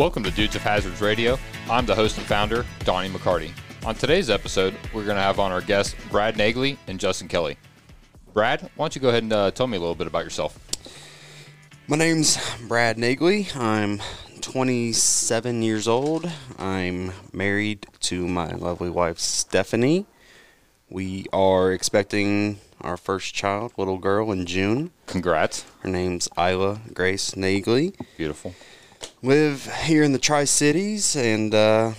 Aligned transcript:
Welcome 0.00 0.22
to 0.22 0.30
Dudes 0.30 0.56
of 0.56 0.62
Hazards 0.62 1.02
Radio. 1.02 1.38
I'm 1.68 1.84
the 1.84 1.94
host 1.94 2.16
and 2.16 2.26
founder, 2.26 2.64
Doni 2.84 3.10
McCarty. 3.10 3.52
On 3.84 3.94
today's 3.94 4.30
episode, 4.30 4.74
we're 4.94 5.04
going 5.04 5.18
to 5.18 5.22
have 5.22 5.38
on 5.38 5.52
our 5.52 5.60
guests 5.60 5.94
Brad 6.10 6.36
Naegle 6.36 6.78
and 6.86 6.98
Justin 6.98 7.28
Kelly. 7.28 7.58
Brad, 8.32 8.62
why 8.62 8.84
don't 8.84 8.94
you 8.96 9.02
go 9.02 9.10
ahead 9.10 9.24
and 9.24 9.32
uh, 9.34 9.50
tell 9.50 9.66
me 9.66 9.76
a 9.76 9.80
little 9.80 9.94
bit 9.94 10.06
about 10.06 10.24
yourself? 10.24 10.58
My 11.86 11.98
name's 11.98 12.38
Brad 12.66 12.96
Naegle. 12.96 13.54
I'm 13.54 14.00
27 14.40 15.62
years 15.62 15.86
old. 15.86 16.32
I'm 16.58 17.12
married 17.34 17.86
to 18.00 18.26
my 18.26 18.52
lovely 18.52 18.88
wife, 18.88 19.18
Stephanie. 19.18 20.06
We 20.88 21.26
are 21.30 21.72
expecting 21.72 22.58
our 22.80 22.96
first 22.96 23.34
child, 23.34 23.74
little 23.76 23.98
girl, 23.98 24.32
in 24.32 24.46
June. 24.46 24.92
Congrats. 25.04 25.66
Her 25.80 25.90
name's 25.90 26.26
Isla 26.38 26.80
Grace 26.94 27.32
Naegle. 27.32 27.94
Beautiful. 28.16 28.54
Live 29.22 29.66
here 29.84 30.02
in 30.02 30.12
the 30.12 30.18
Tri 30.18 30.44
Cities 30.44 31.16
and, 31.16 31.54
uh, 31.54 31.92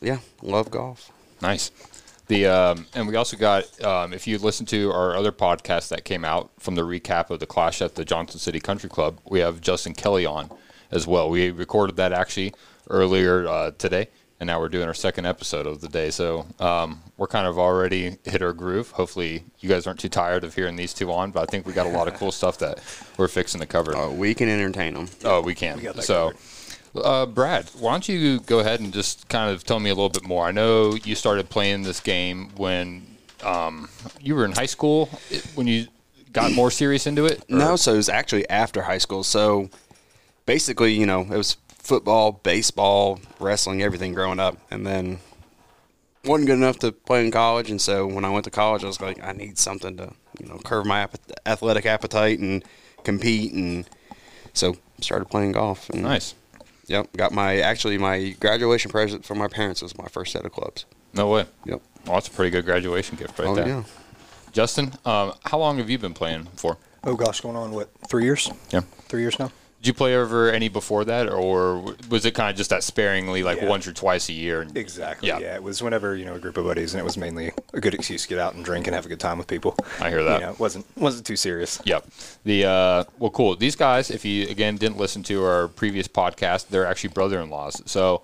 yeah, 0.00 0.18
love 0.42 0.70
golf. 0.70 1.10
Nice. 1.40 1.70
The 2.26 2.46
um, 2.46 2.86
and 2.94 3.06
we 3.06 3.16
also 3.16 3.36
got 3.36 3.82
um, 3.84 4.14
if 4.14 4.26
you 4.26 4.38
listen 4.38 4.64
to 4.66 4.90
our 4.92 5.14
other 5.14 5.30
podcast 5.30 5.88
that 5.88 6.04
came 6.04 6.24
out 6.24 6.50
from 6.58 6.74
the 6.74 6.82
recap 6.82 7.28
of 7.28 7.38
the 7.38 7.46
clash 7.46 7.82
at 7.82 7.96
the 7.96 8.04
Johnson 8.04 8.40
City 8.40 8.60
Country 8.60 8.88
Club, 8.88 9.20
we 9.28 9.40
have 9.40 9.60
Justin 9.60 9.92
Kelly 9.92 10.24
on 10.24 10.50
as 10.90 11.06
well. 11.06 11.28
We 11.28 11.50
recorded 11.50 11.96
that 11.96 12.12
actually 12.12 12.54
earlier 12.88 13.46
uh, 13.46 13.72
today, 13.72 14.08
and 14.44 14.48
now 14.48 14.60
we're 14.60 14.68
doing 14.68 14.86
our 14.86 14.92
second 14.92 15.24
episode 15.24 15.66
of 15.66 15.80
the 15.80 15.88
day. 15.88 16.10
So 16.10 16.44
um, 16.60 17.00
we're 17.16 17.28
kind 17.28 17.46
of 17.46 17.58
already 17.58 18.18
hit 18.24 18.42
our 18.42 18.52
groove. 18.52 18.90
Hopefully, 18.90 19.42
you 19.60 19.70
guys 19.70 19.86
aren't 19.86 19.98
too 20.00 20.10
tired 20.10 20.44
of 20.44 20.54
hearing 20.54 20.76
these 20.76 20.92
two 20.92 21.10
on, 21.10 21.30
but 21.30 21.42
I 21.42 21.46
think 21.46 21.66
we 21.66 21.72
got 21.72 21.86
a 21.86 21.88
lot 21.88 22.08
of 22.08 22.14
cool 22.14 22.30
stuff 22.30 22.58
that 22.58 22.78
we're 23.16 23.28
fixing 23.28 23.62
to 23.62 23.66
cover. 23.66 23.96
Uh, 23.96 24.10
we 24.10 24.34
can 24.34 24.50
entertain 24.50 24.92
them. 24.92 25.08
Oh, 25.24 25.40
we 25.40 25.54
can. 25.54 25.78
got 25.78 25.96
that 25.96 26.02
so, 26.02 26.34
uh, 26.94 27.24
Brad, 27.24 27.70
why 27.78 27.92
don't 27.92 28.06
you 28.06 28.40
go 28.40 28.58
ahead 28.58 28.80
and 28.80 28.92
just 28.92 29.30
kind 29.30 29.50
of 29.50 29.64
tell 29.64 29.80
me 29.80 29.88
a 29.88 29.94
little 29.94 30.10
bit 30.10 30.26
more? 30.28 30.44
I 30.44 30.52
know 30.52 30.92
you 30.92 31.14
started 31.14 31.48
playing 31.48 31.82
this 31.84 32.00
game 32.00 32.50
when 32.58 33.06
um, 33.42 33.88
you 34.20 34.34
were 34.34 34.44
in 34.44 34.52
high 34.52 34.66
school. 34.66 35.06
When 35.54 35.66
you 35.66 35.86
got 36.34 36.52
more 36.52 36.70
serious 36.70 37.06
into 37.06 37.24
it? 37.24 37.38
or- 37.50 37.56
No, 37.56 37.76
so 37.76 37.94
it 37.94 37.96
was 37.96 38.10
actually 38.10 38.46
after 38.50 38.82
high 38.82 38.98
school. 38.98 39.22
So 39.24 39.70
basically, 40.44 40.92
you 40.92 41.06
know, 41.06 41.22
it 41.22 41.36
was 41.38 41.56
football, 41.84 42.32
baseball, 42.32 43.20
wrestling, 43.38 43.82
everything 43.82 44.14
growing 44.14 44.40
up, 44.40 44.56
and 44.70 44.86
then 44.86 45.18
wasn't 46.24 46.46
good 46.48 46.54
enough 46.56 46.78
to 46.80 46.90
play 46.90 47.24
in 47.24 47.30
college. 47.30 47.70
And 47.70 47.80
so 47.80 48.06
when 48.06 48.24
I 48.24 48.30
went 48.30 48.44
to 48.46 48.50
college, 48.50 48.82
I 48.82 48.86
was 48.86 49.00
like, 49.00 49.22
I 49.22 49.32
need 49.32 49.58
something 49.58 49.96
to, 49.98 50.10
you 50.40 50.48
know, 50.48 50.58
curb 50.64 50.86
my 50.86 51.00
app- 51.00 51.18
athletic 51.46 51.86
appetite 51.86 52.38
and 52.38 52.64
compete, 53.04 53.52
and 53.52 53.88
so 54.54 54.76
started 55.00 55.26
playing 55.26 55.52
golf. 55.52 55.90
And, 55.90 56.02
Nice. 56.02 56.34
Yep, 56.86 57.16
got 57.16 57.32
my 57.32 57.60
actually 57.60 57.96
my 57.96 58.36
graduation 58.40 58.90
present 58.90 59.24
from 59.24 59.38
my 59.38 59.48
parents 59.48 59.80
was 59.80 59.96
my 59.96 60.06
first 60.08 60.32
set 60.32 60.44
of 60.44 60.52
clubs. 60.52 60.84
No 61.14 61.28
way. 61.28 61.46
Yep. 61.64 61.80
Well, 62.04 62.14
that's 62.16 62.28
a 62.28 62.30
pretty 62.30 62.50
good 62.50 62.66
graduation 62.66 63.16
gift 63.16 63.38
right 63.38 63.48
oh 63.48 63.54
there. 63.54 63.66
yeah. 63.66 63.84
Justin, 64.52 64.92
um, 65.06 65.32
how 65.46 65.58
long 65.58 65.78
have 65.78 65.88
you 65.88 65.98
been 65.98 66.12
playing 66.12 66.44
for? 66.56 66.76
Oh 67.02 67.16
gosh, 67.16 67.40
going 67.40 67.56
on 67.56 67.72
what? 67.72 67.88
Three 68.06 68.24
years? 68.24 68.50
Yeah. 68.70 68.80
Three 69.08 69.22
years 69.22 69.38
now. 69.38 69.50
Did 69.84 69.88
you 69.88 69.94
play 69.98 70.16
over 70.16 70.50
any 70.50 70.70
before 70.70 71.04
that, 71.04 71.28
or 71.28 71.94
was 72.08 72.24
it 72.24 72.30
kind 72.32 72.48
of 72.48 72.56
just 72.56 72.70
that 72.70 72.82
sparingly, 72.82 73.42
like 73.42 73.60
Yeah. 73.60 73.68
once 73.68 73.86
or 73.86 73.92
twice 73.92 74.30
a 74.30 74.32
year? 74.32 74.62
and- 74.62 74.74
Exactly. 74.78 75.28
Yeah. 75.28 75.40
Yeah. 75.40 75.56
It 75.56 75.62
was 75.62 75.82
whenever 75.82 76.16
you 76.16 76.24
know 76.24 76.36
a 76.36 76.38
group 76.38 76.56
of 76.56 76.64
buddies, 76.64 76.94
and 76.94 77.00
it 77.02 77.04
was 77.04 77.18
mainly 77.18 77.52
a 77.74 77.80
good 77.80 77.92
excuse 77.92 78.22
to 78.22 78.28
get 78.30 78.38
out 78.38 78.54
and 78.54 78.64
drink 78.64 78.86
and 78.86 78.94
have 78.96 79.04
a 79.04 79.10
good 79.10 79.20
time 79.20 79.36
with 79.36 79.46
people. 79.46 79.76
I 80.00 80.08
hear 80.08 80.24
that. 80.24 80.40
You 80.40 80.46
know, 80.46 80.52
it 80.52 80.58
wasn't 80.58 80.86
wasn't 80.96 81.26
too 81.26 81.36
serious. 81.36 81.82
Yep. 81.84 82.06
The 82.44 82.64
uh, 82.64 83.04
well, 83.18 83.30
cool. 83.30 83.56
These 83.56 83.76
guys, 83.76 84.10
if 84.10 84.24
you 84.24 84.48
again 84.48 84.78
didn't 84.78 84.96
listen 84.96 85.22
to 85.24 85.44
our 85.44 85.68
previous 85.68 86.08
podcast, 86.08 86.68
they're 86.70 86.86
actually 86.86 87.10
brother-in-laws. 87.10 87.82
So 87.84 88.22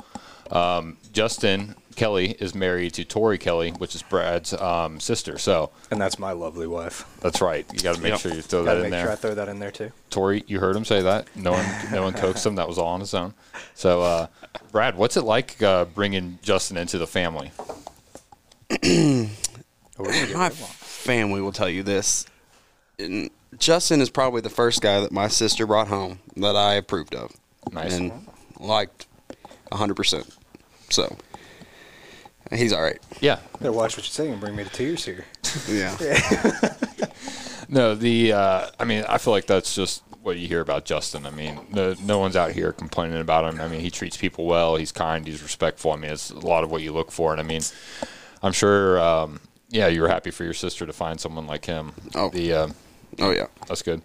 um, 0.50 0.96
Justin 1.12 1.74
Kelly 1.96 2.30
is 2.38 2.54
married 2.54 2.94
to 2.94 3.04
Tori 3.04 3.36
Kelly, 3.36 3.70
which 3.72 3.94
is 3.94 4.02
Brad's 4.02 4.52
um, 4.54 5.00
sister. 5.00 5.36
So 5.38 5.70
And 5.90 6.00
that's 6.00 6.18
my 6.18 6.32
lovely 6.32 6.66
wife. 6.66 7.04
that's 7.20 7.40
right. 7.40 7.66
You 7.72 7.80
got 7.80 7.96
to 7.96 8.00
make 8.02 8.10
Yep. 8.12 8.20
sure 8.20 8.32
you 8.32 8.42
throw 8.42 8.64
Got 8.64 8.70
that 8.74 8.76
in 8.76 8.82
make 8.84 8.90
there. 8.92 9.02
sure 9.04 9.12
I 9.12 9.16
throw 9.16 9.34
that 9.34 9.48
in 9.48 9.58
there 9.58 9.70
too. 9.70 9.92
Tori, 10.08 10.44
you 10.46 10.60
heard 10.60 10.76
him 10.76 10.84
say 10.84 11.02
that. 11.02 11.28
No 11.36 11.52
one, 11.52 11.66
no 11.92 12.02
one 12.02 12.12
coaxed 12.14 12.46
him. 12.46 12.54
That 12.54 12.68
was 12.68 12.78
all 12.78 12.88
on 12.88 13.00
his 13.00 13.12
own. 13.14 13.34
So, 13.74 14.02
uh, 14.02 14.26
Brad, 14.72 14.96
what's 14.96 15.16
it 15.16 15.22
like 15.24 15.62
uh, 15.62 15.84
bringing 15.86 16.38
Justin 16.42 16.76
into 16.76 16.96
the 16.98 17.06
family? 17.06 17.50
My 20.32 20.48
family 20.50 21.40
will 21.40 21.52
tell 21.52 21.68
you 21.68 21.82
this. 21.82 22.26
And 22.98 23.30
Justin 23.58 24.00
is 24.00 24.10
probably 24.10 24.40
the 24.40 24.50
first 24.50 24.80
guy 24.80 25.00
that 25.00 25.12
my 25.12 25.28
sister 25.28 25.66
brought 25.66 25.88
home 25.88 26.20
that 26.36 26.56
I 26.56 26.74
approved 26.74 27.14
of 27.14 27.32
Nice. 27.72 27.94
and 27.96 28.26
liked 28.58 29.06
100%. 29.72 30.36
So 30.90 31.16
he's 32.52 32.72
all 32.72 32.82
right. 32.82 32.98
yeah. 33.20 33.38
Better 33.60 33.72
watch 33.72 33.96
what 33.96 34.04
you 34.06 34.12
say 34.12 34.30
and 34.30 34.40
bring 34.40 34.56
me 34.56 34.64
to 34.64 34.70
tears 34.70 35.04
here. 35.04 35.24
Yeah. 35.68 35.96
No, 37.72 37.94
the 37.94 38.32
uh, 38.32 38.66
I 38.80 38.84
mean, 38.84 39.04
I 39.08 39.18
feel 39.18 39.32
like 39.32 39.46
that's 39.46 39.76
just 39.76 40.02
what 40.22 40.36
you 40.38 40.48
hear 40.48 40.60
about 40.60 40.84
Justin. 40.84 41.24
I 41.24 41.30
mean, 41.30 41.60
no, 41.70 41.94
no 42.02 42.18
one's 42.18 42.34
out 42.34 42.50
here 42.50 42.72
complaining 42.72 43.20
about 43.20 43.44
him. 43.44 43.60
I 43.60 43.68
mean, 43.68 43.78
he 43.80 43.92
treats 43.92 44.16
people 44.16 44.44
well. 44.46 44.74
He's 44.74 44.90
kind. 44.90 45.24
He's 45.24 45.40
respectful. 45.40 45.92
I 45.92 45.96
mean, 45.96 46.10
it's 46.10 46.30
a 46.30 46.38
lot 46.40 46.64
of 46.64 46.72
what 46.72 46.82
you 46.82 46.92
look 46.92 47.12
for. 47.12 47.30
And 47.30 47.40
I 47.40 47.44
mean, 47.44 47.60
I'm 48.42 48.50
sure, 48.50 48.98
um, 49.00 49.38
yeah, 49.68 49.86
you 49.86 50.02
were 50.02 50.08
happy 50.08 50.32
for 50.32 50.42
your 50.42 50.52
sister 50.52 50.84
to 50.84 50.92
find 50.92 51.20
someone 51.20 51.46
like 51.46 51.64
him. 51.66 51.92
Oh. 52.16 52.28
the 52.30 52.52
uh, 52.52 52.68
Oh, 53.20 53.30
yeah. 53.30 53.46
that's 53.68 53.82
good. 53.82 54.02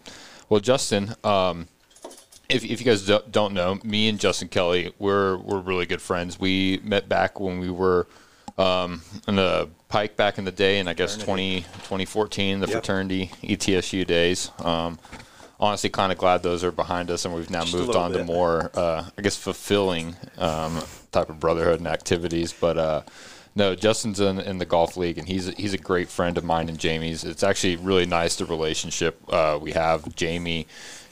Well, 0.48 0.60
Justin, 0.60 1.16
um, 1.24 1.68
if, 2.50 2.64
if 2.64 2.80
you 2.80 2.86
guys 2.86 3.06
do- 3.06 3.24
don't 3.30 3.54
know, 3.54 3.80
me 3.84 4.08
and 4.10 4.20
Justin 4.20 4.48
Kelly, 4.48 4.94
we're 5.00 5.38
we're 5.38 5.60
really 5.60 5.86
good 5.86 6.02
friends. 6.02 6.40
We 6.40 6.80
met 6.84 7.08
back 7.10 7.40
when 7.40 7.60
we 7.60 7.70
were 7.70 8.08
um, 8.58 9.02
in 9.28 9.36
the 9.36 9.70
Pike 9.90 10.16
back 10.18 10.38
in 10.38 10.46
the 10.46 10.52
day, 10.52 10.80
and 10.80 10.90
I 10.90 10.94
guess 10.94 11.16
20, 11.16 11.62
2014, 11.62 12.60
the 12.60 12.68
Yep. 12.68 12.72
fraternity 12.74 13.32
ETSU 13.44 14.06
days. 14.06 14.52
Um, 14.60 15.00
honestly, 15.60 15.90
kind 15.90 16.12
of 16.12 16.18
glad 16.18 16.44
those 16.44 16.64
are 16.64 16.72
behind 16.72 17.10
us, 17.12 17.24
and 17.26 17.34
we've 17.34 17.50
now 17.50 17.62
Just 17.62 17.76
moved 17.76 17.96
on 17.96 18.12
to 18.12 18.24
more, 18.24 18.72
uh, 18.74 19.06
I 19.18 19.22
guess, 19.22 19.38
fulfilling 19.38 20.16
um, 20.38 20.82
type 21.12 21.30
of 21.30 21.40
brotherhood 21.40 21.80
and 21.80 21.88
activities. 21.88 22.52
But 22.54 22.78
uh, 22.78 23.02
no, 23.56 23.74
Justin's 23.76 24.20
in, 24.20 24.40
in 24.40 24.58
the 24.58 24.66
golf 24.66 24.98
league, 24.98 25.18
and 25.18 25.28
he's 25.28 25.48
he's 25.56 25.74
a 25.74 25.78
great 25.78 26.10
friend 26.10 26.38
of 26.38 26.44
mine 26.44 26.68
and 26.68 26.78
Jamie's. 26.78 27.24
It's 27.24 27.44
actually 27.44 27.78
really 27.78 28.06
nice 28.06 28.36
the 28.36 28.46
relationship 28.46 29.22
uh, 29.32 29.58
we 29.62 29.72
have. 29.72 30.14
Jamie 30.16 30.68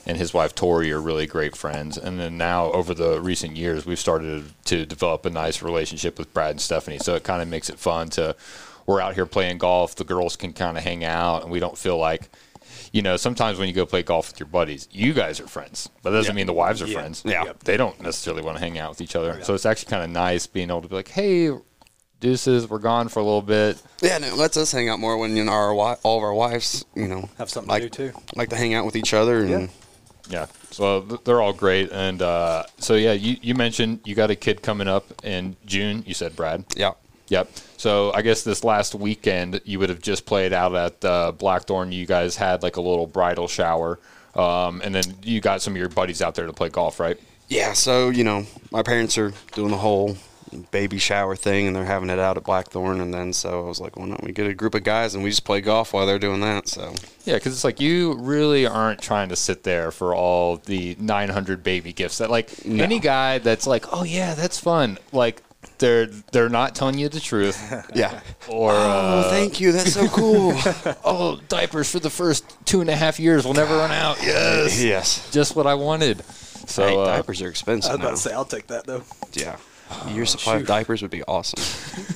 and 0.06 0.18
his 0.18 0.34
wife 0.34 0.54
Tori 0.56 0.92
are 0.92 1.00
really 1.02 1.26
great 1.28 1.56
friends, 1.56 1.98
and 1.98 2.20
then 2.20 2.38
now 2.38 2.72
over 2.72 2.94
the 2.94 3.22
recent 3.22 3.56
years, 3.58 3.86
we've 3.86 4.00
started 4.00 4.46
to 4.66 4.86
develop 4.86 5.26
a 5.26 5.30
nice 5.30 5.62
relationship 5.62 6.18
with 6.20 6.34
Brad 6.34 6.52
and 6.52 6.62
Stephanie. 6.62 7.00
So 7.00 7.16
it 7.16 7.24
kind 7.24 7.42
of 7.42 7.48
makes 7.48 7.70
it 7.70 7.80
fun 7.80 8.10
to 8.12 8.36
we're 8.86 9.00
out 9.00 9.14
here 9.16 9.26
playing 9.26 9.60
golf. 9.60 9.96
The 9.96 10.04
girls 10.04 10.36
can 10.36 10.52
kind 10.54 10.78
of 10.78 10.84
hang 10.84 11.04
out, 11.06 11.44
and 11.44 11.52
we 11.52 11.60
don't 11.60 11.78
feel 11.78 11.98
like. 11.98 12.30
You 12.92 13.02
know, 13.02 13.18
sometimes 13.18 13.58
when 13.58 13.68
you 13.68 13.74
go 13.74 13.88
play 13.88 14.04
golf 14.04 14.30
with 14.30 14.40
your 14.40 14.46
buddies, 14.48 14.88
you 14.92 15.14
guys 15.14 15.40
are 15.40 15.48
friends, 15.48 15.90
but 16.04 16.12
that 16.12 16.18
doesn't 16.18 16.34
Yeah. 16.34 16.36
mean 16.36 16.46
the 16.46 16.54
wives 16.54 16.80
are 16.82 16.86
Yeah. 16.86 16.94
friends. 17.00 17.24
Yeah. 17.26 17.44
Yep. 17.46 17.64
They 17.64 17.76
don't 17.76 18.00
necessarily 18.02 18.44
want 18.44 18.58
to 18.58 18.64
hang 18.64 18.78
out 18.78 18.90
with 18.92 19.02
each 19.02 19.16
other. 19.16 19.40
So 19.44 19.56
it's 19.56 19.66
actually 19.66 19.90
kind 19.90 20.04
of 20.04 20.12
nice 20.12 20.46
being 20.46 20.70
able 20.70 20.84
to 20.84 20.88
be 20.88 20.96
like, 20.96 21.08
hey, 21.10 21.50
deuces, 22.20 22.70
we're 22.70 22.78
gone 22.78 23.10
for 23.10 23.20
a 23.20 23.24
little 23.24 23.42
bit. 23.42 23.78
Yeah, 24.02 24.16
and 24.18 24.26
it 24.26 24.36
lets 24.36 24.58
us 24.58 24.72
hang 24.72 24.90
out 24.90 25.00
more 25.00 25.18
when 25.18 25.36
you 25.36 25.44
know, 25.44 25.52
our 25.52 25.74
all 25.74 26.18
of 26.18 26.24
our 26.24 26.34
wives, 26.36 26.86
you 26.96 27.08
know, 27.08 27.30
Have 27.40 27.50
something 27.50 27.70
like, 27.70 27.82
to 27.84 27.90
do 27.90 28.12
too. 28.12 28.20
like 28.36 28.50
to 28.50 28.56
hang 28.56 28.76
out 28.76 28.86
with 28.86 28.96
each 28.96 29.14
other. 29.14 29.40
And 29.40 29.50
Yeah. 29.50 29.68
Yeah. 30.30 30.48
So 30.72 31.02
they're 31.02 31.42
all 31.42 31.54
great. 31.54 31.92
And 31.92 32.22
uh, 32.22 32.64
so, 32.78 32.96
yeah, 32.96 33.14
you, 33.14 33.38
you 33.42 33.56
mentioned 33.56 34.00
you 34.06 34.16
got 34.16 34.32
a 34.32 34.36
kid 34.36 34.62
coming 34.62 34.88
up 34.88 35.06
in 35.24 35.56
June. 35.66 36.04
You 36.08 36.14
said, 36.14 36.36
Brad. 36.36 36.66
yeah. 36.76 36.94
Yep. 37.30 37.50
So 37.78 38.12
I 38.14 38.22
guess 38.22 38.44
this 38.44 38.64
last 38.64 38.94
weekend 38.94 39.62
you 39.64 39.80
would 39.80 39.90
have 39.90 40.02
just 40.02 40.26
played 40.26 40.54
out 40.54 40.76
at 40.76 41.06
uh, 41.06 41.32
Blackthorn. 41.32 41.92
You 41.92 42.06
guys 42.06 42.36
had 42.36 42.64
like 42.64 42.76
a 42.76 42.82
little 42.82 43.08
bridal 43.08 43.48
shower. 43.48 44.00
Um, 44.36 44.82
and 44.84 44.94
then 44.94 45.04
you 45.24 45.42
got 45.42 45.62
some 45.62 45.74
of 45.74 45.78
your 45.78 45.90
buddies 45.90 46.22
out 46.22 46.36
there 46.36 46.48
to 46.48 46.54
play 46.54 46.70
golf, 46.70 47.00
right? 47.00 47.20
Yeah, 47.50 47.74
so, 47.74 48.10
you 48.10 48.24
know, 48.24 48.46
my 48.72 48.84
parents 48.84 49.18
are 49.18 49.32
doing 49.54 49.72
the 49.72 49.78
whole 49.78 50.18
baby 50.72 50.98
shower 50.98 51.36
thing 51.36 51.68
and 51.68 51.76
they're 51.76 51.86
having 51.86 52.10
it 52.10 52.20
out 52.20 52.38
at 52.38 52.44
Blackthorn. 52.44 53.02
And 53.02 53.14
then 53.14 53.34
so 53.34 53.66
I 53.66 53.68
was 53.68 53.80
like, 53.80 53.98
why 53.98 54.08
don't 54.08 54.24
we 54.24 54.32
get 54.32 54.48
a 54.48 54.54
group 54.54 54.76
of 54.76 54.84
guys 54.84 55.16
and 55.16 55.24
we 55.24 55.30
just 55.30 55.44
play 55.46 55.62
golf 55.62 55.94
while 55.94 56.06
they're 56.06 56.20
doing 56.20 56.42
that? 56.42 56.68
So, 56.68 56.94
Yeah, 57.26 57.36
because 57.36 57.54
it's 57.54 57.64
like 57.64 57.80
you 57.80 58.14
really 58.16 58.66
aren't 58.66 59.02
trying 59.02 59.30
to 59.30 59.36
sit 59.36 59.64
there 59.64 59.92
for 59.92 60.16
all 60.16 60.58
the 60.58 60.96
900 61.00 61.64
baby 61.64 61.94
gifts. 61.94 62.18
That 62.20 62.30
like 62.30 62.52
any 62.66 63.00
guy 63.00 63.38
that's 63.40 63.68
like, 63.68 63.86
oh 63.92 64.04
yeah, 64.04 64.34
that's 64.36 64.60
fun. 64.60 64.98
Like 65.12 65.42
they're 65.78 66.08
they're 66.34 66.50
not 66.50 66.76
telling 66.76 67.00
you 67.00 67.08
the 67.10 67.20
truth, 67.22 67.58
yeah. 67.96 68.20
or 68.50 68.72
Oh, 68.72 68.76
uh, 69.26 69.30
thank 69.30 69.60
you. 69.62 69.72
That's 69.72 69.94
so 69.94 70.08
cool. 70.10 70.54
oh 71.06 71.40
diapers 71.48 71.90
for 71.90 72.00
the 72.00 72.10
first 72.10 72.46
two 72.66 72.82
and 72.82 72.90
a 72.90 72.96
half 72.96 73.20
years 73.20 73.46
will 73.46 73.54
never 73.54 73.78
run 73.78 73.92
out. 73.92 74.18
Yes, 74.22 74.84
yes. 74.84 75.32
just 75.32 75.56
what 75.56 75.66
I 75.66 75.74
wanted. 75.76 76.24
So 76.68 76.86
Hey, 76.88 76.98
uh, 76.98 77.06
diapers 77.06 77.42
are 77.42 77.50
expensive. 77.50 77.92
I 77.92 77.96
was 77.96 78.00
about 78.02 78.10
now. 78.10 78.16
to 78.16 78.22
say 78.22 78.34
I'll 78.34 78.46
take 78.46 78.68
that 78.68 78.86
though. 78.86 79.04
Yeah. 79.34 79.56
Your 80.12 80.26
supply 80.26 80.58
of 80.58 80.68
diapers 80.68 81.02
would 81.02 81.12
be 81.12 81.24
awesome. 81.24 81.62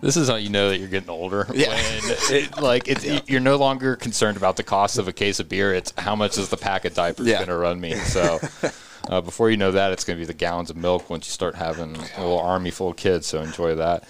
This 0.00 0.16
is 0.16 0.28
how 0.28 0.36
you 0.36 0.48
know 0.48 0.68
that 0.70 0.78
you're 0.78 0.88
getting 0.88 1.10
older. 1.10 1.44
Yeah. 1.52 1.70
When 1.70 2.16
it, 2.30 2.60
like 2.60 2.86
it's 2.86 3.28
you're 3.28 3.40
no 3.40 3.56
longer 3.56 3.96
concerned 3.96 4.36
about 4.36 4.56
the 4.56 4.62
cost 4.62 4.96
of 4.96 5.08
a 5.08 5.12
case 5.12 5.40
of 5.40 5.48
beer. 5.48 5.74
It's 5.74 5.92
how 5.98 6.14
much 6.14 6.38
is 6.38 6.48
the 6.50 6.56
pack 6.56 6.84
of 6.84 6.94
diapers 6.94 7.26
Yeah. 7.26 7.38
going 7.38 7.48
to 7.48 7.56
run 7.56 7.80
me. 7.80 7.94
So, 7.94 8.38
Uh, 9.08 9.20
before 9.22 9.48
you 9.50 9.56
know 9.56 9.70
that, 9.72 9.90
it's 9.90 10.04
going 10.04 10.16
to 10.18 10.20
be 10.20 10.26
the 10.26 10.34
gallons 10.34 10.68
of 10.70 10.76
milk 10.76 11.08
once 11.08 11.26
you 11.26 11.32
start 11.32 11.54
having 11.54 11.96
a 11.96 12.20
little 12.20 12.38
army 12.38 12.70
full 12.70 12.90
of 12.90 12.96
kids. 12.96 13.26
So 13.26 13.40
enjoy 13.40 13.74
that. 13.76 14.04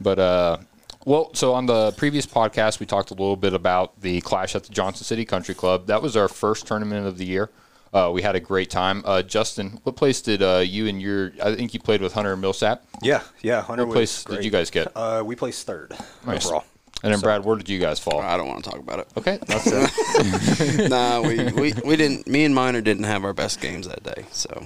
But 0.00 0.18
uh, 0.20 0.58
well, 1.04 1.34
so 1.34 1.52
on 1.54 1.66
the 1.66 1.90
previous 1.92 2.26
podcast, 2.26 2.78
we 2.78 2.86
talked 2.86 3.10
a 3.10 3.14
little 3.14 3.34
bit 3.36 3.54
about 3.54 4.00
the 4.00 4.20
clash 4.20 4.54
at 4.54 4.62
the 4.64 4.72
Johnson 4.72 5.04
City 5.04 5.24
Country 5.24 5.54
Club. 5.54 5.86
That 5.88 6.00
was 6.00 6.16
our 6.16 6.28
first 6.28 6.66
tournament 6.66 7.06
of 7.06 7.18
the 7.18 7.24
year. 7.24 7.50
Uh, 7.96 8.10
we 8.10 8.20
had 8.20 8.36
a 8.36 8.40
great 8.40 8.68
time. 8.68 9.02
Uh, 9.06 9.22
Justin, 9.22 9.80
what 9.84 9.96
place 9.96 10.20
did 10.20 10.42
uh, 10.42 10.58
you 10.58 10.86
and 10.86 11.00
your? 11.00 11.32
I 11.42 11.54
think 11.54 11.72
you 11.72 11.80
played 11.80 12.02
with 12.02 12.12
Hunter 12.12 12.36
Millsap. 12.36 12.84
Yeah, 13.00 13.22
yeah. 13.40 13.62
Hunter 13.62 13.86
What 13.86 13.96
was 13.96 14.22
place 14.22 14.36
did 14.36 14.44
you 14.44 14.50
guys 14.50 14.68
get? 14.68 14.92
Uh, 14.94 15.22
we 15.24 15.34
placed 15.34 15.66
third 15.66 15.96
Nice. 16.26 16.44
overall. 16.44 16.64
And 17.02 17.12
then 17.14 17.20
Brad, 17.20 17.42
where 17.42 17.56
did 17.56 17.70
you 17.70 17.78
guys 17.78 17.98
fall? 17.98 18.20
I 18.20 18.36
don't 18.36 18.48
want 18.48 18.64
to 18.64 18.70
talk 18.70 18.80
about 18.80 18.98
it. 18.98 19.08
Okay, 19.16 19.38
that's 19.46 19.66
it. 19.66 20.90
nah, 20.90 21.22
we, 21.22 21.50
we, 21.52 21.72
we 21.84 21.96
didn't. 21.96 22.26
Me 22.26 22.44
and 22.44 22.54
Miner 22.54 22.82
didn't 22.82 23.04
have 23.04 23.24
our 23.24 23.32
best 23.32 23.62
games 23.62 23.88
that 23.88 24.02
day, 24.02 24.26
so 24.30 24.64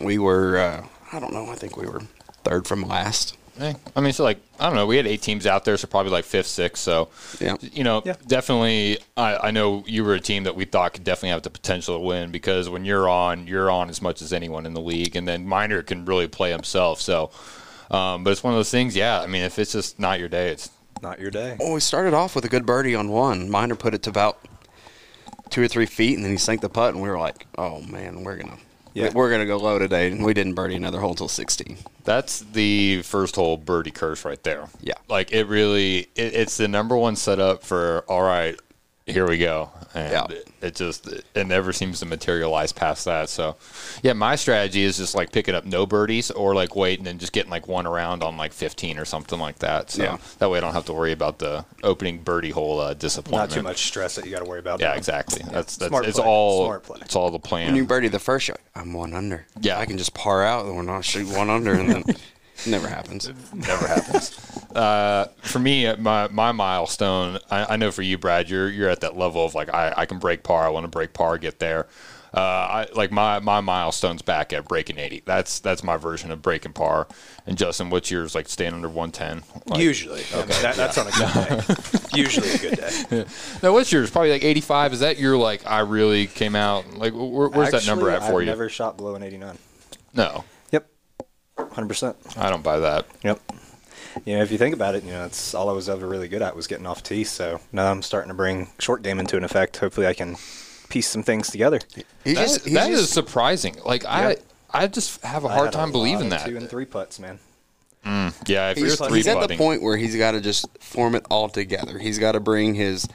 we 0.00 0.18
were. 0.18 0.58
Uh, 0.58 0.86
I 1.12 1.18
don't 1.18 1.32
know. 1.32 1.50
I 1.50 1.56
think 1.56 1.76
we 1.76 1.86
were 1.86 2.02
third 2.44 2.68
from 2.68 2.82
last. 2.82 3.36
Hey, 3.58 3.74
I 3.96 4.00
mean, 4.00 4.12
so 4.12 4.22
like 4.22 4.38
I 4.60 4.66
don't 4.66 4.76
know. 4.76 4.86
We 4.86 4.96
had 4.96 5.06
eight 5.06 5.20
teams 5.20 5.46
out 5.46 5.64
there, 5.64 5.76
so 5.76 5.86
probably 5.88 6.12
like 6.12 6.24
fifth, 6.24 6.46
sixth. 6.46 6.82
So 6.82 7.08
Yeah. 7.40 7.56
you 7.60 7.82
know, 7.82 8.02
Yeah. 8.04 8.14
definitely. 8.26 8.98
I, 9.16 9.48
I 9.48 9.50
know 9.50 9.82
you 9.86 10.04
were 10.04 10.14
a 10.14 10.20
team 10.20 10.44
that 10.44 10.54
we 10.54 10.64
thought 10.64 10.94
could 10.94 11.04
definitely 11.04 11.30
have 11.30 11.42
the 11.42 11.50
potential 11.50 11.96
to 11.96 12.00
win 12.00 12.30
because 12.30 12.68
when 12.68 12.84
you're 12.84 13.08
on, 13.08 13.46
you're 13.48 13.70
on 13.70 13.88
as 13.90 14.00
much 14.00 14.22
as 14.22 14.32
anyone 14.32 14.64
in 14.64 14.74
the 14.74 14.80
league, 14.80 15.16
and 15.16 15.26
then 15.26 15.46
Miner 15.46 15.82
can 15.82 16.04
really 16.04 16.28
play 16.28 16.50
himself. 16.52 17.00
So, 17.00 17.30
um, 17.90 18.22
but 18.22 18.30
it's 18.30 18.44
one 18.44 18.52
of 18.52 18.58
those 18.58 18.70
things. 18.70 18.94
Yeah, 18.94 19.20
I 19.20 19.26
mean, 19.26 19.42
if 19.42 19.58
it's 19.58 19.72
just 19.72 19.98
not 19.98 20.20
your 20.20 20.28
day, 20.28 20.50
it's 20.50 20.70
Not 21.02 21.18
your 21.20 21.30
day. 21.30 21.56
Well, 21.58 21.72
we 21.72 21.80
started 21.80 22.14
off 22.14 22.34
with 22.36 22.44
a 22.44 22.48
good 22.48 22.64
birdie 22.66 22.94
on 22.94 23.08
one. 23.08 23.48
Miner 23.50 23.74
put 23.76 23.94
it 23.94 24.02
to 24.04 24.10
about 24.10 24.38
two 25.50 25.62
or 25.62 25.68
three 25.68 25.86
feet, 25.86 26.14
and 26.16 26.24
then 26.24 26.30
he 26.32 26.38
sank 26.38 26.60
the 26.60 26.68
putt, 26.68 26.92
and 26.94 27.02
we 27.02 27.08
were 27.08 27.18
like, 27.18 27.46
"Oh 27.56 27.80
man, 27.82 28.22
we're 28.24 28.36
gonna." 28.36 28.58
Yeah. 28.98 29.12
We're 29.14 29.30
gonna 29.30 29.46
go 29.46 29.56
low 29.56 29.78
today, 29.78 30.10
and 30.10 30.24
we 30.24 30.34
didn't 30.34 30.54
birdie 30.54 30.76
another 30.76 31.00
hole 31.00 31.10
until 31.10 31.28
16. 31.28 31.78
That's 32.04 32.40
the 32.40 33.02
first 33.02 33.36
hole 33.36 33.56
birdie 33.56 33.90
curse 33.90 34.24
right 34.24 34.42
there. 34.42 34.68
Yeah. 34.80 34.94
Like 35.08 35.32
it 35.32 35.46
really, 35.46 36.08
it, 36.14 36.34
it's 36.34 36.56
the 36.56 36.68
number 36.68 36.96
one 36.96 37.16
setup 37.16 37.62
for, 37.62 38.04
all 38.08 38.22
right, 38.22 38.58
here 39.08 39.28
we 39.28 39.38
go. 39.38 39.70
And 39.94 40.12
Yeah. 40.12 40.26
it, 40.36 40.48
it 40.60 40.74
just, 40.74 41.06
it 41.08 41.46
never 41.46 41.72
seems 41.72 42.00
to 42.00 42.06
materialize 42.06 42.72
past 42.72 43.04
that. 43.06 43.28
So, 43.28 43.56
yeah, 44.02 44.12
my 44.12 44.36
strategy 44.36 44.82
is 44.82 44.98
just 44.98 45.14
like 45.14 45.32
picking 45.32 45.54
up 45.54 45.64
no 45.64 45.86
birdies 45.86 46.30
or 46.30 46.54
like 46.54 46.76
wait 46.76 46.98
and 46.98 47.06
then 47.06 47.18
just 47.18 47.32
getting 47.32 47.50
like 47.50 47.66
one 47.66 47.86
around 47.86 48.22
on 48.22 48.36
like 48.36 48.52
15 48.52 48.98
or 48.98 49.04
something 49.04 49.38
like 49.38 49.60
that. 49.60 49.90
So 49.90 50.02
Yeah. 50.02 50.18
that 50.38 50.50
way 50.50 50.58
I 50.58 50.60
don't 50.60 50.74
have 50.74 50.84
to 50.86 50.92
worry 50.92 51.12
about 51.12 51.38
the 51.38 51.64
opening 51.82 52.18
birdie 52.22 52.50
hole 52.50 52.80
uh, 52.80 52.94
disappointment. 52.94 53.50
Not 53.50 53.54
too 53.56 53.62
much 53.62 53.86
stress 53.86 54.14
that 54.16 54.24
you 54.26 54.30
got 54.30 54.40
to 54.40 54.44
worry 54.44 54.60
about. 54.60 54.80
Yeah, 54.80 54.94
exactly. 54.94 55.42
That's, 55.50 55.76
that's 55.76 55.88
Smart 55.88 56.06
it's 56.06 56.18
play. 56.18 56.26
all, 56.28 56.66
Smart 56.66 56.82
play. 56.84 56.98
it's 57.02 57.16
all 57.16 57.30
the 57.30 57.38
When 57.38 57.42
plan. 57.42 57.74
you 57.76 57.84
birdie 57.84 58.08
the 58.08 58.18
first 58.18 58.46
shot, 58.46 58.60
I'm 58.74 58.92
one 58.92 59.14
under. 59.14 59.46
Yeah. 59.60 59.78
I 59.78 59.86
can 59.86 59.96
just 59.96 60.12
par 60.14 60.44
out, 60.44 60.66
and 60.66 60.76
we're 60.76 60.82
not 60.82 61.04
shoot 61.04 61.28
one 61.34 61.48
under, 61.50 61.72
and 61.72 61.88
then 61.88 62.04
it 62.06 62.20
never 62.66 62.88
happens. 62.88 63.30
never 63.54 63.86
happens. 63.86 64.38
Uh, 64.74 65.28
for 65.42 65.58
me, 65.58 65.92
my 65.96 66.28
my 66.28 66.52
milestone. 66.52 67.38
I, 67.50 67.74
I 67.74 67.76
know 67.76 67.90
for 67.90 68.02
you, 68.02 68.18
Brad, 68.18 68.48
you're 68.48 68.68
you're 68.68 68.88
at 68.88 69.00
that 69.00 69.16
level 69.16 69.44
of 69.44 69.54
like 69.54 69.72
I, 69.72 69.92
I 69.96 70.06
can 70.06 70.18
break 70.18 70.42
par. 70.42 70.64
I 70.64 70.68
want 70.68 70.84
to 70.84 70.88
break 70.88 71.12
par, 71.12 71.38
get 71.38 71.58
there. 71.58 71.86
Uh, 72.34 72.40
I 72.40 72.86
like 72.94 73.10
my 73.10 73.38
my 73.38 73.60
milestone's 73.60 74.20
back 74.20 74.52
at 74.52 74.68
breaking 74.68 74.98
eighty. 74.98 75.22
That's 75.24 75.60
that's 75.60 75.82
my 75.82 75.96
version 75.96 76.30
of 76.30 76.42
breaking 76.42 76.74
par. 76.74 77.08
And 77.46 77.56
Justin, 77.56 77.88
what's 77.88 78.10
yours? 78.10 78.34
Like 78.34 78.48
staying 78.48 78.74
under 78.74 78.88
one 78.88 79.12
ten. 79.12 79.42
Like, 79.66 79.80
Usually, 79.80 80.22
I 80.34 80.40
mean, 80.40 80.48
that, 80.48 80.76
that's 80.76 80.98
on 80.98 81.06
a 81.06 81.10
good 81.10 81.66
day. 81.66 81.74
Usually 82.14 82.50
a 82.50 82.58
good 82.58 82.76
day. 82.76 83.24
no, 83.62 83.72
what's 83.72 83.90
yours? 83.90 84.10
Probably 84.10 84.30
like 84.30 84.44
eighty 84.44 84.60
five. 84.60 84.92
Is 84.92 85.00
that 85.00 85.18
your 85.18 85.38
like 85.38 85.66
I 85.66 85.80
really 85.80 86.26
came 86.26 86.54
out? 86.54 86.92
Like 86.92 87.14
where, 87.14 87.48
where's 87.48 87.70
that 87.70 87.86
number 87.86 88.10
at 88.10 88.16
Actually, 88.16 88.30
for 88.30 88.36
I've 88.36 88.42
you? 88.42 88.46
Never 88.46 88.68
shot 88.68 88.98
below 88.98 89.14
an 89.14 89.22
89. 89.22 89.56
No, 90.14 90.34
Yep, 90.34 90.44
100. 91.58 91.88
percent 91.88 92.16
I 92.36 92.50
don't 92.50 92.62
buy 92.62 92.78
that. 92.78 93.06
Yep. 93.22 93.40
You 94.24 94.36
know, 94.36 94.42
if 94.42 94.50
you 94.50 94.58
think 94.58 94.74
about 94.74 94.94
it, 94.94 95.04
you 95.04 95.10
know, 95.12 95.24
it's 95.26 95.54
all 95.54 95.68
I 95.68 95.72
was 95.72 95.88
ever 95.88 96.06
really 96.06 96.28
good 96.28 96.42
at 96.42 96.56
was 96.56 96.66
getting 96.66 96.86
off 96.86 97.02
tee. 97.02 97.24
So 97.24 97.60
now 97.72 97.90
I'm 97.90 98.02
starting 98.02 98.28
to 98.28 98.34
bring 98.34 98.68
short 98.78 99.02
game 99.02 99.18
into 99.20 99.36
an 99.36 99.44
effect. 99.44 99.76
Hopefully, 99.76 100.06
I 100.06 100.14
can 100.14 100.36
piece 100.88 101.06
some 101.08 101.22
things 101.22 101.50
together. 101.50 101.78
He 102.24 102.32
That, 102.34 102.40
just, 102.46 102.64
he's 102.64 102.74
that 102.74 102.90
is 102.90 103.00
just- 103.02 103.12
surprising. 103.12 103.76
Like 103.84 104.02
Yeah. 104.04 104.10
I 104.10 104.36
I 104.70 104.86
just 104.86 105.22
have 105.24 105.44
a 105.44 105.48
hard 105.48 105.72
time 105.72 105.88
lot 105.88 105.92
believing 105.92 106.28
that. 106.30 106.46
Two 106.46 106.56
and 106.56 106.68
three 106.68 106.84
putts, 106.84 107.18
man. 107.18 107.38
Mm, 108.04 108.34
yeah, 108.46 108.70
if 108.70 108.78
you're 108.78 108.86
he's, 108.88 108.98
three 108.98 109.18
he's 109.18 109.26
at 109.26 109.48
the 109.48 109.56
point 109.56 109.82
where 109.82 109.96
he's 109.96 110.16
got 110.16 110.32
to 110.32 110.40
just 110.40 110.66
form 110.78 111.14
it 111.14 111.24
all 111.30 111.48
together. 111.48 111.98
He's 111.98 112.18
got 112.18 112.32
to 112.32 112.40
bring 112.40 112.74
his 112.74 113.06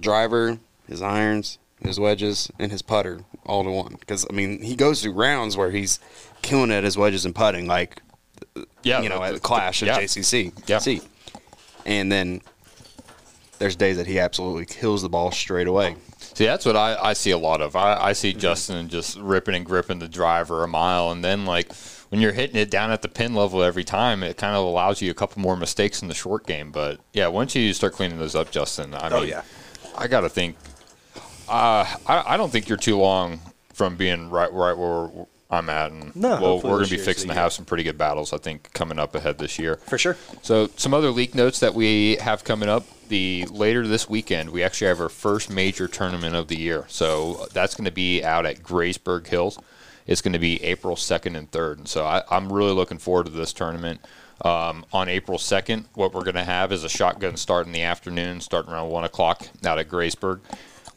driver, 0.00 0.58
his 0.88 1.02
irons, 1.02 1.58
his 1.80 1.98
wedges, 1.98 2.50
and 2.58 2.70
his 2.70 2.82
putter 2.82 3.20
all 3.44 3.64
to 3.64 3.70
one. 3.70 3.96
Because 3.98 4.26
I 4.28 4.32
mean, 4.32 4.62
he 4.62 4.76
goes 4.76 5.02
through 5.02 5.12
rounds 5.12 5.56
where 5.56 5.70
he's 5.70 5.98
killing 6.46 6.70
it 6.70 6.84
as 6.84 6.96
wedges 6.96 7.24
and 7.26 7.34
putting, 7.34 7.66
like 7.66 8.00
yeah, 8.82 9.00
you 9.02 9.08
know, 9.08 9.16
the- 9.18 9.24
at 9.24 9.28
the- 9.28 9.34
the 9.34 9.40
Clash 9.40 9.82
at 9.82 9.86
yeah. 9.88 9.98
JCC. 9.98 10.52
Yeah. 10.66 10.78
See. 10.78 11.00
And 11.84 12.10
then 12.10 12.40
there's 13.58 13.76
days 13.76 13.96
that 13.96 14.06
he 14.06 14.18
absolutely 14.18 14.66
kills 14.66 15.02
the 15.02 15.08
ball 15.08 15.30
straight 15.30 15.66
away. 15.66 15.96
See, 16.18 16.44
that's 16.44 16.66
what 16.66 16.76
I, 16.76 16.96
I 17.00 17.12
see 17.14 17.30
a 17.30 17.38
lot 17.38 17.60
of. 17.60 17.76
I, 17.76 17.94
I 17.96 18.12
see 18.12 18.32
Justin 18.34 18.88
just 18.88 19.16
ripping 19.18 19.54
and 19.54 19.64
gripping 19.64 19.98
the 20.00 20.08
driver 20.08 20.62
a 20.64 20.68
mile, 20.68 21.10
and 21.10 21.24
then 21.24 21.46
like 21.46 21.72
when 22.10 22.20
you're 22.20 22.32
hitting 22.32 22.56
it 22.56 22.70
down 22.70 22.90
at 22.90 23.02
the 23.02 23.08
pin 23.08 23.34
level 23.34 23.62
every 23.62 23.84
time, 23.84 24.22
it 24.22 24.36
kind 24.36 24.54
of 24.54 24.64
allows 24.64 25.00
you 25.00 25.10
a 25.10 25.14
couple 25.14 25.40
more 25.40 25.56
mistakes 25.56 26.02
in 26.02 26.08
the 26.08 26.14
short 26.14 26.46
game. 26.46 26.70
But 26.72 27.00
yeah, 27.12 27.28
once 27.28 27.54
you 27.54 27.72
start 27.72 27.94
cleaning 27.94 28.18
those 28.18 28.34
up, 28.34 28.50
Justin, 28.50 28.94
I 28.94 29.08
Oh, 29.10 29.20
mean, 29.20 29.28
yeah. 29.30 29.42
I 29.96 30.06
got 30.08 30.20
to 30.22 30.28
think. 30.28 30.56
Uh, 31.48 31.86
I, 32.06 32.34
I 32.34 32.36
don't 32.36 32.50
think 32.50 32.68
you're 32.68 32.76
too 32.78 32.98
long 32.98 33.40
from 33.72 33.96
being 33.96 34.28
right 34.30 34.52
right 34.52 34.76
where 34.76 35.26
I'm 35.48 35.68
at, 35.70 35.92
and 35.92 36.14
No, 36.16 36.40
well, 36.40 36.56
we're 36.56 36.78
going 36.78 36.86
to 36.86 36.90
be 36.90 37.02
fixing 37.02 37.28
to 37.28 37.34
have 37.34 37.52
some 37.52 37.64
pretty 37.64 37.84
good 37.84 37.96
battles. 37.96 38.32
I 38.32 38.38
think 38.38 38.72
coming 38.72 38.98
up 38.98 39.14
ahead 39.14 39.38
this 39.38 39.58
year. 39.58 39.76
For 39.76 39.96
sure. 39.96 40.16
So, 40.42 40.68
some 40.76 40.92
other 40.92 41.10
league 41.10 41.34
notes 41.34 41.60
that 41.60 41.74
we 41.74 42.16
have 42.16 42.44
coming 42.44 42.68
up. 42.68 42.84
The 43.08 43.46
later 43.52 43.86
this 43.86 44.08
weekend, 44.08 44.50
we 44.50 44.64
actually 44.64 44.88
have 44.88 45.00
our 45.00 45.08
first 45.08 45.48
major 45.48 45.86
tournament 45.86 46.34
of 46.34 46.48
the 46.48 46.58
year. 46.58 46.86
So 46.88 47.46
that's 47.52 47.76
going 47.76 47.84
to 47.84 47.92
be 47.92 48.24
out 48.24 48.46
at 48.46 48.64
Graysburg 48.64 49.28
Hills. 49.28 49.60
It's 50.08 50.20
going 50.20 50.32
to 50.32 50.40
be 50.40 50.60
April 50.64 50.96
second 50.96 51.36
and 51.36 51.48
third. 51.48 51.78
And 51.78 51.86
so 51.86 52.04
I, 52.04 52.22
I'm 52.28 52.52
really 52.52 52.72
looking 52.72 52.98
forward 52.98 53.26
to 53.26 53.32
this 53.32 53.52
tournament. 53.52 54.00
Um, 54.44 54.84
on 54.92 55.08
April 55.08 55.38
second, 55.38 55.86
what 55.94 56.12
we're 56.12 56.24
going 56.24 56.34
to 56.34 56.44
have 56.44 56.70
is 56.72 56.84
a 56.84 56.88
shotgun 56.88 57.36
start 57.36 57.66
in 57.66 57.72
the 57.72 57.82
afternoon, 57.82 58.40
starting 58.40 58.72
around 58.72 58.90
one 58.90 59.04
o'clock 59.04 59.46
out 59.64 59.78
at 59.78 59.88
Graysburg. 59.88 60.40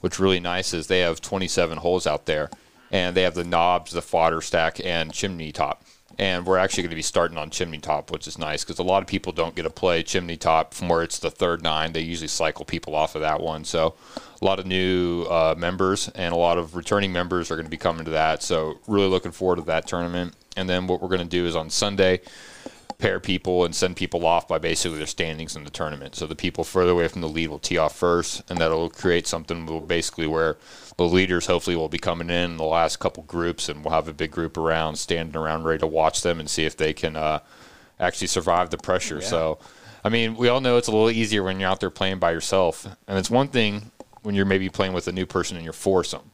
What's 0.01 0.20
really 0.20 0.39
nice 0.39 0.74
is 0.74 0.88
they 0.88 1.00
have 1.01 1.22
27 1.22 1.77
holes 1.77 2.06
out 2.06 2.25
there, 2.25 2.50
and 2.91 3.15
they 3.15 3.24
have 3.24 3.36
the 3.36 3.43
knobs, 3.43 3.91
the 3.91 4.01
fodder 4.01 4.41
stack, 4.41 4.84
and 4.84 5.13
chimney 5.13 5.51
top 5.51 5.84
and 6.19 6.46
we're 6.46 6.58
actually 6.58 6.84
going 6.84 6.89
to 6.89 6.98
be 6.98 7.01
starting 7.01 7.38
on 7.38 7.50
chimney 7.50 7.77
top, 7.77 8.12
which 8.12 8.27
is 8.27 8.38
nice 8.38 8.63
because 8.63 8.77
a 8.77 8.84
lot 8.84 9.01
of 9.01 9.08
people 9.08 9.31
don't 9.31 9.55
get 9.55 9.63
to 9.63 9.69
play 9.69 10.03
chimney 10.03 10.36
top 10.36 10.74
from 10.74 10.89
where 10.89 11.01
it's 11.01 11.17
the 11.19 11.31
third 11.31 11.63
nine. 11.63 11.93
They 11.93 12.01
usually 12.01 12.27
cycle 12.27 12.65
people 12.65 12.93
off 12.93 13.15
of 13.15 13.22
that 13.22 13.39
one. 13.39 13.63
So 13.63 13.96
a 14.41 14.46
lot 14.46 14.60
of 14.60 14.65
new 14.65 15.24
uh, 15.24 15.55
members 15.58 16.10
and 16.10 16.34
a 16.34 16.38
lot 16.38 16.58
of 16.58 16.75
returning 16.75 17.13
members 17.13 17.50
are 17.50 17.55
going 17.55 17.65
to 17.65 17.72
be 17.72 17.77
coming 17.77 18.03
to 18.03 18.12
that. 18.12 18.43
So 18.43 18.79
really 18.86 19.08
looking 19.08 19.31
forward 19.31 19.58
to 19.58 19.62
that 19.63 19.88
tournament. 19.88 20.36
And 20.58 20.69
then 20.69 20.88
what 20.88 21.01
we're 21.01 21.08
going 21.08 21.22
to 21.22 21.25
do 21.25 21.46
is 21.46 21.55
on 21.55 21.69
Sunday 21.69 22.19
pair 23.00 23.20
people 23.20 23.63
and 23.63 23.74
send 23.74 23.96
people 23.96 24.25
off 24.25 24.48
by 24.48 24.58
basically 24.58 24.98
their 24.98 25.08
standings 25.08 25.56
in 25.56 25.63
the 25.63 25.70
tournament. 25.70 26.15
So 26.15 26.27
the 26.27 26.36
people 26.36 26.65
further 26.65 26.91
away 26.91 27.08
from 27.08 27.22
the 27.22 27.29
lead 27.29 27.50
will 27.50 27.58
tee 27.58 27.77
off 27.77 27.96
first, 27.96 28.44
and 28.50 28.60
that'll 28.60 28.89
create 28.89 29.25
something 29.25 29.65
will 29.65 29.79
basically 29.79 30.27
where 30.27 30.58
the 30.98 31.06
leaders 31.06 31.46
hopefully 31.48 31.77
will 31.77 31.88
be 31.88 31.98
coming 31.98 32.29
in 32.29 32.58
the 32.58 32.65
last 32.65 33.00
couple 33.00 33.24
groups, 33.24 33.70
and 33.70 33.84
we'll 33.84 33.94
have 33.94 34.10
a 34.10 34.13
big 34.13 34.32
group 34.32 34.58
around, 34.58 34.98
standing 34.98 35.41
around, 35.41 35.63
ready 35.63 35.79
to 35.79 35.88
watch 35.88 36.22
them 36.22 36.41
and 36.41 36.50
see 36.50 36.65
if 36.65 36.75
they 36.75 36.91
can 36.91 37.15
uh, 37.15 37.39
actually 38.01 38.27
survive 38.27 38.70
the 38.70 38.77
pressure. 38.77 39.22
So, 39.22 39.60
I 40.03 40.10
mean, 40.10 40.36
we 40.36 40.50
all 40.50 40.60
know 40.60 40.75
it's 40.75 40.89
a 40.89 40.91
little 40.91 41.10
easier 41.10 41.44
when 41.44 41.58
you're 41.60 41.70
out 41.70 41.79
there 41.79 41.89
playing 41.89 42.20
by 42.20 42.32
yourself, 42.32 42.86
and 43.08 43.18
it's 43.18 43.29
one 43.29 43.48
thing 43.48 43.91
when 44.24 44.36
you're 44.36 44.46
maybe 44.46 44.68
playing 44.68 44.91
with 44.91 45.08
a 45.08 45.13
new 45.13 45.25
person 45.25 45.56
in 45.56 45.63
your 45.63 45.74
foursome. 45.74 46.32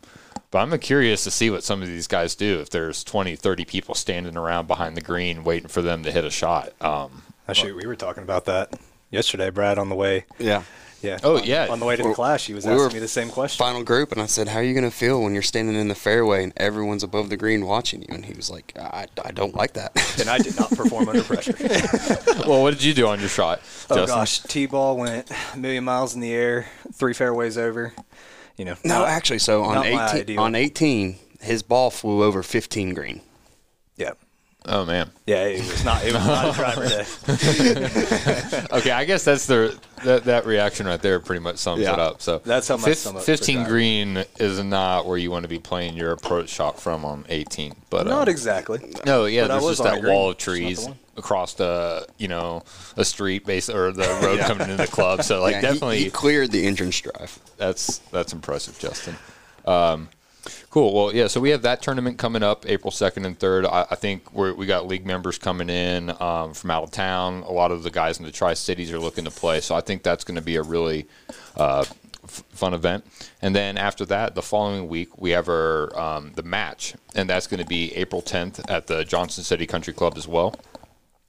But 0.55 0.71
I'm 0.71 0.79
curious 0.79 1.25
to 1.25 1.31
see 1.31 1.50
what 1.50 1.65
some 1.65 1.81
of 1.81 1.89
these 1.89 2.07
guys 2.07 2.33
do 2.33 2.62
if 2.62 2.69
there's 2.69 3.03
20, 3.03 3.35
30 3.35 3.65
people 3.65 3.93
standing 3.93 4.38
around 4.38 4.69
behind 4.69 4.95
the 4.95 5.01
green 5.01 5.43
waiting 5.43 5.67
for 5.67 5.81
them 5.81 6.03
to 6.03 6.12
hit 6.13 6.24
a 6.24 6.29
shot. 6.29 6.71
Um, 6.81 7.24
Actually, 7.50 7.74
we 7.74 7.85
were 7.85 7.97
talking 7.97 8.24
about 8.24 8.45
that 8.45 8.74
yesterday, 9.12 9.50
Brad, 9.50 9.77
on 9.77 9.89
the 9.89 9.95
way. 9.95 10.24
Yeah. 10.39 10.63
Yeah. 11.01 11.19
Oh, 11.24 11.39
on- 11.39 11.43
yeah. 11.43 11.67
On 11.69 11.81
the 11.81 11.85
way 11.85 11.97
to 11.97 12.01
the 12.01 12.07
Well, 12.07 12.15
clash, 12.15 12.45
he 12.47 12.53
was 12.53 12.65
we 12.65 12.71
asking 12.71 12.85
were 12.88 12.93
me 12.93 13.00
the 13.00 13.07
same 13.09 13.27
question. 13.27 13.57
Final 13.65 13.83
group, 13.83 14.13
and 14.13 14.21
I 14.21 14.27
said, 14.27 14.47
"How 14.47 14.59
are 14.59 14.63
you 14.63 14.74
going 14.74 14.89
to 14.89 14.95
feel 14.95 15.21
when 15.21 15.33
you're 15.33 15.43
standing 15.43 15.75
in 15.75 15.89
the 15.89 15.93
fairway 15.93 16.41
and 16.45 16.53
everyone's 16.55 17.03
above 17.03 17.29
the 17.29 17.35
green 17.35 17.65
watching 17.65 18.03
you?" 18.03 18.07
And 18.15 18.24
he 18.25 18.33
was 18.33 18.50
like, 18.50 18.71
"I, 18.79 19.07
I 19.25 19.31
don't 19.31 19.55
like 19.55 19.74
that." 19.74 19.91
And 20.21 20.29
I 20.29 20.38
did 20.38 20.57
not 20.57 20.69
perform 20.69 21.09
under 21.09 21.21
pressure. 21.21 21.53
well, 22.47 22.62
what 22.63 22.71
did 22.74 22.81
you 22.81 22.93
do 22.93 23.07
on 23.07 23.19
your 23.19 23.27
shot? 23.27 23.59
Oh 23.89 23.97
Justin? 23.97 24.05
gosh, 24.17 24.39
T-ball 24.39 24.95
went 24.95 25.29
a 25.53 25.57
million 25.57 25.83
miles 25.83 26.15
in 26.15 26.21
the 26.21 26.31
air, 26.33 26.67
three 26.93 27.13
fairways 27.13 27.57
over. 27.57 27.91
You 28.57 28.65
know, 28.65 28.75
no, 28.83 29.00
not- 29.00 29.09
actually, 29.09 29.39
so 29.39 29.63
on 29.63 29.85
18, 29.85 30.39
on 30.39 30.55
18, 30.55 31.17
his 31.41 31.62
ball 31.63 31.89
flew 31.91 32.24
over 32.24 32.41
15 32.43 32.93
green. 32.93 33.21
yeah, 33.97 34.12
Oh 34.67 34.84
man. 34.86 35.12
Yeah, 35.27 35.43
it 35.45 35.60
was 35.62 35.86
not. 35.86 36.03
It 36.03 36.13
was 36.13 36.25
not 36.25 36.50
a 36.50 36.53
driver 36.53 36.88
day. 36.89 37.05
Okay, 38.72 38.91
I 38.91 39.05
guess 39.05 39.24
that's 39.24 39.45
the 39.45 39.77
that, 40.03 40.24
that 40.25 40.45
reaction 40.45 40.86
right 40.88 41.01
there 41.01 41.19
pretty 41.19 41.39
much 41.41 41.57
sums 41.57 41.81
Yeah. 41.81 41.93
it 41.93 42.00
up. 42.00 42.22
So 42.22 42.39
That's 42.39 42.67
how 42.67 42.77
much 42.77 42.86
fif- 42.86 42.98
sum 42.98 43.15
up 43.17 43.24
15 43.24 43.63
green 43.65 44.24
is 44.39 44.62
not 44.63 45.05
where 45.05 45.17
you 45.17 45.31
want 45.31 45.43
to 45.43 45.50
be 45.50 45.60
playing 45.60 45.95
your 45.95 46.12
approach 46.12 46.50
shot 46.50 46.79
from 46.79 47.05
on 47.05 47.25
18. 47.29 47.74
But 47.89 48.07
Not 48.07 48.27
uh, 48.27 48.31
exactly. 48.31 48.93
no, 49.05 49.25
yeah, 49.25 49.43
but 49.43 49.51
I 49.51 49.60
there's 49.60 49.77
just 49.77 49.84
that 49.84 50.03
wall 50.03 50.29
of 50.29 50.36
It's 50.36 50.48
not 50.48 50.53
the 50.53 50.60
trees 50.60 50.88
across 51.17 51.53
the 51.53 52.05
you 52.17 52.27
know 52.27 52.63
a 52.98 53.05
street 53.05 53.45
base 53.45 53.69
or 53.69 53.91
the 53.91 54.07
road 54.24 54.39
coming 54.41 54.69
into 54.69 54.84
the 54.84 54.91
club. 54.91 55.24
So 55.24 55.41
like 55.41 55.53
Yeah, 55.53 55.60
he- 55.62 55.67
definitely 55.67 56.00
he, 56.05 56.10
cleared 56.10 56.51
the 56.51 56.65
entrance 56.67 57.00
drive. 57.00 57.39
that's 57.57 58.00
that's 58.12 58.34
impressive, 58.34 58.77
Justin. 58.79 59.15
Um, 59.65 60.10
cool. 60.69 60.93
Well, 60.93 61.15
yeah. 61.15 61.27
So 61.27 61.39
we 61.39 61.49
have 61.51 61.63
that 61.63 61.81
tournament 61.81 62.17
coming 62.17 62.43
up 62.43 62.65
April 62.67 62.91
second 62.91 63.25
and 63.25 63.37
third. 63.37 63.65
I, 63.65 63.85
I 63.91 63.95
think 63.95 64.33
we 64.33 64.65
got 64.65 64.87
league 64.87 65.05
members 65.05 65.37
coming 65.37 65.69
in 65.69 66.09
um, 66.21 66.53
from 66.53 66.71
out 66.71 66.83
of 66.83 66.91
town. 66.91 67.43
A 67.43 67.51
lot 67.51 67.71
of 67.71 67.83
the 67.83 67.91
guys 67.91 68.19
in 68.19 68.25
the 68.25 68.31
Tri 68.31 68.53
Cities 68.53 68.91
are 68.91 68.99
looking 68.99 69.25
to 69.25 69.31
play. 69.31 69.61
So 69.61 69.75
I 69.75 69.81
think 69.81 70.03
that's 70.03 70.23
going 70.23 70.35
to 70.35 70.41
be 70.41 70.55
a 70.55 70.63
really 70.63 71.07
uh, 71.55 71.85
f- 72.23 72.43
fun 72.49 72.73
event. 72.73 73.05
And 73.41 73.55
then 73.55 73.77
after 73.77 74.05
that, 74.05 74.35
the 74.35 74.41
following 74.41 74.87
week 74.87 75.17
we 75.17 75.31
have 75.31 75.49
our 75.49 75.97
um, 75.97 76.33
the 76.35 76.43
match, 76.43 76.95
and 77.15 77.29
that's 77.29 77.47
going 77.47 77.61
to 77.61 77.67
be 77.67 77.93
April 77.95 78.21
tenth 78.21 78.59
at 78.69 78.87
the 78.87 79.03
Johnson 79.03 79.43
City 79.43 79.65
Country 79.65 79.93
Club 79.93 80.17
as 80.17 80.27
well 80.27 80.55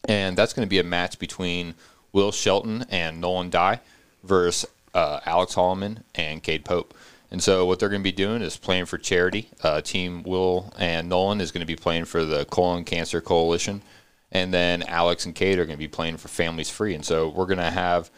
and 0.08 0.37
that's 0.37 0.52
going 0.52 0.66
to 0.66 0.70
be 0.70 0.78
a 0.78 0.85
match 0.85 1.18
between 1.18 1.75
Will 2.12 2.32
Shelton 2.32 2.87
and 2.90 3.20
Nolan 3.20 3.50
Dye 3.50 3.80
versus 4.25 4.68
uh, 4.94 5.20
Alex 5.26 5.54
Holloman 5.54 6.02
and 6.14 6.42
Cade 6.42 6.64
Pope. 6.64 6.94
And 7.30 7.42
so 7.42 7.66
what 7.66 7.78
they're 7.78 7.88
going 7.88 8.02
to 8.02 8.04
be 8.04 8.12
doing 8.12 8.42
is 8.42 8.56
playing 8.56 8.87
for 8.87 8.99
charity. 8.99 9.50
Uh, 9.62 9.80
team 9.80 10.23
Will 10.23 10.73
and 10.78 11.09
Nolan 11.09 11.40
is 11.40 11.50
going 11.50 11.61
to 11.61 11.66
be 11.66 11.76
playing 11.76 12.04
for 12.04 12.25
the 12.25 12.45
Colon 12.45 12.85
Cancer 12.85 13.21
Coalition, 13.21 13.83
and 14.30 14.54
then 14.54 14.83
Alex 14.85 15.26
and 15.26 15.35
Cade 15.35 15.59
are 15.59 15.66
going 15.66 15.76
to 15.76 15.85
be 15.85 15.88
playing 15.88 16.18
for 16.18 16.28
Families 16.28 16.71
Free. 16.71 16.95
And 16.95 17.04
so 17.04 17.28
we're 17.28 17.47
going 17.47 17.59
to 17.59 17.71
have 17.71 18.11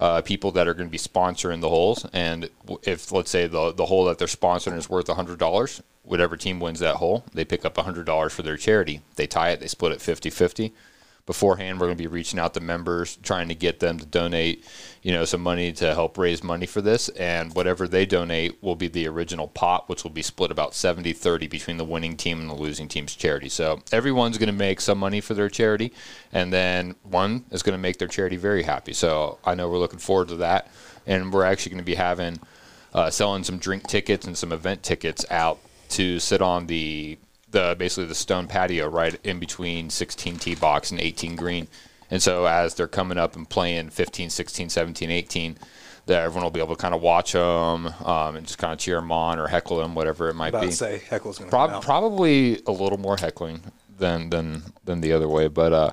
uh, 0.00 0.20
people 0.22 0.50
that 0.52 0.68
are 0.68 0.74
going 0.74 0.88
to 0.88 0.92
be 0.92 0.98
sponsoring 0.98 1.60
the 1.60 1.68
holes. 1.68 2.06
And 2.12 2.50
if 2.82 3.12
let's 3.12 3.30
say 3.30 3.46
the 3.46 3.72
the 3.72 3.86
hole 3.86 4.04
that 4.06 4.18
they're 4.18 4.26
sponsoring 4.26 4.76
is 4.76 4.90
worth 4.90 5.08
hundred 5.08 5.38
dollars, 5.38 5.82
whatever 6.02 6.36
team 6.36 6.60
wins 6.60 6.80
that 6.80 6.96
hole, 6.96 7.24
they 7.32 7.44
pick 7.44 7.64
up 7.64 7.76
hundred 7.78 8.06
dollars 8.06 8.32
for 8.32 8.42
their 8.42 8.56
charity. 8.56 9.00
They 9.14 9.26
tie 9.26 9.50
it, 9.50 9.60
they 9.60 9.68
split 9.68 9.92
it 9.92 9.98
50-50 10.00 10.72
beforehand 11.26 11.80
we're 11.80 11.88
going 11.88 11.96
to 11.96 12.02
be 12.02 12.06
reaching 12.06 12.38
out 12.38 12.54
to 12.54 12.60
members 12.60 13.16
trying 13.22 13.48
to 13.48 13.54
get 13.54 13.80
them 13.80 13.98
to 13.98 14.06
donate 14.06 14.64
you 15.06 15.12
know 15.12 15.24
some 15.24 15.40
money 15.40 15.72
to 15.72 15.94
help 15.94 16.18
raise 16.18 16.42
money 16.42 16.66
for 16.66 16.80
this. 16.80 17.08
And 17.10 17.54
whatever 17.54 17.86
they 17.86 18.06
donate 18.06 18.60
will 18.60 18.74
be 18.74 18.88
the 18.88 19.06
original 19.06 19.46
pot 19.46 19.88
which 19.88 20.02
will 20.02 20.10
be 20.10 20.22
split 20.22 20.50
about 20.50 20.72
70-30 20.72 21.48
between 21.48 21.76
the 21.76 21.84
winning 21.84 22.16
team 22.16 22.40
and 22.40 22.50
the 22.50 22.54
losing 22.54 22.88
team's 22.88 23.14
charity. 23.14 23.48
So 23.48 23.80
everyone's 23.92 24.36
going 24.36 24.48
to 24.48 24.52
make 24.52 24.80
some 24.80 24.98
money 24.98 25.20
for 25.20 25.34
their 25.34 25.48
charity 25.48 25.92
and 26.32 26.52
then 26.52 26.96
one 27.04 27.44
is 27.52 27.62
going 27.62 27.78
to 27.78 27.80
make 27.80 27.98
their 27.98 28.08
charity 28.08 28.36
very 28.36 28.64
happy. 28.64 28.92
So 28.92 29.38
i 29.44 29.54
know 29.54 29.68
we're 29.68 29.78
looking 29.78 30.00
forward 30.00 30.26
to 30.28 30.36
that. 30.36 30.72
And 31.06 31.32
we're 31.32 31.44
actually 31.44 31.70
going 31.70 31.82
to 31.82 31.84
be 31.84 31.94
having 31.94 32.40
uh, 32.92 33.10
selling 33.10 33.44
some 33.44 33.58
drink 33.58 33.86
tickets 33.86 34.26
and 34.26 34.36
some 34.36 34.50
event 34.50 34.82
tickets 34.82 35.24
out 35.30 35.60
to 35.90 36.18
sit 36.18 36.42
on 36.42 36.66
the 36.66 37.16
the 37.56 37.74
basically 37.78 38.04
the 38.04 38.14
stone 38.14 38.46
patio 38.46 38.86
right 38.86 39.18
in 39.24 39.38
between 39.38 39.88
16 39.88 40.36
tee 40.36 40.54
box 40.54 40.90
and 40.90 41.00
18 41.00 41.36
green. 41.36 41.68
And 42.10 42.22
so 42.22 42.44
as 42.44 42.74
they're 42.74 42.86
coming 42.86 43.16
up 43.16 43.34
and 43.34 43.48
playing 43.48 43.88
15, 43.90 44.28
16, 44.28 44.68
17, 44.68 45.10
18, 45.10 45.56
that 46.04 46.22
everyone 46.22 46.44
will 46.44 46.50
be 46.50 46.60
able 46.60 46.76
to 46.76 46.80
kind 46.80 46.94
of 46.94 47.00
watch 47.00 47.32
them 47.32 47.86
um, 48.04 48.36
and 48.36 48.46
just 48.46 48.58
kind 48.58 48.72
of 48.74 48.78
cheer 48.78 48.96
them 48.96 49.10
on 49.10 49.38
or 49.38 49.48
heckle 49.48 49.78
them, 49.78 49.94
whatever 49.94 50.28
it 50.28 50.34
might 50.34 50.50
About 50.50 50.62
be. 50.62 50.70
say 50.70 51.00
Heckle's 51.08 51.38
going 51.38 51.50
to 51.50 51.56
out. 51.56 51.82
probably 51.82 52.60
a 52.66 52.70
little 52.70 52.98
more 52.98 53.16
heckling 53.16 53.62
than 53.98 54.28
than 54.30 54.62
than 54.84 55.00
the 55.00 55.12
other 55.14 55.26
way, 55.26 55.48
but 55.48 55.72
uh, 55.72 55.92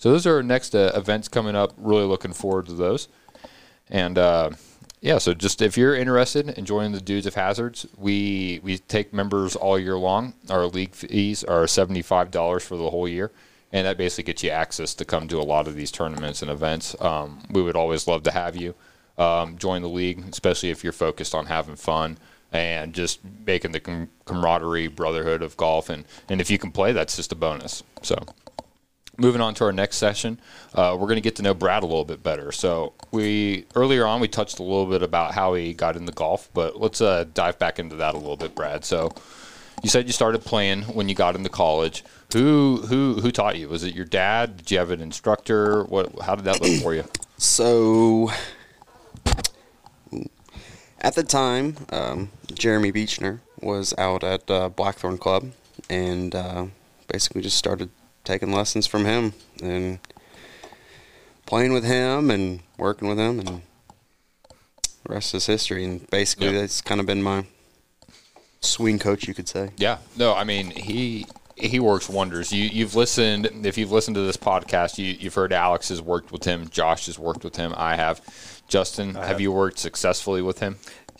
so 0.00 0.10
those 0.10 0.26
are 0.26 0.36
our 0.36 0.42
next 0.42 0.74
uh, 0.74 0.90
events 0.96 1.28
coming 1.28 1.54
up. 1.54 1.74
Really 1.76 2.04
looking 2.04 2.32
forward 2.32 2.66
to 2.66 2.72
those, 2.72 3.08
and 3.90 4.16
uh, 4.18 4.50
yeah. 5.04 5.18
So 5.18 5.34
just 5.34 5.60
if 5.60 5.76
you're 5.76 5.94
interested 5.94 6.48
in 6.48 6.64
joining 6.64 6.92
the 6.92 7.00
Dudes 7.00 7.26
of 7.26 7.34
Hazards, 7.34 7.86
we 7.96 8.58
we 8.62 8.78
take 8.78 9.12
members 9.12 9.54
all 9.54 9.78
year 9.78 9.98
long. 9.98 10.32
Our 10.48 10.64
league 10.64 10.94
fees 10.94 11.44
are 11.44 11.66
seventy 11.66 12.00
five 12.00 12.30
dollars 12.30 12.64
for 12.64 12.76
the 12.76 12.88
whole 12.88 13.06
year. 13.06 13.30
And 13.70 13.86
that 13.86 13.98
basically 13.98 14.32
gets 14.32 14.42
you 14.44 14.50
access 14.50 14.94
to 14.94 15.04
come 15.04 15.26
to 15.28 15.38
a 15.38 15.42
lot 15.42 15.66
of 15.66 15.74
these 15.74 15.90
tournaments 15.90 16.42
and 16.42 16.50
events. 16.50 16.94
Um, 17.00 17.40
we 17.50 17.60
would 17.60 17.74
always 17.74 18.06
love 18.06 18.22
to 18.22 18.30
have 18.30 18.56
you 18.56 18.74
um, 19.18 19.58
join 19.58 19.82
the 19.82 19.88
league, 19.88 20.24
especially 20.30 20.70
if 20.70 20.84
you're 20.84 20.92
focused 20.92 21.34
on 21.34 21.46
having 21.46 21.74
fun 21.76 22.16
and 22.52 22.94
just 22.94 23.18
making 23.44 23.72
the 23.72 23.80
com- 23.80 24.08
camaraderie, 24.26 24.86
brotherhood 24.86 25.42
of 25.42 25.56
golf. 25.56 25.88
And, 25.88 26.04
and 26.28 26.40
if 26.40 26.50
you 26.50 26.58
can 26.58 26.70
play, 26.70 26.92
that's 26.92 27.16
just 27.16 27.32
a 27.32 27.34
bonus. 27.34 27.82
So, 28.00 28.16
moving 29.16 29.40
on 29.40 29.54
to 29.54 29.64
our 29.64 29.72
next 29.72 29.96
session, 29.96 30.40
uh, 30.74 30.96
we're 30.98 31.06
going 31.06 31.16
to 31.16 31.22
get 31.22 31.36
to 31.36 31.42
know 31.42 31.54
Brad 31.54 31.82
a 31.82 31.86
little 31.86 32.04
bit 32.04 32.22
better. 32.22 32.52
So, 32.52 32.92
we 33.10 33.66
earlier 33.74 34.06
on 34.06 34.20
we 34.20 34.28
touched 34.28 34.58
a 34.58 34.62
little 34.62 34.86
bit 34.86 35.02
about 35.02 35.34
how 35.34 35.54
he 35.54 35.74
got 35.74 35.96
into 35.96 36.12
golf, 36.12 36.48
but 36.54 36.80
let's 36.80 37.00
uh, 37.00 37.24
dive 37.34 37.58
back 37.58 37.78
into 37.78 37.96
that 37.96 38.14
a 38.14 38.18
little 38.18 38.36
bit, 38.36 38.54
Brad. 38.54 38.84
So, 38.84 39.12
you 39.82 39.90
said 39.90 40.06
you 40.06 40.12
started 40.12 40.44
playing 40.44 40.82
when 40.82 41.08
you 41.08 41.14
got 41.14 41.36
into 41.36 41.50
college. 41.50 42.04
Who 42.32 42.82
who 42.88 43.20
who 43.20 43.30
taught 43.30 43.58
you? 43.58 43.68
Was 43.68 43.84
it 43.84 43.94
your 43.94 44.06
dad? 44.06 44.56
Did 44.56 44.70
you 44.70 44.78
have 44.78 44.90
an 44.90 45.00
instructor? 45.00 45.84
What? 45.84 46.20
How 46.20 46.34
did 46.34 46.44
that 46.46 46.60
look 46.60 46.82
for 46.82 46.94
you? 46.94 47.04
So, 47.36 48.30
at 51.00 51.16
the 51.16 51.24
time, 51.24 51.76
um, 51.90 52.30
Jeremy 52.54 52.92
Beechner 52.92 53.40
was 53.60 53.92
out 53.98 54.22
at 54.22 54.48
uh, 54.50 54.68
Blackthorn 54.68 55.18
Club 55.18 55.50
and 55.90 56.34
uh, 56.34 56.66
basically 57.08 57.42
just 57.42 57.58
started 57.58 57.90
taking 58.24 58.52
lessons 58.52 58.86
from 58.86 59.04
him 59.04 59.32
and 59.62 59.98
playing 61.46 61.72
with 61.72 61.84
him 61.84 62.30
and 62.30 62.60
working 62.78 63.08
with 63.08 63.18
him, 63.18 63.38
and 63.38 63.48
the 63.48 63.62
rest 65.08 65.34
is 65.34 65.46
history. 65.46 65.84
And 65.84 66.08
basically, 66.10 66.46
Yeah. 66.46 66.60
that's 66.62 66.80
kind 66.80 67.00
of 67.00 67.06
been 67.06 67.22
my 67.22 67.44
swing 68.60 68.98
coach, 68.98 69.28
you 69.28 69.34
could 69.34 69.48
say. 69.48 69.70
Yeah, 69.76 69.98
no, 70.16 70.34
I 70.34 70.44
mean 70.44 70.70
he 70.70 71.26
he 71.56 71.78
works 71.78 72.08
wonders. 72.08 72.52
You 72.52 72.64
you've 72.64 72.94
listened 72.94 73.46
if 73.64 73.76
you've 73.78 73.92
listened 73.92 74.14
to 74.16 74.22
this 74.22 74.36
podcast, 74.36 74.98
you 74.98 75.16
you've 75.18 75.34
heard 75.34 75.52
Alex 75.52 75.88
has 75.90 76.00
worked 76.02 76.32
with 76.32 76.44
him, 76.44 76.68
Josh 76.68 77.06
has 77.06 77.18
worked 77.18 77.44
with 77.44 77.56
him, 77.56 77.74
I 77.76 77.96
have. 77.96 78.20
Justin, 78.66 79.14
have, 79.14 79.24
have. 79.26 79.40
you 79.42 79.52
worked 79.52 79.78
successfully 79.78 80.40
with 80.40 80.60
him? 80.60 80.78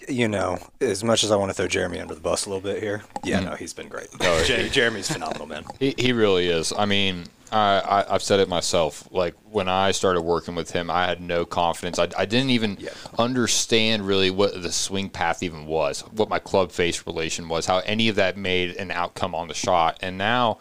You 0.09 0.29
know, 0.29 0.59
as 0.81 1.03
much 1.03 1.25
as 1.25 1.31
I 1.31 1.37
want 1.37 1.51
to 1.51 1.55
throw 1.55 1.69
Jeremy 1.69 2.01
under 2.01 2.15
the 2.15 2.21
bus 2.21 2.47
a 2.47 2.51
little 2.51 2.63
bit 2.63 2.83
here, 2.83 3.03
yeah, 3.23 3.41
mm. 3.41 3.47
no, 3.47 3.55
he's 3.55 3.73
been 3.73 3.89
great. 3.89 4.09
Jer- 4.21 4.69
Jeremy's 4.69 5.11
phenomenal, 5.11 5.47
man. 5.47 5.65
He, 5.79 5.95
he 5.97 6.13
really 6.13 6.49
is. 6.49 6.73
I 6.77 6.85
mean, 6.85 7.25
I, 7.53 7.79
I, 7.81 8.15
I've 8.15 8.23
said 8.23 8.41
it 8.41 8.49
myself. 8.49 9.09
Like 9.11 9.35
when 9.51 9.69
I 9.69 9.93
started 9.93 10.23
working 10.23 10.55
with 10.55 10.73
him, 10.73 10.91
I 10.91 11.07
had 11.07 11.21
no 11.21 11.45
confidence. 11.45 11.99
I, 11.99 12.09
I 12.19 12.25
didn't 12.27 12.51
even 12.51 12.77
Yeah. 12.81 12.91
understand 13.19 14.07
really 14.07 14.31
what 14.31 14.61
the 14.63 14.73
swing 14.73 15.09
path 15.09 15.43
even 15.43 15.67
was, 15.67 16.01
what 16.13 16.29
my 16.29 16.39
club 16.39 16.73
face 16.73 17.07
relation 17.07 17.49
was, 17.49 17.67
how 17.67 17.79
any 17.81 18.09
of 18.09 18.17
that 18.17 18.37
made 18.37 18.77
an 18.77 18.91
outcome 18.91 19.35
on 19.35 19.49
the 19.49 19.55
shot. 19.55 19.99
And 20.03 20.19
now, 20.19 20.59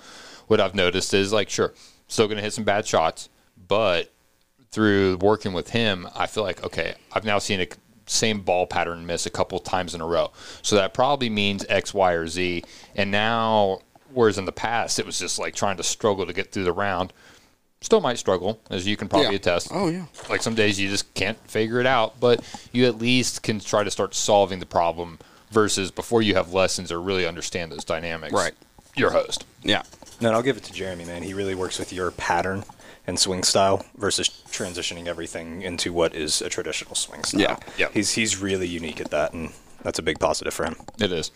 what 0.48 0.60
I've 0.62 0.76
noticed 0.76 1.14
is 1.14 1.34
like, 1.34 1.50
sure, 1.50 1.74
still 2.08 2.28
going 2.28 2.38
to 2.38 2.44
hit 2.44 2.54
some 2.54 2.64
bad 2.64 2.86
shots, 2.86 3.30
but 3.68 4.12
through 4.72 5.18
working 5.18 5.54
with 5.54 5.70
him, 5.70 6.08
I 6.16 6.26
feel 6.28 6.44
like 6.44 6.64
okay, 6.64 6.96
I've 7.12 7.26
now 7.26 7.40
seen 7.40 7.62
a 7.62 7.68
same 8.06 8.42
ball 8.42 8.68
pattern 8.68 9.06
miss 9.06 9.26
a 9.26 9.30
couple 9.30 9.60
times 9.60 9.96
in 9.96 10.02
a 10.02 10.06
row. 10.06 10.32
So 10.62 10.76
that 10.76 10.94
probably 10.94 11.30
means 11.30 11.66
X, 11.70 11.94
Y, 11.94 12.12
or 12.14 12.28
Z. 12.28 12.64
And 12.96 13.12
now, 13.12 13.80
whereas 14.14 14.38
in 14.38 14.46
the 14.46 14.52
past 14.52 15.00
it 15.00 15.06
was 15.06 15.18
just 15.20 15.40
like 15.40 15.56
trying 15.56 15.78
to 15.78 15.84
struggle 15.84 16.26
to 16.26 16.34
get 16.34 16.52
through 16.52 16.66
the 16.66 16.74
round. 16.74 17.14
Still 17.82 18.00
might 18.00 18.18
struggle, 18.18 18.62
as 18.70 18.88
you 18.88 18.96
can 18.96 19.10
probably 19.10 19.30
Yeah. 19.32 19.36
attest. 19.36 19.68
Oh, 19.72 19.90
yeah. 19.90 20.06
Like 20.30 20.42
some 20.42 20.56
days 20.56 20.80
you 20.80 20.88
just 20.90 21.14
can't 21.16 21.38
figure 21.50 21.80
it 21.82 21.86
out, 21.86 22.18
but 22.20 22.42
you 22.72 22.86
at 22.86 22.98
least 22.98 23.44
can 23.44 23.60
try 23.60 23.84
to 23.84 23.92
start 23.92 24.16
solving 24.16 24.60
the 24.60 24.66
problem 24.66 25.20
versus 25.52 25.92
before 25.92 26.22
you 26.22 26.34
have 26.36 26.54
lessons 26.54 26.92
or 26.94 27.02
really 27.02 27.28
understand 27.28 27.72
those 27.74 27.84
dynamics. 27.84 28.34
Right. 28.34 28.54
Your 28.96 29.12
host. 29.12 29.46
Yeah. 29.64 29.84
No, 30.22 30.32
I'll 30.32 30.42
give 30.42 30.58
it 30.58 30.64
to 30.64 30.74
Jeremy, 30.74 31.06
man. 31.06 31.24
He 31.24 31.34
really 31.34 31.56
works 31.56 31.80
with 31.80 31.92
your 31.92 32.12
pattern 32.12 32.64
and 33.06 33.20
swing 33.20 33.44
style 33.44 33.86
versus 33.98 34.30
transitioning 34.50 35.08
everything 35.08 35.62
into 35.62 35.92
what 35.92 36.16
is 36.16 36.42
a 36.42 36.50
traditional 36.50 36.96
swing 36.96 37.24
style. 37.24 37.42
Yeah. 37.42 37.58
Yeah. 37.78 37.88
He's 37.94 38.12
he's 38.12 38.38
really 38.38 38.68
unique 38.68 39.02
at 39.02 39.12
that, 39.12 39.34
and 39.34 39.52
that's 39.82 40.00
a 40.00 40.04
big 40.04 40.20
positive 40.20 40.54
for 40.54 40.66
him. 40.66 40.76
It 41.00 41.12
is. 41.12 41.32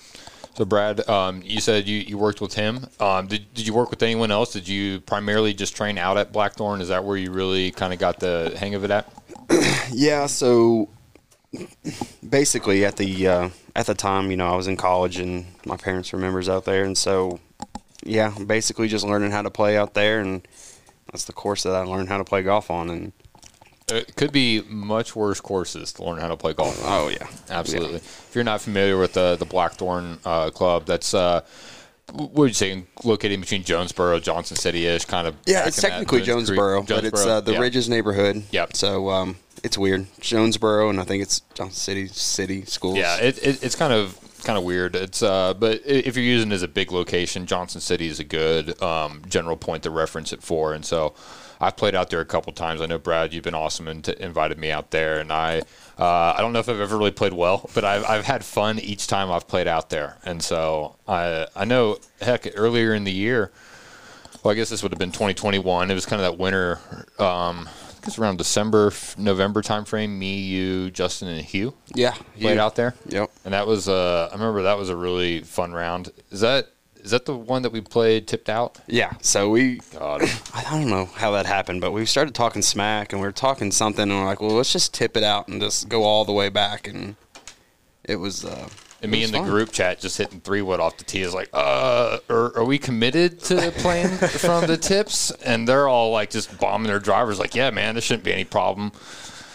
So, 0.55 0.65
Brad, 0.65 1.07
um, 1.07 1.43
you 1.45 1.61
said 1.61 1.87
you, 1.87 1.99
you 1.99 2.17
worked 2.17 2.41
with 2.41 2.55
him. 2.55 2.87
Um, 2.99 3.27
did, 3.27 3.53
did 3.53 3.67
you 3.67 3.75
work 3.75 3.91
with 3.91 4.01
anyone 4.01 4.31
else? 4.31 4.53
Did 4.53 4.67
you 4.67 5.01
primarily 5.01 5.53
just 5.53 5.75
train 5.75 5.99
out 5.99 6.17
at 6.17 6.31
Blackthorn? 6.31 6.81
Is 6.81 6.87
that 6.87 7.03
where 7.03 7.15
you 7.15 7.31
really 7.31 7.69
kind 7.69 7.93
of 7.93 7.99
got 7.99 8.19
the 8.19 8.55
hang 8.57 8.73
of 8.73 8.83
it 8.83 8.91
at? 8.91 9.11
Yeah, 9.89 10.25
so 10.25 10.89
basically 12.27 12.83
at 12.83 12.97
the 12.97 13.27
uh, 13.27 13.49
at 13.73 13.85
the 13.85 13.93
time, 13.93 14.31
you 14.31 14.37
know, 14.37 14.47
I 14.47 14.55
was 14.55 14.67
in 14.67 14.75
college 14.75 15.17
and 15.17 15.45
my 15.65 15.77
parents 15.77 16.11
were 16.11 16.19
members 16.19 16.49
out 16.49 16.65
there, 16.65 16.83
and 16.83 16.97
so 16.97 17.39
yeah, 18.07 18.33
basically 18.45 18.87
just 18.87 19.05
learning 19.05 19.31
how 19.31 19.41
to 19.41 19.51
play 19.51 19.77
out 19.77 19.93
there, 19.93 20.19
and 20.19 20.47
that's 21.11 21.25
the 21.25 21.33
course 21.33 21.63
that 21.63 21.73
I 21.75 21.81
learned 21.83 22.09
how 22.09 22.17
to 22.17 22.23
play 22.23 22.41
golf 22.43 22.71
on, 22.71 22.89
and 22.89 23.11
It 23.89 24.15
could 24.15 24.31
be 24.31 24.61
much 24.67 25.15
worse 25.15 25.39
courses 25.39 25.93
to 25.93 26.03
learn 26.03 26.19
how 26.19 26.27
to 26.29 26.37
play 26.37 26.53
golf. 26.53 26.79
oh 26.83 27.09
yeah, 27.09 27.27
Absolutely. 27.49 27.97
If 27.97 28.31
you're 28.33 28.43
not 28.43 28.61
familiar 28.61 28.97
with 28.97 29.13
the 29.13 29.35
the 29.35 29.45
Blackthorn 29.45 30.19
uh, 30.25 30.49
Club, 30.49 30.85
that's 30.85 31.13
uh, 31.13 31.41
what 32.11 32.31
would 32.33 32.49
you 32.49 32.53
say, 32.53 32.83
located 33.03 33.39
between 33.41 33.63
Jonesboro, 33.63 34.19
Johnson 34.19 34.55
City-ish, 34.55 35.05
kind 35.05 35.27
of. 35.27 35.35
Yeah, 35.45 35.67
it's 35.67 35.81
technically 35.81 36.21
Jones 36.21 36.47
Creek- 36.49 36.57
Jonesboro, 36.57 36.83
but 36.83 37.03
it's 37.03 37.25
uh, 37.25 37.41
the 37.41 37.53
yeah. 37.53 37.59
Ridges 37.59 37.89
neighborhood. 37.89 38.43
Yep. 38.51 38.75
So 38.77 39.09
um, 39.09 39.35
it's 39.63 39.77
weird. 39.77 40.07
Jonesboro, 40.21 40.89
and 40.89 40.99
I 41.01 41.03
think 41.03 41.21
it's 41.21 41.41
Johnson 41.53 41.75
City 41.75 42.07
City 42.07 42.63
Schools. 42.65 42.97
Yeah, 42.97 43.17
it, 43.17 43.37
it, 43.45 43.61
it's 43.63 43.75
kind 43.75 43.91
of 43.91 44.17
kind 44.47 44.57
of 44.57 44.63
weird. 44.63 44.95
It's 44.95 45.21
uh, 45.21 45.53
but 45.53 45.81
if 45.85 46.15
you're 46.15 46.25
using 46.25 46.51
it 46.51 46.55
as 46.55 46.63
a 46.63 46.67
big 46.67 46.91
location, 46.91 47.45
Johnson 47.45 47.81
City 47.81 48.07
is 48.07 48.19
a 48.19 48.23
good 48.23 48.81
um, 48.81 49.21
general 49.27 49.57
point 49.57 49.83
to 49.83 49.91
reference 49.91 50.33
it 50.33 50.41
for. 50.41 50.73
And 50.73 50.83
so, 50.85 51.13
I've 51.59 51.75
played 51.75 51.95
out 51.95 52.09
there 52.09 52.21
a 52.21 52.25
couple 52.25 52.53
times. 52.53 52.81
I 52.81 52.85
know 52.85 52.97
Brad, 52.97 53.33
you've 53.33 53.43
been 53.43 53.55
awesome 53.55 53.87
and 53.87 54.03
t- 54.03 54.15
invited 54.19 54.57
me 54.57 54.71
out 54.71 54.91
there, 54.91 55.19
and 55.19 55.31
I 55.31 55.59
uh, 55.99 56.33
I 56.35 56.37
don't 56.39 56.53
know 56.53 56.59
if 56.59 56.69
I've 56.69 56.79
ever 56.79 56.97
really 56.97 57.11
played 57.11 57.33
well, 57.33 57.69
but 57.73 57.83
I've 57.83 58.05
I've 58.05 58.25
had 58.25 58.45
fun 58.45 58.79
each 58.79 59.07
time 59.07 59.31
I've 59.31 59.47
played 59.47 59.67
out 59.67 59.89
there. 59.89 60.17
And 60.23 60.41
so 60.41 60.95
I 61.07 61.47
I 61.55 61.65
know 61.65 61.97
heck 62.21 62.47
earlier 62.55 62.93
in 62.93 63.03
the 63.03 63.11
year. 63.11 63.51
Well, 64.43 64.51
I 64.51 64.55
guess 64.55 64.69
this 64.69 64.83
would 64.83 64.91
have 64.91 64.99
been 64.99 65.11
2021. 65.11 65.91
It 65.91 65.93
was 65.93 66.05
kind 66.05 66.21
of 66.21 66.31
that 66.31 66.41
winter. 66.41 66.79
Um, 67.19 67.67
I 68.07 68.09
guess 68.09 68.19
around 68.19 68.37
December, 68.37 68.93
November 69.17 69.61
timeframe. 69.61 70.17
Me, 70.17 70.39
you, 70.39 70.89
Justin, 70.91 71.27
and 71.27 71.41
Hugh 71.43 71.73
yeah. 71.93 72.15
played 72.39 72.57
out 72.57 72.75
there. 72.75 72.95
Yep. 73.09 73.29
And 73.43 73.53
that 73.53 73.67
was 73.67 73.89
uh 73.89 74.29
I 74.31 74.33
remember 74.33 74.63
that 74.63 74.77
was 74.77 74.87
a 74.87 74.95
really 74.95 75.41
fun 75.41 75.73
round. 75.73 76.11
Is 76.31 76.39
that 76.39 76.69
is 76.95 77.11
that 77.11 77.25
the 77.25 77.35
one 77.35 77.63
that 77.63 77.73
we 77.73 77.81
played 77.81 78.25
tipped 78.25 78.47
out? 78.47 78.79
Yeah. 78.87 79.11
So 79.19 79.49
we 79.49 79.81
God. 79.91 80.21
I 80.53 80.63
don't 80.69 80.89
know 80.89 81.03
how 81.05 81.31
that 81.31 81.47
happened, 81.47 81.81
but 81.81 81.91
we 81.91 82.05
started 82.05 82.33
talking 82.33 82.61
smack 82.61 83.11
and 83.11 83.21
we 83.21 83.27
were 83.27 83.33
talking 83.33 83.71
something 83.71 84.03
and 84.03 84.11
we're 84.11 84.25
like, 84.25 84.39
well, 84.39 84.51
let's 84.51 84.71
just 84.71 84.93
tip 84.93 85.17
it 85.17 85.23
out 85.23 85.49
and 85.49 85.59
just 85.59 85.89
go 85.89 86.03
all 86.03 86.23
the 86.23 86.31
way 86.31 86.47
back. 86.47 86.87
And 86.87 87.17
it 88.05 88.15
was. 88.15 88.45
Uh, 88.45 88.69
And 89.01 89.11
me 89.11 89.21
was 89.21 89.29
in 89.29 89.33
the 89.33 89.39
fun. 89.39 89.49
group 89.49 89.71
chat 89.71 89.99
just 89.99 90.17
hitting 90.17 90.39
three 90.41 90.61
wood 90.61 90.79
off 90.79 90.97
the 90.97 91.03
tee 91.03 91.21
is 91.21 91.33
like, 91.33 91.49
uh, 91.53 92.17
are, 92.29 92.57
are 92.57 92.65
we 92.65 92.77
committed 92.77 93.39
to 93.41 93.71
playing 93.77 94.07
from 94.17 94.65
the 94.67 94.77
tips? 94.77 95.31
And 95.31 95.67
they're 95.67 95.87
all 95.87 96.11
like 96.11 96.29
just 96.29 96.57
bombing 96.59 96.87
their 96.87 96.99
drivers, 96.99 97.39
like, 97.39 97.55
yeah, 97.55 97.69
man, 97.69 97.95
this 97.95 98.03
shouldn't 98.03 98.23
be 98.23 98.33
any 98.33 98.45
problem. 98.45 98.91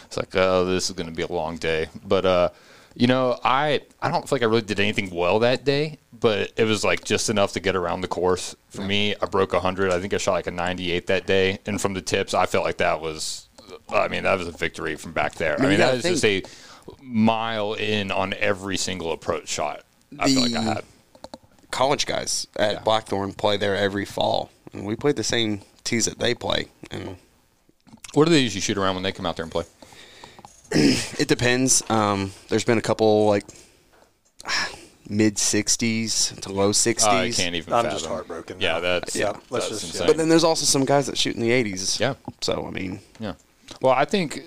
It's 0.04 0.16
like, 0.16 0.34
oh, 0.36 0.64
this 0.64 0.90
is 0.90 0.96
going 0.96 1.08
to 1.08 1.14
be 1.14 1.22
a 1.22 1.32
long 1.32 1.56
day. 1.56 1.88
But, 2.04 2.26
uh, 2.26 2.48
you 2.94 3.06
know, 3.06 3.38
I 3.42 3.80
I 4.00 4.10
don't 4.10 4.28
feel 4.28 4.36
like 4.36 4.42
I 4.42 4.46
really 4.46 4.62
did 4.62 4.78
anything 4.78 5.10
well 5.10 5.38
that 5.40 5.64
day, 5.64 5.98
but 6.12 6.52
it 6.56 6.64
was 6.64 6.84
like 6.84 7.04
just 7.04 7.30
enough 7.30 7.52
to 7.54 7.60
get 7.60 7.74
around 7.74 8.02
the 8.02 8.08
course. 8.08 8.54
For 8.68 8.82
me, 8.82 9.14
I 9.20 9.26
broke 9.26 9.52
100. 9.54 9.90
I 9.90 10.00
think 10.00 10.14
I 10.14 10.18
shot 10.18 10.32
like 10.32 10.46
a 10.46 10.50
98 10.50 11.06
that 11.06 11.26
day. 11.26 11.58
And 11.66 11.80
from 11.80 11.94
the 11.94 12.02
tips, 12.02 12.34
I 12.34 12.46
felt 12.46 12.64
like 12.64 12.78
that 12.78 13.00
was, 13.00 13.48
I 13.88 14.08
mean, 14.08 14.24
that 14.24 14.38
was 14.38 14.48
a 14.48 14.52
victory 14.52 14.96
from 14.96 15.12
back 15.12 15.34
there. 15.34 15.54
I 15.54 15.56
mean, 15.56 15.62
mean, 15.62 15.72
you 15.72 15.78
that 15.78 16.02
gotta 16.02 16.08
just 16.08 16.24
a 16.24 16.42
mile 17.00 17.74
in 17.74 18.10
on 18.10 18.34
every 18.34 18.76
single 18.76 19.12
approach 19.12 19.48
shot. 19.48 19.84
I 20.18 20.26
feel 20.26 20.42
like 20.42 20.52
I 20.54 20.64
The- 20.64 20.74
had. 20.74 20.84
college 21.70 22.04
guys 22.06 22.46
at 22.56 22.72
Yeah. 22.74 22.78
Blackthorn 22.80 23.32
play 23.32 23.56
there 23.56 23.74
every 23.76 24.04
fall, 24.04 24.50
and 24.72 24.84
we 24.84 24.94
played 24.96 25.16
the 25.16 25.24
same 25.24 25.62
tees 25.84 26.04
that 26.04 26.18
they 26.18 26.34
play. 26.34 26.66
And 26.90 27.16
What 28.14 28.26
do 28.26 28.30
they 28.30 28.40
usually 28.40 28.60
shoot 28.60 28.76
around 28.76 28.94
when 28.96 29.02
they 29.04 29.12
come 29.12 29.24
out 29.24 29.36
there 29.36 29.42
and 29.44 29.50
play? 29.52 29.64
it 30.70 31.28
depends. 31.28 31.82
Um, 31.90 32.32
there's 32.48 32.64
been 32.64 32.76
a 32.78 32.82
couple 32.82 33.26
like 33.26 33.44
mid 35.08 35.36
60s 35.36 36.40
to 36.40 36.52
low 36.52 36.70
60s. 36.70 37.04
I 37.06 37.30
can't 37.30 37.54
even. 37.54 37.72
I'm 37.72 37.84
fathom. 37.84 37.98
just 37.98 38.06
heartbroken 38.06 38.60
Yeah, 38.60 38.80
that's 38.80 39.16
Yeah, 39.16 39.26
yeah. 39.32 39.36
let's 39.50 39.68
that's 39.68 39.80
just- 39.82 39.94
insane. 39.94 40.06
But 40.06 40.16
then 40.16 40.28
there's 40.28 40.44
also 40.44 40.64
some 40.66 40.84
guys 40.84 41.06
that 41.06 41.16
shoot 41.18 41.34
in 41.36 41.40
the 41.42 41.50
80s. 41.50 41.98
Yeah. 42.00 42.14
So 42.40 42.66
I 42.66 42.70
mean, 42.70 43.00
Yeah. 43.18 43.34
Well, 43.80 43.92
I 43.94 44.04
think 44.04 44.42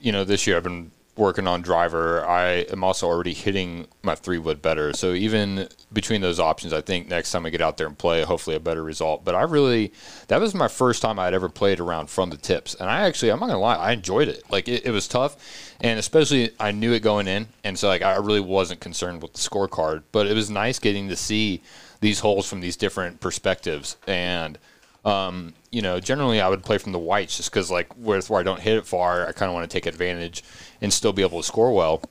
you 0.00 0.12
know 0.12 0.24
this 0.24 0.46
year 0.46 0.56
I've 0.56 0.62
been 0.62 0.90
working 1.16 1.46
on 1.46 1.60
driver. 1.60 2.24
I 2.26 2.64
am 2.70 2.82
also 2.82 3.06
already 3.06 3.34
hitting 3.34 3.88
my 4.02 4.14
three 4.14 4.38
wood 4.38 4.62
better. 4.62 4.92
So 4.92 5.12
even 5.12 5.68
between 5.92 6.20
those 6.20 6.40
options, 6.40 6.72
I 6.72 6.80
think 6.80 7.08
next 7.08 7.32
time 7.32 7.44
I 7.44 7.50
get 7.50 7.60
out 7.60 7.76
there 7.76 7.86
and 7.86 7.98
play, 7.98 8.22
hopefully 8.22 8.56
a 8.56 8.60
better 8.60 8.82
result. 8.82 9.24
But 9.24 9.34
I 9.34 9.42
really 9.42 9.92
that 10.28 10.40
was 10.40 10.54
my 10.54 10.68
first 10.68 11.02
time 11.02 11.18
I'd 11.18 11.34
ever 11.34 11.48
played 11.48 11.80
around 11.80 12.08
from 12.08 12.30
the 12.30 12.36
tips, 12.36 12.74
and 12.74 12.88
I 12.88 13.06
actually 13.06 13.30
I'm 13.30 13.40
not 13.40 13.46
gonna 13.46 13.58
lie, 13.58 13.76
I 13.76 13.92
enjoyed 13.92 14.28
it. 14.28 14.42
Like 14.50 14.68
it, 14.68 14.86
it 14.86 14.90
was 14.90 15.08
tough, 15.08 15.36
and 15.80 15.98
especially 15.98 16.52
I 16.58 16.72
knew 16.72 16.92
it 16.92 17.00
going 17.00 17.28
in, 17.28 17.48
and 17.64 17.78
so 17.78 17.88
like 17.88 18.02
I 18.02 18.16
really 18.16 18.40
wasn't 18.40 18.80
concerned 18.80 19.22
with 19.22 19.32
the 19.34 19.40
scorecard. 19.40 20.02
But 20.12 20.26
it 20.26 20.34
was 20.34 20.48
nice 20.48 20.78
getting 20.78 21.08
to 21.08 21.16
see 21.16 21.62
these 22.00 22.20
holes 22.20 22.48
from 22.48 22.60
these 22.60 22.76
different 22.76 23.20
perspectives 23.20 23.96
and 24.06 24.58
um, 25.04 25.54
you 25.72 25.82
know, 25.82 26.00
generally 26.00 26.40
I 26.40 26.48
would 26.48 26.62
play 26.64 26.78
from 26.78 26.92
the 26.92 26.98
whites 26.98 27.36
just 27.36 27.50
because, 27.50 27.70
like, 27.70 27.92
where, 27.94 28.20
where 28.22 28.40
I 28.40 28.42
don't 28.42 28.60
hit 28.60 28.76
it 28.76 28.86
far, 28.86 29.26
I 29.26 29.32
kind 29.32 29.48
of 29.48 29.54
want 29.54 29.70
to 29.70 29.72
take 29.74 29.86
advantage 29.86 30.42
and 30.80 30.92
still 30.92 31.12
be 31.12 31.22
able 31.22 31.40
to 31.40 31.46
score 31.46 31.72
well. 31.72 32.02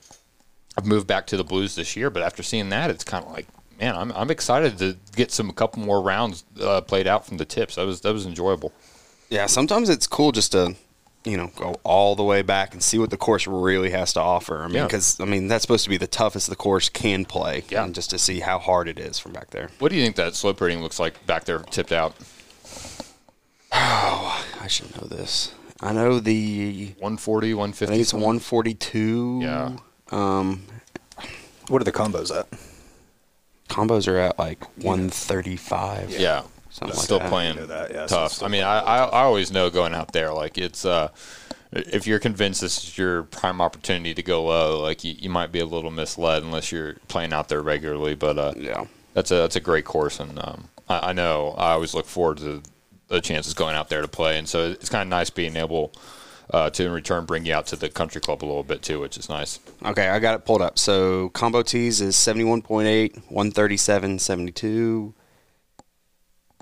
I've 0.78 0.86
moved 0.86 1.06
back 1.06 1.26
to 1.28 1.36
the 1.36 1.44
blues 1.44 1.74
this 1.74 1.96
year, 1.96 2.10
but 2.10 2.22
after 2.22 2.42
seeing 2.42 2.68
that, 2.70 2.90
it's 2.90 3.04
kind 3.04 3.24
of 3.24 3.32
like, 3.32 3.46
man, 3.80 3.96
I'm, 3.96 4.12
I'm 4.12 4.30
excited 4.30 4.78
to 4.78 4.96
get 5.16 5.30
some 5.32 5.50
a 5.50 5.52
couple 5.52 5.82
more 5.82 6.00
rounds 6.00 6.44
uh, 6.60 6.80
played 6.80 7.06
out 7.06 7.26
from 7.26 7.36
the 7.38 7.44
tips. 7.44 7.74
That 7.74 7.84
was 7.86 8.00
that 8.02 8.12
was 8.12 8.24
enjoyable. 8.24 8.72
yeah, 9.28 9.46
sometimes 9.46 9.88
it's 9.90 10.06
cool 10.06 10.32
just 10.32 10.52
to, 10.52 10.76
you 11.24 11.36
know, 11.36 11.50
go 11.56 11.74
all 11.82 12.14
the 12.16 12.22
way 12.22 12.40
back 12.40 12.72
and 12.72 12.82
see 12.82 12.98
what 12.98 13.10
the 13.10 13.16
course 13.18 13.46
really 13.46 13.90
has 13.90 14.12
to 14.14 14.20
offer. 14.20 14.62
I 14.62 14.66
mean, 14.68 14.76
Yeah. 14.76 14.84
because 14.84 15.18
I 15.20 15.24
mean 15.26 15.48
that's 15.48 15.62
supposed 15.62 15.84
to 15.84 15.90
be 15.90 15.96
the 15.98 16.06
toughest 16.06 16.48
the 16.48 16.56
course 16.56 16.88
can 16.88 17.24
play. 17.26 17.64
Yeah. 17.68 17.84
And 17.84 17.94
just 17.94 18.08
to 18.10 18.18
see 18.18 18.40
how 18.40 18.58
hard 18.58 18.88
it 18.88 18.98
is 18.98 19.18
from 19.18 19.32
back 19.32 19.50
there. 19.50 19.70
What 19.80 19.90
do 19.90 19.96
you 19.96 20.02
think 20.04 20.16
that 20.16 20.34
slope 20.34 20.60
rating 20.62 20.82
looks 20.82 20.98
like 21.00 21.26
back 21.26 21.44
there, 21.44 21.58
tipped 21.58 21.92
out? 21.92 22.14
I 23.72 24.66
should 24.68 24.94
know 25.00 25.06
this. 25.06 25.54
I 25.80 25.92
know 25.92 26.20
the. 26.20 26.86
140, 26.98 27.54
150. 27.54 27.84
I 27.84 27.88
think 27.96 28.02
it's 28.02 28.12
142. 28.14 29.40
Yeah. 29.42 29.76
Um, 30.10 30.64
What 31.68 31.80
are 31.80 31.84
the 31.84 31.92
combos 31.92 32.36
at? 32.36 32.46
combos 33.68 34.08
are 34.08 34.18
at 34.18 34.36
like 34.38 34.64
135. 34.82 36.10
Yeah. 36.18 36.42
Something 36.70 36.96
Still 36.96 37.16
like 37.18 37.24
that. 37.24 37.30
playing 37.30 37.58
I 37.58 37.62
that, 37.66 37.90
yeah, 37.92 38.06
tough. 38.06 38.26
it's 38.26 38.34
still 38.36 38.46
I 38.46 38.50
mean, 38.50 38.62
I, 38.64 38.78
I, 38.80 38.98
I 39.04 39.22
always 39.22 39.50
know 39.52 39.70
going 39.70 39.92
out 39.94 40.12
there, 40.12 40.32
like, 40.32 40.56
it's, 40.56 40.84
uh, 40.84 41.08
if 41.72 42.06
you're 42.06 42.20
convinced 42.20 42.60
this 42.60 42.78
is 42.84 42.96
your 42.98 43.24
prime 43.24 43.60
opportunity 43.60 44.14
to 44.14 44.22
go 44.22 44.44
low, 44.44 44.80
like, 44.80 45.02
you, 45.02 45.14
you 45.18 45.28
might 45.30 45.50
be 45.50 45.58
a 45.60 45.64
little 45.66 45.90
misled 45.90 46.42
unless 46.44 46.70
you're 46.70 46.94
playing 47.08 47.32
out 47.32 47.48
there 47.48 47.60
regularly. 47.62 48.14
But, 48.14 48.38
uh, 48.38 48.52
Yeah. 48.56 48.84
that's 49.14 49.30
a, 49.32 49.34
that's 49.36 49.56
a 49.56 49.60
great 49.60 49.84
course. 49.84 50.20
And, 50.20 50.38
um, 50.38 50.68
I, 50.88 51.10
I 51.10 51.12
know 51.12 51.54
I 51.58 51.72
always 51.72 51.92
look 51.94 52.06
forward 52.06 52.38
to 52.38 52.62
the 53.10 53.20
chances 53.20 53.52
going 53.52 53.74
out 53.74 53.88
there 53.90 54.00
to 54.00 54.08
play. 54.08 54.38
And 54.38 54.48
so 54.48 54.70
it's 54.70 54.88
kind 54.88 55.02
of 55.02 55.08
nice 55.08 55.28
being 55.28 55.56
able, 55.56 55.92
uh, 56.52 56.70
to 56.70 56.86
in 56.86 56.92
return 56.92 57.26
bring 57.26 57.44
you 57.44 57.52
out 57.52 57.66
to 57.66 57.76
the 57.76 57.88
country 57.88 58.20
club 58.20 58.42
a 58.42 58.46
little 58.46 58.62
bit 58.62 58.82
too, 58.82 59.00
which 59.00 59.18
is 59.18 59.28
nice. 59.28 59.58
Okay, 59.84 60.08
I 60.08 60.18
got 60.20 60.34
it 60.34 60.44
pulled 60.44 60.62
up. 60.62 60.78
So 60.78 61.28
combo 61.30 61.62
tees 61.62 62.00
is 62.00 62.16
71.8, 62.16 63.14
137, 63.28 64.18
72. 64.18 65.14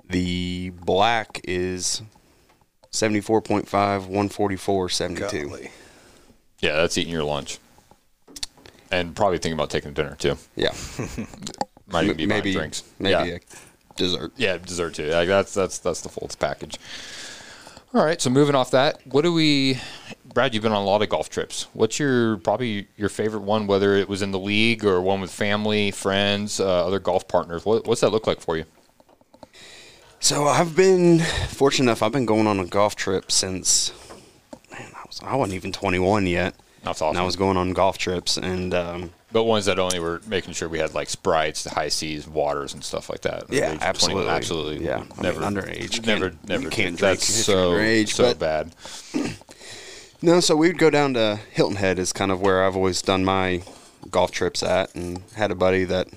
The 0.09 0.71
black 0.71 1.39
is 1.43 2.01
74.5, 2.91 3.67
144, 3.71 4.89
72. 4.89 5.47
Golly. 5.47 5.71
Yeah, 6.59 6.75
that's 6.77 6.97
eating 6.97 7.13
your 7.13 7.23
lunch. 7.23 7.59
And 8.91 9.15
probably 9.15 9.37
thinking 9.37 9.53
about 9.53 9.69
taking 9.69 9.93
dinner 9.93 10.15
too. 10.17 10.35
Yeah. 10.55 10.73
Might 11.87 12.05
even 12.05 12.17
be 12.17 12.25
buying 12.25 12.27
maybe 12.27 12.53
drinks. 12.53 12.83
maybe 12.97 13.29
yeah. 13.29 13.37
Dessert. 13.99 14.31
Yeah, 14.37 14.57
dessert 14.57 14.95
too. 14.95 15.09
Like 15.09 15.27
that's 15.27 15.53
that's 15.53 15.77
that's 15.77 16.01
the 16.01 16.09
full 16.09 16.27
package. 16.39 16.77
All 17.93 18.05
right, 18.05 18.21
so 18.21 18.29
moving 18.29 18.53
off 18.53 18.69
that, 18.71 19.01
what 19.05 19.23
do 19.23 19.33
we? 19.33 19.79
Brad, 20.31 20.53
you've 20.53 20.61
been 20.61 20.71
on 20.71 20.81
a 20.83 20.85
lot 20.85 21.01
of 21.01 21.09
golf 21.09 21.29
trips. 21.29 21.65
What's 21.73 21.97
your 21.97 22.37
probably 22.37 22.87
your 22.97 23.09
favorite 23.09 23.41
one, 23.41 23.65
whether 23.65 23.95
it 23.95 24.07
was 24.07 24.21
in 24.21 24.29
the 24.31 24.37
league 24.39 24.85
or 24.85 25.01
one 25.01 25.21
with 25.21 25.31
family, 25.31 25.89
friends, 25.91 26.59
uh, 26.59 26.85
other 26.85 26.99
golf 26.99 27.27
partners? 27.27 27.65
What, 27.65 27.87
what's 27.87 28.01
that 28.01 28.11
look 28.11 28.27
like 28.27 28.41
for 28.41 28.57
you? 28.57 28.65
So 30.19 30.45
I've 30.45 30.75
been 30.75 31.19
fortunate 31.19 31.85
enough. 31.85 32.03
I've 32.03 32.11
been 32.11 32.27
going 32.27 32.45
on 32.45 32.59
a 32.59 32.65
golf 32.65 32.95
trip 32.95 33.31
since 33.31 33.91
man, 34.71 34.91
I 34.95 35.03
was 35.07 35.19
I 35.23 35.35
wasn't 35.35 35.55
even 35.55 35.71
21 35.71 36.27
yet. 36.27 36.53
That's 36.83 37.01
And 37.01 37.09
awesome. 37.09 37.21
I 37.21 37.25
was 37.25 37.35
going 37.35 37.57
on 37.57 37.73
golf 37.73 37.97
trips, 37.97 38.37
and 38.37 38.73
um, 38.73 39.11
but 39.31 39.43
ones 39.43 39.65
that 39.65 39.79
only 39.79 39.99
were 39.99 40.21
making 40.27 40.53
sure 40.53 40.67
we 40.67 40.79
had 40.79 40.93
like 40.93 41.09
sprites, 41.09 41.65
Hi-Cs, 41.65 42.27
waters, 42.27 42.73
and 42.73 42.83
stuff 42.83 43.09
like 43.09 43.21
that. 43.21 43.45
Yeah, 43.49 43.73
of 43.73 43.97
21, 43.99 44.27
absolutely. 44.27 44.29
absolutely. 44.29 44.85
Yeah, 44.85 45.03
I 45.17 45.21
never 45.21 45.39
mean, 45.41 45.49
underage 45.51 46.05
Never, 46.05 46.33
never 46.47 46.63
you 46.63 46.69
can't 46.69 46.97
drink 46.97 47.19
That's 47.19 47.25
so 47.25 47.73
underage, 47.73 48.09
so 48.09 48.33
bad. 48.33 48.73
No, 50.21 50.41
so 50.41 50.57
we'd 50.57 50.77
go 50.77 50.89
down 50.89 51.13
to 51.13 51.39
Hilton 51.51 51.77
Head 51.77 51.97
is 51.97 52.11
kind 52.11 52.29
of 52.29 52.41
where 52.41 52.65
I've 52.65 52.75
always 52.75 53.01
done 53.01 53.23
my 53.23 53.63
golf 54.11 54.31
trips 54.31 54.61
at 54.61 54.93
and 54.93 55.21
had 55.35 55.49
a 55.49 55.55
buddy 55.55 55.85
that 55.85 56.09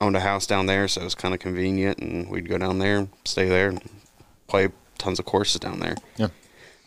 owned 0.00 0.16
a 0.16 0.20
house 0.20 0.48
down 0.48 0.66
there, 0.66 0.88
so 0.88 1.00
it 1.00 1.04
was 1.04 1.14
kind 1.14 1.32
of 1.32 1.38
convenient 1.38 1.98
and 1.98 2.28
we'd 2.28 2.48
go 2.48 2.58
down 2.58 2.80
there, 2.80 3.06
stay 3.24 3.48
there 3.48 3.68
and 3.68 3.88
play 4.48 4.68
tons 4.98 5.20
of 5.20 5.26
courses 5.26 5.60
down 5.60 5.78
there. 5.78 5.94
Yeah, 6.16 6.28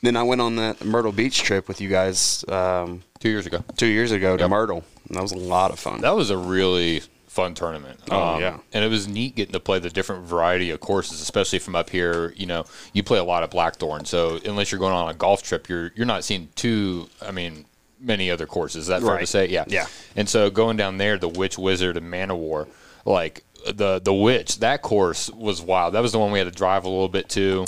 Then 0.02 0.18
I 0.18 0.24
went 0.24 0.42
on 0.42 0.58
that 0.58 0.84
Myrtle 0.84 1.14
Beach 1.14 1.42
trip 1.44 1.70
with 1.70 1.80
you 1.80 1.88
guys 1.88 2.44
um, 2.50 3.04
two 3.20 3.30
years 3.30 3.46
ago. 3.46 3.64
two 3.78 3.88
years 3.88 4.12
ago 4.12 4.38
to 4.38 4.44
Yep. 4.44 4.50
Myrtle. 4.50 4.84
And 5.08 5.16
that 5.18 5.22
was 5.22 5.32
a 5.32 5.38
lot 5.38 5.72
of 5.72 5.80
fun. 5.80 6.02
That 6.02 6.16
was 6.16 6.30
a 6.30 6.38
really 6.38 7.02
fun 7.28 7.54
tournament. 7.54 8.00
Um, 8.12 8.18
Oh, 8.18 8.40
yeah. 8.40 8.58
and 8.74 8.84
it 8.84 8.88
was 8.90 9.08
neat 9.08 9.36
getting 9.36 9.54
to 9.54 9.60
play 9.60 9.80
the 9.80 9.90
different 9.90 10.26
variety 10.26 10.72
of 10.72 10.80
courses, 10.80 11.22
especially 11.22 11.60
from 11.60 11.76
up 11.76 11.90
here. 11.92 12.34
You 12.36 12.46
know, 12.48 12.66
you 12.94 13.04
play 13.04 13.20
a 13.20 13.24
lot 13.24 13.44
of 13.44 13.50
Blackthorn, 13.52 14.06
so 14.06 14.40
unless 14.46 14.72
you're 14.72 14.80
going 14.80 14.94
on 14.94 15.08
a 15.10 15.14
golf 15.14 15.44
trip, 15.44 15.70
you're 15.70 15.92
you're 15.96 16.06
not 16.06 16.24
seeing 16.24 16.50
too. 16.56 17.10
I 17.22 17.32
mean, 17.32 17.66
many 18.00 18.30
other 18.32 18.46
courses. 18.48 18.84
Is 18.84 18.88
that 18.88 19.02
fair 19.02 19.18
to 19.20 19.26
say? 19.28 19.48
Yeah. 19.50 19.66
Yeah. 19.68 19.86
And 20.16 20.28
so 20.28 20.50
going 20.50 20.78
down 20.78 20.98
there, 20.98 21.18
the 21.18 21.30
Witch 21.30 21.58
Wizard 21.58 21.96
and 21.96 22.10
Man 22.10 22.32
of 22.32 22.38
War, 22.38 22.68
like 23.06 23.44
the 23.72 24.00
the 24.00 24.14
witch 24.14 24.60
that 24.60 24.82
course 24.82 25.30
was 25.30 25.62
wild. 25.62 25.94
That 25.94 26.02
was 26.02 26.12
the 26.14 26.20
one 26.20 26.32
we 26.32 26.40
had 26.40 26.46
to 26.52 26.58
drive 26.58 26.86
a 26.86 26.90
little 26.90 27.10
bit 27.10 27.30
to. 27.30 27.66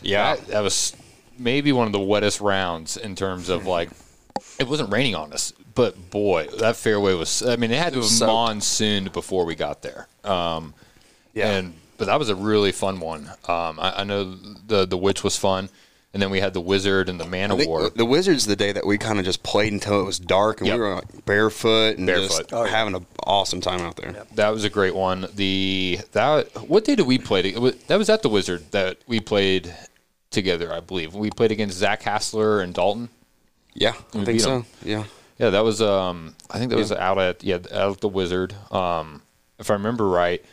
Yeah. 0.00 0.34
that, 0.36 0.46
that 0.48 0.60
was 0.62 0.96
maybe 1.38 1.72
one 1.72 1.86
of 1.86 1.92
the 1.92 1.98
wettest 2.00 2.40
rounds 2.40 2.96
in 2.96 3.14
terms 3.16 3.48
of 3.48 3.66
like 3.66 3.90
it 4.58 4.68
wasn't 4.68 4.92
raining 4.92 5.14
on 5.14 5.32
us, 5.32 5.52
but 5.74 6.10
boy, 6.10 6.46
that 6.58 6.76
fairway 6.76 7.14
was. 7.14 7.42
I 7.42 7.56
mean, 7.56 7.70
it 7.70 7.78
had 7.78 7.92
to 7.94 8.00
have 8.00 8.08
soaked. 8.08 8.28
monsooned 8.28 9.12
before 9.12 9.44
we 9.44 9.54
got 9.54 9.82
there. 9.82 10.06
Um, 10.24 10.74
Yeah. 11.34 11.50
and 11.52 11.74
but 11.98 12.06
that 12.06 12.18
was 12.18 12.28
a 12.28 12.34
really 12.34 12.72
fun 12.72 13.00
one. 13.00 13.28
Um, 13.48 13.78
I, 13.80 14.00
I 14.00 14.04
know 14.04 14.34
the 14.66 14.86
the 14.86 14.96
witch 14.98 15.22
was 15.24 15.36
fun, 15.36 15.68
and 16.12 16.20
then 16.22 16.30
we 16.30 16.40
had 16.40 16.52
the 16.52 16.60
wizard 16.60 17.08
and 17.08 17.18
the 17.20 17.26
man 17.26 17.50
of 17.52 17.64
war. 17.64 17.90
the 17.90 18.04
Wizards 18.04 18.44
the 18.46 18.56
day 18.56 18.72
that 18.72 18.84
we 18.86 18.98
kind 18.98 19.18
of 19.18 19.24
just 19.24 19.42
played 19.42 19.72
until 19.72 20.00
it 20.00 20.04
was 20.04 20.18
dark 20.18 20.60
and 20.60 20.66
Yep. 20.68 20.74
we 20.76 20.80
were 20.80 20.94
like 20.96 21.24
barefoot 21.24 21.96
and 21.98 22.06
Barefoot. 22.06 22.28
just 22.28 22.52
Oh, 22.52 22.64
yeah. 22.64 22.70
having 22.70 22.94
an 22.94 23.06
awesome 23.24 23.60
time 23.60 23.80
out 23.80 23.96
there. 23.96 24.26
That 24.34 24.50
was 24.50 24.64
a 24.64 24.70
great 24.70 24.94
one. 24.94 25.26
The 25.34 26.00
that 26.12 26.68
what 26.68 26.84
day 26.84 26.96
did 26.96 27.06
we 27.06 27.18
play? 27.18 27.42
to- 27.42 27.70
That 27.86 27.96
was 27.98 28.10
at 28.10 28.22
the 28.22 28.28
Wizard 28.28 28.70
that 28.72 28.98
we 29.06 29.20
played 29.20 29.72
together, 30.30 30.72
I 30.72 30.80
believe. 30.80 31.14
We 31.14 31.30
played 31.30 31.52
against 31.52 31.76
Zach 31.78 32.02
Hassler 32.02 32.60
and 32.60 32.74
Dalton. 32.74 33.08
Yeah, 33.74 33.94
I 34.14 34.24
think 34.24 34.40
so. 34.40 34.56
'em. 34.56 34.66
Yeah. 34.84 35.04
Yeah, 35.38 35.50
that 35.50 35.64
was 35.64 35.80
um 35.82 36.34
I 36.50 36.58
think 36.58 36.70
that 36.70 36.76
was 36.76 36.92
out 36.92 37.18
at 37.18 37.42
yeah 37.42 37.58
out 37.72 37.92
at 37.92 38.00
the 38.00 38.08
Wizard. 38.08 38.54
Um, 38.70 39.22
if 39.58 39.70
I 39.70 39.74
remember 39.74 40.08
right, 40.08 40.44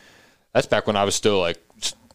that's 0.53 0.67
back 0.67 0.87
when 0.87 0.95
I 0.95 1.03
was 1.03 1.15
still 1.15 1.39
like 1.39 1.57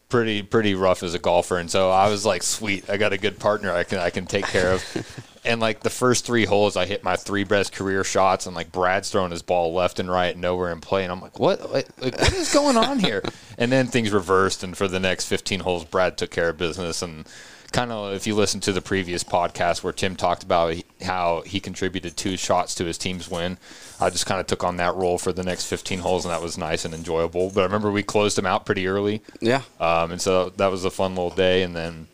pretty 0.09 0.43
pretty 0.43 0.75
rough 0.75 1.03
as 1.03 1.15
a 1.15 1.19
golfer, 1.19 1.59
and 1.59 1.71
so 1.71 1.91
I 1.91 2.09
was 2.09 2.25
like, 2.25 2.43
sweet, 2.43 2.89
I 2.89 2.97
got 2.97 3.13
a 3.13 3.19
good 3.19 3.39
partner 3.39 3.73
I 3.73 3.85
can 3.85 3.99
I 3.99 4.11
can 4.11 4.27
take 4.27 4.47
care 4.47 4.73
of. 4.73 5.31
and 5.45 5.61
like 5.61 5.81
the 5.81 5.91
first 5.91 6.25
three 6.25 6.45
holes, 6.47 6.77
I 6.77 6.87
hit 6.87 7.05
my 7.05 7.17
three 7.17 7.45
best 7.45 7.73
career 7.73 8.03
shots, 8.03 8.47
and 8.47 8.57
like 8.57 8.73
Brad's 8.73 9.11
throwing 9.11 9.31
his 9.31 9.43
ball 9.43 9.73
left 9.75 9.99
and 10.01 10.11
right, 10.11 10.37
nowhere 10.37 10.73
in 10.73 10.81
play, 10.81 11.03
and 11.03 11.13
I'm 11.13 11.21
like, 11.21 11.39
what 11.39 11.71
like, 11.73 11.89
like 12.01 12.19
what 12.19 12.33
is 12.33 12.53
going 12.53 12.77
on 12.77 12.99
here? 12.99 13.23
and 13.59 13.71
then 13.71 13.87
things 13.89 14.11
reversed, 14.13 14.63
and 14.65 14.77
for 14.77 14.89
the 14.89 15.01
next 15.01 15.27
15 15.27 15.61
holes, 15.61 15.85
Brad 15.85 16.17
took 16.17 16.31
care 16.31 16.49
of 16.51 16.59
business 16.59 17.03
and 17.03 17.27
kind 17.75 17.91
of 17.93 18.15
if 18.15 18.27
you 18.27 18.35
listen 18.37 18.61
to 18.61 18.73
the 18.73 18.81
previous 18.81 19.25
podcast 19.25 19.83
where 19.83 19.93
Tim 19.93 20.15
talked 20.17 20.43
about 20.45 20.77
how 21.03 21.43
he 21.45 21.59
contributed 21.61 22.17
two 22.17 22.37
shots 22.37 22.75
to 22.77 22.85
his 22.85 22.97
team's 22.97 23.29
win, 23.29 23.59
I 24.01 24.11
just 24.11 24.27
kind 24.27 24.41
of 24.41 24.47
took 24.47 24.63
on 24.63 24.77
that 24.79 24.95
role 24.95 25.19
for 25.19 25.33
the 25.33 25.43
next 25.43 25.67
15 25.67 25.99
holes, 25.99 26.25
and 26.25 26.33
that 26.33 26.41
was 26.41 26.57
nice 26.57 26.85
and 26.85 26.95
enjoyable. 26.95 27.51
But 27.51 27.63
I 27.63 27.65
remember 27.65 27.91
we 27.91 28.05
closed 28.05 28.39
him 28.39 28.47
out 28.47 28.65
pretty 28.65 28.87
early, 28.87 29.23
Yeah. 29.41 29.63
um, 29.81 30.13
and 30.13 30.21
so 30.23 30.51
that 30.51 30.71
was 30.71 30.85
a 30.85 30.91
fun 30.91 31.17
little 31.17 31.31
day. 31.35 31.63
And 31.63 31.75
then 31.75 32.07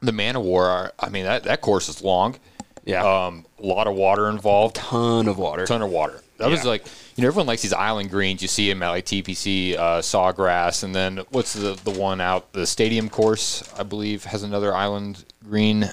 the 0.00 0.12
Man 0.12 0.34
of 0.36 0.42
War, 0.42 0.92
I 0.98 1.08
mean 1.10 1.24
that 1.24 1.44
that 1.44 1.60
course 1.60 1.88
is 1.88 2.02
long, 2.02 2.36
Yeah. 2.84 3.04
um, 3.26 3.46
a 3.62 3.66
lot 3.66 3.86
of 3.86 3.94
water 3.94 4.28
involved, 4.28 4.74
Ton 4.76 5.28
of 5.28 5.38
water. 5.38 5.64
ton 5.64 5.80
of 5.80 5.90
water. 5.90 6.20
That 6.38 6.48
was 6.50 6.64
like 6.64 6.84
you 7.16 7.22
know 7.22 7.28
everyone 7.28 7.46
likes 7.46 7.62
these 7.62 7.72
island 7.72 8.10
greens. 8.10 8.42
You 8.42 8.48
see 8.48 8.68
them 8.68 8.82
at 8.82 8.88
like 8.90 9.04
TPC, 9.06 9.76
uh, 9.76 10.00
Sawgrass, 10.00 10.82
and 10.82 10.94
then 10.94 11.20
what's 11.30 11.52
the 11.52 11.78
the 11.84 11.90
one 11.92 12.20
out 12.20 12.52
the 12.52 12.66
stadium 12.66 13.08
course? 13.08 13.62
I 13.78 13.84
believe 13.84 14.24
has 14.24 14.42
another 14.42 14.74
island 14.74 15.24
green. 15.48 15.84
I'm 15.84 15.90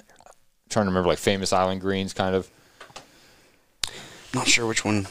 trying 0.70 0.86
to 0.86 0.90
remember 0.90 1.10
like 1.10 1.20
famous 1.20 1.54
island 1.54 1.82
greens, 1.82 2.14
kind 2.14 2.36
of. 2.36 2.50
Not 4.34 4.48
sure 4.48 4.66
which 4.66 4.84
one. 4.86 5.04
The 5.04 5.08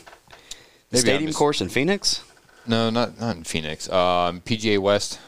Maybe 0.92 1.00
stadium 1.00 1.26
just- 1.28 1.38
course 1.38 1.60
in 1.60 1.68
Phoenix? 1.68 2.24
No, 2.66 2.90
not 2.90 3.20
not 3.20 3.36
in 3.36 3.44
Phoenix. 3.44 3.88
Um, 3.88 4.40
PGA 4.40 4.78
West. 4.78 5.20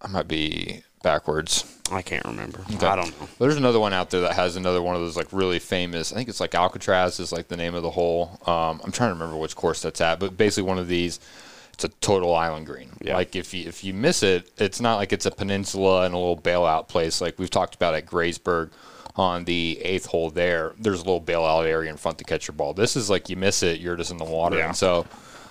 I 0.00 0.08
might 0.08 0.28
be 0.28 0.82
backwards. 1.02 1.64
I 1.90 2.02
can't 2.02 2.24
remember. 2.24 2.60
Okay. 2.74 2.86
I 2.86 2.96
don't 2.96 3.20
know. 3.20 3.28
There's 3.38 3.56
another 3.56 3.80
one 3.80 3.92
out 3.92 4.10
there 4.10 4.22
that 4.22 4.32
has 4.32 4.56
another 4.56 4.82
one 4.82 4.94
of 4.96 5.00
those 5.00 5.16
like 5.16 5.32
really 5.32 5.58
famous. 5.58 6.12
I 6.12 6.16
think 6.16 6.28
it's 6.28 6.40
like 6.40 6.54
Alcatraz 6.54 7.20
is 7.20 7.32
like 7.32 7.48
the 7.48 7.56
name 7.56 7.74
of 7.74 7.82
the 7.82 7.90
hole. 7.90 8.40
Um, 8.46 8.80
I'm 8.84 8.92
trying 8.92 9.10
to 9.10 9.14
remember 9.14 9.36
which 9.36 9.54
course 9.54 9.82
that's 9.82 10.00
at, 10.00 10.18
but 10.18 10.36
basically 10.36 10.68
one 10.68 10.78
of 10.78 10.88
these. 10.88 11.20
It's 11.74 11.84
a 11.84 11.88
total 11.88 12.34
island 12.34 12.64
green. 12.64 12.88
Yeah. 13.02 13.16
Like 13.16 13.36
if 13.36 13.52
you 13.52 13.68
if 13.68 13.84
you 13.84 13.92
miss 13.92 14.22
it, 14.22 14.50
it's 14.56 14.80
not 14.80 14.96
like 14.96 15.12
it's 15.12 15.26
a 15.26 15.30
peninsula 15.30 16.06
and 16.06 16.14
a 16.14 16.16
little 16.16 16.38
bailout 16.38 16.88
place 16.88 17.20
like 17.20 17.38
we've 17.38 17.50
talked 17.50 17.74
about 17.74 17.94
at 17.94 18.06
Graysburg 18.06 18.70
on 19.14 19.44
the 19.44 19.78
eighth 19.82 20.06
hole. 20.06 20.30
There, 20.30 20.72
there's 20.78 21.00
a 21.00 21.04
little 21.04 21.20
bailout 21.20 21.66
area 21.66 21.90
in 21.90 21.98
front 21.98 22.16
to 22.18 22.24
catch 22.24 22.48
your 22.48 22.54
ball. 22.54 22.72
This 22.72 22.96
is 22.96 23.10
like 23.10 23.28
you 23.28 23.36
miss 23.36 23.62
it, 23.62 23.78
you're 23.80 23.96
just 23.96 24.10
in 24.10 24.16
the 24.16 24.24
water. 24.24 24.56
Yeah. 24.56 24.68
And 24.68 24.76
so 24.76 25.00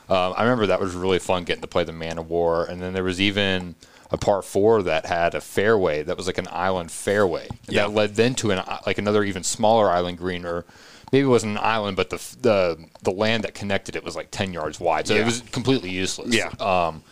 um, 0.10 0.34
I 0.36 0.44
remember 0.44 0.68
that 0.68 0.80
was 0.80 0.96
really 0.96 1.20
fun 1.20 1.44
getting 1.44 1.62
to 1.62 1.68
play 1.68 1.84
the 1.84 1.92
Man 1.92 2.18
of 2.18 2.30
War, 2.30 2.66
and 2.66 2.82
then 2.82 2.94
there 2.94 3.04
was 3.04 3.20
even 3.20 3.76
a 4.12 4.18
par 4.18 4.42
four 4.42 4.84
that 4.84 5.06
had 5.08 5.34
a 5.36 5.42
fairway 5.42 6.04
that 6.04 6.16
was 6.18 6.28
like 6.28 6.38
an 6.38 6.48
island 6.52 6.92
fairway 6.92 7.48
Yeah. 7.68 7.84
that 7.84 7.94
led 7.94 8.16
then 8.16 8.36
to 8.36 8.52
an 8.52 8.62
like 8.86 8.98
another 8.98 9.24
even 9.24 9.44
smaller 9.44 9.90
island 9.90 10.18
green, 10.18 10.46
or 10.46 10.64
maybe 11.12 11.26
it 11.26 11.30
wasn't 11.30 11.54
an 11.58 11.64
island, 11.64 11.98
but 11.98 12.10
the 12.12 12.18
the 12.42 12.86
the 13.02 13.12
land 13.12 13.44
that 13.44 13.54
connected 13.54 13.96
it 13.96 14.04
was 14.04 14.16
like 14.16 14.30
ten 14.32 14.54
yards 14.54 14.80
wide, 14.80 15.08
so 15.08 15.16
it 15.16 15.26
was 15.26 15.42
completely 15.52 15.90
useless. 15.90 16.34
Yeah. 16.36 16.50
Um, 16.60 17.04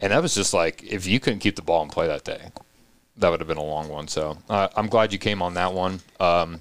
and 0.00 0.12
that 0.12 0.22
was 0.22 0.34
just 0.34 0.52
like 0.54 0.82
if 0.82 1.06
you 1.06 1.20
couldn't 1.20 1.40
keep 1.40 1.56
the 1.56 1.62
ball 1.62 1.82
and 1.82 1.92
play 1.92 2.06
that 2.08 2.24
day, 2.24 2.50
that 3.18 3.28
would 3.30 3.40
have 3.40 3.48
been 3.48 3.56
a 3.58 3.62
long 3.62 3.88
one. 3.88 4.08
So 4.08 4.38
uh, 4.48 4.68
I'm 4.76 4.88
glad 4.88 5.12
you 5.12 5.18
came 5.18 5.42
on 5.42 5.54
that 5.54 5.72
one. 5.74 6.00
Um, 6.18 6.60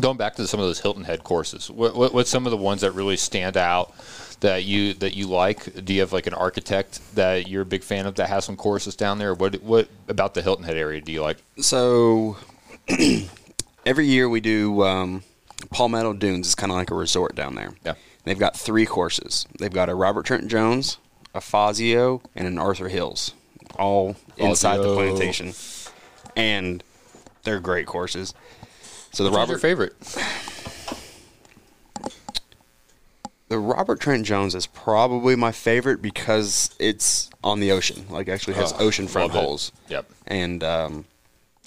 going 0.00 0.16
back 0.16 0.36
to 0.36 0.46
some 0.46 0.60
of 0.60 0.66
those 0.66 0.80
Hilton 0.80 1.04
Head 1.04 1.24
courses, 1.24 1.70
what, 1.70 1.94
what, 1.94 2.12
what's 2.14 2.30
some 2.30 2.46
of 2.46 2.50
the 2.50 2.56
ones 2.56 2.80
that 2.82 2.92
really 2.92 3.16
stand 3.16 3.56
out 3.56 3.94
that 4.40 4.64
you 4.64 4.94
that 4.94 5.14
you 5.14 5.26
like? 5.26 5.84
Do 5.84 5.94
you 5.94 6.00
have 6.00 6.12
like 6.12 6.26
an 6.26 6.34
architect 6.34 7.00
that 7.14 7.48
you're 7.48 7.62
a 7.62 7.66
big 7.66 7.82
fan 7.82 8.06
of 8.06 8.16
that 8.16 8.28
has 8.28 8.44
some 8.44 8.56
courses 8.56 8.96
down 8.96 9.18
there? 9.18 9.34
What 9.34 9.62
what 9.62 9.88
about 10.08 10.34
the 10.34 10.42
Hilton 10.42 10.64
Head 10.64 10.76
area 10.76 11.00
do 11.00 11.12
you 11.12 11.22
like? 11.22 11.38
So 11.58 12.36
every 13.86 14.06
year 14.06 14.28
we 14.28 14.40
do 14.40 14.82
um, 14.82 15.22
Palmetto 15.70 16.12
Dunes 16.12 16.48
is 16.48 16.54
kind 16.54 16.72
of 16.72 16.76
like 16.76 16.90
a 16.90 16.94
resort 16.94 17.34
down 17.34 17.54
there. 17.54 17.72
Yeah. 17.84 17.94
They've 18.24 18.38
got 18.38 18.56
three 18.56 18.86
courses. 18.86 19.46
They've 19.58 19.72
got 19.72 19.88
a 19.88 19.94
Robert 19.94 20.26
Trent 20.26 20.48
Jones, 20.48 20.98
a 21.34 21.40
Fazio, 21.40 22.22
and 22.34 22.46
an 22.46 22.58
Arthur 22.58 22.88
Hills, 22.88 23.32
all 23.78 24.16
inside 24.36 24.78
the 24.78 24.94
plantation, 24.94 25.52
and 26.36 26.84
they're 27.44 27.60
great 27.60 27.86
courses. 27.86 28.34
So 29.12 29.24
the 29.24 29.30
Which 29.30 29.36
Robert 29.38 29.58
favorite? 29.60 29.94
the 33.48 33.58
Robert 33.58 33.98
Trent 34.00 34.24
Jones 34.24 34.54
is 34.54 34.66
probably 34.66 35.34
my 35.36 35.50
favorite 35.52 36.00
because 36.00 36.74
it's 36.78 37.28
on 37.42 37.60
the 37.60 37.72
ocean. 37.72 38.06
Like 38.08 38.28
actually 38.28 38.54
has 38.54 38.72
Oh, 38.74 38.76
oceanfront 38.88 39.14
love 39.28 39.30
it. 39.34 39.38
holes. 39.38 39.72
Yep. 39.88 40.10
And 40.28 40.62
um, 40.62 41.04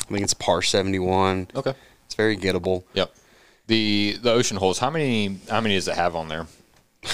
I 0.01 0.03
think 0.05 0.21
it's 0.21 0.33
par 0.33 0.61
seventy 0.61 0.99
one. 0.99 1.47
Okay. 1.55 1.73
It's 2.05 2.15
very 2.15 2.37
gettable. 2.37 2.83
Yep. 2.93 3.13
The 3.67 4.17
the 4.21 4.31
ocean 4.31 4.57
holes. 4.57 4.79
How 4.79 4.89
many 4.89 5.39
how 5.49 5.59
many 5.61 5.75
does 5.75 5.87
it 5.89 5.95
have 5.95 6.15
on 6.15 6.29
there? 6.29 6.47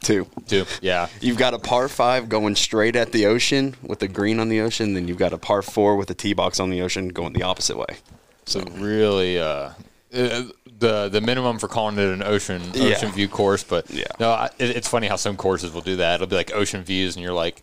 Two. 0.00 0.26
Two. 0.46 0.64
Yeah. 0.80 1.08
You've 1.20 1.36
got 1.38 1.52
a 1.54 1.58
par 1.58 1.88
five 1.88 2.28
going 2.30 2.56
straight 2.56 2.96
at 2.96 3.12
the 3.12 3.26
ocean 3.26 3.76
with 3.82 3.98
the 3.98 4.08
green 4.08 4.40
on 4.40 4.48
the 4.48 4.60
ocean. 4.60 4.94
Then 4.94 5.06
you've 5.08 5.18
got 5.18 5.32
a 5.34 5.38
par 5.38 5.60
four 5.60 5.96
with 5.96 6.10
a 6.10 6.14
tee 6.14 6.32
box 6.32 6.58
on 6.58 6.70
the 6.70 6.80
ocean 6.80 7.08
going 7.08 7.34
the 7.34 7.42
opposite 7.42 7.76
way. 7.76 7.98
So 8.48 8.60
really, 8.76 9.38
uh, 9.38 9.70
uh, 10.14 10.42
the 10.78 11.08
the 11.08 11.20
minimum 11.20 11.58
for 11.58 11.68
calling 11.68 11.98
it 11.98 12.04
an 12.08 12.22
ocean 12.22 12.62
Yeah. 12.74 12.94
ocean 12.96 13.12
view 13.12 13.28
course, 13.28 13.62
but 13.62 13.90
Yeah. 13.90 14.04
no, 14.18 14.30
I, 14.30 14.46
it, 14.58 14.70
it's 14.70 14.88
funny 14.88 15.06
how 15.06 15.16
some 15.16 15.36
courses 15.36 15.72
will 15.72 15.80
do 15.82 15.96
that. 15.96 16.16
It'll 16.16 16.26
be 16.26 16.36
like 16.36 16.52
ocean 16.54 16.82
views, 16.82 17.14
and 17.16 17.22
you're 17.22 17.32
like, 17.34 17.62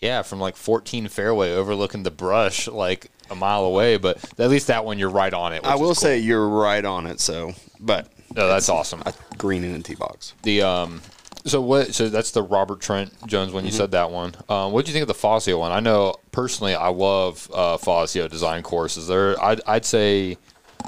yeah, 0.00 0.22
from 0.22 0.38
like 0.40 0.56
14 0.56 1.08
fairway 1.08 1.52
overlooking 1.52 2.02
the 2.02 2.10
brush, 2.10 2.68
like 2.68 3.10
a 3.30 3.34
mile 3.34 3.64
away. 3.64 3.96
But 3.96 4.18
at 4.38 4.48
least 4.50 4.66
that 4.68 4.84
one, 4.84 4.98
you're 4.98 5.10
right 5.10 5.32
on 5.32 5.52
it. 5.52 5.64
I 5.64 5.74
will 5.74 5.86
cool. 5.86 5.94
say 5.94 6.18
you're 6.18 6.48
right 6.48 6.84
on 6.84 7.06
it. 7.06 7.20
So, 7.20 7.54
but 7.80 8.08
no, 8.34 8.46
that's 8.48 8.68
awesome. 8.68 9.02
a 9.06 9.12
green 9.38 9.64
in 9.64 9.74
a 9.74 9.80
tee 9.82 9.94
box. 9.94 10.34
The 10.42 10.62
um, 10.62 11.00
so 11.44 11.60
what? 11.60 11.94
So 11.94 12.08
that's 12.08 12.30
the 12.30 12.42
Robert 12.42 12.80
Trent 12.80 13.12
Jones 13.26 13.52
one. 13.52 13.64
You 13.64 13.70
said 13.72 13.90
that 13.92 14.10
one. 14.10 14.34
Um, 14.48 14.72
what 14.72 14.84
do 14.84 14.90
you 14.90 14.92
think 14.92 15.02
of 15.02 15.08
the 15.08 15.14
Fazio 15.14 15.58
one? 15.58 15.72
I 15.72 15.80
know 15.80 16.14
personally, 16.30 16.74
I 16.74 16.88
love 16.88 17.50
uh, 17.52 17.76
Fazio 17.78 18.28
design 18.28 18.62
courses. 18.62 19.08
There, 19.08 19.42
I'd, 19.42 19.60
I'd 19.66 19.84
say 19.84 20.38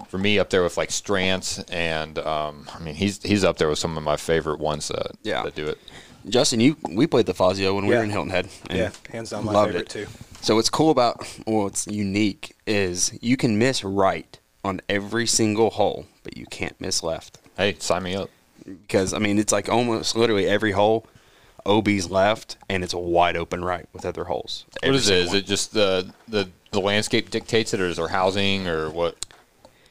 for 0.08 0.18
me 0.18 0.38
up 0.38 0.50
there 0.50 0.62
with 0.62 0.76
like 0.76 0.88
Strantz 0.90 1.64
and 1.72 2.18
um, 2.18 2.66
I 2.74 2.78
mean 2.80 2.94
he's 2.94 3.22
he's 3.22 3.44
up 3.44 3.58
there 3.58 3.68
with 3.68 3.78
some 3.78 3.96
of 3.96 4.02
my 4.02 4.16
favorite 4.16 4.58
ones 4.60 4.88
that 4.88 5.12
Yeah. 5.22 5.42
that 5.42 5.54
do 5.54 5.66
it. 5.66 5.78
Justin, 6.28 6.58
you 6.60 6.76
we 6.90 7.06
played 7.06 7.26
the 7.26 7.34
Fazio 7.34 7.74
when 7.74 7.86
we 7.86 7.92
Yeah. 7.92 7.98
were 7.98 8.04
in 8.04 8.10
Hilton 8.10 8.30
Head. 8.30 8.48
and 8.70 8.78
Yeah, 8.78 8.90
hands 9.12 9.30
down 9.30 9.44
my 9.44 9.52
loved 9.52 9.72
favorite 9.72 9.94
it. 9.96 10.06
too. 10.06 10.12
So 10.40 10.56
what's 10.56 10.70
cool 10.70 10.90
about 10.90 11.18
well, 11.46 11.64
what's 11.64 11.86
unique 11.86 12.54
is 12.66 13.16
you 13.22 13.36
can 13.36 13.58
miss 13.58 13.82
right 13.84 14.38
on 14.64 14.80
every 14.88 15.26
single 15.26 15.70
hole, 15.70 16.06
but 16.22 16.36
you 16.36 16.46
can't 16.46 16.80
miss 16.80 17.02
left 17.02 17.38
Hey, 17.56 17.76
sign 17.78 18.02
me 18.02 18.14
up. 18.16 18.30
Because 18.64 19.12
I 19.12 19.18
mean 19.18 19.38
it's 19.38 19.52
like 19.52 19.68
almost 19.68 20.16
literally 20.16 20.46
every 20.46 20.72
hole. 20.72 21.06
OB's 21.66 22.10
left, 22.10 22.58
and 22.68 22.84
it's 22.84 22.92
a 22.92 22.98
wide 22.98 23.36
open 23.36 23.64
right 23.64 23.86
with 23.94 24.04
other 24.04 24.24
holes. 24.24 24.66
What 24.72 24.84
Every 24.84 24.96
is 24.98 25.04
it? 25.04 25.06
single 25.06 25.34
Is 25.34 25.34
it 25.34 25.46
just 25.46 25.72
the 25.72 26.12
the 26.28 26.50
the 26.72 26.80
landscape 26.80 27.30
dictates 27.30 27.72
it, 27.72 27.80
or 27.80 27.86
is 27.86 27.96
there 27.96 28.08
housing, 28.08 28.68
or 28.68 28.90
what? 28.90 29.16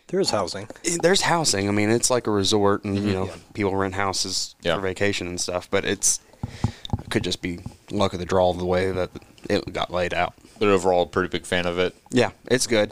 There 0.08 0.20
is 0.20 0.30
housing. 0.30 0.68
Eh, 0.86 0.98
there's 1.02 1.22
housing. 1.22 1.68
I 1.68 1.72
mean, 1.72 1.90
it's 1.90 2.12
like 2.12 2.28
a 2.28 2.32
resort, 2.32 2.84
and 2.84 2.96
you 2.96 3.02
mm-hmm. 3.02 3.12
know, 3.14 3.30
people 3.56 3.76
rent 3.76 3.96
houses 3.96 4.56
Yeah. 4.62 4.76
for 4.76 4.82
vacation 4.82 5.26
and 5.26 5.42
stuff. 5.42 5.68
But 5.72 5.86
it's 5.86 6.20
it 7.00 7.10
could 7.10 7.24
just 7.24 7.42
be 7.42 7.60
luck 7.90 8.14
of 8.14 8.20
the 8.20 8.26
draw 8.26 8.52
of 8.52 8.60
the 8.60 8.66
way 8.66 8.92
that 8.92 9.10
it 9.50 9.74
got 9.74 9.92
laid 9.92 10.14
out. 10.14 10.36
But 10.60 10.68
overall, 10.68 11.08
pretty 11.08 11.30
big 11.30 11.46
fan 11.48 11.66
of 11.66 11.80
it. 11.80 11.96
Yeah, 12.12 12.32
it's 12.46 12.68
good. 12.68 12.92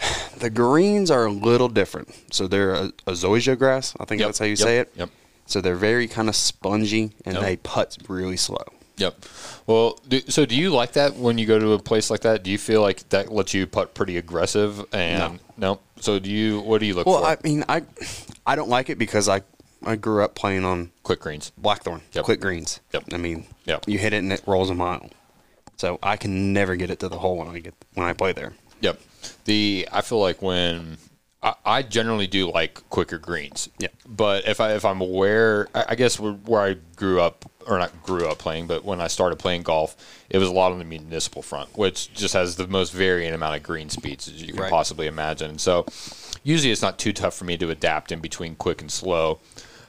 The 0.38 0.50
greens 0.50 1.10
are 1.10 1.26
a 1.26 1.32
little 1.32 1.68
different. 1.68 2.14
So 2.32 2.46
they're 2.46 2.72
a, 2.72 2.84
a 3.08 3.12
zoysia 3.12 3.58
grass. 3.58 3.94
I 3.98 4.04
think 4.04 4.20
Yep, 4.20 4.28
that's 4.28 4.38
how 4.38 4.44
you 4.44 4.50
yep, 4.50 4.58
say 4.58 4.78
it. 4.78 4.92
Yep. 4.94 5.10
So 5.46 5.60
they're 5.60 5.74
very 5.74 6.06
kind 6.06 6.28
of 6.28 6.36
spongy 6.36 7.10
and 7.24 7.34
Yep. 7.34 7.42
they 7.42 7.56
putt 7.56 7.98
really 8.08 8.36
slow. 8.36 8.62
Yep. 8.98 9.24
Well, 9.66 9.98
do, 10.08 10.20
so 10.28 10.44
do 10.46 10.54
you 10.56 10.70
like 10.70 10.92
that 10.92 11.16
when 11.16 11.38
you 11.38 11.46
go 11.46 11.58
to 11.58 11.72
a 11.72 11.78
place 11.78 12.10
like 12.10 12.20
that? 12.20 12.42
Do 12.44 12.50
you 12.50 12.58
feel 12.58 12.82
like 12.82 13.08
that 13.08 13.32
lets 13.32 13.52
you 13.54 13.66
putt 13.66 13.94
pretty 13.94 14.16
aggressive? 14.16 14.84
And 14.92 15.40
no. 15.56 15.80
So 16.00 16.18
do 16.20 16.30
you? 16.30 16.60
What 16.60 16.78
do 16.80 16.86
you 16.86 16.94
look 16.94 17.06
Well, 17.06 17.16
for? 17.18 17.22
Well, 17.22 17.36
I 17.42 17.48
mean, 17.48 17.64
I 17.68 17.82
I 18.46 18.54
don't 18.56 18.68
like 18.68 18.90
it 18.90 18.98
because 18.98 19.28
I 19.28 19.42
I 19.84 19.96
grew 19.96 20.22
up 20.24 20.34
playing 20.34 20.64
on 20.64 20.90
Quick 21.02 21.20
greens. 21.20 21.50
blackthorn, 21.58 22.02
Yep. 22.12 22.24
quick 22.24 22.40
greens. 22.40 22.80
Yep. 22.92 23.04
I 23.12 23.16
mean, 23.16 23.46
Yep. 23.66 23.84
you 23.88 23.98
hit 23.98 24.12
it 24.12 24.18
and 24.18 24.32
it 24.32 24.42
rolls 24.46 24.70
a 24.70 24.74
mile. 24.74 25.10
So 25.76 25.98
I 26.02 26.16
can 26.16 26.52
never 26.52 26.74
get 26.76 26.90
it 26.90 26.98
to 27.00 27.08
the 27.08 27.18
hole 27.18 27.36
when 27.38 27.48
I 27.48 27.58
get 27.60 27.74
when 27.94 28.06
I 28.06 28.12
play 28.12 28.32
there. 28.32 28.52
Yep. 28.80 29.00
The 29.44 29.88
I 29.92 30.00
feel 30.02 30.20
like 30.20 30.42
when 30.42 30.98
I, 31.42 31.54
I 31.64 31.82
generally 31.82 32.26
do 32.26 32.50
like 32.50 32.88
quicker 32.90 33.18
greens. 33.18 33.68
Yeah. 33.78 33.88
But 34.06 34.46
if 34.46 34.60
I 34.60 34.72
if 34.74 34.84
I'm 34.84 35.00
aware, 35.00 35.68
I, 35.74 35.86
I 35.90 35.94
guess 35.94 36.18
where, 36.18 36.32
where 36.32 36.60
I 36.60 36.76
grew 36.96 37.20
up 37.20 37.50
or 37.66 37.78
not 37.78 38.02
grew 38.02 38.26
up 38.26 38.38
playing, 38.38 38.66
but 38.66 38.84
when 38.84 39.00
I 39.00 39.08
started 39.08 39.38
playing 39.38 39.62
golf, 39.62 39.94
it 40.30 40.38
was 40.38 40.48
a 40.48 40.52
lot 40.52 40.72
on 40.72 40.78
the 40.78 40.84
municipal 40.84 41.42
front, 41.42 41.76
which 41.76 42.12
just 42.14 42.32
has 42.34 42.56
the 42.56 42.66
most 42.66 42.92
varying 42.92 43.34
amount 43.34 43.56
of 43.56 43.62
green 43.62 43.90
speeds 43.90 44.26
as 44.26 44.42
you 44.42 44.52
can 44.54 44.62
Right. 44.62 44.70
possibly 44.70 45.06
imagine. 45.06 45.58
So 45.58 45.84
usually 46.42 46.72
it's 46.72 46.80
not 46.82 46.98
too 46.98 47.12
tough 47.12 47.34
for 47.36 47.44
me 47.44 47.56
to 47.58 47.68
adapt 47.70 48.10
in 48.10 48.20
between 48.20 48.54
quick 48.56 48.80
and 48.80 48.90
slow. 48.90 49.38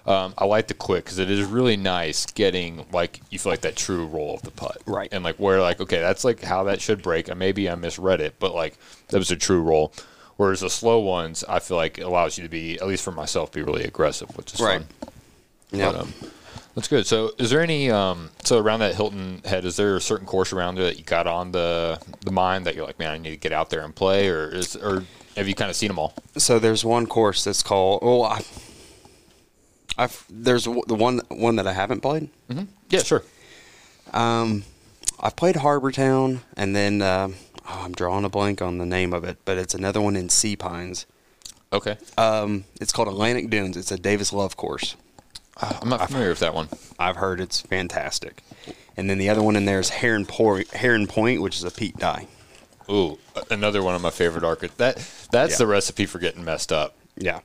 Um, 0.10 0.34
I 0.40 0.46
like 0.46 0.68
the 0.68 0.74
quick 0.74 1.06
because 1.06 1.20
it 1.20 1.30
is 1.30 1.44
really 1.46 1.78
nice 1.78 2.26
getting 2.26 2.86
like 2.92 3.22
you 3.30 3.38
feel 3.40 3.52
like 3.54 3.62
that 3.62 3.76
true 3.76 4.06
roll 4.08 4.34
of 4.36 4.42
the 4.42 4.52
putt, 4.52 4.82
Right. 4.88 5.08
And 5.12 5.24
like 5.24 5.36
where 5.38 5.62
like 5.62 5.80
okay, 5.80 6.00
that's 6.00 6.24
like 6.26 6.42
how 6.42 6.64
that 6.66 6.82
should 6.82 7.02
break. 7.02 7.28
And 7.30 7.38
maybe 7.38 7.70
I 7.70 7.76
misread 7.76 8.20
it, 8.20 8.36
but 8.40 8.54
like 8.56 8.76
that 9.10 9.18
was 9.20 9.30
a 9.32 9.36
true 9.36 9.62
roll. 9.62 9.94
Whereas 10.38 10.62
the 10.62 10.70
slow 10.70 11.00
ones, 11.00 11.44
I 11.48 11.60
feel 11.60 11.78
like 11.78 11.98
it 12.00 12.04
allows 12.04 12.38
you 12.38 12.44
to 12.46 12.50
be, 12.50 12.80
at 12.80 12.88
least 12.88 13.04
for 13.04 13.12
myself, 13.12 13.52
be 13.52 13.62
really 13.62 13.84
aggressive, 13.84 14.30
which 14.38 14.54
is 14.54 14.62
Right. 14.62 14.82
fun. 14.82 15.10
Yeah. 15.72 15.92
But, 15.92 16.00
um, 16.02 16.14
that's 16.76 16.88
good. 16.88 17.06
So, 17.06 17.32
is 17.38 17.50
there 17.50 17.62
any 17.62 17.92
um, 17.92 18.30
so 18.46 18.58
around 18.58 18.80
that 18.80 18.96
Hilton 18.96 19.42
Head? 19.44 19.66
Is 19.66 19.76
there 19.76 19.98
a 19.98 20.02
certain 20.02 20.26
course 20.26 20.54
around 20.54 20.76
there 20.76 20.86
that 20.86 20.98
you 20.98 21.04
got 21.04 21.28
on 21.28 21.52
the 21.52 22.00
the 22.22 22.32
mind 22.32 22.66
that 22.66 22.74
you're 22.76 22.86
like, 22.86 22.98
man, 23.00 23.12
I 23.12 23.18
need 23.18 23.32
to 23.32 23.38
get 23.38 23.52
out 23.52 23.70
there 23.70 23.82
and 23.82 23.94
play, 23.94 24.30
or 24.30 24.48
is 24.48 24.76
or 24.78 25.04
have 25.36 25.48
you 25.48 25.56
kind 25.56 25.70
of 25.70 25.76
seen 25.76 25.90
them 25.90 26.00
all? 26.00 26.14
so 26.38 26.58
there's 26.58 26.86
one 26.86 27.06
course 27.06 27.44
that's 27.44 27.62
called 27.62 28.00
oh 28.02 28.24
I 28.24 28.42
I've 30.00 30.26
there's 30.30 30.64
the 30.64 30.96
one 30.96 31.20
one 31.30 31.56
that 31.58 31.68
I 31.68 31.74
haven't 31.74 32.02
played. 32.02 32.30
Yeah, 32.90 33.04
sure. 33.04 33.24
Um, 34.14 34.64
I've 35.20 35.36
played 35.36 35.58
Harbor 35.58 35.92
Town, 35.92 36.42
and 36.56 36.76
then 36.76 37.02
um 37.02 37.36
oh, 37.68 37.82
I'm 37.86 37.92
drawing 37.94 38.26
a 38.26 38.30
blank 38.30 38.62
on 38.62 38.78
the 38.78 38.86
name 38.86 39.14
of 39.14 39.24
it, 39.24 39.38
but 39.46 39.58
it's 39.58 39.74
another 39.76 40.02
one 40.02 40.16
in 40.16 40.30
Sea 40.30 40.56
Pines. 40.56 41.06
Okay, 41.72 41.98
Um, 42.18 42.64
it's 42.82 42.92
called 42.92 43.08
Atlantic 43.10 43.50
Dunes. 43.52 43.78
It's 43.78 43.92
a 43.92 43.98
Davis 43.98 44.34
Love 44.34 44.58
course. 44.58 44.96
Uh, 45.62 45.78
I'm 45.82 45.90
not 45.90 46.08
familiar 46.08 46.30
with 46.30 46.40
that 46.40 46.56
one. 46.56 46.68
I've 46.98 47.18
heard 47.18 47.40
it's 47.40 47.62
fantastic. 47.62 48.42
And 48.98 49.08
then 49.08 49.20
the 49.20 49.30
other 49.30 49.44
one 49.44 49.56
in 49.56 49.66
there 49.66 49.80
is 49.80 49.90
Heron 49.90 50.26
Point, 50.26 50.70
Heron 50.72 51.06
Point, 51.06 51.44
which 51.44 51.58
is 51.58 51.64
a 51.64 51.70
Pete 51.70 51.98
Dye. 51.98 52.26
Ooh, 52.90 53.20
another 53.52 53.84
one 53.84 53.94
of 53.94 54.02
my 54.02 54.10
favorite 54.10 54.44
arcades. 54.44 54.74
That 54.78 54.96
that's 55.32 55.52
Yeah. 55.54 55.58
the 55.60 55.68
recipe 55.68 56.08
for 56.08 56.18
getting 56.18 56.44
messed 56.44 56.72
up. 56.72 56.96
Yeah. 57.18 57.42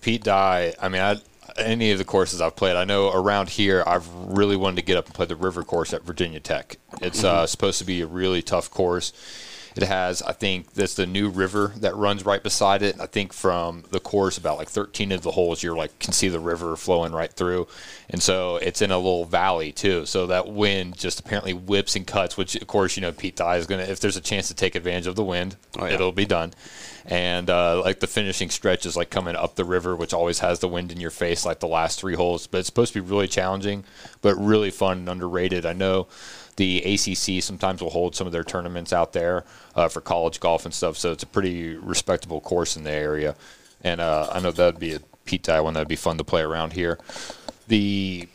Pete 0.00 0.24
Dye. 0.24 0.74
I 0.82 0.88
mean, 0.88 1.00
I, 1.02 1.20
any 1.60 1.92
of 1.92 1.98
the 1.98 2.04
courses 2.04 2.40
I've 2.40 2.56
played, 2.56 2.76
I 2.76 2.84
know 2.84 3.10
around 3.10 3.50
here 3.50 3.82
I've 3.86 4.08
really 4.12 4.56
wanted 4.56 4.76
to 4.76 4.82
get 4.82 4.96
up 4.96 5.06
and 5.06 5.14
play 5.14 5.26
the 5.26 5.36
river 5.36 5.62
course 5.62 5.92
at 5.92 6.02
Virginia 6.02 6.40
Tech. 6.40 6.78
It's 7.00 7.24
uh, 7.24 7.46
supposed 7.46 7.78
to 7.78 7.84
be 7.84 8.00
a 8.00 8.06
really 8.06 8.42
tough 8.42 8.70
course. 8.70 9.12
It 9.76 9.84
has, 9.84 10.20
I 10.22 10.32
think, 10.32 10.72
that's 10.72 10.94
the 10.94 11.06
new 11.06 11.28
river 11.28 11.72
that 11.78 11.94
runs 11.94 12.24
right 12.24 12.42
beside 12.42 12.82
it. 12.82 13.00
I 13.00 13.06
think 13.06 13.32
from 13.32 13.84
the 13.90 14.00
course, 14.00 14.36
about 14.36 14.58
like 14.58 14.68
13 14.68 15.12
of 15.12 15.22
the 15.22 15.30
holes, 15.30 15.62
you're 15.62 15.76
like 15.76 15.96
can 16.00 16.12
see 16.12 16.28
the 16.28 16.40
river 16.40 16.76
flowing 16.76 17.12
right 17.12 17.32
through, 17.32 17.68
and 18.08 18.22
so 18.22 18.56
it's 18.56 18.82
in 18.82 18.90
a 18.90 18.96
little 18.96 19.24
valley 19.24 19.70
too. 19.72 20.06
So 20.06 20.26
that 20.26 20.48
wind 20.48 20.96
just 20.98 21.20
apparently 21.20 21.52
whips 21.54 21.94
and 21.96 22.06
cuts. 22.06 22.36
Which, 22.36 22.56
of 22.56 22.66
course, 22.66 22.96
you 22.96 23.00
know 23.02 23.12
Pete 23.12 23.36
Dye 23.36 23.56
is 23.58 23.66
gonna. 23.66 23.82
If 23.84 24.00
there's 24.00 24.16
a 24.16 24.20
chance 24.20 24.48
to 24.48 24.54
take 24.54 24.74
advantage 24.74 25.06
of 25.06 25.14
the 25.16 25.24
wind, 25.24 25.56
Oh, 25.78 25.86
yeah. 25.86 25.94
it'll 25.94 26.12
be 26.12 26.26
done. 26.26 26.52
And 27.06 27.48
uh, 27.48 27.80
like 27.80 28.00
the 28.00 28.06
finishing 28.06 28.50
stretch 28.50 28.84
is 28.84 28.96
like 28.96 29.08
coming 29.10 29.34
up 29.34 29.54
the 29.54 29.64
river, 29.64 29.96
which 29.96 30.12
always 30.12 30.40
has 30.40 30.58
the 30.58 30.68
wind 30.68 30.92
in 30.92 31.00
your 31.00 31.10
face, 31.10 31.46
like 31.46 31.60
the 31.60 31.66
last 31.66 31.98
three 31.98 32.14
holes. 32.14 32.46
But 32.46 32.58
it's 32.58 32.66
supposed 32.66 32.92
to 32.92 33.02
be 33.02 33.08
really 33.08 33.26
challenging, 33.28 33.84
but 34.20 34.34
really 34.36 34.70
fun 34.70 34.98
and 34.98 35.08
underrated. 35.08 35.64
I 35.64 35.72
know 35.72 36.08
the 36.60 36.82
ACC 36.82 37.42
sometimes 37.42 37.80
will 37.80 37.88
hold 37.88 38.14
some 38.14 38.26
of 38.26 38.34
their 38.34 38.44
tournaments 38.44 38.92
out 38.92 39.14
there 39.14 39.44
uh, 39.74 39.88
for 39.88 40.02
college 40.02 40.40
golf 40.40 40.66
and 40.66 40.74
stuff. 40.74 40.98
So 40.98 41.10
it's 41.10 41.22
a 41.22 41.26
pretty 41.26 41.74
respectable 41.74 42.38
course 42.42 42.76
in 42.76 42.84
the 42.84 42.90
area. 42.90 43.34
And 43.82 43.98
uh, 43.98 44.28
I 44.30 44.40
know 44.40 44.50
that'd 44.50 44.78
be 44.78 44.92
a 44.92 45.00
Pete 45.24 45.42
Dye 45.42 45.62
one 45.62 45.72
that'd 45.72 45.88
be 45.88 45.96
fun 45.96 46.18
to 46.18 46.24
play 46.24 46.42
around 46.42 46.74
here. 46.74 46.98
The 47.68 48.28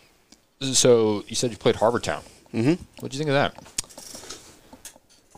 so 0.59 1.23
you 1.27 1.35
said 1.35 1.51
you 1.51 1.57
played 1.57 1.75
Harbor 1.75 1.99
Town. 1.99 2.23
Mm-hmm. 2.51 2.83
What'd 2.99 3.13
you 3.13 3.19
think 3.23 3.29
of 3.29 3.35
that? 3.35 3.53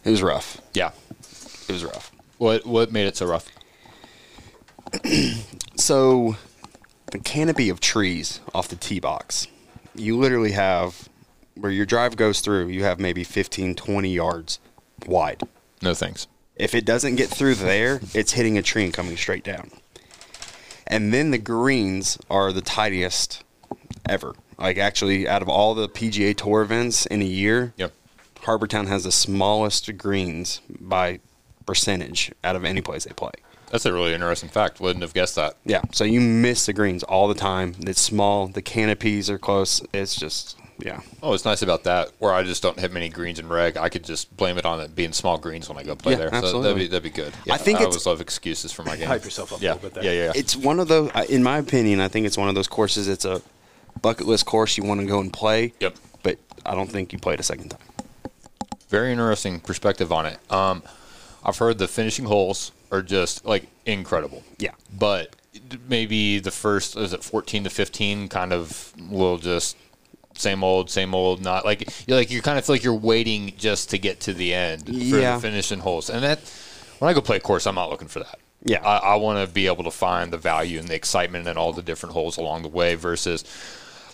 It 0.06 0.12
was 0.12 0.24
rough. 0.24 0.62
Yeah. 0.74 0.92
It 1.68 1.74
was 1.74 1.84
rough. 1.84 2.14
What 2.38 2.66
what 2.66 2.94
made 2.94 3.08
it 3.08 3.18
so 3.18 3.26
rough? 3.26 3.50
So, 5.80 6.36
the 7.12 7.20
canopy 7.20 7.70
of 7.70 7.80
trees 7.80 8.42
off 8.54 8.68
the 8.68 8.76
tee 8.76 9.00
box, 9.00 9.48
you 9.94 10.18
literally 10.18 10.54
have 10.54 11.08
where 11.60 11.72
your 11.72 11.86
drive 11.86 12.16
goes 12.16 12.40
through, 12.42 12.68
you 12.68 12.84
have 12.84 13.00
maybe 13.00 13.24
15, 13.24 13.76
20 13.76 14.10
yards 14.14 14.60
wide. 15.06 15.42
No 15.82 15.94
thanks. 15.94 16.28
If 16.56 16.74
it 16.74 16.86
doesn't 16.86 17.16
get 17.16 17.30
through 17.30 17.56
there, 17.56 18.00
it's 18.14 18.32
hitting 18.34 18.58
a 18.58 18.62
tree 18.62 18.84
and 18.84 18.94
coming 18.94 19.16
straight 19.18 19.44
down. 19.44 19.70
And 20.88 21.14
then 21.14 21.32
the 21.32 21.38
greens 21.38 22.18
are 22.30 22.52
the 22.52 22.62
tidiest 22.62 23.44
ever. 24.08 24.36
Like, 24.58 24.78
actually, 24.78 25.28
out 25.28 25.42
of 25.42 25.50
all 25.50 25.76
the 25.76 25.88
PGA 25.90 26.36
Tour 26.36 26.62
events 26.62 27.06
in 27.06 27.22
a 27.22 27.26
year, 27.26 27.74
Yep. 27.78 27.94
Harbortown 28.42 28.88
has 28.88 29.04
the 29.04 29.12
smallest 29.12 29.98
greens 29.98 30.62
by 30.80 31.20
percentage 31.66 32.32
out 32.44 32.56
of 32.56 32.64
any 32.64 32.82
place 32.82 33.04
they 33.04 33.12
play. 33.12 33.32
That's 33.72 33.86
a 33.86 33.92
really 33.92 34.14
interesting 34.14 34.48
fact. 34.48 34.80
Wouldn't 34.80 35.04
have 35.04 35.14
guessed 35.14 35.36
that. 35.36 35.58
Yeah, 35.66 35.82
so 35.92 36.06
you 36.06 36.22
miss 36.22 36.66
the 36.66 36.72
greens 36.74 37.04
all 37.04 37.28
the 37.28 37.36
time. 37.36 37.76
It's 37.82 38.00
small. 38.00 38.48
The 38.48 38.62
canopies 38.62 39.30
are 39.30 39.38
close. 39.38 39.84
It's 39.94 40.16
just 40.16 40.58
yeah. 40.80 41.02
Oh, 41.24 41.34
it's 41.34 41.46
nice 41.46 41.62
about 41.62 41.84
that. 41.86 42.12
Where 42.20 42.34
I 42.34 42.44
just 42.44 42.62
don't 42.64 42.80
hit 42.80 42.92
many 42.92 43.10
greens 43.10 43.40
in 43.40 43.48
reg, 43.50 43.78
I 43.78 43.90
could 43.90 44.04
just 44.04 44.36
blame 44.38 44.58
it 44.58 44.66
on 44.66 44.80
it 44.80 44.96
being 44.96 45.12
small 45.14 45.38
greens 45.38 45.68
when 45.70 45.78
I 45.78 45.84
go 45.84 45.96
play 45.96 46.14
Yeah, 46.14 46.18
there. 46.20 46.30
So 46.30 46.36
absolutely. 46.36 46.62
that'd 46.64 46.78
be 46.78 46.88
that'd 46.88 47.04
be 47.04 47.10
good. 47.10 47.34
Yeah, 47.46 47.54
I 47.54 47.58
think 47.58 47.80
I 47.80 47.82
it's- 47.84 47.94
always 47.96 48.06
love 48.06 48.22
excuses 48.22 48.72
for 48.72 48.84
my 48.84 48.96
game. 48.96 49.08
Hype 49.08 49.24
yourself 49.24 49.54
up 49.54 49.60
a 49.60 49.64
little 49.64 49.78
bit 49.80 49.94
there. 49.96 50.04
Yeah, 50.04 50.12
yeah, 50.12 50.26
yeah. 50.26 50.32
It's 50.36 50.56
one 50.56 50.80
of 50.80 50.88
those. 50.88 51.12
In 51.30 51.44
my 51.44 51.58
opinion, 51.58 52.00
I 52.00 52.08
think 52.08 52.26
it's 52.26 52.38
one 52.38 52.50
of 52.50 52.56
those 52.56 52.68
courses. 52.68 53.08
It's 53.08 53.26
a 53.26 53.42
bucket 54.02 54.28
list 54.28 54.46
course 54.46 54.78
you 54.78 54.84
want 54.84 55.00
to 55.02 55.08
go 55.08 55.20
and 55.20 55.32
play. 55.34 55.74
Yep. 55.80 55.96
But 56.24 56.38
I 56.66 56.76
don't 56.76 56.92
think 56.92 57.12
you 57.14 57.20
play 57.20 57.34
it 57.34 57.40
a 57.40 57.44
second 57.44 57.70
time. 57.70 57.82
Very 58.90 59.12
interesting 59.12 59.60
perspective 59.60 60.12
on 60.12 60.26
it. 60.26 60.40
Um, 60.52 60.84
I've 61.44 61.58
heard 61.58 61.78
the 61.78 61.88
finishing 61.88 62.26
holes 62.26 62.72
are 62.92 63.02
just 63.02 63.46
like 63.46 63.68
incredible. 63.86 64.44
Yeah. 64.60 64.72
But 64.98 65.36
maybe 65.88 66.40
the 66.40 66.52
first 66.52 66.96
is 66.96 67.12
it 67.14 67.24
14 67.24 67.64
to 67.66 67.70
15 67.70 68.30
kind 68.30 68.54
of 68.54 68.94
will 69.10 69.38
just 69.38 69.76
same 70.40 70.64
old, 70.64 70.90
same 70.90 71.14
old. 71.16 71.42
Not 71.42 71.66
like 71.66 71.90
you 72.08 72.16
like 72.16 72.32
you 72.32 72.42
kind 72.42 72.58
of 72.58 72.66
feel 72.66 72.76
like 72.76 72.84
you're 72.84 72.94
waiting 72.94 73.54
just 73.58 73.90
to 73.92 73.98
get 73.98 74.20
to 74.22 74.34
the 74.34 74.54
end 74.54 74.86
for 74.86 74.92
Yeah. 74.94 75.36
the 75.36 75.42
finishing 75.42 75.80
holes, 75.80 76.10
and 76.10 76.24
that 76.24 76.40
when 77.00 77.10
I 77.10 77.14
go 77.14 77.22
play 77.22 77.38
a 77.38 77.40
course, 77.40 77.66
I'm 77.68 77.76
not 77.76 77.90
looking 77.90 78.08
for 78.08 78.20
that. 78.20 78.40
Yeah. 78.64 78.82
I, 78.84 78.98
I 78.98 79.16
want 79.16 79.48
to 79.48 79.54
be 79.54 79.68
able 79.68 79.84
to 79.84 79.92
find 79.92 80.34
the 80.34 80.38
value 80.38 80.80
and 80.80 80.88
the 80.88 80.96
excitement 80.96 81.48
in 81.48 81.58
all 81.58 81.72
the 81.74 81.84
different 81.84 82.14
holes 82.14 82.38
along 82.38 82.64
the 82.64 82.70
way 82.70 82.96
versus. 82.96 83.44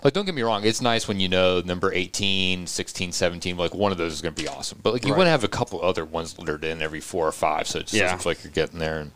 Like, 0.03 0.11
don't 0.11 0.25
get 0.25 0.35
me 0.35 0.41
wrong, 0.41 0.65
it's 0.65 0.81
nice 0.81 1.07
when 1.07 1.21
you 1.21 1.29
know 1.29 1.61
number 1.61 1.93
18, 1.93 2.67
16, 2.67 3.13
17, 3.13 3.55
like 3.55 3.73
one 3.73 3.93
of 3.93 3.97
those 3.97 4.11
is 4.11 4.21
going 4.21 4.35
to 4.35 4.41
be 4.41 4.49
awesome. 4.49 4.79
But, 4.83 4.91
like, 4.91 5.05
you 5.05 5.11
Right. 5.13 5.17
want 5.19 5.27
to 5.27 5.31
have 5.31 5.45
a 5.45 5.47
couple 5.47 5.81
other 5.81 6.03
ones 6.03 6.37
littered 6.37 6.65
in 6.65 6.81
every 6.81 6.99
four 6.99 7.25
or 7.25 7.31
five, 7.31 7.69
so 7.69 7.79
it 7.79 7.83
just 7.83 7.93
Yeah. 7.93 8.03
doesn't 8.03 8.19
feel 8.21 8.31
like 8.31 8.43
you're 8.43 8.51
getting 8.51 8.79
there. 8.79 8.99
And 8.99 9.11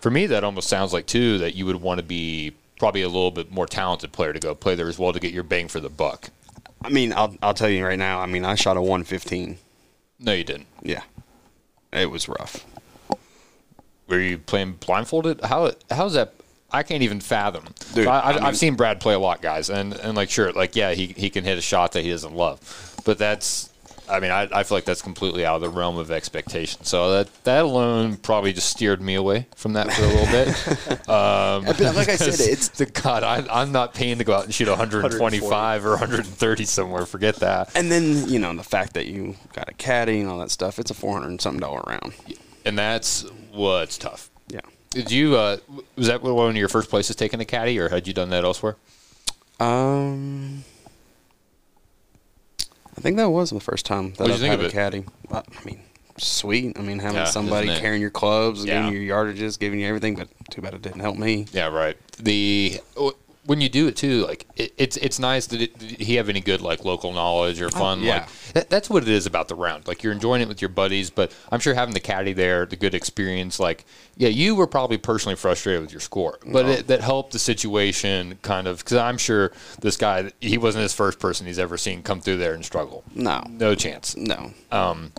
for 0.00 0.10
me, 0.10 0.26
that 0.26 0.42
almost 0.42 0.68
sounds 0.68 0.92
like, 0.92 1.06
too, 1.06 1.38
that 1.38 1.54
you 1.54 1.66
would 1.66 1.80
want 1.80 1.98
to 2.00 2.04
be 2.04 2.52
probably 2.80 3.02
a 3.02 3.06
little 3.06 3.30
bit 3.30 3.52
more 3.52 3.68
talented 3.68 4.10
player 4.10 4.32
to 4.32 4.40
go 4.40 4.56
play 4.56 4.74
there 4.74 4.88
as 4.88 4.98
well 4.98 5.12
to 5.12 5.20
get 5.20 5.32
your 5.32 5.44
bang 5.44 5.68
for 5.68 5.78
the 5.78 5.88
buck. 5.88 6.30
I 6.84 6.90
mean, 6.90 7.12
I'll 7.12 7.34
I'll 7.42 7.54
tell 7.54 7.68
you 7.70 7.84
right 7.84 7.98
now. 7.98 8.20
I 8.20 8.26
mean, 8.26 8.44
I 8.44 8.54
shot 8.54 8.76
a 8.76 8.80
115. 8.80 9.58
No, 10.20 10.32
you 10.32 10.44
didn't. 10.44 10.66
Yeah. 10.82 11.02
It 11.92 12.10
was 12.10 12.28
rough. 12.28 12.64
Were 14.08 14.20
you 14.20 14.38
playing 14.38 14.74
blindfolded? 14.74 15.40
How 15.42 15.72
how's 15.90 16.14
that? 16.14 16.34
I 16.70 16.82
can't 16.82 17.02
even 17.02 17.20
fathom. 17.20 17.64
Dude, 17.94 18.06
I, 18.08 18.18
I, 18.18 18.30
I 18.30 18.34
mean- 18.34 18.42
I've 18.44 18.56
seen 18.56 18.74
Brad 18.74 19.00
play 19.00 19.14
a 19.14 19.18
lot, 19.18 19.40
guys, 19.40 19.70
and 19.70 19.94
and 19.94 20.16
like 20.16 20.28
sure, 20.30 20.52
like 20.52 20.76
yeah, 20.76 20.92
he 20.92 21.06
he 21.06 21.30
can 21.30 21.44
hit 21.44 21.56
a 21.56 21.60
shot 21.62 21.92
that 21.92 22.02
he 22.02 22.10
doesn't 22.10 22.34
love, 22.34 22.60
but 23.04 23.16
that's. 23.18 23.70
I 24.08 24.20
mean, 24.20 24.30
I, 24.30 24.42
I 24.52 24.62
feel 24.64 24.76
like 24.76 24.84
that's 24.84 25.00
completely 25.02 25.44
out 25.46 25.56
of 25.56 25.60
the 25.62 25.68
realm 25.70 25.96
of 25.96 26.10
expectation. 26.10 26.84
So 26.84 27.10
that 27.12 27.44
that 27.44 27.64
alone 27.64 28.16
probably 28.16 28.52
just 28.52 28.68
steered 28.68 29.00
me 29.00 29.14
away 29.14 29.46
from 29.56 29.72
that 29.74 29.90
for 29.92 30.02
a 30.02 30.06
little 30.06 30.26
bit. 30.26 31.08
Um, 31.08 31.64
But 31.64 31.80
like 31.80 32.08
I 32.08 32.16
said, 32.16 32.40
it's 32.40 32.68
the 32.68 32.86
God, 32.86 33.22
I, 33.22 33.44
I'm 33.50 33.72
not 33.72 33.94
paying 33.94 34.18
to 34.18 34.24
go 34.24 34.34
out 34.34 34.44
and 34.44 34.54
shoot 34.54 34.68
125 34.68 35.84
or 35.86 35.90
130 35.90 36.64
somewhere. 36.64 37.06
Forget 37.06 37.36
that. 37.36 37.70
and 37.76 37.90
then 37.90 38.28
you 38.28 38.38
know 38.38 38.54
the 38.54 38.62
fact 38.62 38.94
that 38.94 39.06
you 39.06 39.36
got 39.52 39.68
a 39.68 39.74
caddy 39.74 40.20
and 40.20 40.28
all 40.30 40.38
that 40.38 40.50
stuff. 40.50 40.78
It's 40.78 40.90
a 40.90 40.94
400 40.94 41.26
and 41.28 41.40
something 41.40 41.60
dollar 41.60 41.82
round. 41.86 42.12
And 42.64 42.78
that's 42.78 43.22
what's 43.52 43.98
tough. 43.98 44.30
Yeah. 44.48 44.60
Did 44.90 45.10
you? 45.10 45.36
Uh, 45.36 45.56
was 45.96 46.06
that 46.06 46.22
one 46.22 46.50
of 46.50 46.56
your 46.56 46.68
first 46.68 46.88
places 46.90 47.16
taking 47.16 47.40
a 47.40 47.44
caddy, 47.44 47.78
or 47.78 47.88
had 47.88 48.06
you 48.06 48.14
done 48.14 48.30
that 48.30 48.44
elsewhere? 48.44 48.76
Um, 49.60 50.64
I 52.96 53.00
think 53.00 53.16
that 53.16 53.30
was 53.30 53.50
the 53.50 53.60
first 53.60 53.86
time 53.86 54.12
that 54.14 54.30
I've 54.30 54.40
had 54.40 54.60
a 54.60 54.70
caddy. 54.70 55.04
I 55.30 55.38
I 55.38 55.42
mean, 55.64 55.80
sweet. 56.16 56.78
I 56.78 56.82
mean, 56.82 56.98
having 57.00 57.16
Yeah, 57.18 57.24
somebody 57.24 57.68
carrying 57.78 58.00
your 58.00 58.10
clubs, 58.10 58.64
Yeah. 58.64 58.82
giving 58.82 58.94
you 58.94 59.00
your 59.00 59.16
yardages, 59.16 59.58
giving 59.58 59.80
you 59.80 59.86
everything. 59.86 60.14
But 60.14 60.28
too 60.50 60.62
bad 60.62 60.74
it 60.74 60.82
didn't 60.82 61.00
help 61.00 61.18
me. 61.18 61.46
Yeah, 61.52 61.66
right. 61.68 61.96
The 62.18 62.80
when 63.46 63.60
you 63.60 63.68
do 63.68 63.86
it 63.88 63.96
too, 63.96 64.24
like 64.26 64.46
it, 64.56 64.72
it's 64.78 64.96
it's 64.96 65.18
nice. 65.18 65.46
Did, 65.46 65.62
it, 65.62 65.78
did 65.78 65.90
he 66.00 66.14
have 66.16 66.28
any 66.28 66.40
good 66.40 66.60
like 66.60 66.84
local 66.84 67.12
knowledge 67.12 67.60
or 67.60 67.70
fun? 67.70 68.00
yeah. 68.02 68.20
Like 68.20 68.28
that, 68.54 68.70
that's 68.70 68.88
what 68.88 69.02
it 69.02 69.08
is 69.08 69.26
about 69.26 69.48
the 69.48 69.54
round. 69.54 69.86
Like 69.86 70.02
you're 70.02 70.12
enjoying 70.12 70.40
it 70.42 70.48
with 70.48 70.62
your 70.62 70.68
buddies, 70.70 71.10
but 71.10 71.34
I'm 71.52 71.60
sure 71.60 71.74
having 71.74 71.94
the 71.94 72.00
caddy 72.00 72.32
there, 72.32 72.64
the 72.66 72.76
good 72.76 72.94
experience. 72.94 73.60
Like 73.60 73.84
yeah, 74.16 74.28
you 74.30 74.54
were 74.54 74.66
probably 74.66 74.96
personally 74.98 75.36
frustrated 75.36 75.82
with 75.82 75.92
your 75.92 76.00
score, 76.00 76.38
but 76.46 76.66
it, 76.66 76.86
that 76.86 77.00
helped 77.00 77.32
the 77.32 77.38
situation 77.38 78.38
kind 78.42 78.66
of 78.66 78.78
because 78.78 78.96
I'm 78.96 79.18
sure 79.18 79.52
this 79.80 79.96
guy 79.96 80.30
he 80.40 80.56
wasn't 80.58 80.82
his 80.82 80.94
first 80.94 81.18
person 81.18 81.46
he's 81.46 81.58
ever 81.58 81.76
seen 81.76 82.02
come 82.02 82.20
through 82.20 82.38
there 82.38 82.54
and 82.54 82.64
struggle. 82.64 83.04
No, 83.14 83.42
No 83.48 83.74
chance. 83.74 84.16
no. 84.16 84.52
Um, 84.70 85.12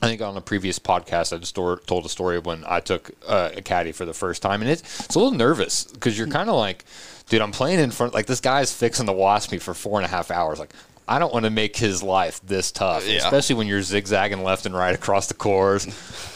I 0.00 0.06
think 0.08 0.20
on 0.20 0.36
a 0.36 0.40
previous 0.40 0.80
podcast, 0.80 1.32
I 1.32 1.38
just 1.38 1.54
told 1.54 2.04
a 2.04 2.08
story 2.08 2.36
of 2.36 2.44
when 2.44 2.64
I 2.66 2.80
took 2.80 3.12
uh, 3.24 3.50
a 3.56 3.62
caddy 3.62 3.92
for 3.92 4.04
the 4.04 4.12
first 4.12 4.42
time, 4.42 4.60
and 4.60 4.68
it's 4.68 4.82
it's 5.04 5.14
a 5.14 5.18
little 5.20 5.38
nervous 5.38 5.84
because 5.84 6.18
you're 6.18 6.26
kind 6.26 6.48
of 6.50 6.56
like, 6.56 6.84
dude, 7.32 7.40
I'm 7.40 7.50
playing 7.50 7.78
in 7.80 7.90
front. 7.90 8.12
Like 8.12 8.26
this 8.26 8.40
guy's 8.42 8.74
fixing 8.74 9.06
to 9.06 9.12
watch 9.14 9.50
me 9.50 9.56
for 9.56 9.72
four 9.72 9.98
and 9.98 10.04
a 10.04 10.08
half 10.08 10.30
hours. 10.30 10.58
Like 10.58 10.74
I 11.08 11.18
don't 11.18 11.32
want 11.32 11.46
to 11.46 11.50
make 11.50 11.74
his 11.78 12.02
life 12.02 12.42
this 12.44 12.70
tough, 12.70 13.08
Yeah. 13.08 13.16
especially 13.16 13.54
when 13.56 13.66
you're 13.66 13.80
zigzagging 13.80 14.44
left 14.44 14.66
and 14.66 14.74
right 14.74 14.94
across 14.94 15.28
the 15.28 15.34
course. 15.34 15.86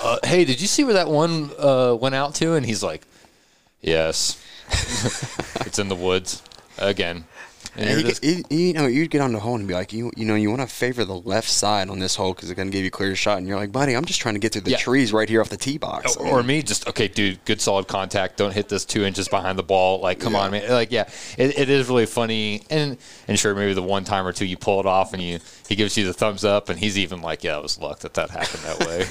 Uh, 0.02 0.18
hey, 0.24 0.46
did 0.46 0.59
you 0.59 0.66
see 0.66 0.85
where 0.85 0.94
that 0.94 1.09
one 1.09 1.50
uh, 1.59 1.94
went 2.00 2.14
out 2.14 2.35
to? 2.37 2.54
And 2.54 2.64
he's 2.64 2.82
like, 2.82 3.06
yes, 3.82 4.42
it's 5.66 5.78
in 5.78 5.88
the 5.88 5.94
woods 5.94 6.42
again. 6.78 7.26
And 7.79 7.91
You, 8.01 8.07
just- 8.07 8.25
you, 8.25 8.73
know, 8.73 8.87
you'd 8.87 9.11
get 9.11 9.21
on 9.21 9.33
the 9.33 9.41
hole 9.41 9.55
and 9.57 9.69
be 9.69 9.75
like, 9.75 9.93
you, 9.93 10.11
you 10.17 10.25
know, 10.25 10.35
you 10.35 10.49
want 10.51 10.62
to 10.62 10.67
favor 10.67 11.05
the 11.05 11.15
left 11.21 11.49
side 11.49 11.91
on 11.91 11.99
this 11.99 12.17
hole 12.17 12.33
because 12.33 12.49
it's 12.51 12.57
going 12.57 12.69
to 12.69 12.73
give 12.73 12.83
you 12.83 12.89
a 12.89 12.91
clear 12.91 13.15
shot. 13.15 13.39
And 13.39 13.47
you're 13.47 13.59
like, 13.59 13.71
buddy, 13.73 13.95
I'm 13.95 14.05
just 14.05 14.21
trying 14.21 14.35
to 14.35 14.39
get 14.41 14.53
through 14.53 14.62
the 14.62 14.71
Yeah. 14.71 14.79
trees 14.79 15.12
right 15.12 15.29
here 15.29 15.41
off 15.43 15.51
the 15.51 15.57
tee 15.57 15.77
box. 15.79 16.17
or 16.17 16.43
me 16.43 16.62
just 16.62 16.89
okay 16.89 17.07
dude 17.09 17.45
good 17.45 17.61
solid 17.61 17.87
contact. 17.87 18.39
Don't 18.39 18.53
hit 18.55 18.69
this 18.69 18.85
two 18.85 19.05
inches 19.05 19.29
behind 19.29 19.59
the 19.59 19.62
ball. 19.62 20.01
Like 20.01 20.21
come 20.21 20.35
on 20.35 20.51
man. 20.53 20.71
Like 20.71 20.91
yeah 20.91 21.09
it, 21.37 21.59
it 21.59 21.69
is 21.69 21.89
really 21.89 22.07
funny. 22.07 22.62
And 22.71 22.97
and 23.29 23.39
sure 23.39 23.55
maybe 23.55 23.75
the 23.75 23.83
one 23.83 24.05
time 24.05 24.27
or 24.27 24.33
two 24.33 24.47
you 24.47 24.57
pull 24.57 24.81
it 24.81 24.87
off 24.87 25.12
and 25.12 25.23
you 25.23 25.39
he 25.69 25.75
gives 25.77 25.97
you 25.97 26.05
the 26.07 26.15
thumbs 26.15 26.45
up 26.45 26.69
and 26.69 26.79
he's 26.79 26.97
even 26.97 27.21
like 27.21 27.45
yeah 27.45 27.59
it 27.59 27.62
was 27.62 27.79
luck 27.79 27.99
that 28.01 28.15
that 28.15 28.31
happened 28.31 28.62
that 28.65 28.87
way. 28.87 29.05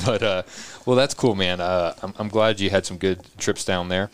But 0.04 0.22
uh 0.22 0.42
well 0.86 0.96
that's 0.96 1.14
cool 1.14 1.34
man. 1.34 1.60
Uh 1.60 1.94
I'm, 2.02 2.12
I'm 2.18 2.28
glad 2.28 2.60
you 2.60 2.68
had 2.70 2.84
some 2.84 2.98
good 2.98 3.20
trips 3.38 3.64
down 3.64 3.88
there. 3.88 4.10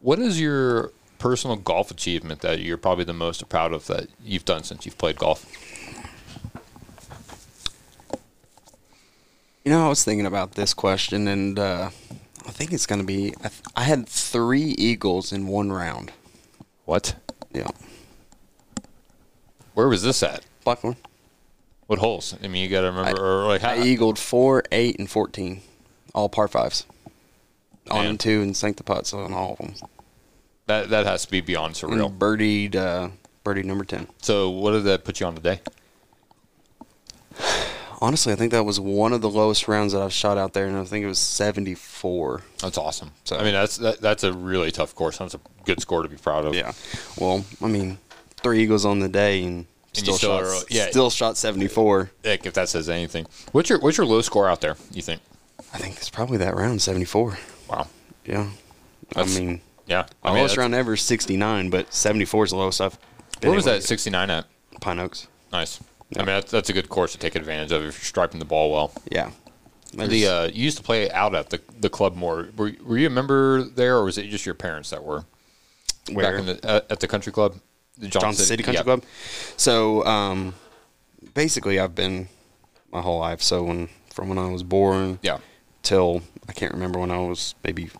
What 0.00 0.18
is 0.18 0.40
your 0.40 0.92
personal 1.18 1.56
golf 1.56 1.90
achievement 1.90 2.40
that 2.40 2.60
you're 2.60 2.76
probably 2.76 3.04
the 3.04 3.12
most 3.12 3.48
proud 3.48 3.72
of 3.72 3.86
that 3.86 4.08
you've 4.24 4.44
done 4.44 4.62
since 4.62 4.84
you've 4.86 4.98
played 4.98 5.16
golf 5.16 5.46
You 9.64 9.74
know, 9.74 9.84
I 9.84 9.88
was 9.88 10.02
thinking 10.02 10.24
about 10.24 10.52
this 10.52 10.72
question, 10.72 11.28
and 11.28 11.58
uh, 11.58 11.90
I 12.46 12.50
think 12.50 12.72
it's 12.72 12.86
going 12.86 13.00
to 13.02 13.06
be. 13.06 13.34
I, 13.44 13.48
th- 13.48 13.62
I 13.76 13.82
had 13.82 14.08
three 14.08 14.74
eagles 14.78 15.30
in 15.30 15.46
one 15.46 15.70
round. 15.70 16.10
what 16.86 17.16
Yeah, 17.52 17.68
where 19.74 19.88
was 19.88 20.02
this 20.02 20.22
at 20.22 20.46
Blackthorn. 20.64 20.96
what 21.86 21.98
holes 21.98 22.34
i 22.42 22.48
mean 22.48 22.62
you 22.62 22.68
gotta 22.68 22.90
remember 22.90 23.22
or 23.22 23.46
like 23.46 23.60
how, 23.60 23.70
I 23.72 23.82
eagled 23.82 24.18
four, 24.18 24.62
eight, 24.72 24.98
and 24.98 25.10
fourteen, 25.10 25.60
all 26.14 26.28
par 26.30 26.48
fives. 26.48 26.86
On 27.90 27.98
Man. 27.98 28.06
and 28.10 28.20
two 28.20 28.40
and 28.42 28.56
sank 28.56 28.76
the 28.78 28.84
putts 28.84 29.12
on 29.12 29.32
all 29.34 29.52
of 29.52 29.58
them. 29.58 29.74
That 30.68 30.88
that 30.90 31.04
has 31.06 31.24
to 31.24 31.30
be 31.30 31.40
beyond 31.40 31.74
surreal 31.74 32.16
birdied, 32.16 32.76
uh, 32.76 33.08
birdied 33.44 33.64
number 33.64 33.84
ten. 33.84 34.06
So 34.22 34.48
what 34.50 34.70
did 34.72 34.84
that 34.84 35.04
put 35.04 35.18
you 35.20 35.26
on 35.26 35.34
today? 35.34 35.60
Honestly, 38.00 38.32
I 38.32 38.36
think 38.36 38.52
that 38.52 38.64
was 38.64 38.78
one 38.78 39.12
of 39.12 39.22
the 39.22 39.28
lowest 39.30 39.66
rounds 39.66 39.92
that 39.92 40.00
I've 40.00 40.12
shot 40.12 40.38
out 40.38 40.52
there, 40.52 40.66
and 40.66 40.76
I 40.76 40.84
think 40.84 41.04
it 41.04 41.08
was 41.08 41.18
seventy-four. 41.18 42.42
That's 42.62 42.78
awesome. 42.78 43.10
So- 43.24 43.36
I 43.36 43.42
mean, 43.42 43.54
that's 43.54 43.76
that, 43.78 44.00
that's 44.00 44.22
a 44.22 44.32
really 44.32 44.70
tough 44.70 44.94
course. 44.94 45.18
That's 45.18 45.34
a 45.34 45.40
good 45.64 45.80
score 45.80 46.04
to 46.04 46.08
be 46.08 46.16
proud 46.16 46.44
of. 46.44 46.54
Yeah. 46.54 46.72
Well, 47.18 47.44
I 47.60 47.66
mean, 47.66 47.98
three 48.36 48.62
eagles 48.62 48.84
on 48.84 49.00
the 49.00 49.08
day, 49.08 49.42
and 49.42 49.66
And 49.96 49.96
still, 49.96 50.14
still 50.14 50.38
shot. 50.60 50.64
yeah. 50.70 50.90
Still 50.90 51.10
shot 51.10 51.36
seventy-four. 51.36 52.12
Heck, 52.24 52.46
if 52.46 52.54
that 52.54 52.68
says 52.68 52.88
anything. 52.88 53.26
What's 53.50 53.68
your 53.68 53.80
what's 53.80 53.96
your 53.96 54.06
low 54.06 54.20
score 54.22 54.48
out 54.48 54.60
there? 54.60 54.76
You 54.92 55.02
think? 55.02 55.20
I 55.74 55.78
think 55.78 55.96
it's 55.96 56.10
probably 56.10 56.36
that 56.38 56.54
round, 56.54 56.80
seventy-four. 56.80 57.36
Wow. 57.68 57.88
Yeah. 58.24 58.48
That's- 59.14 59.36
I 59.36 59.40
mean, 59.40 59.60
Yeah. 59.88 60.04
my 60.22 60.30
I 60.30 60.32
mean, 60.32 60.38
lowest 60.38 60.52
that's- 60.52 60.58
round 60.58 60.74
ever 60.74 60.92
is 60.94 61.02
sixty-nine, 61.02 61.70
but 61.70 61.92
seventy-four 61.92 62.44
is 62.44 62.50
the 62.50 62.56
lowest 62.56 62.80
I've. 62.80 62.98
been 63.40 63.50
Where 63.50 63.56
was 63.56 63.66
able 63.66 63.74
that? 63.76 63.80
to 63.82 63.86
Sixty 63.88 64.10
nine 64.10 64.30
at. 64.30 64.44
get. 64.70 64.80
Pine 64.80 64.98
Oaks. 65.00 65.26
Nice. 65.52 65.80
Yeah. 66.10 66.18
I 66.22 66.24
mean, 66.24 66.34
that's, 66.36 66.50
that's 66.52 66.70
a 66.70 66.72
good 66.72 66.88
course 66.88 67.12
to 67.12 67.18
take 67.18 67.34
advantage 67.34 67.72
of 67.72 67.82
if 67.82 67.94
you're 67.96 68.04
striping 68.04 68.38
the 68.38 68.44
ball 68.44 68.70
well. 68.70 68.92
Yeah. 69.10 69.30
The 69.94 70.26
uh, 70.26 70.44
you 70.48 70.64
used 70.64 70.76
to 70.76 70.82
play 70.82 71.10
out 71.10 71.34
at 71.34 71.50
the 71.50 71.60
the 71.80 71.88
club 71.90 72.14
more. 72.14 72.48
Were, 72.56 72.72
were 72.84 72.98
you 72.98 73.06
a 73.06 73.10
member 73.10 73.62
there, 73.62 73.96
or 73.96 74.04
was 74.04 74.18
it 74.18 74.28
just 74.28 74.44
your 74.46 74.54
parents 74.54 74.90
that 74.90 75.02
were 75.02 75.24
Where? 76.12 76.30
back 76.30 76.40
in 76.40 76.46
the 76.46 76.70
at, 76.70 76.92
at 76.92 77.00
the 77.00 77.08
country 77.08 77.32
club? 77.32 77.56
The 77.96 78.06
Johnson 78.08 78.44
City 78.44 78.62
Country 78.62 78.78
yeah. 78.78 78.84
Club. 78.84 79.02
So 79.56 80.04
um, 80.04 80.54
basically, 81.34 81.80
I've 81.80 81.94
been 81.94 82.28
my 82.92 83.00
whole 83.00 83.18
life. 83.18 83.40
So 83.42 83.62
when 83.64 83.88
from 84.12 84.28
when 84.28 84.38
I 84.38 84.48
was 84.50 84.62
born 84.62 85.18
Yeah. 85.22 85.38
till 85.82 86.22
I 86.48 86.52
can't 86.52 86.72
remember 86.72 86.98
when 87.00 87.10
I 87.10 87.18
was 87.18 87.54
maybe 87.64 87.90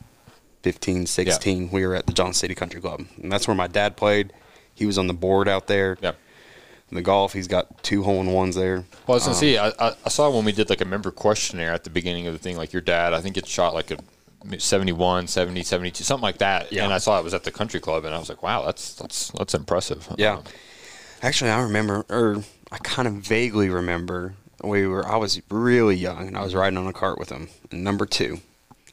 15, 0.72 1.07
16, 1.07 1.70
we 1.70 1.87
were 1.87 1.94
at 1.94 2.07
the 2.07 2.12
John 2.12 2.35
City 2.35 2.54
Country 2.54 2.78
Club, 2.78 3.07
and 3.22 3.33
that's 3.33 3.48
where 3.48 3.54
my 3.54 3.68
dad 3.68 3.96
played. 3.96 4.35
He 4.74 4.85
was 4.85 4.98
on 4.98 5.07
the 5.07 5.14
board 5.14 5.48
out 5.48 5.66
there. 5.66 5.96
Yeah. 6.02 6.12
In 6.90 6.94
the 6.94 7.00
golf, 7.00 7.33
he's 7.33 7.48
got 7.48 7.83
two 7.83 8.02
hole 8.02 8.20
in 8.20 8.33
ones 8.33 8.54
there. 8.54 8.85
Well, 9.07 9.09
I 9.09 9.12
was 9.14 9.22
gonna 9.22 9.35
Um, 9.35 9.40
see. 9.40 9.57
I, 9.57 9.68
I, 9.78 9.94
I 10.04 10.09
saw 10.11 10.28
when 10.28 10.44
we 10.44 10.52
did 10.52 10.68
like 10.68 10.83
a 10.83 10.85
member 10.85 11.11
questionnaire 11.11 11.72
at 11.72 11.85
the 11.85 11.90
beginning 11.90 12.26
of 12.26 12.35
the 12.35 12.38
thing, 12.38 12.59
like 12.59 12.74
your 12.74 12.83
dad, 12.83 13.14
I 13.14 13.22
think 13.22 13.38
it 13.38 13.46
shot 13.46 13.72
like 13.72 13.90
a 13.90 13.96
71, 14.61 15.26
70, 15.26 15.62
72, 15.62 16.04
something 16.04 16.22
like 16.22 16.37
that. 16.38 16.70
Yeah. 16.70 16.85
And 16.85 16.92
I 16.92 16.98
saw 16.98 17.18
it 17.18 17.24
was 17.24 17.33
at 17.33 17.44
the 17.44 17.50
country 17.50 17.81
club, 17.81 18.04
and 18.04 18.14
I 18.14 18.18
was 18.18 18.28
like, 18.28 18.42
wow, 18.42 18.66
that's 18.66 18.92
that's 18.94 19.31
that's 19.31 19.54
impressive. 19.54 20.07
Yeah. 20.18 20.35
Um, 20.35 20.44
Actually, 21.22 21.50
I 21.50 21.62
remember, 21.62 22.04
or 22.11 22.44
I 22.70 22.76
kind 22.78 23.09
of 23.09 23.14
vaguely 23.14 23.70
remember, 23.70 24.35
we 24.62 24.87
were. 24.87 25.07
I 25.09 25.16
was 25.16 25.40
really 25.50 25.96
young, 25.96 26.28
and 26.28 26.37
I 26.37 26.42
was 26.44 26.54
riding 26.54 26.76
on 26.76 26.87
a 26.87 26.92
cart 26.92 27.18
with 27.18 27.31
him. 27.31 27.48
Number 27.72 28.04
two, 28.04 28.40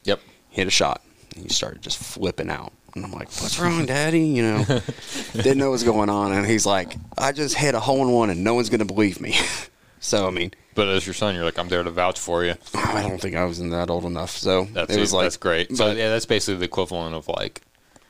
yep. 0.04 0.20
hit 0.48 0.66
a 0.66 0.70
shot, 0.70 1.02
and 1.36 1.44
he 1.44 1.50
started 1.50 1.82
just 1.82 1.98
flipping 1.98 2.50
out. 2.50 2.72
And 2.94 3.04
I'm 3.04 3.12
like, 3.12 3.28
"What's 3.40 3.58
wrong, 3.58 3.86
Daddy?" 3.86 4.20
You 4.26 4.42
know, 4.42 4.64
didn't 5.34 5.58
know 5.58 5.66
what 5.66 5.72
was 5.72 5.84
going 5.84 6.08
on. 6.08 6.32
And 6.32 6.46
he's 6.46 6.64
like, 6.66 6.96
"I 7.18 7.32
just 7.32 7.54
hit 7.56 7.74
a 7.74 7.80
hole 7.80 8.02
in 8.06 8.12
one, 8.12 8.30
and 8.30 8.42
no 8.42 8.54
one's 8.54 8.70
gonna 8.70 8.84
believe 8.86 9.20
me." 9.20 9.36
so 10.00 10.26
I 10.26 10.30
mean, 10.30 10.52
But 10.74 10.88
as 10.88 11.06
your 11.06 11.14
son, 11.14 11.34
you're 11.34 11.44
like, 11.44 11.58
I'm 11.58 11.68
there 11.68 11.82
to 11.82 11.90
vouch 11.90 12.18
for 12.18 12.44
you. 12.44 12.54
I 12.74 13.02
don't 13.02 13.20
think 13.20 13.36
I 13.36 13.44
was 13.44 13.60
in 13.60 13.70
that 13.70 13.90
old 13.90 14.04
enough. 14.04 14.30
So 14.30 14.64
That's 14.72 14.94
it 14.94 14.98
was 14.98 15.12
like 15.12 15.24
that's 15.26 15.36
great. 15.36 15.76
So 15.76 15.88
but- 15.88 15.96
yeah, 15.96 16.08
that's 16.08 16.26
basically 16.26 16.58
the 16.58 16.64
equivalent 16.64 17.14
of 17.14 17.28
like 17.28 17.60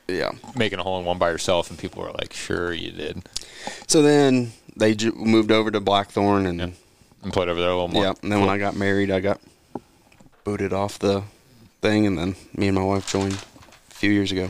yeah. 0.07 0.31
making 0.55 0.79
a 0.79 0.83
hole 0.83 0.99
in 0.99 1.05
one 1.05 1.17
by 1.17 1.29
yourself, 1.31 1.69
and 1.69 1.77
people 1.77 2.01
are 2.03 2.11
like, 2.13 2.31
sure, 2.31 2.71
you 2.71 2.91
did, 2.91 3.27
So 3.87 4.01
then 4.01 4.53
they 4.77 4.95
ju- 4.95 5.11
moved 5.11 5.51
over 5.51 5.69
to 5.69 5.81
Blackthorn, 5.81 6.45
and 6.45 6.61
and 7.23 7.33
played 7.33 7.49
over 7.49 7.59
there 7.59 7.69
a 7.69 7.73
little 7.73 7.89
more. 7.89 8.03
Yeah, 8.03 8.13
and 8.21 8.31
then 8.31 8.39
when 8.39 8.49
I 8.49 8.57
got 8.57 8.75
married, 8.77 9.11
I 9.11 9.19
got 9.19 9.41
booted 10.45 10.71
off 10.71 10.97
the 10.99 11.23
thing, 11.81 12.05
and 12.07 12.17
then 12.17 12.35
me 12.55 12.67
and 12.67 12.75
my 12.75 12.83
wife 12.83 13.09
joined 13.11 13.33
a 13.33 13.93
few 13.93 14.11
years 14.11 14.31
ago. 14.31 14.49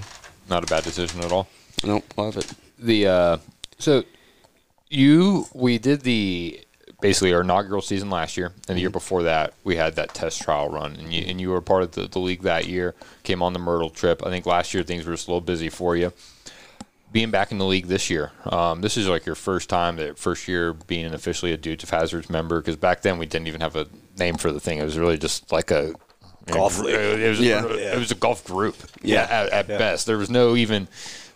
not 0.49 0.63
a 0.63 0.67
bad 0.67 0.83
decision 0.83 1.21
at 1.21 1.31
all. 1.31 1.47
Nope, 1.83 2.05
love 2.17 2.37
it. 2.37 2.51
the 2.79 3.07
uh 3.07 3.37
so 3.79 4.03
you 4.89 5.45
we 5.53 5.77
did 5.77 6.01
the 6.01 6.59
basically 7.01 7.33
our 7.33 7.41
inaugural 7.41 7.81
season 7.81 8.09
last 8.09 8.37
year 8.37 8.47
and 8.47 8.55
the 8.55 8.73
Mm-hmm. 8.73 8.79
year 8.79 8.89
before 8.89 9.23
that 9.23 9.53
we 9.63 9.75
had 9.75 9.95
that 9.95 10.13
test 10.13 10.41
trial 10.41 10.69
run 10.69 10.95
and 10.95 11.13
you 11.13 11.23
and 11.27 11.39
you 11.39 11.49
were 11.49 11.61
part 11.61 11.83
of 11.83 11.91
the, 11.91 12.07
the 12.07 12.19
league 12.19 12.41
that 12.43 12.65
year 12.65 12.95
came 13.23 13.43
on 13.43 13.53
the 13.53 13.59
myrtle 13.59 13.89
trip 13.91 14.25
i 14.25 14.29
think 14.29 14.45
last 14.47 14.73
year 14.73 14.81
things 14.83 15.05
were 15.05 15.13
just 15.13 15.27
a 15.27 15.31
little 15.31 15.41
busy 15.41 15.69
for 15.69 15.95
you 15.95 16.11
being 17.11 17.29
back 17.29 17.51
in 17.51 17.57
the 17.59 17.65
league 17.65 17.85
this 17.87 18.09
year 18.09 18.31
um, 18.45 18.81
this 18.81 18.97
is 18.97 19.07
like 19.07 19.25
your 19.25 19.35
first 19.35 19.69
time 19.69 19.97
that 19.97 20.17
first 20.17 20.47
year 20.47 20.73
being 20.73 21.05
an 21.05 21.13
officially 21.13 21.51
a 21.53 21.57
dudes 21.57 21.83
of 21.83 21.89
hazards 21.91 22.29
member 22.29 22.59
because 22.59 22.75
back 22.75 23.01
then 23.01 23.17
we 23.19 23.25
didn't 23.27 23.47
even 23.47 23.61
have 23.61 23.75
a 23.75 23.87
name 24.17 24.35
for 24.37 24.51
the 24.51 24.59
thing 24.59 24.79
it 24.79 24.83
was 24.83 24.97
really 24.97 25.17
just 25.17 25.51
like 25.51 25.69
a 25.69 25.93
Golf 26.53 26.79
league. 26.79 26.95
it 26.95 27.29
was, 27.29 27.39
Yeah. 27.39 27.65
it 27.65 27.97
was 27.97 28.11
a 28.11 28.15
golf 28.15 28.43
group 28.45 28.75
Yeah. 29.03 29.23
at, 29.29 29.49
at 29.49 29.69
Yeah. 29.69 29.77
best 29.77 30.05
there 30.05 30.17
was 30.17 30.29
no 30.29 30.55
even 30.55 30.87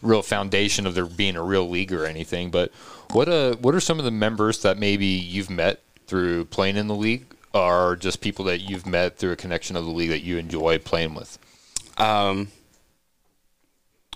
real 0.02 0.22
foundation 0.22 0.88
of 0.88 0.96
there 0.96 1.06
being 1.06 1.36
a 1.36 1.44
real 1.44 1.70
league 1.70 1.92
or 1.94 2.06
anything. 2.06 2.50
But 2.52 2.72
what 3.12 3.28
uh 3.30 3.56
what 3.58 3.76
are 3.76 3.80
some 3.80 4.00
of 4.00 4.06
the 4.06 4.12
members 4.12 4.62
that 4.64 4.78
maybe 4.78 5.06
you've 5.06 5.50
met 5.50 5.82
through 6.08 6.46
playing 6.46 6.78
in 6.78 6.88
the 6.88 6.96
league, 6.96 7.26
or 7.54 7.96
just 7.98 8.22
people 8.22 8.46
that 8.46 8.60
you've 8.62 8.86
met 8.86 9.18
through 9.18 9.32
a 9.32 9.36
connection 9.36 9.76
of 9.76 9.86
the 9.86 9.92
league 9.92 10.10
that 10.10 10.24
you 10.24 10.38
enjoy 10.38 10.78
playing 10.80 11.14
with? 11.14 11.38
Um, 11.98 12.48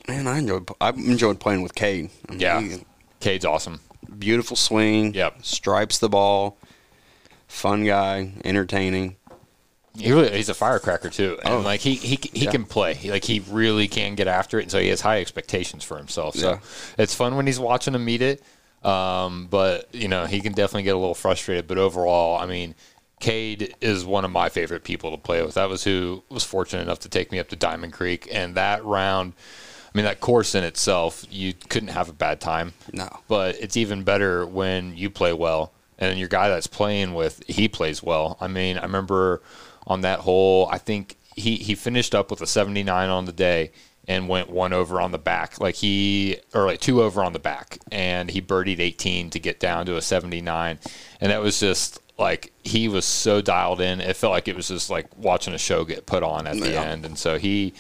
man, 0.07 0.27
I 0.27 0.39
enjoyed 0.39 0.69
I 0.81 0.89
enjoyed 0.89 1.39
playing 1.39 1.61
with 1.61 1.75
Cade. 1.75 2.09
I 2.27 2.31
mean, 2.31 2.39
Yeah, 2.39 2.61
he- 2.61 2.85
Cade's 3.19 3.45
awesome. 3.45 3.79
beautiful 4.17 4.55
swing. 4.55 5.13
Yep. 5.13 5.39
stripes 5.45 5.97
the 5.99 6.09
ball. 6.09 6.57
Fun 7.47 7.85
guy, 7.85 8.33
entertaining. 8.43 9.15
He 9.97 10.11
really, 10.11 10.35
he's 10.35 10.49
a 10.49 10.53
firecracker 10.53 11.09
too, 11.09 11.37
and 11.43 11.53
Oh. 11.53 11.59
like 11.61 11.81
he 11.81 11.95
he 11.95 12.19
he 12.33 12.45
Yeah. 12.45 12.51
can 12.51 12.65
play. 12.65 12.93
He, 12.93 13.11
like 13.11 13.23
he 13.23 13.39
really 13.49 13.87
can 13.87 14.15
get 14.15 14.27
after 14.27 14.59
it, 14.59 14.63
and 14.63 14.71
so 14.71 14.79
he 14.79 14.89
has 14.89 15.01
high 15.01 15.21
expectations 15.21 15.83
for 15.83 15.97
himself. 15.97 16.35
So 16.35 16.49
Yeah. 16.51 16.59
it's 16.97 17.13
fun 17.15 17.35
when 17.35 17.47
he's 17.47 17.59
watching 17.59 17.95
him 17.95 18.03
meet 18.05 18.21
it. 18.21 18.43
Um, 18.83 19.47
but 19.49 19.87
you 19.93 20.07
know, 20.07 20.25
he 20.25 20.41
can 20.41 20.53
definitely 20.53 20.83
get 20.83 20.95
a 20.95 20.99
little 20.99 21.15
frustrated. 21.15 21.67
But 21.67 21.77
overall, 21.77 22.37
I 22.37 22.45
mean, 22.45 22.75
Cade 23.19 23.73
is 23.81 24.05
one 24.05 24.25
of 24.25 24.31
my 24.31 24.49
favorite 24.49 24.83
people 24.83 25.09
to 25.11 25.17
play 25.17 25.41
with. 25.41 25.55
That 25.55 25.69
was 25.69 25.83
who 25.85 26.23
was 26.29 26.43
fortunate 26.43 26.81
enough 26.83 26.99
to 26.99 27.09
take 27.09 27.31
me 27.31 27.39
up 27.39 27.47
to 27.49 27.55
Diamond 27.55 27.93
Creek, 27.93 28.27
and 28.31 28.55
that 28.55 28.83
round. 28.85 29.33
I 29.93 29.97
mean, 29.97 30.05
that 30.05 30.19
course 30.19 30.55
in 30.55 30.65
itself, 30.65 31.25
you 31.31 31.53
couldn't 31.69 31.87
have 31.87 32.09
a 32.09 32.13
bad 32.13 32.41
time. 32.41 32.73
No. 32.91 33.07
But 33.29 33.55
it's 33.61 33.77
even 33.77 34.03
better 34.03 34.45
when 34.45 34.97
you 34.97 35.09
play 35.09 35.31
well, 35.31 35.71
and 35.97 36.19
your 36.19 36.27
guy 36.27 36.49
that's 36.49 36.67
playing 36.67 37.13
with, 37.13 37.41
he 37.47 37.69
plays 37.69 38.03
well. 38.03 38.35
I 38.41 38.47
mean, 38.49 38.77
I 38.77 38.81
remember 38.81 39.41
on 39.87 40.01
that 40.01 40.19
hole, 40.21 40.67
I 40.71 40.77
think 40.77 41.17
he, 41.35 41.55
he 41.55 41.75
finished 41.75 42.15
up 42.15 42.31
with 42.31 42.41
a 42.41 42.47
79 42.47 43.09
on 43.09 43.25
the 43.25 43.31
day 43.31 43.71
and 44.07 44.29
went 44.29 44.49
one 44.49 44.71
over 44.71 45.01
on 45.01 45.11
the 45.11 45.17
back. 45.17 45.59
Like 45.59 45.75
he, 45.75 46.37
or 46.53 46.65
like 46.65 46.79
two 46.79 47.01
over 47.01 47.23
on 47.23 47.33
the 47.33 47.39
back, 47.39 47.79
and 47.91 48.29
he 48.29 48.41
birdied 48.41 48.79
18 48.79 49.31
to 49.31 49.39
get 49.39 49.59
down 49.59 49.85
to 49.87 49.97
a 49.97 50.01
79. 50.01 50.79
And 51.19 51.31
that 51.31 51.41
was 51.41 51.59
just 51.59 51.99
like 52.17 52.53
he 52.63 52.87
was 52.87 53.03
so 53.03 53.41
dialed 53.41 53.81
in. 53.81 53.99
It 53.99 54.15
felt 54.15 54.31
like 54.31 54.47
it 54.47 54.55
was 54.55 54.67
just 54.69 54.89
like 54.89 55.07
watching 55.17 55.53
a 55.53 55.57
show 55.57 55.83
get 55.83 56.05
put 56.05 56.23
on 56.23 56.47
at 56.47 56.57
the 56.59 56.71
Yeah. 56.71 56.83
end. 56.83 57.05
And 57.05 57.17
so 57.17 57.37
he, 57.37 57.73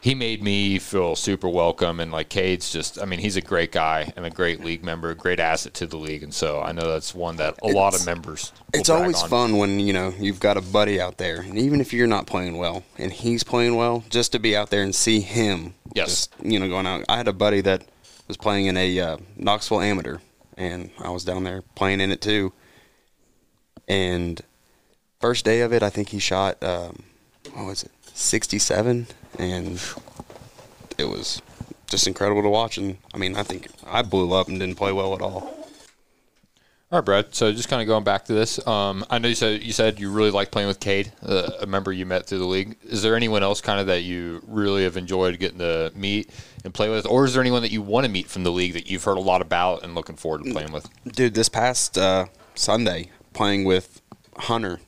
he 0.00 0.14
made 0.14 0.42
me 0.42 0.78
feel 0.78 1.16
super 1.16 1.48
welcome 1.48 1.98
and 2.00 2.12
like 2.12 2.28
Cade's 2.28 2.70
just 2.72 3.00
I 3.00 3.04
mean 3.04 3.18
he's 3.18 3.36
a 3.36 3.40
great 3.40 3.72
guy 3.72 4.12
and 4.16 4.24
a 4.24 4.30
great 4.30 4.62
league 4.64 4.84
member, 4.84 5.10
a 5.10 5.14
great 5.14 5.40
asset 5.40 5.74
to 5.74 5.86
the 5.86 5.96
league 5.96 6.22
and 6.22 6.32
so 6.32 6.60
I 6.60 6.72
know 6.72 6.86
that's 6.86 7.14
one 7.14 7.36
that 7.36 7.58
a 7.62 7.68
lot 7.68 7.94
of 7.98 8.06
members 8.06 8.52
It's 8.72 8.88
always 8.88 9.22
on. 9.22 9.28
fun 9.28 9.56
when 9.56 9.80
you 9.80 9.92
know 9.92 10.14
you've 10.18 10.40
got 10.40 10.56
a 10.56 10.60
buddy 10.62 11.00
out 11.00 11.18
there, 11.18 11.40
and 11.40 11.58
even 11.58 11.80
if 11.80 11.92
you're 11.92 12.06
not 12.06 12.26
playing 12.26 12.58
well 12.58 12.84
and 12.96 13.12
he's 13.12 13.42
playing 13.44 13.74
well, 13.76 14.04
just 14.08 14.32
to 14.32 14.38
be 14.38 14.56
out 14.56 14.70
there 14.70 14.82
and 14.82 14.94
see 14.94 15.20
him, 15.20 15.74
Yes. 15.94 16.08
just, 16.08 16.34
you 16.42 16.58
know, 16.60 16.68
going 16.68 16.86
out. 16.86 17.04
I 17.08 17.16
had 17.16 17.26
a 17.28 17.32
buddy 17.32 17.60
that 17.62 17.84
was 18.28 18.36
playing 18.36 18.66
in 18.66 18.76
a 18.76 19.00
uh, 19.00 19.16
Knoxville 19.36 19.80
Amateur, 19.80 20.18
and 20.56 20.90
I 21.00 21.08
was 21.10 21.24
down 21.24 21.44
there 21.44 21.62
playing 21.74 22.00
in 22.00 22.12
it 22.12 22.20
too. 22.20 22.52
And 23.88 24.40
first 25.20 25.44
day 25.44 25.62
of 25.62 25.72
it, 25.72 25.82
I 25.82 25.90
think 25.90 26.10
he 26.10 26.18
shot, 26.18 26.62
um, 26.62 27.02
what 27.54 27.66
was 27.66 27.82
it, 27.84 27.90
67, 28.18 29.06
and 29.38 29.82
it 30.98 31.04
was 31.04 31.40
just 31.86 32.06
incredible 32.06 32.42
to 32.42 32.48
watch. 32.48 32.78
And 32.78 32.98
I 33.14 33.18
mean, 33.18 33.36
I 33.36 33.42
think 33.42 33.68
I 33.86 34.02
blew 34.02 34.32
up 34.32 34.48
and 34.48 34.58
didn't 34.58 34.76
play 34.76 34.92
well 34.92 35.14
at 35.14 35.22
all. 35.22 35.54
All 36.90 37.00
right, 37.00 37.04
Brad. 37.04 37.34
So 37.34 37.52
just 37.52 37.68
kind 37.68 37.82
of 37.82 37.86
going 37.86 38.02
back 38.02 38.24
to 38.26 38.32
this, 38.32 38.66
um, 38.66 39.04
I 39.10 39.18
know 39.18 39.28
you 39.28 39.34
said 39.34 39.62
you 39.62 39.72
said 39.72 40.00
you 40.00 40.10
really 40.10 40.30
like 40.30 40.50
playing 40.50 40.68
with 40.68 40.80
Cade, 40.80 41.12
uh, 41.22 41.50
a 41.60 41.66
member 41.66 41.92
you 41.92 42.06
met 42.06 42.26
through 42.26 42.38
the 42.38 42.46
league. 42.46 42.76
Is 42.82 43.02
there 43.02 43.14
anyone 43.14 43.42
else 43.42 43.60
kind 43.60 43.78
of 43.78 43.88
that 43.88 44.04
you 44.04 44.42
really 44.46 44.84
have 44.84 44.96
enjoyed 44.96 45.38
getting 45.38 45.58
to 45.58 45.92
meet 45.94 46.30
and 46.64 46.72
play 46.72 46.88
with, 46.88 47.04
or 47.04 47.26
is 47.26 47.34
there 47.34 47.42
anyone 47.42 47.60
that 47.60 47.70
you 47.70 47.82
want 47.82 48.06
to 48.06 48.10
meet 48.10 48.26
from 48.26 48.42
the 48.42 48.50
league 48.50 48.72
that 48.72 48.90
you've 48.90 49.04
heard 49.04 49.18
a 49.18 49.20
lot 49.20 49.42
about 49.42 49.84
and 49.84 49.94
looking 49.94 50.16
forward 50.16 50.44
to 50.44 50.50
playing 50.50 50.72
with? 50.72 50.88
Dude, 51.04 51.34
this 51.34 51.50
past 51.50 51.98
uh, 51.98 52.24
Sunday, 52.54 53.10
playing 53.34 53.64
with 53.64 54.00
Hunter 54.38 54.80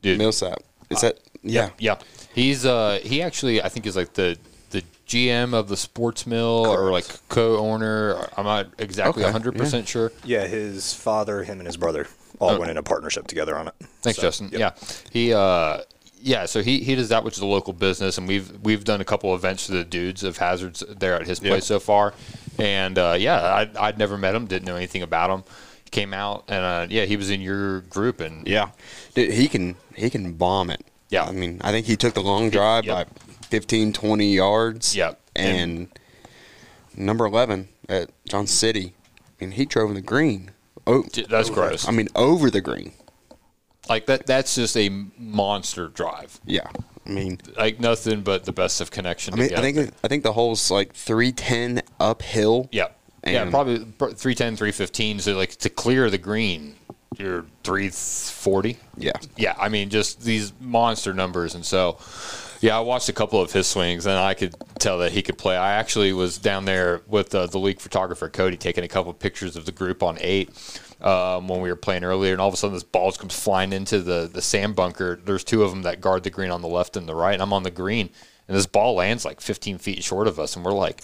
Dude, 0.00 0.18
Millsap. 0.18 0.62
Is 0.90 1.00
that 1.00 1.18
yeah? 1.42 1.70
Yeah, 1.80 1.98
he's 2.34 2.66
uh 2.66 3.00
he 3.02 3.22
actually 3.22 3.62
I 3.62 3.68
think 3.68 3.86
is 3.86 3.96
like 3.96 4.12
the 4.14 4.36
the 4.70 4.82
GM 5.06 5.54
of 5.54 5.68
the 5.68 5.76
sports 5.76 6.26
mill 6.26 6.66
or 6.66 6.90
like 6.90 7.06
co-owner. 7.28 8.26
I'm 8.36 8.44
not 8.44 8.68
exactly 8.78 9.22
Okay, 9.22 9.26
100 9.32 9.56
percent 9.56 9.88
sure. 9.88 10.12
Yeah, 10.24 10.46
his 10.46 10.92
father, 10.94 11.42
him, 11.44 11.58
and 11.58 11.66
his 11.66 11.76
brother 11.76 12.06
all 12.40 12.50
Oh. 12.50 12.58
went 12.58 12.70
in 12.70 12.76
a 12.76 12.82
partnership 12.82 13.26
together 13.26 13.56
on 13.56 13.68
it. 13.68 13.74
Thanks, 14.02 14.16
So, 14.18 14.22
Justin. 14.22 14.48
yep. 14.52 14.60
Yeah, 14.60 14.88
he 15.12 15.32
uh 15.34 15.78
yeah, 16.26 16.46
so 16.46 16.62
he, 16.62 16.78
he 16.82 16.94
does 16.94 17.10
that, 17.10 17.22
which 17.22 17.34
is 17.34 17.40
a 17.40 17.46
local 17.46 17.74
business, 17.74 18.16
and 18.16 18.26
we've 18.26 18.50
we've 18.62 18.82
done 18.82 19.02
a 19.02 19.04
couple 19.04 19.34
events 19.34 19.66
for 19.66 19.72
the 19.72 19.84
dudes 19.84 20.24
of 20.24 20.38
hazards 20.38 20.82
there 20.88 21.14
at 21.16 21.26
his 21.26 21.38
place 21.38 21.50
Yeah. 21.64 21.76
so 21.76 21.80
far, 21.80 22.14
and 22.58 22.98
uh, 22.98 23.14
yeah, 23.18 23.40
I, 23.42 23.88
I'd 23.88 23.98
never 23.98 24.16
met 24.16 24.34
him, 24.34 24.46
didn't 24.46 24.64
know 24.66 24.76
anything 24.76 25.02
about 25.02 25.28
him. 25.28 25.44
He 25.84 25.90
came 25.90 26.14
out, 26.14 26.44
and 26.48 26.64
uh, 26.64 26.86
yeah, 26.88 27.04
he 27.04 27.16
was 27.18 27.28
in 27.28 27.42
your 27.42 27.82
group, 27.82 28.20
and 28.20 28.48
Yeah, 28.48 28.70
Dude, 29.14 29.34
he 29.34 29.48
can 29.48 29.76
he 29.94 30.08
can 30.08 30.32
bomb 30.32 30.70
it. 30.70 30.80
Yeah. 31.14 31.24
I 31.24 31.32
mean, 31.32 31.60
I 31.62 31.70
think 31.72 31.86
he 31.86 31.96
took 31.96 32.14
the 32.14 32.22
long 32.22 32.50
drive 32.50 32.84
Yep. 32.84 33.08
by 33.08 33.46
15, 33.48 33.92
20 33.92 34.34
yards. 34.34 34.94
Yep. 34.96 35.20
and 35.36 35.88
number 36.96 37.24
eleven 37.26 37.68
at 37.88 38.10
John 38.28 38.46
City. 38.46 38.94
I 39.40 39.44
mean, 39.44 39.52
he 39.52 39.64
drove 39.64 39.88
in 39.90 39.94
the 39.96 40.00
green. 40.00 40.52
Oh, 40.86 41.04
that's 41.28 41.50
gross. 41.50 41.88
I 41.88 41.90
mean, 41.90 42.08
over 42.14 42.50
the 42.50 42.60
green. 42.60 42.92
like 43.88 44.06
that 44.06 44.26
that's 44.26 44.54
just 44.54 44.76
a 44.76 44.88
monster 45.18 45.88
drive. 45.88 46.40
Yeah. 46.44 46.68
I 47.06 47.10
mean, 47.10 47.40
Like 47.56 47.80
nothing 47.80 48.22
but 48.22 48.44
the 48.44 48.52
best 48.52 48.80
of 48.80 48.90
connection. 48.90 49.34
I 49.34 49.36
mean, 49.36 49.54
I 49.54 49.60
think 49.60 49.92
I 50.04 50.08
think 50.08 50.22
the 50.22 50.32
hole's 50.32 50.70
like 50.70 50.94
three 50.94 51.32
ten 51.32 51.82
uphill. 52.00 52.68
Yeah. 52.72 52.88
yeah, 53.26 53.48
probably 53.50 53.78
310, 53.78 54.56
315. 54.56 55.18
So, 55.20 55.34
like, 55.36 55.56
to 55.56 55.68
clear 55.70 56.08
the 56.10 56.18
green, 56.18 56.76
you're 57.18 57.44
340. 57.64 58.78
Yeah. 58.96 59.12
Yeah, 59.36 59.54
I 59.58 59.68
mean, 59.68 59.90
just 59.90 60.22
these 60.22 60.52
monster 60.60 61.12
numbers. 61.12 61.54
And 61.54 61.64
so, 61.64 61.98
yeah, 62.60 62.76
I 62.76 62.80
watched 62.80 63.08
a 63.08 63.12
couple 63.12 63.40
of 63.40 63.52
his 63.52 63.66
swings, 63.66 64.06
and 64.06 64.18
I 64.18 64.34
could 64.34 64.54
tell 64.78 64.98
that 64.98 65.12
he 65.12 65.22
could 65.22 65.38
play. 65.38 65.56
I 65.56 65.72
actually 65.72 66.12
was 66.12 66.38
down 66.38 66.64
there 66.64 67.02
with 67.06 67.34
uh, 67.34 67.46
the 67.46 67.58
league 67.58 67.80
photographer, 67.80 68.28
Cody, 68.28 68.56
taking 68.56 68.84
a 68.84 68.88
couple 68.88 69.10
of 69.10 69.18
pictures 69.18 69.56
of 69.56 69.66
the 69.66 69.72
group 69.72 70.02
on 70.02 70.18
eight. 70.20 70.50
Um, 71.00 71.48
when 71.48 71.60
we 71.60 71.68
were 71.68 71.76
playing 71.76 72.02
earlier, 72.02 72.32
and 72.32 72.40
all 72.40 72.48
of 72.48 72.54
a 72.54 72.56
sudden 72.56 72.72
this 72.72 72.82
ball 72.82 73.12
comes 73.12 73.38
flying 73.38 73.74
into 73.74 74.00
the 74.00 74.30
the 74.32 74.40
sand 74.40 74.74
bunker. 74.74 75.20
There's 75.22 75.44
two 75.44 75.62
of 75.62 75.70
them 75.70 75.82
that 75.82 76.00
guard 76.00 76.22
the 76.22 76.30
green 76.30 76.50
on 76.50 76.62
the 76.62 76.68
left 76.68 76.96
and 76.96 77.06
the 77.06 77.14
right, 77.14 77.34
and 77.34 77.42
I'm 77.42 77.52
on 77.52 77.62
the 77.62 77.70
green, 77.70 78.08
and 78.48 78.56
this 78.56 78.66
ball 78.66 78.94
lands 78.94 79.22
like 79.22 79.42
15 79.42 79.76
feet 79.78 80.02
short 80.02 80.28
of 80.28 80.40
us, 80.40 80.56
and 80.56 80.64
we're 80.64 80.72
like, 80.72 81.02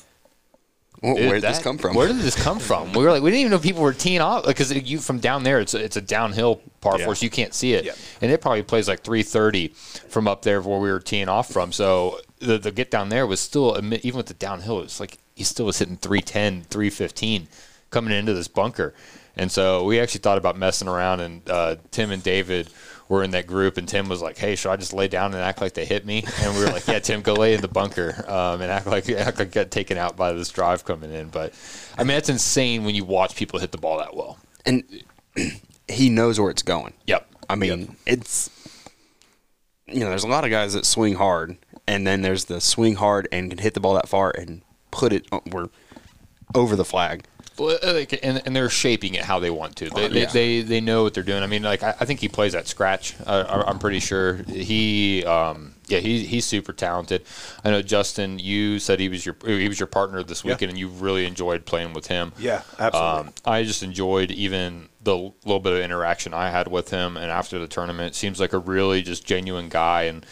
Well, 1.03 1.15
Dude, 1.17 1.27
where 1.29 1.41
did 1.41 1.45
this 1.49 1.59
come 1.61 1.79
from? 1.79 1.95
Where 1.97 2.09
did 2.09 2.19
this 2.19 2.35
come 2.35 2.59
from? 2.59 2.93
We 2.93 3.03
were 3.05 3.11
like, 3.11 3.23
we 3.23 3.31
didn't 3.31 3.41
even 3.41 3.53
know 3.53 3.59
people 3.59 3.83
were 3.83 3.95
teeing 3.95 4.21
off 4.21 4.45
because 4.45 4.71
you 4.73 4.99
from 4.99 5.19
down 5.19 5.45
there, 5.45 5.59
it's 5.59 5.73
a, 5.73 5.83
it's 5.83 5.97
a 5.97 6.01
downhill 6.03 6.61
par 6.83 6.99
Yeah. 6.99 7.07
four, 7.07 7.15
so 7.15 7.25
you 7.25 7.31
can't 7.31 7.55
see 7.55 7.73
it, 7.73 7.85
Yeah. 7.87 7.93
and 8.21 8.31
it 8.31 8.43
probably 8.43 8.63
plays 8.63 8.87
like 8.87 9.03
330 9.03 9.69
from 10.09 10.29
up 10.29 10.43
there 10.43 10.61
where 10.61 10.79
we 10.79 10.91
were 10.91 11.01
teeing 11.01 11.29
off 11.29 11.51
from. 11.51 11.73
So 11.73 12.21
the, 12.41 12.59
the 12.59 12.71
get 12.71 12.91
down 12.91 13.09
there 13.09 13.27
was 13.27 13.41
still 13.41 13.79
even 14.03 14.19
with 14.19 14.27
the 14.27 14.35
downhill, 14.35 14.81
it 14.81 14.85
was 14.85 15.01
like 15.01 15.17
he 15.35 15.45
still 15.45 15.65
was 15.67 15.79
hitting 15.79 15.97
310, 15.97 16.65
315 16.65 17.49
coming 17.91 18.13
into 18.13 18.35
this 18.35 18.49
bunker, 18.49 18.93
and 19.37 19.51
so 19.51 19.85
we 19.85 19.99
actually 20.01 20.21
thought 20.21 20.37
about 20.39 20.59
messing 20.59 20.87
around, 20.89 21.21
and 21.21 21.49
uh, 21.49 21.77
Tim 21.91 22.11
and 22.11 22.23
David. 22.23 22.69
Were 23.11 23.25
in 23.25 23.33
that 23.33 23.47
group, 23.49 23.77
and 23.77 23.89
Tim 23.89 24.09
was 24.09 24.23
like, 24.23 24.39
"Hey, 24.39 24.55
should 24.55 24.71
I 24.71 24.77
just 24.77 24.93
lay 24.93 25.09
down 25.09 25.35
and 25.35 25.43
act 25.43 25.61
like 25.61 25.75
they 25.75 25.85
hit 25.85 26.07
me?" 26.07 26.25
And 26.43 26.55
we 26.57 26.63
were 26.65 26.71
like, 26.71 26.87
"Yeah, 26.87 27.01
Tim, 27.01 27.23
go 27.23 27.35
lay 27.35 27.55
in 27.55 27.61
the 27.61 27.67
bunker 27.67 28.25
um, 28.29 28.63
and 28.63 28.71
act 28.71 28.87
like 28.87 29.11
act 29.11 29.41
like 29.41 29.51
got 29.51 29.73
taken 29.73 29.99
out 29.99 30.17
by 30.17 30.33
this 30.33 30.49
drive 30.49 30.85
coming 30.85 31.13
in." 31.13 31.29
But 31.29 31.53
I 31.99 32.03
mean, 32.05 32.15
that's 32.15 32.29
insane 32.29 32.85
when 32.85 32.95
you 32.95 33.05
watch 33.05 33.35
people 33.35 33.59
hit 33.59 33.73
the 33.73 33.79
ball 33.79 33.99
that 33.99 34.15
well. 34.15 34.39
and 34.65 34.85
he 35.89 36.09
knows 36.09 36.39
where 36.39 36.51
it's 36.51 36.63
going. 36.63 36.93
Yep. 37.09 37.27
I 37.51 37.57
mean, 37.57 37.97
it's 38.07 38.49
you 39.89 39.99
know, 40.01 40.09
there's 40.09 40.23
a 40.23 40.29
lot 40.29 40.45
of 40.45 40.51
guys 40.51 40.75
that 40.75 40.87
swing 40.87 41.17
hard, 41.17 41.59
and 41.89 42.07
then 42.07 42.23
there's 42.23 42.45
the 42.45 42.61
swing 42.61 42.95
hard 42.95 43.27
and 43.33 43.51
can 43.51 43.59
hit 43.59 43.75
the 43.75 43.81
ball 43.81 43.95
that 43.95 44.09
far 44.09 44.31
and 44.31 44.63
put 44.93 45.13
it 45.13 45.27
o- 45.33 45.43
we're 45.51 45.69
over 46.55 46.77
the 46.77 46.85
flag. 46.85 47.25
Well, 47.61 47.79
uh, 47.83 48.05
and, 48.23 48.43
and 48.47 48.57
they're 48.57 48.71
shaping 48.71 49.15
it 49.15 49.23
how 49.25 49.39
they 49.39 49.51
want 49.51 49.77
to. 49.77 49.91
They, 49.91 50.03
Yeah. 50.09 50.09
they, 50.09 50.25
they, 50.27 50.61
they 50.63 50.81
know 50.81 51.03
what 51.03 51.15
they're 51.15 51.23
doing. 51.23 51.43
I 51.43 51.47
mean, 51.47 51.63
like 51.63 51.83
I, 51.83 51.91
I 52.01 52.05
think 52.07 52.21
he 52.21 52.29
plays 52.29 52.55
at 52.55 52.67
scratch. 52.67 53.15
Uh, 53.27 53.45
I- 53.49 53.71
I'm 53.71 53.79
pretty 53.79 54.01
sure 54.01 54.35
he, 54.49 55.25
um, 55.27 55.75
yeah, 55.89 55.99
he, 55.99 56.25
he's 56.25 56.47
super 56.47 56.73
talented. 56.73 57.25
I 57.65 57.71
know 57.71 57.83
Justin. 57.83 58.39
You 58.39 58.79
said 58.79 58.99
he 59.01 59.09
was 59.09 59.27
your 59.27 59.37
he 59.45 59.69
was 59.69 59.79
your 59.79 59.89
partner 59.89 60.23
this 60.23 60.45
Yeah. 60.45 60.53
weekend, 60.53 60.71
and 60.71 60.79
you 60.79 60.89
really 60.89 61.27
enjoyed 61.27 61.67
playing 61.67 61.93
with 61.93 62.07
him. 62.07 62.33
Yeah, 62.39 62.63
absolutely. 62.79 63.29
Um, 63.29 63.35
I 63.45 63.63
just 63.65 63.83
enjoyed 63.83 64.31
even 64.31 64.89
the 65.03 65.17
little 65.17 65.61
bit 65.61 65.73
of 65.75 65.81
interaction 65.81 66.33
I 66.33 66.51
had 66.51 66.69
with 66.69 66.91
him, 66.91 67.17
and 67.17 67.31
after 67.31 67.59
the 67.59 67.67
tournament, 67.67 68.15
seems 68.15 68.39
like 68.41 68.53
a 68.53 68.59
really 68.59 69.03
just 69.03 69.27
genuine 69.27 69.69
guy. 69.69 70.03
And 70.05 70.25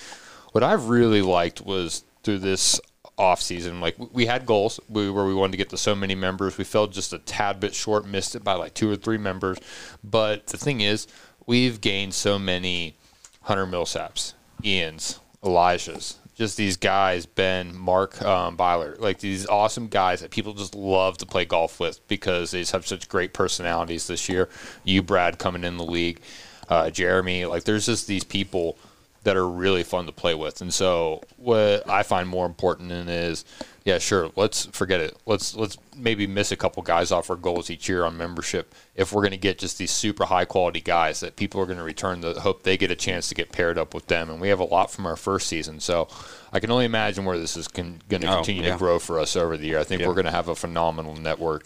what 0.53 0.63
I've 0.65 0.89
really 0.89 1.23
liked 1.23 1.61
was 1.61 2.05
through 2.23 2.39
this 2.39 2.81
off 3.19 3.43
season, 3.43 3.81
like 3.81 3.97
we 4.13 4.27
had 4.27 4.47
goals 4.47 4.81
where 4.89 5.13
we 5.13 5.35
wanted 5.35 5.53
to 5.53 5.59
get 5.59 5.71
to 5.71 5.77
so 5.77 5.95
many 5.95 6.15
members. 6.15 6.57
We 6.57 6.65
fell 6.65 6.87
just 6.87 7.13
a 7.13 7.19
tad 7.19 7.61
bit 7.61 7.75
short, 7.75 8.07
missed 8.07 8.35
it 8.35 8.45
by 8.45 8.55
like 8.55 8.75
two 8.75 8.91
or 8.91 8.97
three 8.97 9.19
members. 9.19 9.59
But 10.03 10.47
the 10.47 10.57
thing 10.57 10.81
is, 10.81 11.07
we've 11.47 11.81
gained 11.81 12.15
so 12.15 12.39
many 12.39 12.97
Hunter 13.43 13.67
Millsaps, 13.67 14.35
Ian's, 14.65 15.21
Elijah's, 15.45 16.19
just 16.39 16.57
these 16.57 16.77
guys, 16.77 17.27
Ben, 17.27 17.77
Mark 17.77 18.23
um, 18.23 18.55
Byler, 18.55 18.97
like 19.01 19.19
these 19.19 19.47
awesome 19.49 19.89
guys 19.89 20.21
that 20.21 20.31
people 20.31 20.55
just 20.55 20.75
love 20.75 21.19
to 21.19 21.27
play 21.27 21.45
golf 21.45 21.81
with 21.81 22.07
because 22.07 22.53
they 22.53 22.61
just 22.61 22.71
have 22.71 22.87
such 22.87 23.09
great 23.09 23.33
personalities 23.33 24.07
this 24.07 24.29
year. 24.29 24.49
You, 24.85 25.03
Brad, 25.03 25.41
coming 25.41 25.65
in 25.65 25.79
the 25.79 25.85
league, 25.85 26.21
uh, 26.69 26.91
Jeremy, 26.91 27.45
like 27.47 27.65
there's 27.65 27.87
just 27.87 28.07
these 28.07 28.23
people 28.23 28.79
that 29.25 29.37
are 29.37 29.49
really 29.49 29.83
fun 29.83 30.07
to 30.07 30.13
play 30.13 30.35
with. 30.35 30.61
And 30.61 30.73
so 30.73 31.23
what 31.37 31.89
I 31.89 32.03
find 32.03 32.29
more 32.29 32.47
important 32.47 32.93
in 32.93 33.09
is, 33.09 33.45
yeah, 33.85 33.99
sure, 33.99 34.31
let's 34.37 34.67
forget 34.67 35.01
it. 35.01 35.17
Let's 35.27 35.55
let's 35.57 35.77
maybe 35.97 36.27
miss 36.27 36.53
a 36.53 36.57
couple 36.57 36.83
guys 36.83 37.11
off 37.11 37.29
our 37.31 37.37
goals 37.37 37.69
each 37.71 37.89
year 37.89 38.05
on 38.05 38.17
membership 38.17 38.75
if 38.95 39.13
we're 39.13 39.23
going 39.23 39.33
to 39.33 39.37
get 39.37 39.59
just 39.59 39.79
these 39.79 39.91
super 39.91 40.27
high 40.27 40.45
quality 40.45 40.81
guys 40.81 41.21
that 41.21 41.37
people 41.37 41.61
are 41.61 41.67
going 41.67 41.79
to 41.79 41.85
return 41.85 42.21
the 42.21 42.41
hope 42.41 42.63
they 42.63 42.77
get 42.77 42.91
a 42.91 42.97
chance 42.97 43.29
to 43.29 43.35
get 43.35 43.51
paired 43.51 43.77
up 43.79 43.95
with 43.95 44.07
them. 44.07 44.31
And 44.31 44.41
we 44.41 44.49
have 44.49 44.61
a 44.61 44.65
lot 44.65 44.91
from 44.91 45.07
our 45.07 45.17
first 45.17 45.49
season, 45.49 45.81
so 45.81 46.07
I 46.53 46.61
can 46.61 46.71
only 46.71 46.85
imagine 46.85 47.25
where 47.25 47.39
this 47.39 47.57
is 47.57 47.67
con- 47.67 48.01
going 48.09 48.23
to 48.23 48.31
Oh, 48.31 48.35
continue 48.37 48.63
yeah. 48.63 48.73
to 48.73 48.79
grow 48.79 48.99
for 48.99 49.19
us 49.19 49.37
over 49.37 49.57
the 49.57 49.67
year. 49.67 49.79
I 49.81 49.85
think 49.85 50.01
Yeah. 50.03 50.09
we're 50.09 50.15
going 50.15 50.27
to 50.27 50.31
have 50.33 50.49
a 50.49 50.55
phenomenal 50.55 51.15
network. 51.17 51.65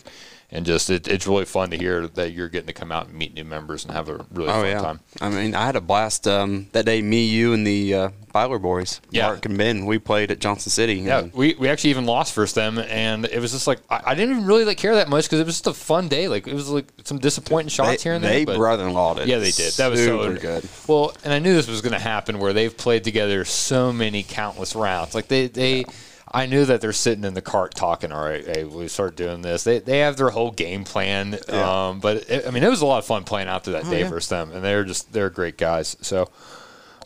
And 0.53 0.65
just 0.67 0.91
it, 0.91 1.09
it's 1.09 1.27
really 1.27 1.45
fun 1.47 1.71
to 1.71 1.77
hear 1.79 2.07
that 2.07 2.33
you're 2.33 2.49
getting 2.49 2.67
to 2.69 2.73
come 2.73 2.93
out 2.93 3.07
and 3.09 3.17
meet 3.17 3.35
new 3.35 3.45
members 3.45 3.85
and 3.85 3.93
have 3.95 4.09
a 4.09 4.25
really 4.33 4.49
Oh 4.51 4.61
fun 4.61 4.67
yeah. 4.67 4.81
time. 4.81 5.01
I 5.21 5.29
mean, 5.31 5.55
I 5.55 5.65
had 5.67 5.75
a 5.77 5.81
blast 5.81 6.29
um, 6.29 6.69
that 6.73 6.85
day. 6.85 7.01
Me, 7.03 7.25
you, 7.27 7.53
and 7.55 7.67
the 7.67 7.95
uh, 7.95 8.09
Byler 8.33 8.59
boys, 8.59 9.01
Yeah. 9.11 9.27
Mark 9.29 9.47
and 9.47 9.57
Ben. 9.59 9.87
We 9.87 9.99
played 9.99 10.31
at 10.31 10.39
Johnson 10.41 10.71
City. 10.71 10.95
Yeah, 10.97 11.29
we, 11.35 11.55
we 11.55 11.69
actually 11.69 11.91
even 11.91 12.05
lost 12.07 12.35
versus 12.35 12.55
them, 12.55 12.79
and 12.79 13.25
it 13.25 13.41
was 13.41 13.53
just 13.53 13.67
like 13.67 13.81
I, 13.91 14.03
I 14.07 14.15
didn't 14.15 14.37
even 14.37 14.47
really 14.47 14.65
like 14.65 14.79
care 14.79 14.95
that 14.97 15.09
much 15.09 15.25
because 15.25 15.41
it 15.41 15.47
was 15.47 15.55
just 15.55 15.67
a 15.67 15.75
fun 15.75 16.09
day. 16.09 16.29
Like 16.29 16.47
it 16.47 16.55
was 16.55 16.69
like 16.69 16.87
some 17.05 17.19
disappointing 17.19 17.69
shots 17.69 18.03
they, 18.03 18.09
here 18.11 18.15
and 18.15 18.23
they 18.25 18.45
there. 18.45 18.55
but- 18.55 18.59
brother-in-lawed 18.59 19.21
it. 19.21 19.29
Yeah, 19.29 19.39
they 19.39 19.51
did. 19.51 19.73
That 19.75 19.91
was 19.91 20.01
super 20.01 20.37
so 20.37 20.41
good. 20.41 20.69
Well, 20.87 21.15
and 21.25 21.33
I 21.33 21.39
knew 21.39 21.55
this 21.55 21.69
was 21.69 21.81
going 21.81 21.93
to 21.95 21.99
happen 21.99 22.39
where 22.39 22.53
they've 22.53 22.77
played 22.77 23.05
together 23.05 23.45
so 23.47 23.93
many 23.93 24.23
countless 24.23 24.75
rounds. 24.75 25.15
Like 25.15 25.29
they, 25.29 25.47
they, 25.47 25.85
I 26.33 26.47
knew 26.47 26.65
that 26.65 26.81
they're 26.81 26.93
sitting 26.93 27.25
in 27.25 27.35
the 27.35 27.43
cart 27.43 27.75
talking. 27.75 28.11
All 28.11 28.25
right, 28.25 28.45
hey, 28.45 28.65
we 28.65 28.89
start 28.89 29.17
doing 29.17 29.43
this. 29.43 29.65
They, 29.65 29.81
they 29.81 29.99
have 29.99 30.17
their 30.17 30.31
whole 30.31 30.51
game 30.51 30.85
plan. 30.85 31.39
Yeah. 31.49 31.89
Um, 31.89 32.01
but 32.01 32.31
it, 32.31 32.47
I 32.47 32.51
mean, 32.51 32.63
it 32.63 32.71
was 32.71 32.81
a 32.81 32.87
lot 32.87 32.99
of 32.99 33.05
fun 33.05 33.25
playing 33.25 33.49
out 33.49 33.65
to 33.65 33.73
that 33.73 33.85
day 33.85 34.01
yeah. 34.01 34.09
versus 34.09 34.31
them, 34.31 34.51
and 34.53 34.65
they're 34.65 34.85
just 34.85 35.13
they're 35.13 35.31
great 35.31 35.59
guys. 35.59 35.97
So. 36.01 36.31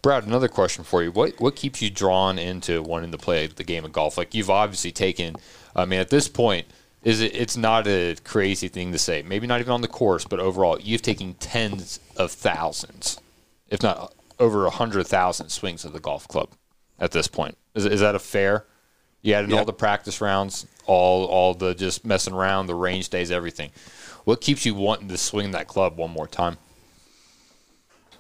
Brad, 0.03 0.25
another 0.25 0.47
question 0.47 0.85
for 0.85 1.03
you. 1.03 1.11
What 1.11 1.41
what 1.41 1.57
keeps 1.57 1.83
you 1.83 1.91
drawn 1.91 2.39
into 2.39 2.81
wanting 2.81 3.11
to 3.11 3.19
play 3.19 3.49
the 3.49 3.65
game 3.65 3.85
of 3.85 3.93
golf? 3.93 4.17
Like 4.17 4.35
you've 4.37 4.51
obviously 4.51 4.93
taken. 4.93 5.35
I 5.75 5.85
mean, 5.85 5.99
at 5.99 6.11
this 6.11 6.29
point, 6.29 6.67
is 7.03 7.21
it? 7.21 7.35
It's 7.35 7.57
not 7.57 7.89
a 7.89 8.15
crazy 8.23 8.69
thing 8.69 8.93
to 8.93 8.99
say. 8.99 9.23
Maybe 9.23 9.49
not 9.49 9.59
even 9.59 9.73
on 9.73 9.81
the 9.81 9.89
course, 9.89 10.25
but 10.25 10.39
overall, 10.39 10.79
you've 10.81 11.03
taken 11.03 11.35
tens 11.35 11.99
of 12.17 12.31
thousands, 12.31 13.21
if 13.69 13.83
not 13.83 14.15
over 14.39 14.67
a 14.67 14.71
hundred 14.71 15.09
thousand 15.09 15.49
swings 15.49 15.85
of 15.85 15.93
the 15.93 15.99
golf 15.99 16.29
club 16.29 16.51
at 17.01 17.11
this 17.11 17.27
point. 17.27 17.57
Is 17.75 17.85
is 17.85 18.01
that 18.01 18.15
a 18.15 18.21
fair? 18.21 18.65
You 19.27 19.35
added 19.35 19.51
all 19.53 19.59
Yep. 19.59 19.67
the 19.67 19.73
practice 19.73 20.21
rounds, 20.21 20.67
all 20.87 21.25
all 21.27 21.53
the 21.55 21.75
just 21.75 22.05
messing 22.05 22.33
around, 22.33 22.67
the 22.69 22.75
range 22.77 23.09
days, 23.09 23.31
everything. 23.33 23.71
What 24.25 24.41
keeps 24.41 24.65
you 24.65 24.75
wanting 24.75 25.09
to 25.09 25.19
swing 25.19 25.51
that 25.51 25.67
club 25.67 25.97
one 25.99 26.11
more 26.11 26.29
time? 26.29 26.59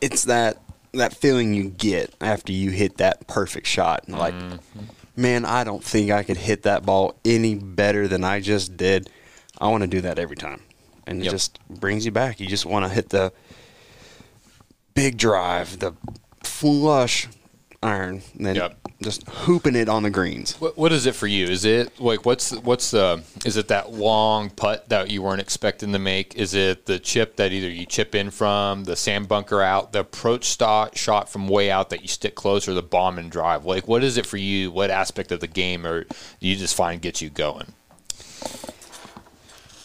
It's 0.01 0.25
that 0.25 0.61
that 0.93 1.15
feeling 1.15 1.55
you 1.55 1.65
get 1.71 2.13
after 2.21 2.53
you 2.53 2.71
hit 2.71 2.97
that 2.97 3.27
perfect 3.29 3.67
shot. 3.67 4.05
And 4.09 4.19
Like, 4.19 4.35
Mm-hmm. 4.35 4.81
man, 5.15 5.45
I 5.45 5.63
don't 5.63 5.85
think 5.85 6.11
I 6.11 6.23
could 6.23 6.39
hit 6.39 6.63
that 6.63 6.85
ball 6.87 7.15
any 7.25 7.55
better 7.55 8.09
than 8.09 8.25
I 8.25 8.41
just 8.41 8.77
did. 8.77 9.09
I 9.59 9.69
want 9.69 9.83
to 9.83 9.87
do 9.89 10.01
that 10.03 10.19
every 10.19 10.37
time, 10.37 10.61
and 11.07 11.19
Yep. 11.23 11.27
it 11.29 11.31
just 11.31 11.59
brings 11.69 12.05
you 12.05 12.11
back. 12.13 12.41
You 12.41 12.47
just 12.47 12.67
want 12.67 12.85
to 12.85 12.89
hit 12.89 13.11
the 13.11 13.33
big 14.95 15.19
drive, 15.19 15.79
the 15.79 15.93
flush 16.43 17.29
iron, 17.83 18.22
and 18.37 18.47
then 18.47 18.57
Yep. 18.57 18.79
just 19.03 19.29
hooping 19.29 19.74
it 19.77 19.89
on 19.89 20.03
the 20.03 20.11
greens. 20.11 20.55
What, 20.61 20.77
what 20.79 20.93
is 20.93 21.07
it 21.07 21.14
for 21.14 21.27
you? 21.27 21.47
Is 21.47 21.64
it 21.64 22.01
like 22.01 22.24
what's 22.24 22.53
what's 22.53 22.91
the 22.91 23.22
is 23.45 23.57
it 23.57 23.68
that 23.68 23.93
long 23.93 24.51
putt 24.51 24.89
that 24.89 25.11
you 25.11 25.22
weren't 25.22 25.41
expecting 25.41 25.93
to 25.93 25.99
make? 25.99 26.35
Is 26.35 26.55
it 26.55 26.87
the 26.87 26.99
chip 26.99 27.37
that 27.37 27.53
either 27.53 27.68
you 27.68 27.87
chip 27.87 28.14
in 28.14 28.31
from 28.31 28.85
the 28.85 28.97
sand 28.97 29.29
bunker 29.29 29.61
out, 29.62 29.93
the 29.93 30.01
approach 30.01 30.45
shot 30.57 30.97
shot 30.97 31.29
from 31.29 31.49
way 31.49 31.70
out 31.70 31.91
that 31.91 32.03
you 32.03 32.09
stick 32.09 32.35
close, 32.35 32.66
or 32.66 32.74
the 32.74 32.83
bomb 32.83 33.18
and 33.18 33.31
drive? 33.31 33.64
Like 33.64 33.87
what 33.87 34.03
is 34.03 34.16
it 34.16 34.27
for 34.27 34.37
you? 34.39 34.70
What 34.70 34.91
aspect 34.91 35.31
of 35.33 35.41
the 35.41 35.47
game 35.47 35.87
or 35.87 36.05
do 36.05 36.09
you 36.49 36.57
just 36.57 36.74
find 36.74 37.01
gets 37.03 37.20
you 37.22 37.31
going? 37.31 37.72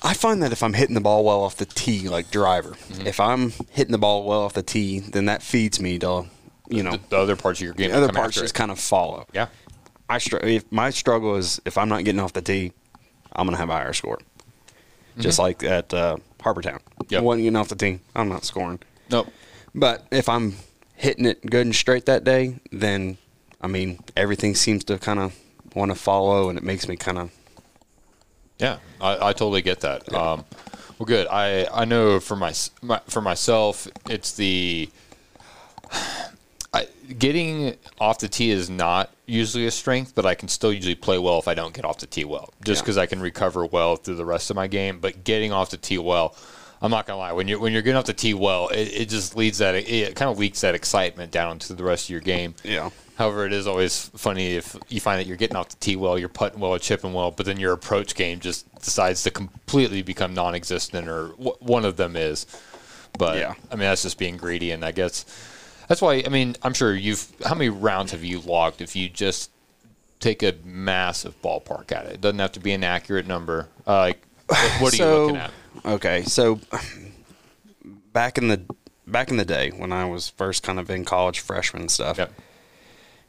I 0.03 0.15
find 0.15 0.41
that 0.41 0.51
if 0.51 0.63
I'm 0.63 0.73
hitting 0.73 0.95
the 0.95 1.01
ball 1.01 1.23
well 1.23 1.43
off 1.43 1.57
the 1.57 1.65
tee, 1.65 2.09
like 2.09 2.31
driver, 2.31 2.71
Mm-hmm. 2.71 3.05
if 3.05 3.19
I'm 3.19 3.51
hitting 3.69 3.91
the 3.91 3.99
ball 3.99 4.23
well 4.25 4.41
off 4.41 4.53
the 4.53 4.63
tee, 4.63 4.99
then 4.99 5.25
that 5.25 5.43
feeds 5.43 5.79
me 5.79 5.99
to, 5.99 6.25
you 6.72 6.84
know, 6.84 6.91
The, 6.93 6.99
the 7.09 7.17
other 7.17 7.36
parts 7.36 7.59
of 7.59 7.65
your 7.65 7.74
game, 7.74 7.91
the 7.91 7.97
other 7.97 8.11
parts 8.13 8.36
just 8.36 8.55
it. 8.55 8.57
kind 8.57 8.72
of 8.72 8.80
follow. 8.80 9.28
yeah. 9.34 9.47
I 10.09 10.17
str- 10.17 10.38
if 10.38 10.69
my 10.72 10.89
struggle 10.89 11.36
is 11.36 11.61
if 11.65 11.78
I'm 11.78 11.88
not 11.89 12.03
getting 12.03 12.19
off 12.19 12.34
the 12.34 12.41
tee, 12.41 12.74
I'm 13.34 13.45
gonna 13.47 13.57
have 13.57 13.69
a 13.69 13.74
higher 13.74 13.93
score. 13.93 14.19
Just 15.17 15.39
like 15.39 15.63
at 15.63 15.93
uh, 15.93 16.17
Harbortown, 16.39 16.80
Mm-hmm. 16.80 17.03
Yep. 17.13 17.22
I 17.22 17.24
wasn't 17.24 17.43
getting 17.43 17.55
off 17.57 17.67
the 17.69 17.76
tee. 17.76 17.99
I'm 18.15 18.30
not 18.30 18.43
scoring. 18.45 18.80
Nope. 19.09 19.28
But 19.76 20.05
if 20.11 20.28
I'm 20.30 20.55
hitting 20.95 21.26
it 21.26 21.45
good 21.45 21.65
and 21.65 21.76
straight 21.76 22.05
that 22.07 22.24
day, 22.24 22.59
then 22.72 23.17
I 23.61 23.67
mean 23.67 23.99
everything 24.17 24.55
seems 24.55 24.84
to 24.86 24.97
kind 24.97 25.19
of 25.19 25.36
want 25.76 25.91
to 25.91 25.95
follow, 25.95 26.49
and 26.49 26.57
it 26.57 26.63
makes 26.63 26.88
me 26.88 26.95
kind 26.97 27.17
of 27.17 27.32
Yeah, 28.59 28.78
I, 28.99 29.30
I 29.30 29.34
totally 29.34 29.61
get 29.61 29.80
that. 29.82 30.11
Um, 30.13 30.43
well, 30.99 31.05
good. 31.05 31.28
I, 31.28 31.67
I 31.74 31.86
know 31.86 32.19
for 32.19 32.36
my, 32.36 32.53
my 32.82 32.99
for 33.07 33.22
myself, 33.22 33.88
it's 34.09 34.34
the 34.34 34.89
getting 37.20 37.76
off 37.99 38.20
the 38.20 38.28
tee 38.28 38.51
is 38.51 38.70
not 38.70 39.12
usually 39.26 39.66
a 39.66 39.72
strength, 39.72 40.14
but 40.16 40.26
I 40.26 40.36
can 40.36 40.47
still 40.49 40.74
usually 40.74 40.95
play 40.95 41.18
well 41.18 41.39
if 41.39 41.47
I 41.47 41.53
don't 41.53 41.74
get 41.74 41.86
off 41.86 41.99
the 41.99 42.05
tee 42.07 42.26
well, 42.26 42.53
just 42.64 42.80
Yeah. 42.80 42.84
because 42.84 42.97
I 42.97 43.05
can 43.05 43.22
recover 43.22 43.66
well 43.66 43.95
through 43.95 44.16
the 44.16 44.26
rest 44.26 44.49
of 44.49 44.55
my 44.55 44.68
game. 44.68 44.99
But 44.99 45.24
getting 45.24 45.51
off 45.51 45.70
the 45.70 45.78
tee 45.78 45.97
well, 45.97 46.36
I'm 46.82 46.91
not 46.91 47.05
gonna 47.05 47.20
lie. 47.20 47.32
When 47.34 47.47
you're 47.47 47.59
when 47.59 47.74
you're 47.74 47.82
getting 47.84 47.97
off 47.97 48.05
the 48.05 48.14
tee 48.14 48.34
well, 48.34 48.68
it, 48.70 48.88
it 49.01 49.09
just 49.09 49.36
leads 49.36 49.59
that 49.59 49.76
it 49.76 50.16
kind 50.16 50.32
of 50.32 50.39
leaks 50.39 50.62
that 50.62 50.74
excitement 50.76 51.32
down 51.32 51.59
to 51.59 51.74
the 51.74 51.84
rest 51.84 52.05
of 52.05 52.09
your 52.09 52.22
game. 52.22 52.55
Yeah. 52.64 52.89
However, 53.18 53.45
it 53.45 53.53
is 53.53 53.68
always 53.68 54.09
funny 54.16 54.55
if 54.55 54.76
you 54.89 54.99
find 54.99 55.20
that 55.20 55.28
you're 55.28 55.38
getting 55.38 55.55
off 55.55 55.70
the 55.70 55.76
tee 55.76 55.95
well, 55.95 56.18
you're 56.18 56.28
putting 56.30 56.59
well, 56.59 56.72
or 56.72 56.80
chipping 56.80 57.14
well, 57.14 57.30
but 57.30 57.45
then 57.45 57.59
your 57.59 57.72
approach 57.74 58.16
game 58.16 58.39
just 58.39 58.74
decides 58.82 59.22
to 59.24 59.30
completely 59.32 60.01
become 60.01 60.34
non-existent, 60.34 61.07
or 61.07 61.28
w- 61.38 61.55
one 61.59 61.86
of 61.86 61.97
them 61.97 62.16
is. 62.16 62.47
But 63.20 63.38
Yeah. 63.38 63.53
I 63.70 63.76
mean, 63.76 63.82
that's 63.82 64.01
just 64.01 64.18
being 64.18 64.38
greedy, 64.38 64.72
and 64.72 64.84
I 64.84 64.91
guess 64.91 65.26
that's 65.91 66.01
why. 66.01 66.23
I 66.25 66.29
mean, 66.29 66.55
I'm 66.63 66.73
sure 66.73 66.95
you've. 66.95 67.27
How 67.43 67.53
many 67.53 67.67
rounds 67.67 68.13
have 68.13 68.23
you 68.23 68.39
logged 68.39 68.79
if 68.81 68.95
you 68.95 69.09
just 69.09 69.51
take 70.21 70.41
a 70.41 70.55
massive 70.63 71.41
ballpark 71.41 71.91
at 71.91 72.05
it? 72.05 72.13
It 72.13 72.21
doesn't 72.21 72.39
have 72.39 72.53
to 72.53 72.61
be 72.61 72.71
an 72.71 72.85
accurate 72.85 73.27
number. 73.27 73.67
Uh, 73.85 73.97
like, 73.99 74.25
what, 74.79 74.93
are 74.93 74.95
you 74.95 75.05
looking 75.05 75.35
at? 75.35 75.51
Okay, 75.85 76.21
so 76.23 76.61
back 78.13 78.37
in 78.37 78.47
the 78.47 78.61
back 79.05 79.29
in 79.31 79.35
the 79.35 79.43
day 79.43 79.71
when 79.71 79.91
I 79.91 80.05
was 80.05 80.29
first 80.29 80.63
kind 80.63 80.79
of 80.79 80.89
in 80.89 81.03
college, 81.03 81.41
freshman 81.41 81.89
stuff, 81.89 82.17
Yep. 82.17 82.31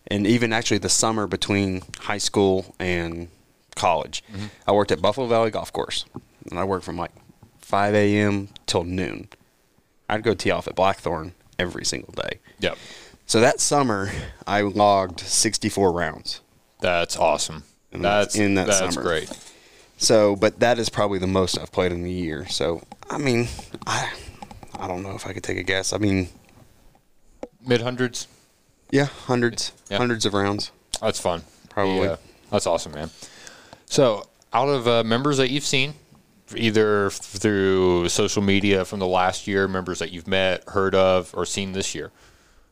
and 0.07 0.25
even 0.25 0.53
actually 0.53 0.79
the 0.79 0.89
summer 0.89 1.27
between 1.27 1.83
high 2.03 2.19
school 2.19 2.77
and 2.79 3.27
college, 3.75 4.23
Mm-hmm. 4.33 4.47
I 4.69 4.73
worked 4.73 4.93
at 4.93 5.03
Buffalo 5.03 5.27
Valley 5.27 5.51
Golf 5.51 5.73
Course, 5.73 6.05
and 6.49 6.61
I 6.61 6.63
worked 6.65 6.85
from 6.85 6.97
like 6.97 7.11
5 7.59 7.93
a.m. 7.97 8.51
till 8.67 8.85
noon. 8.85 9.27
I'd 10.09 10.23
go 10.23 10.35
tee 10.35 10.53
off 10.53 10.69
at 10.69 10.77
Blackthorn 10.77 11.33
every 11.63 11.85
single 11.85 12.13
day. 12.13 12.41
Yep. 12.59 12.77
So 13.27 13.41
that 13.41 13.61
summer, 13.61 14.11
I 14.47 14.61
logged 14.63 15.21
64 15.21 15.93
rounds. 15.93 16.41
That's 16.81 17.17
awesome. 17.17 17.63
And 17.93 18.05
That's 18.05 18.35
in 18.37 18.55
that 18.55 18.67
that's 18.67 18.79
summer. 18.95 19.03
great. 19.03 19.31
So, 19.97 20.35
but 20.35 20.59
that 20.61 20.79
is 20.79 20.89
probably 20.89 21.19
the 21.21 21.27
most 21.29 21.59
I've 21.59 21.71
played 21.71 21.93
in 21.93 22.05
a 22.05 22.09
year. 22.09 22.47
So, 22.49 22.83
I 23.09 23.19
mean, 23.19 23.49
I 23.87 24.11
I 24.79 24.89
don't 24.89 25.03
know 25.03 25.15
if 25.15 25.27
I 25.27 25.33
could 25.33 25.45
take 25.45 25.59
a 25.59 25.63
guess. 25.63 25.93
I 25.93 25.99
mean, 25.99 26.29
Mid 27.65 27.81
hundreds. 27.83 28.27
yeah, 28.91 29.05
hundreds, 29.05 29.73
Yeah. 29.89 29.99
hundreds 29.99 30.27
of 30.27 30.35
rounds. 30.35 30.73
That's 31.01 31.21
fun. 31.21 31.43
Probably. 31.69 32.07
Yeah. 32.09 32.17
That's 32.51 32.67
awesome, 32.67 32.93
man. 32.93 33.11
So, 33.87 34.27
out 34.53 34.69
of 34.69 34.89
uh, 34.89 35.05
members 35.05 35.37
that 35.37 35.51
you've 35.51 35.65
seen, 35.65 35.95
either 36.57 37.11
through 37.11 38.09
social 38.09 38.43
media 38.43 38.85
from 38.85 38.99
the 38.99 39.07
last 39.07 39.47
year, 39.47 39.69
members 39.69 39.99
that 39.99 40.13
you've 40.13 40.29
met, 40.29 40.65
heard 40.69 40.95
of, 40.95 41.33
or 41.35 41.47
seen 41.47 41.73
this 41.73 41.95
year, 41.95 42.11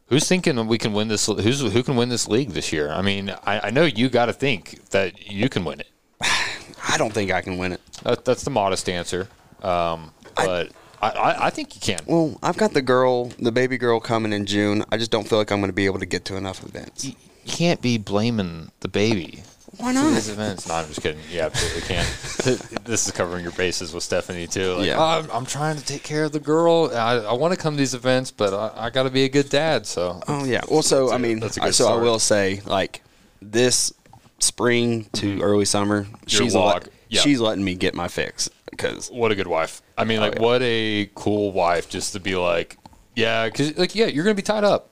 who's 0.09 0.29
thinking 0.29 0.67
we 0.67 0.79
can 0.79 0.93
win 0.93 1.09
this? 1.09 1.27
Who's 1.27 1.61
who 1.61 1.83
can 1.83 1.97
win 1.97 2.09
this 2.09 2.29
league 2.29 2.51
this 2.51 2.73
year? 2.73 2.91
I 2.91 3.03
mean, 3.03 3.31
I, 3.45 3.69
I 3.69 3.71
know 3.71 3.85
you 3.85 4.09
got 4.09 4.27
to 4.27 4.33
think 4.33 4.91
that 4.91 5.31
you 5.31 5.49
can 5.49 5.65
win 5.65 5.81
it. 5.81 5.89
I 6.23 6.97
don't 6.99 7.13
think 7.13 7.31
I 7.31 7.41
can 7.41 7.59
win 7.59 7.73
it. 7.73 7.81
That, 8.03 8.25
that's 8.25 8.43
the 8.43 8.51
modest 8.51 8.89
answer, 8.89 9.29
um, 9.63 10.13
but 10.37 10.71
I, 11.01 11.09
I, 11.11 11.47
I 11.47 11.51
think 11.51 11.75
you 11.75 11.81
can. 11.81 12.01
Well, 12.07 12.39
I've 12.43 12.57
got 12.57 12.73
the 12.73 12.83
girl, 12.83 13.27
the 13.39 13.53
baby 13.53 13.79
girl 13.79 14.01
coming 14.01 14.33
in 14.33 14.47
June. 14.47 14.85
I 14.91 14.97
just 14.97 15.11
don't 15.11 15.27
feel 15.27 15.39
like 15.39 15.51
I'm 15.51 15.61
going 15.61 15.71
to 15.71 15.75
be 15.75 15.87
able 15.87 15.99
to 15.99 16.07
get 16.07 16.25
to 16.27 16.37
enough 16.37 16.63
events. 16.65 17.05
You 17.05 17.15
can't 17.47 17.81
be 17.81 17.99
blaming 17.99 18.71
the 18.81 18.89
baby. 18.89 19.43
Why 19.79 19.93
not? 19.93 20.11
these 20.11 20.29
events. 20.29 20.69
No, 20.69 20.75
I'm 20.75 20.87
just 20.89 21.01
kidding. 21.01 21.21
You 21.31 21.41
absolutely 21.41 21.83
can. 21.83 22.05
this 22.85 23.07
is 23.07 23.13
covering 23.13 23.43
your 23.43 23.53
bases 23.53 23.95
with 23.95 24.03
Stephanie 24.03 24.47
too. 24.47 24.75
Like, 24.75 24.87
Yeah. 24.87 24.99
"Oh, 24.99 25.03
I'm, 25.03 25.31
I'm 25.31 25.47
trying 25.47 25.77
to 25.77 25.85
take 25.85 26.03
care 26.03 26.25
of 26.25 26.33
the 26.33 26.41
girl. 26.41 26.91
I, 26.93 27.17
I 27.19 27.33
want 27.35 27.55
to 27.55 27.61
come 27.61 27.75
to 27.75 27.79
these 27.79 27.95
events, 27.95 28.31
but 28.31 28.53
I, 28.53 28.87
I 28.87 28.91
got 28.91 29.05
to 29.05 29.11
be 29.11 29.25
a 29.25 29.29
good 29.29 29.49
dad. 29.49 29.87
So 29.87 30.21
Oh 30.27 30.45
yeah. 30.45 30.63
Well, 30.69 30.83
so 30.83 31.07
That's 31.07 31.13
I 31.13 31.19
mean, 31.19 31.41
that's 31.41 31.57
a 31.57 31.61
good 31.61 31.75
so 31.75 31.89
I 31.93 31.97
will 31.97 32.19
say, 32.19 32.63
like 32.67 33.03
this 33.41 33.93
spring 34.39 35.05
to 35.13 35.35
mm-hmm. 35.35 35.43
early 35.43 35.65
summer, 35.65 36.07
she's 36.27 36.55
log, 36.55 36.83
let, 36.85 36.89
yeah. 37.09 37.21
she's 37.21 37.41
letting 37.41 37.65
me 37.65 37.75
get 37.75 37.95
my 37.95 38.09
fix 38.09 38.51
because 38.71 39.11
what 39.11 39.31
a 39.31 39.35
good 39.35 39.47
wife. 39.47 39.83
I 39.97 40.05
mean, 40.05 40.19
oh, 40.19 40.23
like 40.23 40.35
yeah. 40.35 40.43
what 40.43 40.63
a 40.63 41.11
cool 41.15 41.53
wife 41.53 41.89
just 41.89 42.13
to 42.15 42.21
be 42.21 42.37
like, 42.37 42.77
yeah, 43.15 43.47
because 43.47 43.77
like 43.77 43.95
yeah, 43.95 44.07
you're 44.07 44.25
gonna 44.25 44.35
be 44.35 44.43
tied 44.43 44.65
up. 44.65 44.90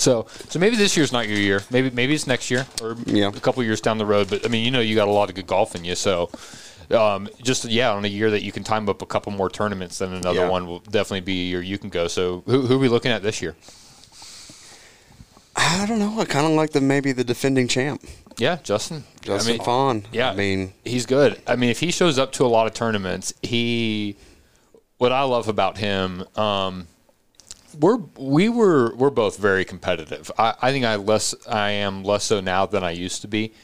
So 0.00 0.26
so 0.48 0.58
maybe 0.58 0.76
this 0.76 0.96
year's 0.96 1.12
not 1.12 1.28
your 1.28 1.38
year. 1.38 1.62
Maybe 1.70 1.90
maybe 1.90 2.14
it's 2.14 2.26
next 2.26 2.50
year 2.50 2.66
or 2.82 2.96
Yeah. 3.06 3.28
a 3.28 3.32
couple 3.40 3.62
years 3.62 3.80
down 3.82 3.98
the 3.98 4.06
road. 4.06 4.30
But 4.30 4.44
I 4.46 4.48
mean, 4.48 4.64
you 4.64 4.70
know, 4.70 4.80
you 4.80 4.94
got 4.94 5.08
a 5.08 5.10
lot 5.12 5.28
of 5.28 5.34
good 5.36 5.46
golf 5.46 5.74
in 5.74 5.84
you. 5.84 5.94
So. 5.94 6.30
Um, 6.92 7.28
just 7.40 7.66
yeah, 7.66 7.92
on 7.92 8.04
a 8.04 8.08
year 8.08 8.32
that 8.32 8.42
you 8.42 8.50
can 8.50 8.64
time 8.64 8.88
up 8.88 9.00
a 9.00 9.06
couple 9.06 9.30
more 9.30 9.48
tournaments, 9.48 9.98
then 9.98 10.12
another 10.12 10.40
Yeah. 10.40 10.48
one 10.48 10.66
will 10.66 10.80
definitely 10.80 11.20
be 11.20 11.42
a 11.42 11.44
year 11.50 11.62
you 11.62 11.78
can 11.78 11.88
go. 11.88 12.08
So 12.08 12.42
who, 12.46 12.62
who 12.66 12.74
are 12.74 12.78
we 12.78 12.88
looking 12.88 13.12
at 13.12 13.22
this 13.22 13.40
year? 13.40 13.54
I 15.54 15.86
don't 15.86 16.00
know. 16.00 16.18
I 16.20 16.24
kind 16.24 16.46
of 16.46 16.52
like 16.52 16.70
the 16.70 16.80
maybe 16.80 17.12
the 17.12 17.22
defending 17.22 17.68
champ, 17.68 18.02
Yeah, 18.38 18.56
Justin. 18.64 19.04
Justin 19.20 19.54
I 19.54 19.56
mean, 19.58 19.64
Fawn. 19.64 20.04
Yeah, 20.12 20.30
I 20.30 20.34
mean, 20.34 20.72
he's 20.84 21.06
good. 21.06 21.40
I 21.46 21.54
mean, 21.54 21.70
if 21.70 21.78
he 21.78 21.92
shows 21.92 22.18
up 22.18 22.32
to 22.32 22.44
a 22.44 22.48
lot 22.48 22.66
of 22.66 22.74
tournaments, 22.74 23.34
he. 23.42 24.16
What 24.98 25.12
I 25.12 25.22
love 25.22 25.46
about 25.48 25.78
him, 25.78 26.24
um, 26.36 26.86
we're 27.78 27.98
we 28.18 28.48
were 28.48 28.94
we're 28.96 29.10
both 29.10 29.38
very 29.38 29.64
competitive. 29.64 30.30
I, 30.38 30.54
I 30.60 30.72
think 30.72 30.84
I 30.84 30.96
less 30.96 31.34
I 31.46 31.70
am 31.70 32.04
less 32.04 32.24
so 32.24 32.40
now 32.40 32.66
than 32.66 32.82
I 32.84 32.90
used 32.90 33.22
to 33.22 33.28
be, 33.28 33.54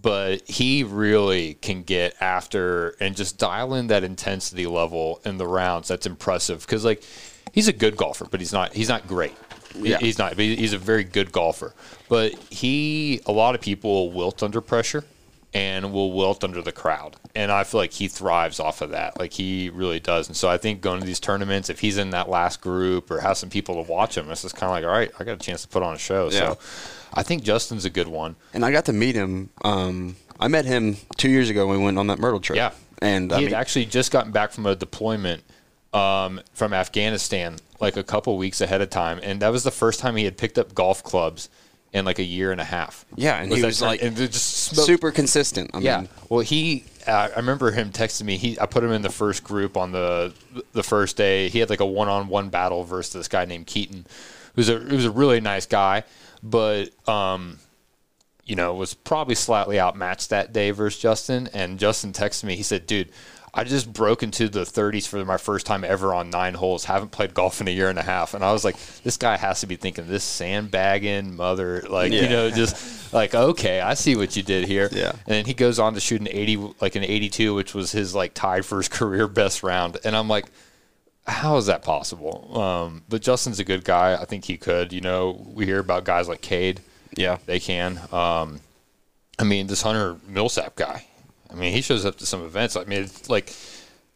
but 0.00 0.48
he 0.48 0.84
really 0.84 1.54
can 1.54 1.82
get 1.82 2.14
after 2.20 2.90
and 3.00 3.16
just 3.16 3.38
dial 3.38 3.74
in 3.74 3.88
that 3.88 4.04
intensity 4.04 4.66
level 4.66 5.20
in 5.24 5.38
the 5.38 5.46
rounds. 5.46 5.88
That's 5.88 6.06
impressive 6.06 6.60
because 6.60 6.84
like 6.84 7.02
he's 7.52 7.68
a 7.68 7.72
good 7.72 7.96
golfer, 7.96 8.26
but 8.30 8.40
he's 8.40 8.52
not 8.52 8.72
he's 8.74 8.88
not 8.88 9.06
great. 9.06 9.34
Yeah. 9.76 9.98
He's 9.98 10.18
not. 10.18 10.36
But 10.36 10.44
he's 10.44 10.72
a 10.72 10.78
very 10.78 11.04
good 11.04 11.32
golfer. 11.32 11.74
But 12.08 12.34
he, 12.50 13.20
a 13.26 13.32
lot 13.32 13.56
of 13.56 13.60
people 13.60 14.12
wilt 14.12 14.42
under 14.42 14.60
pressure 14.60 15.04
and 15.54 15.92
will 15.92 16.12
wilt 16.12 16.42
under 16.42 16.60
the 16.60 16.72
crowd. 16.72 17.16
And 17.34 17.52
I 17.52 17.62
feel 17.64 17.80
like 17.80 17.92
he 17.92 18.08
thrives 18.08 18.58
off 18.58 18.80
of 18.82 18.90
that. 18.90 19.18
Like 19.20 19.32
he 19.32 19.70
really 19.70 20.00
does. 20.00 20.26
And 20.26 20.36
so 20.36 20.48
I 20.48 20.58
think 20.58 20.80
going 20.80 21.00
to 21.00 21.06
these 21.06 21.20
tournaments, 21.20 21.70
if 21.70 21.78
he's 21.78 21.96
in 21.96 22.10
that 22.10 22.28
last 22.28 22.60
group 22.60 23.08
or 23.10 23.20
has 23.20 23.38
some 23.38 23.50
people 23.50 23.76
to 23.82 23.90
watch 23.90 24.16
him, 24.16 24.28
it's 24.30 24.42
just 24.42 24.56
kind 24.56 24.68
of 24.68 24.74
like, 24.74 24.84
all 24.84 24.90
right, 24.90 25.12
I 25.18 25.24
got 25.24 25.32
a 25.34 25.44
chance 25.44 25.62
to 25.62 25.68
put 25.68 25.82
on 25.84 25.94
a 25.94 25.98
show. 25.98 26.24
Yeah. 26.24 26.38
So 26.54 26.58
I 27.14 27.22
think 27.22 27.44
Justin's 27.44 27.84
a 27.84 27.90
good 27.90 28.08
one. 28.08 28.34
and 28.52 28.64
I 28.64 28.72
got 28.72 28.86
to 28.86 28.92
meet 28.92 29.14
him. 29.14 29.50
Um, 29.64 30.16
I 30.40 30.48
met 30.48 30.64
him 30.64 30.96
two 31.16 31.30
years 31.30 31.48
ago 31.50 31.68
when 31.68 31.78
we 31.78 31.84
went 31.84 31.98
on 31.98 32.08
that 32.08 32.18
Myrtle 32.18 32.40
trip. 32.40 32.56
Yeah. 32.56 32.72
and 33.00 33.30
he 33.30 33.36
I 33.36 33.40
had 33.42 33.46
mean, 33.46 33.54
actually 33.54 33.84
just 33.86 34.10
gotten 34.10 34.32
back 34.32 34.50
from 34.50 34.66
a 34.66 34.74
deployment 34.74 35.44
um, 35.92 36.40
from 36.52 36.72
Afghanistan 36.74 37.56
like 37.80 37.96
a 37.96 38.02
couple 38.02 38.36
weeks 38.36 38.60
ahead 38.60 38.80
of 38.80 38.90
time, 38.90 39.20
and 39.22 39.40
that 39.42 39.50
was 39.52 39.62
the 39.62 39.70
first 39.70 40.00
time 40.00 40.16
he 40.16 40.24
had 40.24 40.36
picked 40.36 40.58
up 40.58 40.74
golf 40.74 41.04
clubs 41.04 41.48
in 41.94 42.04
like 42.04 42.18
a 42.18 42.22
year 42.24 42.52
and 42.52 42.60
a 42.60 42.64
half. 42.64 43.06
Yeah, 43.16 43.40
and 43.40 43.50
he 43.50 43.60
that 43.62 43.66
was, 43.68 43.78
turn- 43.78 43.88
like, 43.88 44.02
and 44.02 44.14
just 44.16 44.34
smoked- 44.64 44.86
super 44.86 45.10
consistent. 45.12 45.70
I 45.72 45.78
Yeah. 45.78 45.98
mean, 46.00 46.08
Well, 46.28 46.40
he. 46.40 46.84
Uh, 47.06 47.28
I 47.32 47.36
remember 47.36 47.70
him 47.70 47.90
texting 47.92 48.24
me. 48.24 48.36
He. 48.36 48.58
I 48.60 48.66
put 48.66 48.82
him 48.84 48.90
in 48.92 49.00
the 49.02 49.10
first 49.10 49.44
group 49.44 49.76
on 49.78 49.92
the 49.92 50.34
the 50.72 50.82
first 50.82 51.16
day. 51.16 51.48
He 51.48 51.60
had 51.60 51.70
like 51.70 51.80
a 51.80 51.86
one 51.86 52.08
on 52.08 52.28
one 52.28 52.48
battle 52.50 52.84
versus 52.84 53.12
this 53.12 53.28
guy 53.28 53.44
named 53.46 53.66
Keaton, 53.66 54.06
who's 54.56 54.68
a 54.68 54.78
who's 54.78 55.04
a 55.06 55.10
really 55.10 55.40
nice 55.40 55.66
guy, 55.66 56.02
but 56.42 56.90
um, 57.08 57.58
you 58.44 58.56
know, 58.56 58.74
was 58.74 58.92
probably 58.94 59.34
slightly 59.34 59.78
outmatched 59.80 60.30
that 60.30 60.52
day 60.52 60.70
versus 60.70 61.00
Justin. 61.00 61.48
And 61.54 61.78
Justin 61.78 62.12
texted 62.12 62.44
me. 62.44 62.56
He 62.56 62.62
said, 62.62 62.86
"Dude." 62.86 63.10
I 63.56 63.62
just 63.62 63.92
broke 63.92 64.24
into 64.24 64.48
the 64.48 64.62
30s 64.62 65.06
for 65.06 65.24
my 65.24 65.36
first 65.36 65.64
time 65.64 65.84
ever 65.84 66.12
on 66.12 66.28
nine 66.28 66.54
holes. 66.54 66.84
Haven't 66.84 67.12
played 67.12 67.34
golf 67.34 67.60
in 67.60 67.68
a 67.68 67.70
year 67.70 67.88
and 67.88 67.98
a 67.98 68.02
half, 68.02 68.34
and 68.34 68.44
I 68.44 68.52
was 68.52 68.64
like, 68.64 68.76
"This 69.04 69.16
guy 69.16 69.36
has 69.36 69.60
to 69.60 69.68
be 69.68 69.76
thinking 69.76 70.08
this 70.08 70.24
sandbagging 70.24 71.36
mother, 71.36 71.82
like 71.88 72.12
you 72.12 72.28
know, 72.28 72.50
just 72.50 73.12
like 73.14 73.34
okay, 73.34 73.80
I 73.80 73.94
see 73.94 74.16
what 74.16 74.36
you 74.36 74.42
did 74.42 74.66
here." 74.66 74.88
Yeah. 74.90 75.10
And 75.12 75.20
then 75.26 75.44
he 75.44 75.54
goes 75.54 75.78
on 75.78 75.94
to 75.94 76.00
shoot 76.00 76.20
an 76.20 76.28
80, 76.28 76.74
like 76.80 76.96
an 76.96 77.04
82, 77.04 77.54
which 77.54 77.74
was 77.74 77.92
his 77.92 78.14
like 78.14 78.34
tied 78.34 78.66
for 78.66 78.78
his 78.78 78.88
career 78.98 79.28
best 79.28 79.62
round. 79.62 79.98
And 80.04 80.16
I'm 80.16 80.28
like, 80.28 80.46
how 81.26 81.56
is 81.56 81.66
that 81.66 81.82
possible? 81.82 82.60
Um, 82.60 83.02
but 83.08 83.22
Justin's 83.22 83.60
a 83.60 83.64
good 83.64 83.84
guy. 83.84 84.14
I 84.20 84.24
think 84.24 84.44
he 84.44 84.56
could. 84.56 84.92
You 84.92 85.00
know, 85.00 85.46
we 85.54 85.64
hear 85.64 85.78
about 85.78 86.04
guys 86.04 86.28
like 86.28 86.40
Cade. 86.40 86.80
yeah, 87.16 87.38
They 87.46 87.60
can. 87.60 87.98
Um, 88.12 88.60
I 89.38 89.44
mean, 89.44 89.66
this 89.66 89.82
Hunter 89.82 90.16
Millsap 90.28 90.76
guy. 90.76 91.06
I 91.54 91.56
mean, 91.60 91.72
he 91.72 91.82
shows 91.82 92.04
up 92.04 92.16
to 92.16 92.26
some 92.26 92.44
events. 92.44 92.76
I 92.76 92.84
mean, 92.84 93.04
it's 93.04 93.30
like 93.30 93.54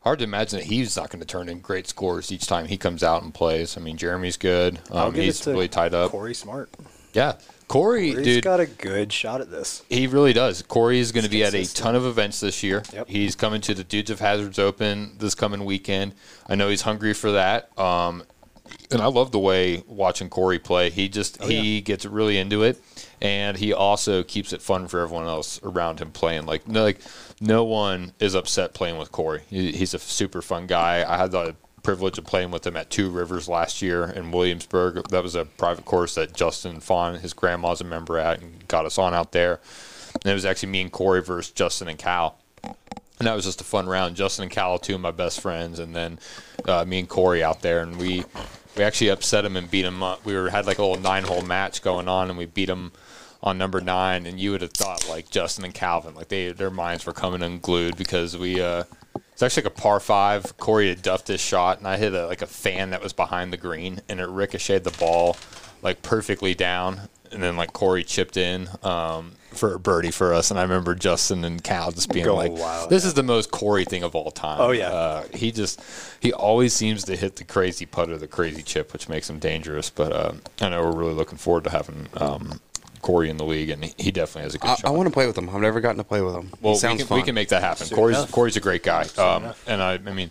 hard 0.00 0.18
to 0.18 0.24
imagine 0.24 0.58
that 0.58 0.66
he's 0.66 0.96
not 0.96 1.10
going 1.10 1.20
to 1.20 1.26
turn 1.26 1.48
in 1.48 1.60
great 1.60 1.86
scores 1.86 2.32
each 2.32 2.46
time 2.46 2.66
he 2.66 2.76
comes 2.76 3.02
out 3.02 3.22
and 3.22 3.32
plays. 3.32 3.76
I 3.76 3.80
mean, 3.80 3.96
Jeremy's 3.96 4.36
good. 4.36 4.80
Um, 4.90 5.14
he's 5.14 5.46
really 5.46 5.68
tied 5.68 5.94
up. 5.94 6.10
Corey 6.10 6.34
Smart. 6.34 6.70
Yeah. 7.12 7.34
Corey, 7.68 8.12
Corey's 8.12 8.24
dude, 8.26 8.44
got 8.44 8.60
a 8.60 8.66
good 8.66 9.12
shot 9.12 9.42
at 9.42 9.50
this. 9.50 9.82
he 9.90 10.06
really 10.06 10.32
does. 10.32 10.62
Corey 10.62 10.98
is 11.00 11.12
going 11.12 11.24
to 11.24 11.30
be 11.30 11.44
at 11.44 11.54
a 11.54 11.66
ton 11.74 11.94
of 11.94 12.06
events 12.06 12.40
this 12.40 12.62
year. 12.62 12.82
Yep. 12.92 13.08
He's 13.08 13.36
coming 13.36 13.60
to 13.60 13.74
the 13.74 13.84
Dudes 13.84 14.10
of 14.10 14.20
Hazards 14.20 14.58
Open 14.58 15.16
this 15.18 15.34
coming 15.34 15.64
weekend. 15.66 16.14
I 16.48 16.54
know 16.54 16.70
he's 16.70 16.82
hungry 16.82 17.12
for 17.12 17.32
that. 17.32 17.78
Um, 17.78 18.24
and 18.90 19.00
I 19.00 19.06
love 19.06 19.32
the 19.32 19.38
way 19.38 19.82
watching 19.86 20.28
Corey 20.28 20.58
play. 20.58 20.90
He 20.90 21.08
just 21.08 21.42
he 21.42 21.80
gets 21.80 22.04
really 22.04 22.38
into 22.38 22.62
it, 22.62 22.80
and 23.20 23.56
he 23.56 23.72
also 23.72 24.22
keeps 24.22 24.52
it 24.52 24.62
fun 24.62 24.88
for 24.88 25.00
everyone 25.00 25.26
else 25.26 25.60
around 25.62 26.00
him 26.00 26.10
playing. 26.10 26.46
Like 26.46 26.66
no, 26.66 26.82
like 26.82 27.00
no 27.40 27.64
one 27.64 28.12
is 28.18 28.34
upset 28.34 28.74
playing 28.74 28.98
with 28.98 29.12
Corey. 29.12 29.42
He, 29.48 29.72
he's 29.72 29.94
a 29.94 29.98
super 29.98 30.42
fun 30.42 30.66
guy. 30.66 31.04
I 31.08 31.16
had 31.18 31.32
the 31.32 31.54
privilege 31.82 32.18
of 32.18 32.24
playing 32.24 32.50
with 32.50 32.66
him 32.66 32.76
at 32.76 32.90
Two 32.90 33.10
Rivers 33.10 33.48
last 33.48 33.82
year 33.82 34.04
in 34.04 34.30
Williamsburg. 34.30 35.08
That 35.08 35.22
was 35.22 35.34
a 35.34 35.44
private 35.44 35.84
course 35.84 36.16
that 36.16 36.34
Justin 36.34 36.80
Fawn, 36.80 37.16
his 37.16 37.32
grandma's 37.32 37.80
a 37.80 37.84
member 37.84 38.18
at, 38.18 38.40
and 38.40 38.66
got 38.68 38.84
us 38.84 38.98
on 38.98 39.14
out 39.14 39.32
there. 39.32 39.60
And 40.14 40.26
it 40.26 40.34
was 40.34 40.44
actually 40.44 40.70
me 40.70 40.82
and 40.82 40.92
Corey 40.92 41.22
versus 41.22 41.52
Justin 41.52 41.88
and 41.88 41.98
Cal. 41.98 42.38
And 43.18 43.26
that 43.26 43.34
was 43.34 43.44
just 43.44 43.60
a 43.60 43.64
fun 43.64 43.86
round. 43.86 44.16
Justin 44.16 44.44
and 44.44 44.52
Cal, 44.52 44.78
two 44.78 44.94
of 44.94 45.00
my 45.00 45.10
best 45.10 45.40
friends, 45.40 45.78
and 45.78 45.94
then 45.94 46.18
uh, 46.66 46.84
me 46.84 47.00
and 47.00 47.08
Corey 47.08 47.42
out 47.42 47.62
there, 47.62 47.80
and 47.82 47.96
we 47.96 48.24
we 48.78 48.84
actually 48.84 49.08
upset 49.08 49.44
him 49.44 49.56
and 49.56 49.70
beat 49.70 49.84
him. 49.84 50.02
Up. 50.02 50.24
We 50.24 50.34
were 50.34 50.48
had 50.48 50.66
like 50.66 50.78
a 50.78 50.82
little 50.82 51.02
nine 51.02 51.24
hole 51.24 51.42
match 51.42 51.82
going 51.82 52.08
on, 52.08 52.30
and 52.30 52.38
we 52.38 52.46
beat 52.46 52.70
him 52.70 52.92
on 53.42 53.58
number 53.58 53.80
nine. 53.80 54.24
And 54.24 54.40
you 54.40 54.52
would 54.52 54.62
have 54.62 54.72
thought 54.72 55.08
like 55.08 55.30
Justin 55.30 55.64
and 55.64 55.74
Calvin, 55.74 56.14
like 56.14 56.28
they 56.28 56.52
their 56.52 56.70
minds 56.70 57.04
were 57.04 57.12
coming 57.12 57.42
unglued 57.42 57.96
because 57.96 58.36
we. 58.36 58.60
Uh, 58.60 58.84
it's 59.32 59.42
actually 59.42 59.64
like 59.64 59.78
a 59.78 59.80
par 59.80 60.00
five. 60.00 60.56
Corey 60.56 60.88
had 60.88 61.02
duffed 61.02 61.28
his 61.28 61.40
shot, 61.40 61.78
and 61.78 61.86
I 61.86 61.96
hit 61.96 62.12
a, 62.12 62.26
like 62.26 62.42
a 62.42 62.46
fan 62.46 62.90
that 62.90 63.02
was 63.02 63.12
behind 63.12 63.52
the 63.52 63.56
green, 63.56 64.00
and 64.08 64.18
it 64.18 64.26
ricocheted 64.26 64.84
the 64.84 64.96
ball 64.98 65.36
like 65.82 66.02
perfectly 66.02 66.54
down. 66.54 67.08
And 67.32 67.42
then 67.42 67.56
like 67.56 67.72
Corey 67.72 68.04
chipped 68.04 68.36
in 68.36 68.68
um, 68.82 69.32
for 69.52 69.74
a 69.74 69.78
birdie 69.78 70.10
for 70.10 70.32
us, 70.32 70.50
and 70.50 70.58
I 70.58 70.62
remember 70.62 70.94
Justin 70.94 71.44
and 71.44 71.62
Cal 71.62 71.90
just 71.90 72.12
being 72.12 72.24
Going 72.24 72.52
like, 72.52 72.60
wild, 72.60 72.90
"This 72.90 73.04
is 73.04 73.14
the 73.14 73.22
most 73.22 73.50
Corey 73.50 73.84
thing 73.84 74.02
of 74.02 74.14
all 74.14 74.30
time." 74.30 74.60
Oh, 74.60 74.70
yeah. 74.70 74.88
uh, 74.88 75.24
he 75.34 75.52
just 75.52 75.80
he 76.20 76.32
always 76.32 76.72
seems 76.72 77.04
to 77.04 77.16
hit 77.16 77.36
the 77.36 77.44
crazy 77.44 77.86
putter, 77.86 78.16
the 78.16 78.28
crazy 78.28 78.62
chip, 78.62 78.92
which 78.92 79.08
makes 79.08 79.28
him 79.28 79.38
dangerous. 79.38 79.90
But 79.90 80.12
um, 80.12 80.42
I 80.60 80.68
know 80.70 80.82
we're 80.82 80.96
really 80.96 81.14
looking 81.14 81.38
forward 81.38 81.64
to 81.64 81.70
having 81.70 82.08
um, 82.16 82.60
Corey 83.02 83.30
in 83.30 83.36
the 83.36 83.44
league, 83.44 83.70
and 83.70 83.84
he, 83.84 83.94
he 83.98 84.10
definitely 84.10 84.42
has 84.42 84.54
a 84.54 84.58
good 84.58 84.70
I, 84.70 84.74
shot. 84.76 84.86
I 84.86 84.90
want 84.90 85.08
to 85.08 85.12
play 85.12 85.26
with 85.26 85.36
him. 85.36 85.48
I've 85.48 85.60
never 85.60 85.80
gotten 85.80 85.98
to 85.98 86.04
play 86.04 86.20
with 86.20 86.34
him. 86.34 86.50
Well, 86.60 86.74
he 86.74 86.78
sounds 86.78 86.94
we, 86.94 86.98
can, 86.98 87.06
fun. 87.06 87.18
we 87.18 87.24
can 87.24 87.34
make 87.34 87.48
that 87.48 87.62
happen. 87.62 87.86
Soon 87.86 87.96
Corey's 87.96 88.18
enough. 88.18 88.32
Corey's 88.32 88.56
a 88.56 88.60
great 88.60 88.82
guy, 88.82 89.06
um, 89.18 89.54
and 89.66 89.82
I, 89.82 89.94
I 89.94 89.98
mean, 90.12 90.30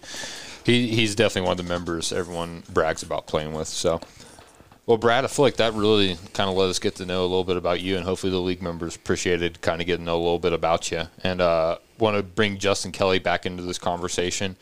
he 0.64 0.88
he's 0.90 1.16
definitely 1.16 1.48
one 1.48 1.60
of 1.60 1.66
the 1.66 1.72
members 1.72 2.12
everyone 2.12 2.64
brags 2.70 3.04
about 3.04 3.28
playing 3.28 3.54
with. 3.54 3.68
So, 3.68 4.02
well, 4.88 4.98
Brad, 4.98 5.26
I 5.26 5.28
feel 5.28 5.44
like 5.44 5.58
that 5.58 5.74
really 5.74 6.18
kind 6.34 6.50
of 6.50 6.56
let 6.56 6.70
us 6.70 6.80
get 6.80 6.96
to 6.96 7.06
know 7.06 7.22
a 7.22 7.28
little 7.28 7.44
bit 7.44 7.58
about 7.58 7.82
you, 7.82 7.98
and 7.98 8.06
hopefully 8.06 8.32
the 8.32 8.40
league 8.40 8.62
members 8.62 8.96
appreciated 8.96 9.62
kind 9.62 9.82
of 9.82 9.86
getting 9.86 10.06
to 10.06 10.12
know 10.12 10.16
a 10.16 10.24
little 10.24 10.40
bit 10.40 10.54
about 10.54 10.90
you. 10.92 11.04
And 11.24 11.42
uh, 11.42 11.78
want 12.00 12.16
to 12.16 12.24
bring 12.24 12.58
Justin 12.58 12.94
Kelly 12.94 13.20
back 13.20 13.46
into 13.46 13.64
this 13.64 13.78
conversation. 13.78 14.56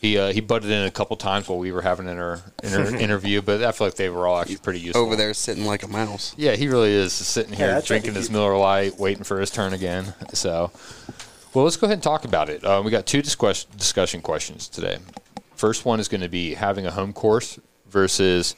He 0.00 0.18
uh, 0.18 0.32
he 0.32 0.40
butted 0.40 0.70
in 0.70 0.84
a 0.84 0.90
couple 0.90 1.16
times 1.16 1.48
while 1.48 1.58
we 1.58 1.70
were 1.70 1.82
having 1.82 2.06
an 2.06 2.12
inter, 2.12 2.42
inter, 2.62 2.96
interview, 2.98 3.40
but 3.40 3.62
I 3.62 3.70
feel 3.70 3.86
like 3.86 3.94
they 3.94 4.08
were 4.08 4.26
all 4.26 4.40
actually 4.40 4.56
pretty 4.58 4.80
useful. 4.80 5.02
over 5.02 5.14
there 5.14 5.32
sitting 5.32 5.64
like 5.64 5.84
a 5.84 5.88
mouse. 5.88 6.34
Yeah, 6.36 6.56
he 6.56 6.66
really 6.68 6.92
is 6.92 7.12
sitting 7.12 7.52
here 7.52 7.68
Yeah, 7.68 7.78
I 7.78 7.80
tried 7.80 7.80
to 7.80 7.86
drinking 7.86 8.14
his 8.14 8.30
Miller 8.30 8.56
Lite, 8.56 8.98
waiting 8.98 9.24
for 9.24 9.38
his 9.40 9.50
turn 9.50 9.72
again. 9.72 10.14
So, 10.34 10.72
well, 11.54 11.64
let's 11.64 11.76
go 11.76 11.86
ahead 11.86 11.94
and 11.96 12.02
talk 12.02 12.24
about 12.24 12.48
it. 12.48 12.64
Uh, 12.64 12.82
we 12.84 12.90
got 12.90 13.06
two 13.06 13.22
discuss- 13.22 13.64
discussion 13.64 14.22
questions 14.22 14.68
today. 14.68 14.98
First 15.54 15.84
one 15.84 15.98
is 15.98 16.08
going 16.08 16.20
to 16.20 16.28
be 16.28 16.54
having 16.54 16.86
a 16.86 16.90
home 16.92 17.12
course 17.12 17.58
versus 17.88 18.54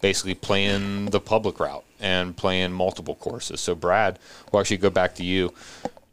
basically 0.00 0.34
playing 0.34 1.06
the 1.06 1.20
public 1.20 1.60
route 1.60 1.84
and 2.00 2.36
playing 2.36 2.72
multiple 2.72 3.14
courses. 3.14 3.60
So, 3.60 3.74
Brad, 3.74 4.18
we'll 4.50 4.60
actually 4.60 4.78
go 4.78 4.90
back 4.90 5.14
to 5.16 5.24
you. 5.24 5.52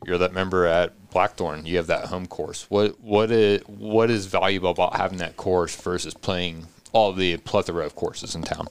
You're 0.06 0.18
that 0.20 0.34
member 0.34 0.66
at 0.66 1.10
Blackthorn. 1.10 1.66
You 1.66 1.78
have 1.78 1.88
that 1.88 2.06
home 2.06 2.28
course. 2.28 2.66
What 2.70 3.00
what 3.00 3.32
is 3.32 3.62
what 3.66 4.10
is 4.10 4.28
valuable 4.28 4.70
about 4.70 4.96
having 4.96 5.18
that 5.20 5.38
course 5.38 5.76
versus 5.76 6.14
playing 6.14 6.68
all 6.92 7.14
the 7.14 7.38
plethora 7.38 7.86
of 7.86 7.96
courses 7.96 8.36
in 8.36 8.44
town? 8.44 8.68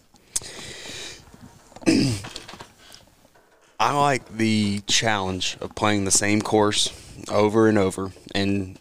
I 3.78 3.92
like 3.98 4.36
the 4.36 4.80
challenge 4.86 5.58
of 5.60 5.74
playing 5.74 6.04
the 6.04 6.10
same 6.10 6.40
course 6.40 6.90
over 7.30 7.68
and 7.68 7.78
over 7.78 8.12
and 8.34 8.78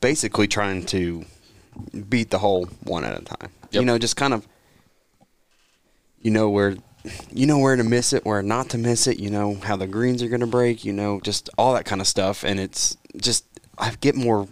basically 0.00 0.48
trying 0.48 0.84
to 0.86 1.24
beat 2.08 2.30
the 2.30 2.38
hole 2.38 2.68
one 2.82 3.04
at 3.04 3.20
a 3.20 3.24
time. 3.24 3.50
Yep. 3.70 3.80
You 3.80 3.84
know, 3.86 3.98
just 3.98 4.16
kind 4.16 4.34
of 4.34 4.46
you 6.22 6.30
know 6.30 6.48
where 6.48 6.76
you 7.32 7.46
know 7.46 7.58
where 7.58 7.76
to 7.76 7.84
miss 7.84 8.12
it, 8.12 8.24
where 8.24 8.42
not 8.42 8.70
to 8.70 8.78
miss 8.78 9.06
it, 9.06 9.18
you 9.18 9.28
know 9.28 9.56
how 9.56 9.76
the 9.76 9.86
greens 9.86 10.22
are 10.22 10.28
going 10.28 10.40
to 10.40 10.46
break, 10.46 10.84
you 10.84 10.92
know, 10.92 11.20
just 11.20 11.50
all 11.58 11.74
that 11.74 11.84
kind 11.84 12.00
of 12.00 12.06
stuff 12.06 12.44
and 12.44 12.58
it's 12.60 12.96
just 13.16 13.44
I 13.76 13.92
get 14.00 14.14
more 14.14 14.48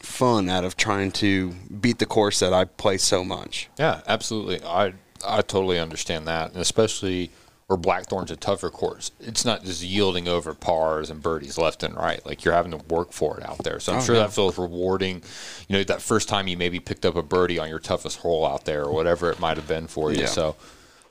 fun 0.00 0.48
out 0.48 0.64
of 0.64 0.76
trying 0.76 1.10
to 1.12 1.52
beat 1.80 1.98
the 1.98 2.06
course 2.06 2.40
that 2.40 2.52
I 2.52 2.64
play 2.64 2.98
so 2.98 3.24
much. 3.24 3.68
Yeah, 3.78 4.02
absolutely. 4.06 4.62
I 4.64 4.94
I 5.26 5.40
totally 5.40 5.78
understand 5.78 6.26
that, 6.26 6.52
and 6.52 6.60
especially 6.60 7.30
where 7.66 7.76
Blackthorn's 7.78 8.30
a 8.30 8.36
tougher 8.36 8.68
course. 8.70 9.10
It's 9.20 9.44
not 9.44 9.64
just 9.64 9.82
yielding 9.82 10.28
over 10.28 10.52
pars 10.54 11.08
and 11.08 11.22
birdies 11.22 11.56
left 11.56 11.82
and 11.82 11.96
right. 11.96 12.24
Like 12.26 12.44
you're 12.44 12.52
having 12.54 12.72
to 12.72 12.84
work 12.94 13.12
for 13.12 13.38
it 13.38 13.44
out 13.48 13.58
there. 13.64 13.80
So 13.80 13.92
I'm 13.92 13.98
Oh, 13.98 14.02
sure 14.02 14.14
yeah. 14.16 14.22
that 14.22 14.32
feels 14.34 14.58
rewarding. 14.58 15.22
You 15.68 15.78
know, 15.78 15.84
that 15.84 16.02
first 16.02 16.28
time 16.28 16.46
you 16.46 16.56
maybe 16.58 16.78
picked 16.78 17.06
up 17.06 17.16
a 17.16 17.22
birdie 17.22 17.58
on 17.58 17.68
your 17.70 17.78
toughest 17.78 18.18
hole 18.18 18.44
out 18.46 18.64
there, 18.66 18.84
or 18.84 18.92
whatever 18.92 19.30
it 19.30 19.40
might 19.40 19.56
have 19.56 19.66
been 19.68 19.86
for 19.86 20.12
you. 20.12 20.20
Yeah. 20.20 20.26
So 20.26 20.56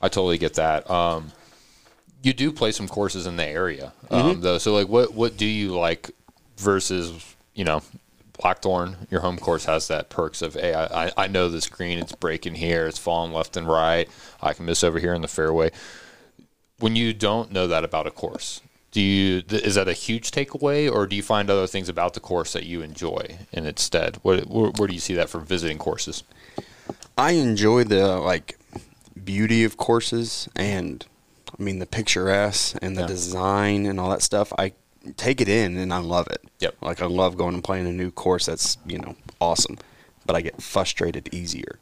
I 0.02 0.10
totally 0.10 0.38
get 0.38 0.54
that. 0.56 0.90
Um, 0.92 1.32
you 2.22 2.34
do 2.34 2.52
play 2.52 2.72
some 2.72 2.88
courses 2.88 3.26
in 3.26 3.36
the 3.36 3.46
area, 3.46 3.92
um, 4.12 4.40
though. 4.42 4.58
So, 4.58 4.74
like, 4.74 4.88
what 4.88 5.14
what 5.14 5.36
do 5.38 5.46
you 5.46 5.78
like 5.78 6.12
versus 6.58 7.36
you 7.54 7.66
know 7.66 7.82
Blackthorn? 8.42 8.96
Your 9.10 9.22
home 9.22 9.38
course 9.38 9.66
has 9.66 9.88
that 9.90 10.10
perks 10.10 10.42
of, 10.42 10.54
hey, 10.54 10.74
I- 10.74 11.12
I 11.18 11.28
know 11.28 11.50
this 11.50 11.68
green, 11.68 11.98
it's 12.00 12.14
breaking 12.14 12.56
here, 12.56 12.88
it's 12.88 12.98
falling 13.00 13.34
left 13.34 13.58
and 13.58 13.68
right. 13.68 14.08
I 14.42 14.54
can 14.54 14.66
miss 14.66 14.84
over 14.84 15.00
here 15.00 15.14
in 15.14 15.22
the 15.22 15.28
fairway. 15.28 15.72
When 16.80 16.96
you 16.96 17.14
don't 17.14 17.52
know 17.52 17.68
that 17.68 17.84
about 17.84 18.08
a 18.08 18.12
course, 18.12 18.62
do 18.92 19.02
you 19.02 19.42
th- 19.42 19.64
is 19.64 19.76
that 19.76 19.88
a 19.88 19.94
huge 19.94 20.32
takeaway, 20.32 20.92
or 20.92 21.08
do 21.08 21.16
you 21.16 21.24
find 21.24 21.50
other 21.50 21.68
things 21.68 21.88
about 21.90 22.14
the 22.14 22.20
course 22.20 22.54
that 22.54 22.64
you 22.66 22.82
enjoy 22.82 23.38
in 23.52 23.66
its 23.66 23.82
stead? 23.84 24.18
What, 24.22 24.48
where, 24.48 24.72
where 24.72 24.88
do 24.88 24.94
you 24.94 25.00
see 25.00 25.14
that 25.16 25.30
for 25.30 25.40
visiting 25.40 25.78
courses? 25.78 26.24
I 27.18 27.32
enjoy 27.32 27.84
the 27.86 28.18
like 28.18 28.58
beauty 29.24 29.64
of 29.64 29.78
courses 29.78 30.50
and 30.56 31.06
I 31.58 31.62
mean 31.64 31.80
the 31.80 31.86
picturesque 31.86 32.76
and 32.82 32.98
the 32.98 33.02
Yeah. 33.02 33.08
design 33.08 33.86
and 33.86 34.00
all 34.00 34.10
that 34.10 34.22
stuff. 34.24 34.52
I 34.58 34.74
take 35.18 35.40
it 35.42 35.48
in 35.48 35.78
and 35.78 35.94
I 35.94 36.00
love 36.00 36.28
it. 36.28 36.42
Yep. 36.60 36.76
Like 36.82 37.02
I 37.02 37.06
love 37.06 37.38
going 37.38 37.54
and 37.54 37.64
playing 37.64 37.88
a 37.88 37.92
new 37.94 38.10
course 38.12 38.48
that's, 38.48 38.78
you 38.86 38.98
know, 38.98 39.16
awesome. 39.40 39.78
But 40.26 40.36
I 40.36 40.42
get 40.42 40.62
frustrated 40.62 41.30
easier. 41.34 41.78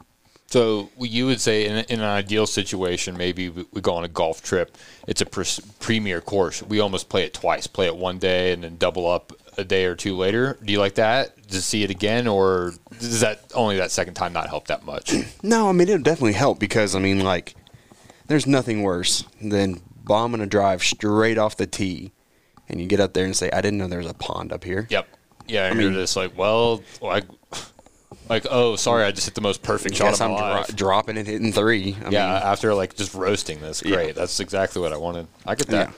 So 0.51 0.89
you 0.99 1.25
would 1.27 1.39
say, 1.41 1.65
in, 1.65 1.77
in 1.85 1.99
an 2.01 2.05
ideal 2.05 2.45
situation, 2.45 3.17
maybe 3.17 3.49
we, 3.49 3.65
we 3.71 3.81
go 3.81 3.93
on 3.95 4.03
a 4.03 4.09
golf 4.09 4.43
trip. 4.43 4.77
It's 5.07 5.21
a 5.21 5.25
pres- 5.25 5.61
premier 5.79 6.19
course. 6.21 6.61
We 6.61 6.79
almost 6.81 7.07
play 7.09 7.23
it 7.23 7.33
twice. 7.33 7.67
Play 7.67 7.87
it 7.87 7.95
one 7.95 8.19
day 8.19 8.51
and 8.51 8.63
then 8.63 8.77
double 8.77 9.09
up 9.09 9.31
a 9.57 9.63
day 9.63 9.85
or 9.85 9.95
two 9.95 10.15
later. 10.15 10.57
Do 10.63 10.71
you 10.73 10.79
like 10.79 10.95
that? 10.95 11.47
To 11.49 11.61
see 11.61 11.83
it 11.83 11.89
again, 11.89 12.27
or 12.27 12.73
does 12.99 13.21
that 13.21 13.51
only 13.53 13.77
that 13.77 13.91
second 13.91 14.13
time 14.13 14.33
not 14.33 14.47
help 14.47 14.67
that 14.67 14.85
much? 14.85 15.13
No, 15.43 15.67
I 15.69 15.71
mean 15.71 15.89
it'll 15.89 16.03
definitely 16.03 16.33
help 16.33 16.59
because 16.59 16.95
I 16.95 16.99
mean 16.99 17.21
like 17.21 17.55
there's 18.27 18.47
nothing 18.47 18.83
worse 18.83 19.23
than 19.41 19.81
bombing 20.03 20.39
a 20.41 20.45
drive 20.45 20.83
straight 20.83 21.37
off 21.37 21.57
the 21.57 21.67
tee 21.67 22.11
and 22.69 22.79
you 22.79 22.87
get 22.87 22.99
up 22.99 23.13
there 23.13 23.25
and 23.25 23.35
say, 23.35 23.49
I 23.51 23.59
didn't 23.61 23.79
know 23.79 23.87
there 23.87 23.99
was 23.99 24.09
a 24.09 24.13
pond 24.13 24.51
up 24.53 24.63
here. 24.63 24.87
yep. 24.89 25.07
Yeah, 25.47 25.65
and 25.69 25.79
I 25.79 25.83
you're 25.83 25.91
just 25.91 26.15
like, 26.15 26.37
well, 26.37 26.81
like, 27.01 27.25
like, 28.29 28.45
oh, 28.49 28.75
sorry, 28.75 29.03
I 29.03 29.11
just 29.11 29.25
hit 29.27 29.35
the 29.35 29.41
most 29.41 29.61
perfect 29.61 29.95
shot 29.95 30.13
of 30.13 30.21
I'm 30.21 30.31
my 30.31 30.63
dro- 30.67 30.75
dropping 30.75 31.17
it, 31.17 31.27
hitting 31.27 31.51
three. 31.51 31.95
I 32.05 32.09
yeah, 32.09 32.27
mean, 32.27 32.43
after 32.43 32.73
like 32.73 32.95
just 32.95 33.13
roasting 33.13 33.61
this, 33.61 33.81
Yeah. 33.83 33.95
great. 33.95 34.15
That's 34.15 34.39
exactly 34.39 34.81
what 34.81 34.93
I 34.93 34.97
wanted. 34.97 35.27
I 35.45 35.55
get 35.55 35.67
that. 35.67 35.89
Yeah. 35.89 35.93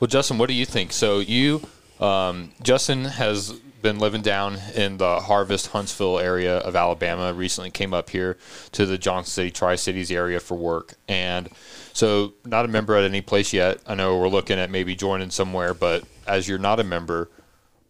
Well, 0.00 0.08
Justin, 0.08 0.38
what 0.38 0.48
do 0.48 0.54
you 0.54 0.64
think? 0.66 0.92
So 0.92 1.20
you, 1.20 1.62
um, 2.00 2.50
Justin 2.62 3.04
has 3.04 3.52
been 3.82 3.98
living 3.98 4.22
down 4.22 4.56
in 4.76 4.96
the 4.98 5.20
Harvest 5.20 5.68
Huntsville 5.68 6.18
area 6.20 6.58
of 6.58 6.76
Alabama. 6.76 7.32
Recently 7.32 7.70
came 7.70 7.92
up 7.92 8.10
here 8.10 8.36
to 8.72 8.86
the 8.86 8.96
Johnson 8.98 9.30
City 9.32 9.50
Tri 9.50 9.74
Cities 9.76 10.10
area 10.10 10.38
for 10.40 10.56
work, 10.56 10.94
and 11.08 11.48
so 11.92 12.32
not 12.44 12.64
a 12.64 12.68
member 12.68 12.94
at 12.96 13.04
any 13.04 13.20
place 13.20 13.52
yet. 13.52 13.78
I 13.86 13.94
know 13.96 14.18
we're 14.18 14.28
looking 14.28 14.58
at 14.58 14.70
maybe 14.70 14.94
joining 14.94 15.30
somewhere, 15.30 15.74
but 15.74 16.04
as 16.26 16.48
you're 16.48 16.58
not 16.58 16.78
a 16.80 16.84
member. 16.84 17.28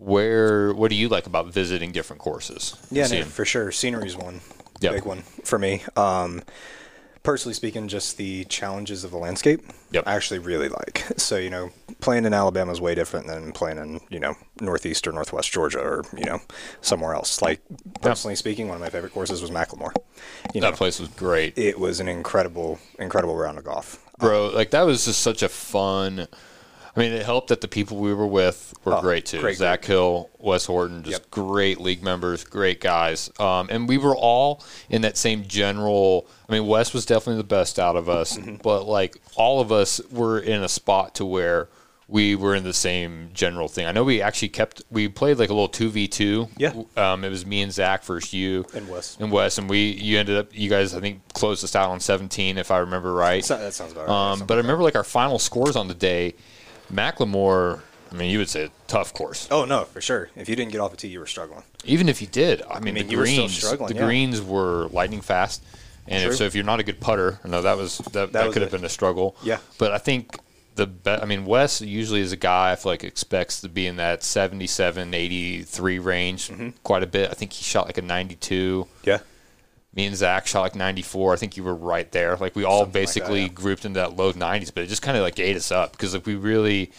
Where 0.05 0.73
what 0.75 0.91
do 0.91 0.97
you 0.97 1.09
like 1.09 1.27
about 1.27 1.47
visiting 1.53 1.93
different 1.93 2.21
courses? 2.21 2.77
Yeah, 2.91 3.07
no, 3.07 3.23
for 3.25 3.45
sure. 3.45 3.71
Scenery's 3.71 4.17
one 4.17 4.41
Yep. 4.81 4.93
big 4.95 5.05
one 5.05 5.23
for 5.45 5.59
me. 5.61 5.83
Um, 5.97 6.43
personally 7.23 7.55
speaking, 7.55 7.87
just 7.87 8.17
the 8.17 8.45
challenges 8.47 9.05
of 9.05 9.13
the 9.13 9.17
landscape. 9.17 9.61
Yep. 9.93 10.05
I 10.07 10.15
actually 10.17 10.41
really 10.41 10.69
like. 10.69 11.05
So 11.23 11.37
you 11.37 11.51
know, 11.51 11.71
playing 12.01 12.25
in 12.25 12.35
Alabama 12.35 12.73
is 12.73 12.81
way 12.81 12.95
different 12.97 13.29
than 13.29 13.53
playing 13.53 13.79
in 13.79 14.01
you 14.11 14.19
know 14.19 14.35
northeast 14.61 15.07
or 15.07 15.13
northwest 15.13 15.53
Georgia 15.53 15.79
or 15.79 16.03
you 16.17 16.25
know 16.25 16.41
somewhere 16.81 17.15
else. 17.15 17.41
Like 17.41 17.61
personally 18.01 18.35
speaking, 18.35 18.67
one 18.67 18.75
of 18.77 18.81
my 18.81 18.91
favorite 18.91 19.13
courses 19.13 19.41
was 19.41 19.51
McLemore. 19.53 19.95
You 20.53 20.61
know, 20.63 20.71
that 20.71 20.77
place 20.77 20.99
was 20.99 21.09
great. 21.11 21.57
it 21.57 21.79
was 21.79 22.01
an 22.01 22.09
incredible, 22.09 22.81
incredible 22.99 23.37
round 23.37 23.57
of 23.59 23.65
golf. 23.65 24.05
bro. 24.19 24.49
Like 24.49 24.71
that 24.73 24.83
was 24.83 25.05
just 25.05 25.21
such 25.21 25.43
a 25.45 25.49
fun. 25.49 26.27
I 26.95 27.01
mean, 27.01 27.13
it 27.13 27.25
helped 27.25 27.49
that 27.49 27.63
the 27.63 27.69
people 27.69 27.97
we 27.97 28.13
were 28.13 28.27
with 28.27 28.75
were 28.85 28.95
Oh, 28.97 29.01
great 29.01 29.25
too. 29.25 29.41
great 29.41 29.57
Zach 29.57 29.83
Hill, 29.85 30.29
Wes 30.39 30.67
Horton, 30.67 31.03
just 31.05 31.23
Yep. 31.23 31.31
great 31.31 31.81
league 31.81 32.03
members, 32.03 32.45
great 32.45 32.81
guys. 32.83 33.31
Um, 33.41 33.69
and 33.71 33.89
we 33.89 33.97
were 33.97 34.15
all 34.15 34.63
in 34.91 35.01
that 35.03 35.17
same 35.17 35.47
general. 35.49 36.27
I 36.49 36.53
mean, 36.53 36.67
Wes 36.67 36.93
was 36.93 37.07
definitely 37.07 37.39
the 37.41 37.49
best 37.49 37.79
out 37.79 37.97
of 37.97 38.09
us, 38.11 38.37
Mm-hmm. 38.37 38.57
but 38.63 38.87
like 38.87 39.17
all 39.37 39.61
of 39.61 39.73
us 39.73 40.01
were 40.11 40.39
in 40.39 40.63
a 40.63 40.69
spot 40.69 41.15
to 41.15 41.25
where 41.25 41.69
we 42.09 42.35
were 42.37 42.55
in 42.55 42.63
the 42.63 42.75
same 42.75 43.31
general 43.33 43.69
thing. 43.69 43.87
I 43.87 43.93
know 43.93 44.05
we 44.05 44.21
actually 44.21 44.51
kept 44.51 44.83
we 44.91 45.09
played 45.09 45.39
like 45.39 45.49
a 45.49 45.55
little 45.55 45.69
two 45.69 45.89
v 45.89 46.07
two. 46.09 46.49
Yeah. 46.59 46.75
Um, 46.95 47.25
it 47.25 47.31
was 47.31 47.47
me 47.47 47.63
and 47.63 47.73
Zach 47.73 48.05
versus 48.05 48.35
you 48.35 48.67
And 48.75 48.87
Wes. 48.91 49.17
and 49.19 49.33
Wes, 49.33 49.57
and 49.57 49.71
we 49.71 49.93
you 49.93 50.19
ended 50.19 50.37
up 50.37 50.49
you 50.53 50.69
guys 50.69 50.95
I 50.95 51.01
think 51.01 51.23
closed 51.33 51.65
us 51.65 51.75
out 51.75 51.89
on 51.89 52.01
seventeen 52.01 52.59
if 52.59 52.71
I 52.71 52.79
remember 52.79 53.15
right. 53.15 53.43
That 53.45 53.73
sounds 53.73 53.93
about 53.93 54.09
right. 54.09 54.33
Um, 54.33 54.41
but 54.47 54.55
I 54.55 54.61
remember 54.61 54.83
like 54.83 54.97
our 54.97 55.05
final 55.05 55.39
scores 55.39 55.75
on 55.75 55.89
the 55.89 55.95
day, 55.95 56.35
McLemore. 56.93 57.81
I 58.11 58.15
mean, 58.15 58.31
you 58.31 58.39
would 58.39 58.49
say 58.51 58.65
a 58.65 58.71
tough 58.89 59.15
course. 59.15 59.49
Oh 59.51 59.65
no, 59.65 59.85
for 59.85 60.01
sure. 60.01 60.29
If 60.37 60.49
you 60.49 60.55
didn't 60.57 60.73
get 60.73 60.81
off 60.81 60.93
a 60.93 60.97
tee, 60.97 61.09
you 61.09 61.19
were 61.19 61.27
struggling. 61.27 61.63
Even 61.85 62.09
if 62.09 62.21
you 62.21 62.27
did, 62.27 62.63
I 62.71 62.79
mean, 62.81 62.95
mean, 62.95 63.07
the 63.07 63.13
you 63.13 63.19
were 63.19 63.27
still 63.27 63.47
greens, 63.47 63.89
the 63.89 63.95
yeah. 63.95 64.05
greens 64.05 64.43
were 64.43 64.89
lightning 64.89 65.23
fast, 65.23 65.65
and 66.07 66.29
if, 66.31 66.37
so 66.37 66.45
if 66.45 66.55
you're 66.55 66.65
not 66.65 66.79
a 66.79 66.83
good 66.83 67.01
putter, 67.01 67.41
I 67.43 67.49
know 67.49 67.63
that 67.63 67.77
was 67.79 67.99
that, 68.13 68.33
that, 68.33 68.47
was 68.47 68.53
could 68.53 68.63
have 68.63 68.71
been 68.71 68.85
a 68.85 68.89
struggle. 68.91 69.35
Yeah. 69.43 69.59
but 69.79 69.93
I 69.93 69.99
think 69.99 70.39
the 70.75 70.87
be- 70.87 71.11
I 71.11 71.25
mean, 71.25 71.47
Wes 71.47 71.81
usually 71.81 72.21
is 72.21 72.33
a 72.33 72.37
guy 72.37 72.73
I 72.73 72.77
feel 72.77 72.93
like 72.93 73.05
expects 73.05 73.61
to 73.63 73.69
be 73.69 73.87
in 73.87 73.97
that 73.97 74.23
77, 74.23 75.15
83 75.15 75.99
range 75.99 76.49
Mm-hmm. 76.49 76.71
quite 76.83 77.03
a 77.03 77.07
bit. 77.07 77.31
I 77.31 77.35
think 77.35 77.53
he 77.53 77.65
shot 77.65 77.87
like 77.87 77.99
a 77.99 78.03
92. 78.03 78.87
Yeah. 79.05 79.19
Me 79.95 80.07
and 80.07 80.17
Zach 80.17 80.47
shot 80.47 80.63
like 80.63 80.75
94. 80.75 81.35
I 81.35 81.37
think 81.37 81.57
you 81.57 81.65
were 81.65 81.75
right 81.75 82.11
there. 82.13 82.37
Like 82.37 82.57
we 82.57 82.65
all 82.65 82.81
Something 82.81 82.87
like 82.87 82.93
that, 82.93 82.99
basically 83.01 83.43
yeah. 83.43 83.49
grouped 83.49 83.85
into 83.85 84.01
that 84.01 84.17
low 84.17 84.33
90s, 84.33 84.73
but 84.75 84.85
it 84.85 84.87
just 84.87 85.03
kind 85.03 85.17
of 85.17 85.23
like 85.23 85.39
ate 85.39 85.57
us 85.57 85.71
up 85.71 85.93
because 85.93 86.15
like 86.15 86.27
we 86.27 86.35
really. 86.37 86.91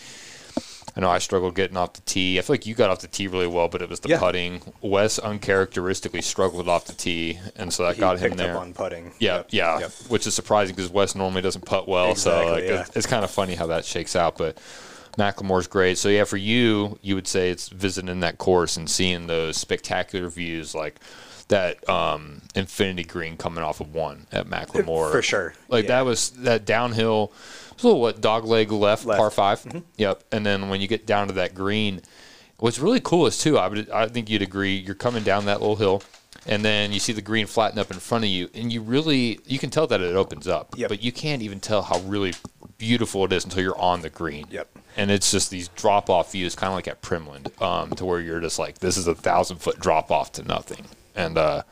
I 0.96 1.00
know 1.00 1.10
I 1.10 1.18
struggled 1.18 1.56
getting 1.56 1.76
off 1.76 1.94
the 1.94 2.02
tee. 2.02 2.38
I 2.38 2.44
feel 2.44 2.54
like 2.54 2.68
you 2.68 2.76
got 2.76 2.92
off 2.92 3.00
the 3.00 3.08
tee 3.08 3.28
really 3.28 3.48
well, 3.48 3.68
but 3.68 3.82
it 3.82 3.90
was 3.90 4.00
the 4.02 4.10
Yeah. 4.10 4.20
putting. 4.20 4.62
Wes 4.84 5.18
uncharacteristically 5.18 6.22
struggled 6.22 6.70
off 6.70 6.86
the 6.86 6.94
tee, 6.94 7.40
and 7.56 7.74
so 7.74 7.82
that 7.82 7.96
He 7.96 8.00
got 8.00 8.20
him 8.20 8.38
there. 8.38 8.56
on 8.56 8.76
putting. 8.76 9.12
Yeah, 9.18 9.38
Yep, 9.38 9.48
yeah, 9.50 9.80
yep. 9.80 9.92
which 10.10 10.28
is 10.28 10.36
surprising 10.36 10.76
because 10.76 10.92
Wes 10.92 11.16
normally 11.16 11.42
doesn't 11.42 11.66
putt 11.66 11.88
well. 11.88 12.14
so 12.14 12.46
like, 12.52 12.64
yeah. 12.66 12.82
it's, 12.82 12.96
it's 12.96 13.08
kind 13.08 13.24
of 13.24 13.32
funny 13.32 13.56
how 13.56 13.66
that 13.68 13.86
shakes 13.86 14.16
out. 14.16 14.38
But 14.38 14.60
McLemore's 15.18 15.66
great. 15.66 15.98
So 15.98 16.10
yeah, 16.10 16.26
for 16.26 16.38
you, 16.38 17.00
you 17.02 17.16
would 17.16 17.28
say 17.28 17.50
it's 17.50 17.70
visiting 17.70 18.20
that 18.20 18.38
course 18.38 18.78
and 18.78 18.88
seeing 18.88 19.26
those 19.26 19.58
spectacular 19.58 20.30
views 20.30 20.76
like 20.76 21.00
that 21.50 21.88
um, 21.90 22.42
infinity 22.56 23.04
green 23.04 23.38
coming 23.38 23.64
off 23.64 23.80
of 23.82 23.94
one 23.94 24.28
at 24.32 24.48
McLemore. 24.48 25.12
For 25.12 25.22
sure, 25.22 25.54
Like 25.68 25.84
yeah. 25.86 25.88
that 26.00 26.06
was 26.06 26.32
that 26.32 26.66
downhill. 26.66 27.32
It 27.72 27.76
was 27.76 27.84
a 27.84 27.88
little 27.88 28.02
what 28.02 28.22
dog 28.22 28.46
leg 28.46 28.72
left, 28.72 29.06
Left. 29.06 29.20
Mm-hmm. 29.20 29.20
par 29.20 29.30
5 29.32 29.84
Yep. 29.98 30.24
And 30.32 30.46
then 30.46 30.70
when 30.70 30.80
you 30.82 30.88
get 30.88 31.06
down 31.06 31.28
to 31.28 31.34
that 31.34 31.54
green, 31.56 32.02
what's 32.58 32.80
really 32.80 33.00
cool 33.02 33.26
is 33.28 33.38
too. 33.38 33.58
I 33.58 33.68
would 33.68 33.90
I 33.90 34.08
think 34.08 34.30
you'd 34.30 34.42
agree. 34.42 34.76
You're 34.76 34.96
coming 34.96 35.24
down 35.24 35.46
that 35.46 35.60
little 35.62 35.76
hill. 35.76 36.02
And 36.46 36.64
then 36.66 36.92
you 36.92 37.00
see 37.00 37.14
the 37.14 37.22
green 37.22 37.46
flatten 37.48 37.80
up 37.80 37.90
in 37.90 38.00
front 38.00 38.26
of 38.26 38.30
you, 38.30 38.50
and 38.54 38.72
you 38.72 38.82
really 38.82 39.40
you 39.46 39.58
can 39.60 39.70
tell 39.70 39.88
that 39.88 40.02
it 40.02 40.14
opens 40.14 40.46
up, 40.46 40.74
Yep. 40.78 40.90
but 40.90 41.02
you 41.02 41.14
can't 41.14 41.42
even 41.42 41.62
tell 41.62 41.82
how 41.84 42.00
really 42.02 42.34
beautiful 42.78 43.24
it 43.24 43.32
is 43.32 43.46
until 43.46 43.64
you're 43.64 43.80
on 43.80 44.02
the 44.02 44.10
green. 44.10 44.46
Yep. 44.50 44.68
And 44.98 45.10
it's 45.10 45.32
just 45.32 45.52
these 45.52 45.70
drop 45.70 46.10
off 46.10 46.34
views, 46.34 46.54
kind 46.54 46.68
of 46.70 46.76
like 46.76 46.88
at 46.90 47.02
Primland, 47.02 47.62
um, 47.62 47.92
to 47.92 48.04
where 48.04 48.20
you're 48.20 48.42
just 48.42 48.60
like, 48.60 48.80
this 48.80 48.98
is 48.98 49.08
a 49.08 49.16
thousand 49.16 49.58
foot 49.60 49.80
drop 49.80 50.12
off 50.12 50.34
to 50.34 50.44
nothing. 50.44 50.84
And 51.16 51.38
uh, 51.38 51.64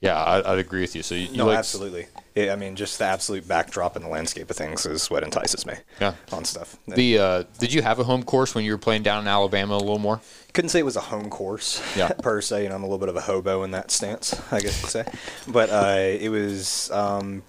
yeah, 0.00 0.16
I, 0.22 0.52
I'd 0.52 0.58
agree 0.58 0.80
with 0.82 0.94
you. 0.94 1.02
So 1.02 1.14
you, 1.14 1.28
you 1.28 1.36
No, 1.38 1.46
like, 1.46 1.58
absolutely. 1.58 2.06
I 2.36 2.54
mean, 2.56 2.76
just 2.76 2.98
the 2.98 3.06
absolute 3.06 3.48
backdrop 3.48 3.96
in 3.96 4.02
the 4.02 4.08
landscape 4.08 4.50
of 4.50 4.56
things 4.56 4.84
is 4.84 5.10
what 5.10 5.22
entices 5.22 5.64
me. 5.64 5.74
Yeah. 6.00 6.14
On 6.32 6.44
stuff. 6.44 6.76
The 6.86 7.18
uh, 7.18 7.44
did 7.58 7.72
you 7.72 7.80
have 7.80 7.98
a 7.98 8.04
home 8.04 8.22
course 8.22 8.54
when 8.54 8.64
you 8.64 8.72
were 8.72 8.78
playing 8.78 9.02
down 9.02 9.22
in 9.22 9.28
Alabama 9.28 9.74
a 9.74 9.78
little 9.78 9.98
more? 9.98 10.20
couldn't 10.52 10.70
say 10.70 10.78
it 10.78 10.84
was 10.84 10.96
a 10.96 11.00
home 11.00 11.28
course 11.28 11.82
Yeah. 11.96 12.08
per 12.22 12.40
se. 12.40 12.62
You 12.62 12.68
know, 12.70 12.74
I'm 12.74 12.82
a 12.82 12.86
little 12.86 12.98
bit 12.98 13.10
of 13.10 13.16
a 13.16 13.20
hobo 13.20 13.62
in 13.62 13.72
that 13.72 13.90
stance, 13.90 14.34
I 14.50 14.60
guess 14.60 14.80
you'd 14.82 14.90
say. 14.90 15.04
But 15.46 15.70
uh, 15.70 15.96
it 15.98 16.30
was 16.30 16.90
um, 16.90 17.42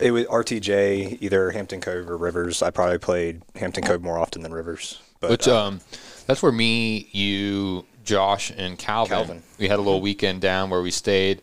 it 0.00 0.10
was 0.10 0.24
RTJ, 0.26 1.18
either 1.20 1.50
Hampton 1.50 1.80
Cove 1.80 2.08
or 2.08 2.16
Rivers. 2.16 2.62
I 2.62 2.70
probably 2.70 2.98
played 2.98 3.42
Hampton 3.56 3.84
Cove 3.84 4.02
more 4.02 4.18
often 4.18 4.42
than 4.42 4.52
Rivers. 4.52 5.00
But 5.20 5.30
Which 5.30 5.48
uh, 5.48 5.66
um, 5.66 5.80
that's 6.26 6.42
where 6.42 6.52
me, 6.52 7.08
you, 7.12 7.84
Josh, 8.04 8.50
and 8.56 8.78
Calvin, 8.78 9.16
Calvin. 9.16 9.42
we 9.58 9.68
had 9.68 9.78
a 9.78 9.82
little 9.82 10.00
weekend 10.00 10.40
down 10.40 10.70
where 10.70 10.82
we 10.82 10.90
stayed 10.90 11.42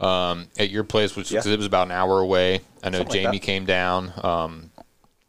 um, 0.00 0.48
at 0.58 0.70
your 0.70 0.84
place, 0.84 1.14
which 1.14 1.30
Yeah. 1.30 1.40
it 1.44 1.56
was 1.56 1.66
about 1.66 1.86
an 1.88 1.92
hour 1.92 2.20
away. 2.20 2.60
I 2.82 2.88
know 2.90 2.98
Something 2.98 3.22
Jamie 3.24 3.38
that. 3.38 3.44
came 3.44 3.66
down. 3.66 4.12
Um, 4.22 4.70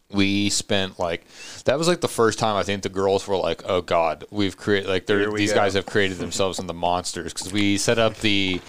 we 0.09 0.49
spent 0.49 0.99
like 0.99 1.25
that 1.65 1.77
was 1.77 1.87
like 1.87 2.01
the 2.01 2.07
first 2.07 2.37
time 2.39 2.55
I 2.57 2.63
think 2.63 2.83
the 2.83 2.89
girls 2.89 3.27
were 3.27 3.37
like, 3.37 3.63
"Oh 3.65 3.81
God, 3.81 4.25
we've 4.29 4.57
created 4.57 4.89
like 4.89 5.05
they're, 5.05 5.31
we 5.31 5.39
these 5.39 5.51
go." 5.51 5.59
guys 5.59 5.73
have 5.75 5.85
created 5.85 6.17
themselves 6.17 6.59
into 6.59 6.73
monsters." 6.73 7.33
Because 7.33 7.51
we 7.53 7.77
set 7.77 7.97
up 7.99 8.17
the 8.17 8.59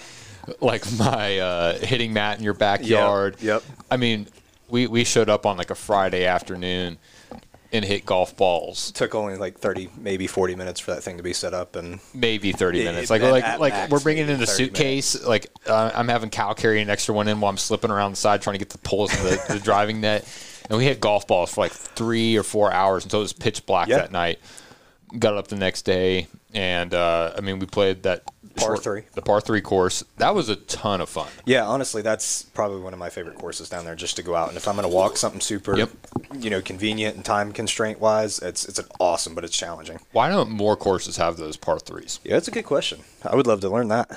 like 0.61 0.85
my 0.99 1.39
uh, 1.39 1.79
hitting 1.79 2.13
mat 2.13 2.39
in 2.39 2.45
your 2.45 2.55
backyard. 2.55 3.37
yep. 3.41 3.63
I 3.91 3.97
mean, 3.97 4.27
we 4.69 4.87
we 4.87 5.03
showed 5.05 5.29
up 5.29 5.45
on 5.47 5.57
like 5.57 5.71
a 5.71 5.75
Friday 5.75 6.27
afternoon 6.27 6.99
and 7.73 7.85
hit 7.85 8.05
golf 8.05 8.37
balls 8.37 8.93
took 8.93 9.15
only 9.15 9.37
like 9.37 9.59
30, 9.59 9.91
maybe 9.97 10.27
40 10.27 10.55
minutes 10.55 10.79
for 10.81 10.93
that 10.95 11.03
thing 11.03 11.17
to 11.17 11.23
be 11.23 11.33
set 11.33 11.55
up, 11.55 11.75
and 11.77 12.01
maybe 12.15 12.53
30 12.53 12.79
Yeah, 12.79 12.85
minutes 12.87 13.11
like 13.11 13.23
like 13.23 13.59
like 13.59 13.73
max, 13.73 13.91
we're 13.91 14.01
bringing 14.01 14.29
in 14.29 14.41
a 14.43 14.47
30 14.47 14.47
suitcase 14.47 15.25
like 15.25 15.47
uh, 15.67 15.91
i'm 15.95 16.09
having 16.09 16.31
cal 16.31 16.55
carry 16.55 16.81
an 16.83 16.91
extra 16.91 17.15
one 17.15 17.29
in 17.29 17.41
while 17.41 17.51
i'm 17.51 17.57
slipping 17.57 17.91
around 17.91 18.13
the 18.13 18.17
side 18.17 18.43
trying 18.43 18.55
to 18.55 18.59
get 18.59 18.71
the 18.71 18.79
pulls 18.79 19.13
of 19.15 19.23
the, 19.23 19.53
the 19.55 19.59
driving 19.65 20.01
net 20.01 20.27
and 20.69 20.79
we 20.79 20.85
hit 20.85 21.01
golf 21.01 21.27
balls 21.27 21.53
for 21.55 21.63
like 21.63 21.73
three 21.73 22.37
or 22.37 22.43
four 22.43 22.73
hours 22.73 23.05
until 23.05 23.21
it 23.21 23.25
was 23.25 23.33
pitch 23.33 23.67
black 23.67 23.89
Yeah. 23.89 23.97
that 23.99 24.13
night. 24.13 24.39
Got 25.19 25.37
up 25.37 25.49
the 25.49 25.57
next 25.57 25.83
day, 25.83 26.27
and 26.55 26.95
uh, 26.95 27.35
I 27.37 27.43
mean, 27.43 27.59
we 27.59 27.67
played 27.67 28.05
that 28.05 28.23
Par 28.57 28.77
three. 28.77 29.03
the 29.15 29.23
par 29.23 29.41
three 29.41 29.61
course. 29.61 30.05
That 30.19 30.35
was 30.35 30.49
a 30.49 30.57
ton 30.57 31.01
of 31.01 31.09
fun. 31.09 31.29
Yeah, 31.45 31.67
honestly, 31.67 32.03
that's 32.03 32.43
probably 32.43 32.81
one 32.81 32.93
of 32.93 32.99
my 32.99 33.11
favorite 33.11 33.37
courses 33.39 33.69
down 33.69 33.85
there, 33.85 33.95
just 33.95 34.17
to 34.17 34.23
go 34.23 34.35
out. 34.35 34.49
And 34.49 34.57
if 34.57 34.67
I'm 34.69 34.77
going 34.77 34.89
to 34.89 34.95
walk 34.95 35.17
something 35.17 35.41
super, 35.41 35.77
Yep. 35.77 35.91
you 36.39 36.51
know, 36.51 36.61
convenient 36.63 37.17
and 37.17 37.25
time 37.25 37.53
constraint 37.53 38.01
wise, 38.01 38.39
it's 38.39 38.65
it's 38.67 38.79
an 38.79 38.87
awesome, 39.01 39.35
but 39.35 39.45
it's 39.45 39.57
challenging. 39.57 39.99
Why 40.13 40.29
don't 40.29 40.51
more 40.51 40.77
courses 40.77 41.17
have 41.17 41.37
those 41.37 41.57
par 41.57 41.79
threes? 41.79 42.21
Yeah, 42.25 42.35
that's 42.35 42.49
a 42.49 42.53
good 42.53 42.65
question. 42.65 43.01
I 43.25 43.35
would 43.37 43.47
love 43.47 43.61
to 43.61 43.69
learn 43.69 43.89
that. 43.89 44.11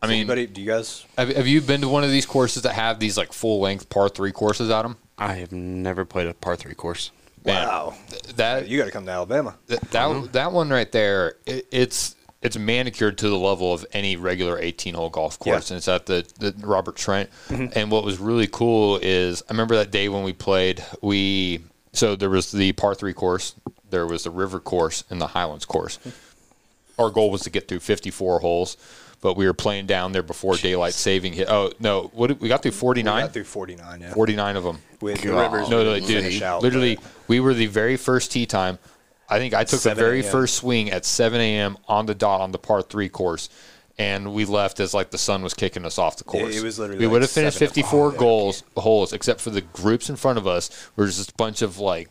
I 0.00 0.06
mean, 0.06 0.18
anybody, 0.18 0.46
do 0.46 0.60
you 0.60 0.66
guys? 0.68 1.04
have, 1.16 1.28
have 1.34 1.46
you 1.48 1.60
been 1.60 1.80
to 1.80 1.88
one 1.88 2.04
of 2.04 2.10
these 2.10 2.24
courses 2.26 2.62
that 2.62 2.74
have 2.74 3.00
these 3.00 3.16
like 3.18 3.32
full 3.32 3.58
length 3.60 3.88
par 3.90 4.08
three 4.08 4.30
courses 4.32 4.70
at 4.70 4.82
them? 4.82 4.96
I 5.18 5.34
have 5.34 5.50
never 5.50 6.04
played 6.04 6.28
a 6.28 6.34
par 6.34 6.54
three 6.54 6.74
course. 6.74 7.10
Man, 7.44 7.66
wow, 7.66 7.94
That 8.36 8.68
you 8.68 8.78
got 8.78 8.84
to 8.86 8.90
come 8.90 9.06
to 9.06 9.12
Alabama. 9.12 9.56
That 9.68 9.80
that, 9.92 10.32
that 10.32 10.52
one 10.52 10.70
right 10.70 10.90
there, 10.92 11.34
it, 11.46 11.66
it's 11.70 12.14
it's 12.42 12.56
manicured 12.56 13.18
to 13.18 13.28
the 13.28 13.36
level 13.38 13.72
of 13.72 13.84
any 13.92 14.16
regular 14.16 14.58
18 14.58 14.94
hole 14.94 15.10
golf 15.10 15.38
course, 15.38 15.70
Yeah. 15.70 15.74
and 15.74 15.78
it's 15.78 15.88
at 15.88 16.06
the, 16.06 16.26
the 16.38 16.54
Robert 16.66 16.96
Trent. 16.96 17.30
Mm-hmm. 17.48 17.78
And 17.78 17.90
what 17.90 18.04
was 18.04 18.18
really 18.18 18.46
cool 18.46 18.98
is 19.02 19.42
I 19.48 19.52
remember 19.52 19.74
that 19.76 19.90
day 19.90 20.08
when 20.08 20.22
we 20.22 20.32
played. 20.32 20.84
We 21.02 21.60
so 21.92 22.14
there 22.16 22.30
was 22.30 22.52
the 22.52 22.72
par 22.72 22.94
three 22.94 23.12
course, 23.14 23.54
there 23.90 24.06
was 24.06 24.24
the 24.24 24.30
river 24.30 24.60
course, 24.60 25.02
and 25.10 25.20
the 25.20 25.26
Highlands 25.28 25.64
course. 25.64 25.98
Mm-hmm. 25.98 27.00
Our 27.02 27.10
goal 27.10 27.30
was 27.30 27.42
to 27.42 27.50
get 27.50 27.68
through 27.68 27.80
54 27.80 28.40
holes. 28.40 28.76
But 29.20 29.36
we 29.36 29.46
were 29.46 29.52
playing 29.54 29.86
down 29.86 30.12
there 30.12 30.22
before 30.22 30.54
daylight 30.56 30.94
saving 30.94 31.32
hit. 31.32 31.48
Oh 31.50 31.72
no! 31.80 32.02
What 32.14 32.28
did, 32.28 32.40
we 32.40 32.46
got 32.46 32.62
through 32.62 32.70
We 32.70 32.76
49? 32.76 33.24
got 33.24 33.32
through 33.32 33.42
49. 33.44 34.00
Yeah, 34.00 34.14
49 34.14 34.54
of 34.56 34.62
them. 34.62 34.78
with 35.00 35.22
the 35.22 35.32
rivers. 35.32 35.68
No, 35.68 35.82
no, 35.82 35.94
we 35.94 35.98
dude. 35.98 36.08
finish 36.22 36.40
out, 36.40 36.62
literally, 36.62 37.00
we 37.26 37.40
were 37.40 37.52
the 37.52 37.66
very 37.66 37.96
first 37.96 38.30
tee 38.30 38.46
time. 38.46 38.78
I 39.28 39.38
think 39.38 39.54
I 39.54 39.64
took 39.64 39.80
the 39.80 39.94
very 39.94 40.22
first 40.22 40.54
swing 40.54 40.90
at 40.90 41.04
7 41.04 41.40
a.m. 41.40 41.76
on 41.86 42.06
the 42.06 42.14
dot 42.14 42.40
on 42.40 42.52
the 42.52 42.58
par 42.58 42.82
three 42.82 43.08
course, 43.08 43.50
and 43.98 44.32
we 44.32 44.44
left 44.44 44.80
as 44.80 44.94
like 44.94 45.10
the 45.10 45.18
sun 45.18 45.42
was 45.42 45.54
kicking 45.54 45.84
us 45.84 45.98
off 45.98 46.16
the 46.16 46.24
course. 46.24 46.56
it 46.56 46.62
was 46.62 46.78
literally 46.78 47.00
we 47.00 47.06
like 47.06 47.12
would 47.12 47.22
have 47.22 47.30
finished 47.30 47.58
54 47.58 48.06
oh, 48.06 48.12
yeah, 48.12 48.18
goals 48.18 48.62
holes, 48.76 49.12
except 49.12 49.40
for 49.40 49.50
the 49.50 49.60
groups 49.60 50.08
in 50.08 50.16
front 50.16 50.38
of 50.38 50.46
us 50.46 50.90
were 50.96 51.06
just 51.06 51.32
a 51.32 51.34
bunch 51.34 51.62
of 51.62 51.78
like 51.78 52.08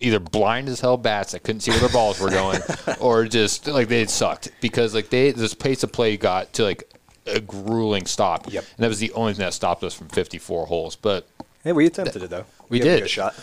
either 0.00 0.20
blind 0.20 0.68
as 0.68 0.80
hell 0.80 0.96
bats 0.96 1.32
that 1.32 1.42
couldn't 1.42 1.60
see 1.60 1.70
where 1.70 1.80
their 1.80 1.88
balls 1.88 2.20
were 2.20 2.30
going, 2.30 2.60
or 3.00 3.24
just 3.24 3.66
like 3.66 3.88
they 3.88 4.00
had 4.00 4.10
sucked 4.10 4.50
because 4.60 4.94
like 4.94 5.08
they 5.10 5.32
this 5.32 5.54
pace 5.54 5.82
of 5.82 5.92
play 5.92 6.16
got 6.16 6.52
to 6.52 6.64
like 6.64 6.92
a 7.26 7.40
grueling 7.40 8.06
stop. 8.06 8.50
Yep. 8.52 8.64
and 8.76 8.84
that 8.84 8.88
was 8.88 8.98
the 8.98 9.12
only 9.12 9.32
thing 9.32 9.44
that 9.44 9.54
stopped 9.54 9.82
us 9.84 9.94
from 9.94 10.08
54 10.08 10.66
holes, 10.66 10.96
but. 10.96 11.26
Hey, 11.64 11.72
we 11.72 11.86
attempted 11.86 12.22
it 12.22 12.30
though. 12.30 12.46
We 12.68 12.78
gave 12.78 13.02
it 13.02 13.04
a 13.04 13.08
shot. 13.08 13.34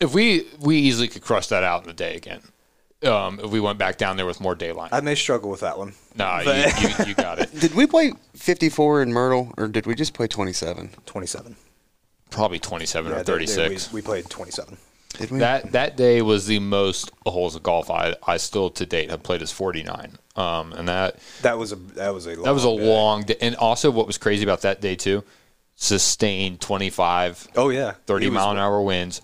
If 0.00 0.12
we 0.12 0.46
we 0.60 0.76
easily 0.76 1.08
could 1.08 1.22
crush 1.22 1.46
that 1.48 1.62
out 1.62 1.82
in 1.82 1.88
the 1.88 1.94
day 1.94 2.16
again. 2.16 2.40
Um, 3.04 3.38
if 3.40 3.50
we 3.50 3.60
went 3.60 3.78
back 3.78 3.98
down 3.98 4.16
there 4.16 4.26
with 4.26 4.40
more 4.40 4.54
daylight. 4.54 4.90
I 4.92 5.00
may 5.00 5.14
struggle 5.14 5.50
with 5.50 5.60
that 5.60 5.76
one. 5.78 5.94
nah, 6.16 6.40
you, 6.40 6.52
you, 6.88 7.04
you 7.08 7.14
got 7.14 7.38
it. 7.38 7.54
Did 7.60 7.74
we 7.74 7.86
play 7.86 8.12
54 8.34 9.02
in 9.02 9.12
Myrtle, 9.12 9.52
or 9.56 9.68
did 9.68 9.86
we 9.86 9.94
just 9.94 10.14
play 10.14 10.26
27? 10.26 10.90
27. 11.06 11.56
Probably 12.30 12.58
27 12.58 13.10
Yeah, 13.12 13.12
or 13.20 13.22
there- 13.22 13.24
there 13.38 13.46
36. 13.46 13.92
we, 13.92 13.98
we 13.98 14.02
played 14.02 14.28
27. 14.30 14.76
Did 15.18 15.30
we? 15.30 15.38
that 15.38 15.70
that 15.70 15.96
day 15.96 16.22
was 16.22 16.46
the 16.46 16.58
most 16.58 17.12
holes 17.24 17.54
of 17.54 17.62
golf 17.62 17.88
I, 17.88 18.16
I 18.26 18.36
still 18.36 18.68
to 18.70 18.84
date 18.84 19.10
have 19.10 19.22
played 19.22 19.42
is 19.42 19.52
49. 19.52 20.18
Um, 20.34 20.72
and 20.72 20.88
that 20.88 21.18
That 21.42 21.56
was 21.56 21.70
a 21.70 21.76
that 21.76 22.12
was 22.12 22.26
a 22.26 22.34
long 22.34 22.42
that 22.44 22.52
was 22.54 22.64
a 22.64 22.76
day. 22.76 22.88
long 22.88 23.22
day. 23.22 23.36
And 23.40 23.54
also, 23.54 23.92
what 23.92 24.08
was 24.08 24.18
crazy 24.18 24.42
about 24.42 24.62
that 24.62 24.80
day 24.80 24.96
too, 24.96 25.22
sustained 25.76 26.60
25, 26.60 27.48
Oh 27.54 27.68
yeah, 27.68 27.92
30 28.06 28.26
It 28.26 28.28
was- 28.30 28.34
mile 28.34 28.50
an 28.50 28.58
hour 28.58 28.80
winds 28.80 29.22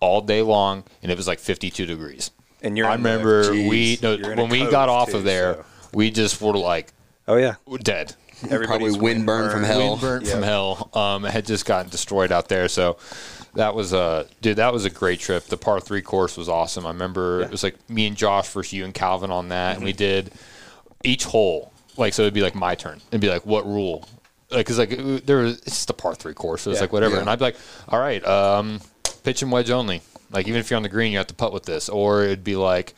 all 0.00 0.20
day 0.20 0.42
long, 0.42 0.84
and 1.02 1.10
it 1.10 1.16
was 1.16 1.26
like 1.26 1.38
52 1.38 1.86
degrees. 1.86 2.30
And 2.62 2.76
you're 2.76 2.86
I 2.86 2.94
in 2.94 3.02
the- 3.02 3.08
remember 3.08 3.44
Jeez. 3.44 3.68
we 3.68 3.98
no, 4.02 4.12
You're 4.14 4.32
in 4.32 4.38
a 4.38 4.42
when 4.42 4.50
we 4.50 4.70
got 4.70 4.88
off 4.88 5.10
too, 5.10 5.18
of 5.18 5.24
there, 5.24 5.54
so- 5.54 5.64
we 5.94 6.10
just 6.10 6.40
were 6.40 6.56
like 6.56 6.92
Oh 7.28 7.36
yeah, 7.36 7.54
dead. 7.82 8.14
Everybody's 8.44 8.66
Probably 8.96 8.98
wind 9.00 9.26
burn 9.26 9.50
from 9.50 9.62
hell. 9.64 9.90
Wind 9.90 10.00
burnt 10.00 10.26
from 10.26 10.42
hell. 10.42 10.88
Um, 10.94 11.24
had 11.24 11.44
just 11.46 11.66
gotten 11.66 11.90
destroyed 11.90 12.32
out 12.32 12.48
there. 12.48 12.68
So 12.68 12.96
that 13.54 13.74
was 13.74 13.92
a 13.92 14.26
dude. 14.40 14.56
That 14.56 14.72
was 14.72 14.84
a 14.86 14.90
great 14.90 15.20
trip. 15.20 15.44
The 15.44 15.56
par 15.58 15.78
three 15.80 16.00
course 16.02 16.36
was 16.38 16.48
awesome. 16.48 16.86
I 16.86 16.90
remember 16.90 17.42
it 17.42 17.50
was 17.50 17.62
like 17.62 17.76
me 17.90 18.06
and 18.06 18.16
Josh 18.16 18.48
versus 18.48 18.72
you 18.72 18.84
and 18.84 18.94
Calvin 18.94 19.30
on 19.30 19.50
that, 19.50 19.76
and 19.76 19.84
we 19.84 19.92
did 19.92 20.32
each 21.04 21.24
hole. 21.24 21.72
Like 21.98 22.14
so, 22.14 22.22
it'd 22.22 22.32
be 22.34 22.40
like 22.40 22.54
my 22.54 22.74
turn. 22.74 23.00
It'd 23.10 23.20
be 23.20 23.28
like 23.28 23.44
what 23.44 23.66
rule? 23.66 24.08
Like, 24.50 24.66
cause 24.66 24.78
like 24.78 24.90
it- 24.92 25.26
there 25.26 25.38
was 25.38 25.58
it's 25.58 25.64
just 25.76 25.90
a 25.90 25.92
par 25.94 26.14
three 26.14 26.34
course. 26.34 26.62
So 26.62 26.70
it's 26.70 26.78
Yeah. 26.78 26.84
like 26.84 26.92
whatever. 26.94 27.16
Yeah. 27.16 27.20
And 27.20 27.30
I'd 27.30 27.38
be 27.38 27.44
like, 27.44 27.56
all 27.88 27.98
right, 28.00 28.24
um, 28.26 28.80
pitch 29.22 29.42
and 29.42 29.52
wedge 29.52 29.70
only. 29.70 30.00
Like 30.32 30.46
even 30.48 30.60
if 30.60 30.70
you're 30.70 30.76
on 30.76 30.82
the 30.82 30.88
green, 30.88 31.12
you 31.12 31.18
have 31.18 31.26
to 31.28 31.34
putt 31.34 31.52
with 31.52 31.64
this, 31.64 31.88
or 31.88 32.22
it'd 32.24 32.44
be 32.44 32.56
like. 32.56 32.94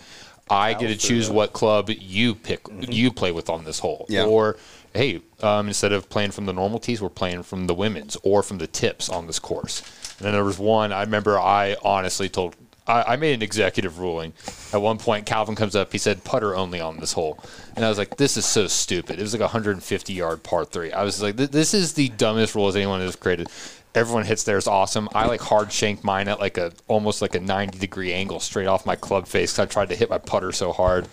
I 0.51 0.75
get 0.75 0.89
to 0.89 0.97
choose 0.97 1.31
what 1.31 1.55
club 1.55 1.89
you 1.89 2.35
pick, 2.35 2.61
you 2.81 3.11
play 3.11 3.33
with 3.33 3.49
on 3.49 3.65
this 3.65 3.79
hole, 3.79 4.05
Yeah. 4.11 4.25
or 4.27 4.57
hey, 4.93 5.23
um, 5.41 5.69
instead 5.69 5.93
of 5.93 6.11
playing 6.11 6.33
from 6.33 6.45
the 6.45 6.53
normal 6.53 6.79
tees, 6.79 7.01
we're 7.01 7.09
playing 7.09 7.45
from 7.45 7.69
the 7.69 7.75
women's 7.75 8.19
or 8.23 8.43
from 8.43 8.59
the 8.59 8.67
tips 8.67 9.09
on 9.09 9.29
this 9.29 9.39
course. 9.39 9.81
And 10.19 10.27
then 10.27 10.33
there 10.35 10.45
was 10.45 10.59
one 10.59 10.93
I 10.93 11.01
remember 11.03 11.39
I 11.41 11.77
honestly 11.83 12.29
told 12.29 12.55
I, 12.87 13.03
I 13.15 13.17
made 13.17 13.33
an 13.35 13.43
executive 13.43 13.99
ruling. 14.01 14.35
At 14.75 14.83
one 14.83 14.99
point, 14.99 15.25
Calvin 15.25 15.55
comes 15.55 15.75
up. 15.77 15.91
He 15.93 15.97
said 15.99 16.23
putter 16.25 16.55
only 16.55 16.81
on 16.81 16.99
this 16.99 17.13
hole, 17.13 17.39
and 17.77 17.85
I 17.85 17.89
was 17.89 17.97
like, 17.97 18.17
"This 18.19 18.37
is 18.37 18.45
so 18.45 18.67
stupid." 18.67 19.19
It 19.21 19.23
was 19.23 19.33
like 19.33 19.41
a 19.41 19.45
150 19.45 20.13
yard 20.13 20.43
par 20.43 20.65
three. 20.67 20.93
I 20.93 21.05
was 21.05 21.23
like, 21.23 21.37
"This 21.37 21.73
is 21.73 21.95
the 21.95 22.09
dumbest 22.11 22.55
rules 22.57 22.75
anyone 22.77 23.01
has 23.01 23.17
created." 23.17 23.49
Everyone 23.95 24.25
hits 24.25 24.43
theirs 24.45 24.67
awesome. 24.67 25.09
I 25.15 25.27
like 25.27 25.41
hard 25.43 25.71
shanked 25.71 26.03
mine 26.03 26.27
at 26.29 26.41
like 26.41 26.57
a 26.57 26.73
almost 26.89 27.21
like 27.21 27.35
a 27.35 27.41
90 27.41 27.79
degree 27.79 28.13
angle 28.13 28.41
straight 28.41 28.67
off 28.67 28.87
my 28.87 28.97
club 28.97 29.27
face. 29.27 29.53
'cause 29.53 29.59
I 29.59 29.67
tried 29.67 29.91
to 29.91 29.97
hit 29.97 30.09
my 30.09 30.19
putter 30.19 30.51
so 30.53 30.73
hard, 30.73 31.09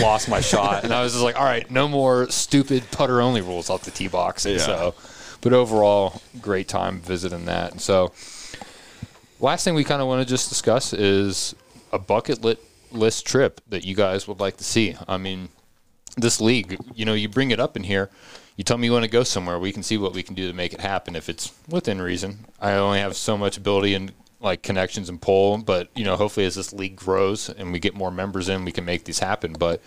lost 0.00 0.28
my 0.28 0.40
shot, 0.40 0.82
and 0.84 0.92
I 0.92 1.02
was 1.02 1.12
just 1.12 1.22
like, 1.24 1.36
"All 1.38 1.44
right, 1.44 1.70
no 1.70 1.86
more 1.86 2.28
stupid 2.30 2.90
putter 2.90 3.20
only 3.20 3.40
rules 3.40 3.70
off 3.70 3.84
the 3.84 3.90
tee 3.92 4.08
box." 4.08 4.44
And 4.46 4.56
Yeah. 4.56 4.66
So, 4.66 4.94
but 5.42 5.52
overall, 5.52 6.20
great 6.40 6.66
time 6.66 7.00
visiting 7.00 7.44
that. 7.46 7.70
And 7.72 7.80
so, 7.80 8.12
last 9.40 9.64
thing 9.64 9.74
we 9.74 9.84
kind 9.84 10.02
of 10.02 10.08
want 10.08 10.20
to 10.20 10.28
just 10.28 10.48
discuss 10.48 10.92
is 10.92 11.54
a 11.92 11.98
bucket 11.98 12.42
lit 12.42 12.58
list 12.90 13.26
trip 13.26 13.60
that 13.68 13.84
you 13.84 13.94
guys 13.94 14.26
would 14.26 14.40
like 14.40 14.56
to 14.56 14.64
see. 14.64 14.96
I 15.06 15.18
mean, 15.18 15.50
this 16.16 16.40
league, 16.40 16.78
you 16.94 17.04
know, 17.04 17.14
you 17.14 17.28
bring 17.28 17.50
it 17.50 17.60
up 17.60 17.76
in 17.76 17.84
here. 17.84 18.10
You 18.58 18.64
tell 18.64 18.76
me 18.76 18.88
you 18.88 18.92
want 18.92 19.04
to 19.04 19.10
go 19.10 19.22
somewhere. 19.22 19.56
We 19.56 19.70
can 19.70 19.84
see 19.84 19.96
what 19.96 20.14
we 20.14 20.24
can 20.24 20.34
do 20.34 20.48
to 20.48 20.52
make 20.52 20.72
it 20.72 20.80
happen 20.80 21.14
if 21.14 21.28
it's 21.28 21.52
within 21.68 22.02
reason. 22.02 22.40
I 22.60 22.72
only 22.72 22.98
have 22.98 23.14
so 23.14 23.38
much 23.38 23.56
ability 23.56 23.94
and 23.94 24.12
like 24.40 24.62
connections 24.62 25.08
and 25.08 25.22
pull, 25.22 25.58
but 25.58 25.90
you 25.94 26.04
know, 26.04 26.16
hopefully 26.16 26.44
as 26.44 26.56
this 26.56 26.72
league 26.72 26.96
grows 26.96 27.48
and 27.48 27.72
we 27.72 27.78
get 27.78 27.94
more 27.94 28.10
members 28.10 28.48
in, 28.48 28.64
we 28.64 28.72
can 28.72 28.84
make 28.84 29.04
these 29.04 29.20
happen. 29.20 29.52
But 29.52 29.80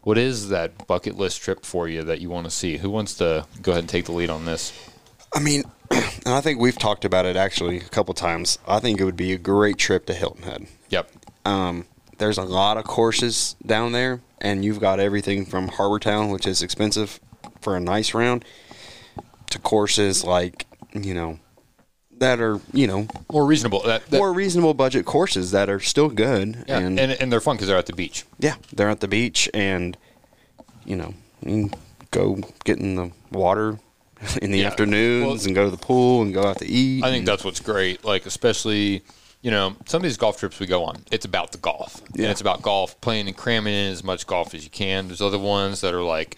what 0.00 0.16
is 0.16 0.48
that 0.48 0.86
bucket 0.86 1.18
list 1.18 1.42
trip 1.42 1.66
for 1.66 1.88
you 1.88 2.02
that 2.04 2.22
you 2.22 2.30
want 2.30 2.46
to 2.46 2.50
see? 2.50 2.78
Who 2.78 2.88
wants 2.88 3.12
to 3.16 3.46
go 3.60 3.72
ahead 3.72 3.82
and 3.84 3.88
take 3.90 4.06
the 4.06 4.12
lead 4.12 4.30
on 4.30 4.46
this? 4.46 4.72
I 5.34 5.40
mean, 5.40 5.64
and 5.90 6.28
I 6.28 6.40
think 6.40 6.58
we've 6.58 6.78
talked 6.78 7.04
about 7.04 7.26
it 7.26 7.36
actually 7.36 7.76
a 7.76 7.88
couple 7.90 8.14
times. 8.14 8.58
I 8.66 8.80
think 8.80 8.98
it 8.98 9.04
would 9.04 9.14
be 9.14 9.34
a 9.34 9.38
great 9.38 9.76
trip 9.76 10.06
to 10.06 10.14
Hilton 10.14 10.44
Head. 10.44 10.66
Yep. 10.88 11.10
Um, 11.44 11.84
there's 12.16 12.38
a 12.38 12.44
lot 12.44 12.78
of 12.78 12.84
courses 12.84 13.56
down 13.64 13.92
there, 13.92 14.22
and 14.40 14.64
you've 14.64 14.80
got 14.80 15.00
everything 15.00 15.44
from 15.44 15.68
Harbor 15.68 15.98
Town, 15.98 16.30
which 16.30 16.46
is 16.46 16.62
expensive 16.62 17.20
for 17.60 17.76
a 17.76 17.80
nice 17.80 18.14
round, 18.14 18.44
to 19.50 19.58
courses 19.58 20.24
like 20.24 20.66
you 20.92 21.14
know 21.14 21.38
that 22.18 22.40
are 22.40 22.60
you 22.72 22.86
know 22.86 23.06
More 23.32 23.46
reasonable. 23.46 23.82
That, 23.82 24.06
that, 24.06 24.16
more 24.18 24.32
reasonable 24.32 24.74
budget 24.74 25.04
courses 25.06 25.50
that 25.52 25.68
are 25.70 25.80
still 25.80 26.08
good, 26.08 26.64
yeah, 26.68 26.78
and, 26.78 26.98
and, 26.98 27.12
and 27.12 27.32
they're 27.32 27.40
fun 27.40 27.56
because 27.56 27.68
they're 27.68 27.78
at 27.78 27.86
the 27.86 27.92
beach. 27.94 28.24
yeah, 28.38 28.54
they're 28.72 28.90
at 28.90 29.00
the 29.00 29.08
beach, 29.08 29.48
and 29.54 29.96
you 30.84 30.96
know 30.96 31.14
you 31.42 31.68
can 31.68 31.74
go 32.10 32.36
get 32.64 32.78
in 32.78 32.96
the 32.96 33.10
water 33.32 33.78
in 34.42 34.50
the 34.50 34.58
Yeah. 34.58 34.66
afternoons 34.66 35.26
Well- 35.26 35.46
and 35.46 35.54
go 35.54 35.64
to 35.64 35.70
the 35.70 35.76
pool 35.82 36.22
and 36.22 36.34
go 36.34 36.44
out 36.44 36.58
to 36.58 36.66
eat. 36.66 37.02
I 37.04 37.10
think 37.10 37.24
that's 37.26 37.44
what's 37.44 37.60
great. 37.60 38.04
Like 38.04 38.26
especially, 38.26 39.02
you 39.40 39.50
know, 39.50 39.74
some 39.86 40.00
of 40.00 40.02
these 40.02 40.18
golf 40.18 40.38
trips 40.38 40.60
we 40.60 40.66
go 40.66 40.84
on, 40.84 41.04
it's 41.10 41.24
about 41.24 41.52
the 41.52 41.58
golf. 41.58 42.02
Yeah. 42.14 42.24
And 42.24 42.30
it's 42.32 42.40
about 42.42 42.60
golf, 42.60 43.00
playing 43.00 43.28
and 43.28 43.36
cramming 43.36 43.72
in 43.72 43.90
as 43.92 44.04
much 44.04 44.26
golf 44.26 44.54
as 44.54 44.64
you 44.64 44.70
can. 44.70 45.06
There's 45.06 45.22
other 45.22 45.38
ones 45.38 45.80
that 45.80 45.94
are 45.94 46.02
like, 46.02 46.36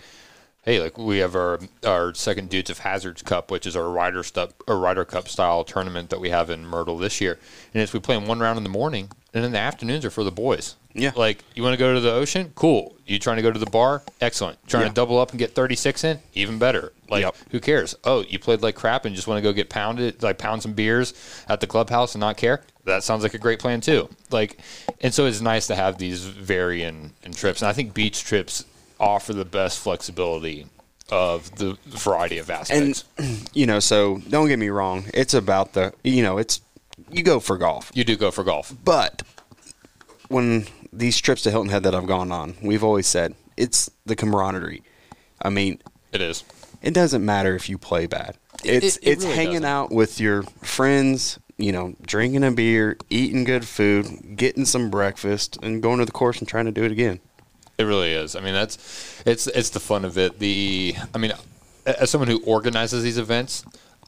hey, 0.62 0.80
like 0.80 0.96
we 0.98 1.18
have 1.18 1.34
our 1.34 1.60
our 1.84 2.14
second 2.14 2.48
Dudes 2.48 2.70
of 2.70 2.78
Hazards 2.80 3.22
Cup, 3.22 3.50
which 3.50 3.66
is 3.66 3.76
our 3.76 3.88
Ryder 3.88 4.22
Cup 4.22 4.54
or 4.66 4.78
Ryder 4.78 5.04
Cup 5.04 5.28
style 5.28 5.64
tournament 5.64 6.10
that 6.10 6.20
we 6.20 6.30
have 6.30 6.50
in 6.50 6.64
Myrtle 6.66 6.98
this 6.98 7.20
year. 7.20 7.38
And 7.74 7.82
it's 7.82 7.92
we 7.92 8.00
play 8.00 8.16
in 8.16 8.26
one 8.26 8.40
round 8.40 8.56
in 8.58 8.62
the 8.64 8.70
morning, 8.70 9.10
and 9.34 9.42
then 9.44 9.52
the 9.52 9.58
afternoons 9.58 10.04
are 10.04 10.10
for 10.10 10.24
the 10.24 10.30
boys. 10.32 10.76
Yeah. 10.94 11.12
Like 11.16 11.42
you 11.54 11.62
want 11.62 11.72
to 11.72 11.78
go 11.78 11.94
to 11.94 12.00
the 12.00 12.12
ocean? 12.12 12.52
Cool. 12.54 12.94
You 13.06 13.18
trying 13.18 13.36
to 13.36 13.42
go 13.42 13.50
to 13.50 13.58
the 13.58 13.66
bar? 13.70 14.02
Excellent. 14.20 14.58
Trying 14.66 14.82
Yeah. 14.84 14.88
to 14.88 14.94
double 14.94 15.18
up 15.18 15.30
and 15.30 15.38
get 15.38 15.54
36 15.54 16.04
in? 16.04 16.18
Even 16.34 16.58
better. 16.58 16.92
Like 17.08 17.22
Yep. 17.22 17.36
who 17.50 17.60
cares? 17.60 17.94
Oh, 18.04 18.22
you 18.28 18.38
played 18.38 18.60
like 18.62 18.74
crap 18.74 19.04
and 19.06 19.16
just 19.16 19.26
want 19.26 19.38
to 19.38 19.42
go 19.42 19.52
get 19.54 19.70
pounded, 19.70 20.22
like 20.22 20.36
pound 20.38 20.62
some 20.62 20.74
beers 20.74 21.14
at 21.48 21.60
the 21.60 21.66
clubhouse 21.66 22.14
and 22.14 22.20
not 22.20 22.36
care? 22.36 22.60
That 22.84 23.02
sounds 23.04 23.22
like 23.22 23.32
a 23.34 23.38
great 23.38 23.58
plan 23.58 23.80
too. 23.80 24.08
Like, 24.30 24.58
and 25.00 25.14
so 25.14 25.24
it's 25.26 25.40
nice 25.40 25.66
to 25.68 25.74
have 25.76 25.96
these 25.98 26.24
varying 26.24 27.12
in 27.22 27.32
trips. 27.32 27.62
And 27.62 27.68
I 27.70 27.72
think 27.72 27.94
beach 27.94 28.22
trips 28.24 28.64
offer 29.02 29.34
the 29.34 29.44
best 29.44 29.78
flexibility 29.80 30.66
of 31.10 31.54
the 31.56 31.76
variety 31.88 32.38
of 32.38 32.48
and 32.48 32.60
aspects. 32.60 33.04
you 33.52 33.66
know 33.66 33.78
so 33.80 34.22
don't 34.30 34.48
get 34.48 34.58
me 34.58 34.70
wrong 34.70 35.04
it's 35.12 35.34
about 35.34 35.74
the 35.74 35.92
you 36.04 36.22
know 36.22 36.38
it's 36.38 36.62
you 37.10 37.22
go 37.22 37.40
for 37.40 37.58
golf. 37.58 37.90
You 37.94 38.04
do 38.04 38.16
go 38.16 38.30
for 38.30 38.44
golf. 38.44 38.72
But 38.84 39.22
when 40.28 40.66
these 40.92 41.18
trips 41.20 41.42
to 41.42 41.50
Hilton 41.50 41.70
Head 41.70 41.82
that 41.82 41.94
I've 41.94 42.06
gone 42.06 42.30
on, 42.32 42.54
we've 42.62 42.84
always 42.84 43.06
said 43.06 43.34
it's 43.56 43.90
the 44.06 44.16
camaraderie. 44.16 44.82
I 45.42 45.50
mean, 45.50 45.80
It 46.12 46.20
is. 46.20 46.44
it 46.80 46.94
doesn't 46.94 47.24
matter 47.24 47.54
if 47.54 47.68
you 47.68 47.76
play 47.78 48.06
bad. 48.06 48.36
It's 48.64 48.96
it 48.98 49.02
it's 49.02 49.24
really 49.24 49.36
hanging 49.36 49.52
doesn't. 49.62 49.64
out 49.66 49.90
with 49.92 50.20
your 50.20 50.42
friends, 50.62 51.38
you 51.58 51.72
know, 51.72 51.94
drinking 52.06 52.44
a 52.44 52.50
beer, 52.52 52.96
eating 53.10 53.44
good 53.44 53.66
food, 53.66 54.36
getting 54.36 54.64
some 54.64 54.90
breakfast, 54.90 55.58
and 55.62 55.82
going 55.82 55.98
to 55.98 56.04
the 56.04 56.12
course 56.12 56.38
and 56.38 56.48
trying 56.48 56.66
to 56.66 56.72
do 56.72 56.84
it 56.84 56.92
again. 56.92 57.20
It 57.82 57.86
really 57.86 58.12
is. 58.12 58.36
I 58.36 58.40
mean, 58.40 58.54
that's 58.54 59.22
it's 59.26 59.48
it's 59.48 59.70
the 59.70 59.80
fun 59.80 60.04
of 60.04 60.16
it. 60.16 60.38
The 60.38 60.94
I 61.12 61.18
mean, 61.18 61.32
as 61.84 62.10
someone 62.10 62.28
who 62.28 62.40
organizes 62.44 63.02
these 63.02 63.18
events, 63.18 63.64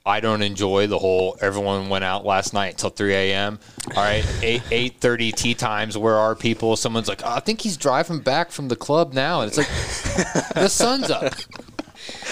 I 0.06 0.20
don't 0.20 0.42
enjoy 0.42 0.86
the 0.86 1.00
whole. 1.00 1.36
Everyone 1.40 1.88
went 1.88 2.04
out 2.04 2.24
last 2.24 2.54
night 2.54 2.74
until 2.74 2.90
three 2.90 3.14
a.m. 3.14 3.58
All 3.96 4.02
right, 4.02 4.24
eight 4.42 4.62
eight 4.70 5.00
thirty 5.00 5.32
tea 5.32 5.54
times. 5.54 5.98
Where 5.98 6.14
are 6.14 6.36
people? 6.36 6.76
Someone's 6.76 7.08
like, 7.08 7.22
oh, 7.24 7.32
I 7.32 7.40
think 7.40 7.62
he's 7.62 7.76
driving 7.76 8.20
back 8.20 8.52
from 8.52 8.68
the 8.68 8.76
club 8.76 9.12
now, 9.12 9.40
and 9.40 9.48
it's 9.48 9.58
like 9.58 9.66
the 10.54 10.68
sun's 10.68 11.10
up. 11.10 11.34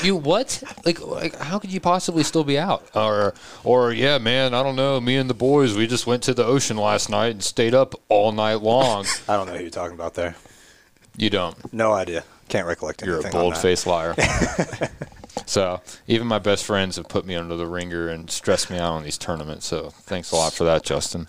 You 0.05 0.15
what? 0.17 0.63
Like, 0.85 1.01
like, 1.05 1.37
how 1.37 1.59
could 1.59 1.73
you 1.73 1.81
possibly 1.81 2.23
still 2.23 2.45
be 2.45 2.59
out? 2.59 2.89
Or, 2.95 3.35
or 3.65 3.93
yeah, 3.93 4.19
man, 4.19 4.53
I 4.53 4.63
don't 4.63 4.77
know. 4.77 5.01
Me 5.01 5.17
and 5.17 5.31
the 5.31 5.35
boys, 5.35 5.77
we 5.77 5.87
just 5.87 6.07
went 6.07 6.23
to 6.25 6.35
the 6.35 6.45
ocean 6.45 6.77
last 6.77 7.09
night 7.09 7.31
and 7.31 7.43
stayed 7.43 7.75
up 7.75 7.95
all 8.09 8.33
night 8.33 8.61
long. 8.63 9.07
I 9.29 9.37
don't 9.37 9.47
know 9.47 9.55
who 9.55 9.63
you're 9.63 9.71
talking 9.71 9.95
about 9.95 10.15
there. 10.15 10.37
You 11.17 11.31
don't. 11.31 11.73
No 11.73 11.93
idea. 11.93 12.25
Can't 12.49 12.67
recollect 12.67 13.03
anything. 13.03 13.23
You're 13.23 13.29
a 13.29 13.33
bold 13.33 13.57
faced 13.57 13.87
liar. 13.87 14.15
so 15.47 15.81
even 16.07 16.27
my 16.27 16.39
best 16.39 16.65
friends 16.65 16.97
have 16.97 17.09
put 17.09 17.25
me 17.25 17.35
under 17.35 17.57
the 17.57 17.67
ringer 17.67 18.09
and 18.09 18.31
stressed 18.31 18.71
me 18.71 18.79
out 18.79 18.93
on 18.93 19.05
these 19.05 19.19
tournaments. 19.19 19.67
So 19.67 19.91
thanks 19.91 20.33
a 20.33 20.37
lot 20.37 20.53
for 20.53 20.65
that, 20.65 20.83
Justin. 20.85 21.29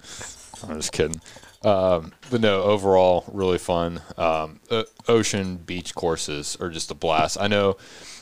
I'm 0.67 0.77
just 0.77 0.91
kidding. 0.91 1.21
Um, 1.63 2.11
but 2.29 2.41
no, 2.41 2.63
overall, 2.63 3.23
really 3.31 3.57
fun. 3.57 4.01
Um, 4.17 4.59
o- 4.69 4.85
ocean 5.07 5.57
beach 5.57 5.95
courses 5.95 6.57
are 6.59 6.69
just 6.69 6.91
a 6.91 6.93
blast. 6.93 7.37
I 7.39 7.47
know 7.47 7.77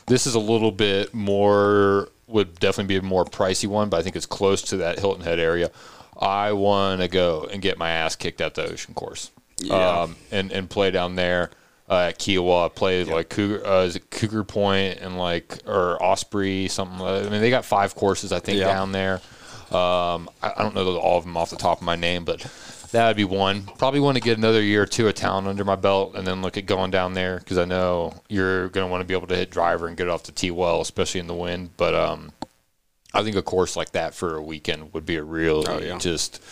this 0.06 0.26
is 0.26 0.34
a 0.34 0.40
little 0.40 0.70
bit 0.70 1.12
more, 1.12 2.08
would 2.28 2.58
definitely 2.60 2.94
be 2.94 3.04
a 3.04 3.08
more 3.08 3.24
pricey 3.24 3.66
one, 3.66 3.88
but 3.88 3.98
I 3.98 4.02
think 4.02 4.14
it's 4.14 4.26
close 4.26 4.62
to 4.62 4.76
that 4.78 5.00
Hilton 5.00 5.24
Head 5.24 5.40
area. 5.40 5.70
I 6.16 6.52
want 6.52 7.00
to 7.00 7.08
go 7.08 7.48
and 7.50 7.60
get 7.60 7.78
my 7.78 7.90
ass 7.90 8.14
kicked 8.14 8.40
at 8.40 8.54
the 8.54 8.70
ocean 8.70 8.94
course 8.94 9.32
Yeah. 9.62 10.02
um, 10.02 10.16
and, 10.30 10.50
and 10.52 10.68
play 10.68 10.90
down 10.90 11.14
there 11.16 11.50
uh, 11.88 12.08
at 12.08 12.18
Kiawah. 12.18 12.74
Played 12.74 13.08
like 13.08 13.28
Cougar, 13.28 13.66
uh, 13.66 13.82
is 13.84 13.96
it 13.96 14.10
Cougar 14.10 14.44
Point 14.44 14.98
and 15.00 15.18
like 15.18 15.58
or 15.66 16.02
Osprey 16.02 16.68
something. 16.68 17.00
I 17.06 17.22
mean, 17.28 17.40
they 17.40 17.50
got 17.50 17.64
five 17.64 17.94
courses 17.94 18.32
I 18.32 18.38
think 18.40 18.58
Yeah. 18.58 18.66
down 18.66 18.92
there. 18.92 19.20
Um, 19.70 20.28
I, 20.42 20.52
I 20.56 20.62
don't 20.62 20.74
know 20.74 20.96
all 20.98 21.16
of 21.18 21.24
them 21.24 21.36
off 21.36 21.50
the 21.50 21.56
top 21.56 21.78
of 21.78 21.84
my 21.84 21.96
name, 21.96 22.24
but 22.26 22.40
that 22.92 23.06
would 23.08 23.16
be 23.16 23.24
one. 23.24 23.62
Probably 23.78 24.00
want 24.00 24.16
to 24.18 24.22
get 24.22 24.36
another 24.36 24.60
year 24.62 24.82
or 24.82 24.86
two 24.86 25.08
of 25.08 25.14
town 25.14 25.46
under 25.46 25.64
my 25.64 25.76
belt, 25.76 26.14
and 26.14 26.26
then 26.26 26.42
look 26.42 26.58
at 26.58 26.66
going 26.66 26.90
down 26.90 27.14
there 27.14 27.38
because 27.38 27.56
I 27.56 27.64
know 27.64 28.12
you're 28.28 28.68
going 28.68 28.86
to 28.86 28.90
want 28.90 29.00
to 29.00 29.06
be 29.06 29.14
able 29.14 29.28
to 29.28 29.36
hit 29.36 29.50
driver 29.50 29.86
and 29.86 29.96
get 29.96 30.08
off 30.10 30.24
the 30.24 30.32
tee 30.32 30.50
well, 30.50 30.82
especially 30.82 31.20
in 31.20 31.26
the 31.26 31.32
wind. 31.34 31.70
But 31.78 31.94
um, 31.94 32.32
I 33.14 33.22
think 33.22 33.34
a 33.36 33.42
course 33.42 33.76
like 33.76 33.92
that 33.92 34.14
for 34.14 34.36
a 34.36 34.42
weekend 34.42 34.92
would 34.92 35.06
be 35.06 35.16
a 35.16 35.24
real 35.24 35.64
Oh, 35.66 35.78
yeah. 35.78 35.96
just. 35.96 36.42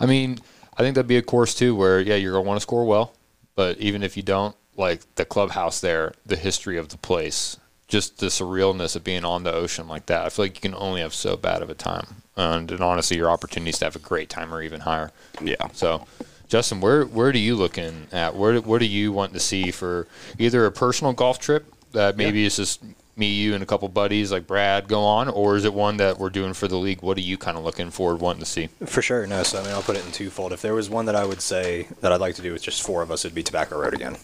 I 0.00 0.06
mean, 0.06 0.40
I 0.78 0.82
think 0.82 0.94
that'd 0.94 1.08
be 1.08 1.16
a 1.16 1.22
course 1.22 1.54
too 1.54 1.74
where 1.74 2.00
yeah 2.00 2.14
you're 2.14 2.32
gonna 2.32 2.46
want 2.46 2.58
to 2.58 2.62
score 2.62 2.86
well, 2.86 3.12
but 3.56 3.78
even 3.78 4.02
if 4.02 4.16
you 4.16 4.22
don't, 4.22 4.54
like 4.76 5.02
the 5.16 5.24
clubhouse 5.24 5.80
there, 5.80 6.12
the 6.24 6.36
history 6.36 6.78
of 6.78 6.88
the 6.88 6.96
place, 6.96 7.58
just 7.88 8.18
the 8.18 8.26
surrealness 8.26 8.94
of 8.94 9.02
being 9.02 9.24
on 9.24 9.42
the 9.42 9.52
ocean 9.52 9.88
like 9.88 10.06
that. 10.06 10.24
I 10.24 10.28
feel 10.28 10.44
like 10.44 10.54
you 10.54 10.60
can 10.60 10.80
only 10.80 11.00
have 11.00 11.12
so 11.12 11.36
bad 11.36 11.62
of 11.62 11.70
a 11.70 11.74
time, 11.74 12.22
and, 12.36 12.70
and 12.70 12.80
honestly, 12.80 13.16
your 13.16 13.30
opportunities 13.30 13.78
to 13.78 13.86
have 13.86 13.96
a 13.96 14.00
great 14.00 14.28
time 14.28 14.54
are 14.54 14.62
even 14.62 14.80
higher. 14.80 15.10
Yeah. 15.42 15.68
So, 15.72 16.06
Justin, 16.48 16.80
where 16.80 17.04
where 17.04 17.32
do 17.32 17.40
you 17.40 17.56
looking 17.56 18.06
at? 18.12 18.36
Where 18.36 18.60
what 18.60 18.78
do 18.78 18.86
you 18.86 19.10
want 19.10 19.32
to 19.32 19.40
see 19.40 19.72
for 19.72 20.06
either 20.38 20.64
a 20.64 20.70
personal 20.70 21.12
golf 21.12 21.40
trip 21.40 21.74
that 21.92 22.16
maybe 22.16 22.44
is 22.44 22.56
just 22.56 22.82
me, 23.18 23.26
you, 23.34 23.54
and 23.54 23.62
a 23.62 23.66
couple 23.66 23.88
buddies 23.88 24.30
like 24.32 24.46
Brad 24.46 24.88
go 24.88 25.02
on, 25.02 25.28
or 25.28 25.56
is 25.56 25.64
it 25.64 25.74
one 25.74 25.96
that 25.98 26.18
we're 26.18 26.30
doing 26.30 26.52
for 26.54 26.68
the 26.68 26.76
league? 26.76 27.02
What 27.02 27.16
are 27.18 27.22
you 27.22 27.36
kind 27.36 27.56
of 27.58 27.64
looking 27.64 27.90
forward 27.90 28.20
wanting 28.20 28.40
to 28.40 28.46
see? 28.46 28.68
For 28.86 29.02
sure, 29.02 29.26
no. 29.26 29.42
So 29.42 29.60
I 29.60 29.64
mean, 29.64 29.72
I'll 29.72 29.82
put 29.82 29.96
it 29.96 30.04
in 30.06 30.12
twofold. 30.12 30.52
If 30.52 30.62
there 30.62 30.74
was 30.74 30.88
one 30.88 31.06
that 31.06 31.16
I 31.16 31.24
would 31.24 31.40
say 31.40 31.88
that 32.00 32.12
I'd 32.12 32.20
like 32.20 32.36
to 32.36 32.42
do 32.42 32.52
with 32.52 32.62
just 32.62 32.82
four 32.82 33.02
of 33.02 33.10
us, 33.10 33.24
it'd 33.24 33.34
be 33.34 33.42
Tobacco 33.42 33.78
Road 33.80 33.94
again. 33.94 34.16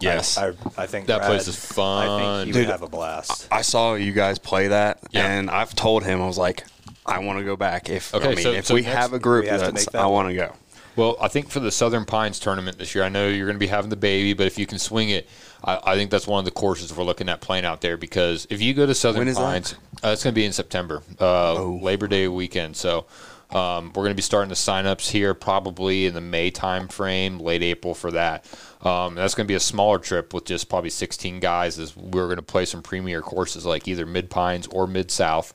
Yes. 0.00 0.38
I, 0.38 0.48
I, 0.48 0.52
I 0.78 0.86
think 0.86 1.06
That 1.08 1.18
Brad- 1.18 1.30
place 1.30 1.46
is 1.48 1.56
fun. 1.62 2.08
I 2.08 2.18
think 2.38 2.46
he 2.46 2.52
Dude, 2.52 2.62
would 2.66 2.70
have 2.72 2.82
a 2.82 2.88
blast. 2.88 3.46
I 3.52 3.60
saw 3.62 3.94
you 3.94 4.12
guys 4.12 4.38
play 4.38 4.68
that, 4.68 4.98
Yeah. 5.10 5.26
and 5.26 5.50
I've 5.50 5.74
told 5.74 6.04
him 6.04 6.22
I 6.22 6.26
was 6.26 6.38
like, 6.38 6.64
I 7.04 7.18
want 7.18 7.38
to 7.38 7.44
go 7.44 7.54
back. 7.56 7.90
If 7.90 8.14
Okay, 8.14 8.24
I 8.26 8.34
mean, 8.34 8.42
so- 8.42 8.52
if 8.52 8.66
so 8.66 8.74
we 8.74 8.80
next- 8.80 8.94
have 8.96 9.12
a 9.12 9.18
group, 9.18 9.46
have 9.46 9.60
that's 9.60 9.84
that 9.86 9.96
I 10.00 10.06
want 10.06 10.28
to 10.30 10.34
go. 10.34 10.54
Well, 10.96 11.16
I 11.20 11.28
think 11.28 11.50
for 11.50 11.60
the 11.60 11.70
Southern 11.70 12.04
Pines 12.04 12.38
tournament 12.40 12.78
this 12.78 12.94
year, 12.94 13.04
I 13.04 13.08
know 13.10 13.28
you're 13.28 13.46
going 13.46 13.54
to 13.56 13.60
be 13.60 13.68
having 13.68 13.90
the 13.90 13.96
baby, 13.96 14.32
but 14.32 14.46
if 14.46 14.58
you 14.58 14.66
can 14.66 14.78
swing 14.78 15.10
it, 15.10 15.28
I, 15.64 15.80
I 15.84 15.94
think 15.94 16.10
that's 16.10 16.26
one 16.26 16.38
of 16.38 16.44
the 16.44 16.50
courses 16.50 16.94
we're 16.94 17.04
looking 17.04 17.28
at 17.28 17.40
playing 17.40 17.64
out 17.64 17.80
there 17.80 17.96
because 17.96 18.46
if 18.50 18.60
you 18.60 18.74
go 18.74 18.86
to 18.86 18.94
Southern? 18.94 19.32
Pines, 19.34 19.74
uh, 20.02 20.08
it's 20.08 20.24
going 20.24 20.34
to 20.34 20.38
be 20.38 20.44
in 20.44 20.52
September, 20.52 21.02
uh, 21.20 21.62
Labor 21.62 22.08
Day 22.08 22.28
weekend. 22.28 22.76
So 22.76 23.06
um, 23.50 23.88
we're 23.88 24.04
going 24.04 24.10
to 24.10 24.14
be 24.14 24.22
starting 24.22 24.48
the 24.48 24.54
signups 24.54 25.10
here 25.10 25.34
probably 25.34 26.06
in 26.06 26.14
the 26.14 26.20
May 26.20 26.50
time 26.50 26.88
frame, 26.88 27.38
late 27.38 27.62
April 27.62 27.94
for 27.94 28.10
that. 28.12 28.44
Um, 28.82 29.14
that's 29.14 29.34
going 29.34 29.46
to 29.46 29.50
be 29.50 29.56
a 29.56 29.60
smaller 29.60 29.98
trip 29.98 30.32
with 30.32 30.44
just 30.44 30.68
probably 30.68 30.90
16 30.90 31.40
guys. 31.40 31.78
As 31.78 31.96
we're 31.96 32.26
going 32.26 32.36
to 32.36 32.42
play 32.42 32.64
some 32.64 32.82
premier 32.82 33.20
courses 33.20 33.66
like 33.66 33.88
either 33.88 34.06
Mid 34.06 34.30
Pines 34.30 34.66
or 34.68 34.86
Mid 34.86 35.10
South. 35.10 35.54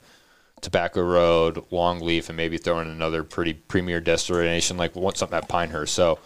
Tobacco 0.62 1.04
Road, 1.04 1.56
Longleaf, 1.70 2.28
and 2.30 2.38
maybe 2.38 2.58
throw 2.58 2.80
in 2.80 2.88
another 2.88 3.24
pretty 3.24 3.54
premier 3.54 4.00
destination 4.00 4.78
like 4.78 4.96
want 4.96 5.18
something 5.18 5.38
at 5.38 5.48
Pinehurst. 5.48 5.94
So 5.94 6.18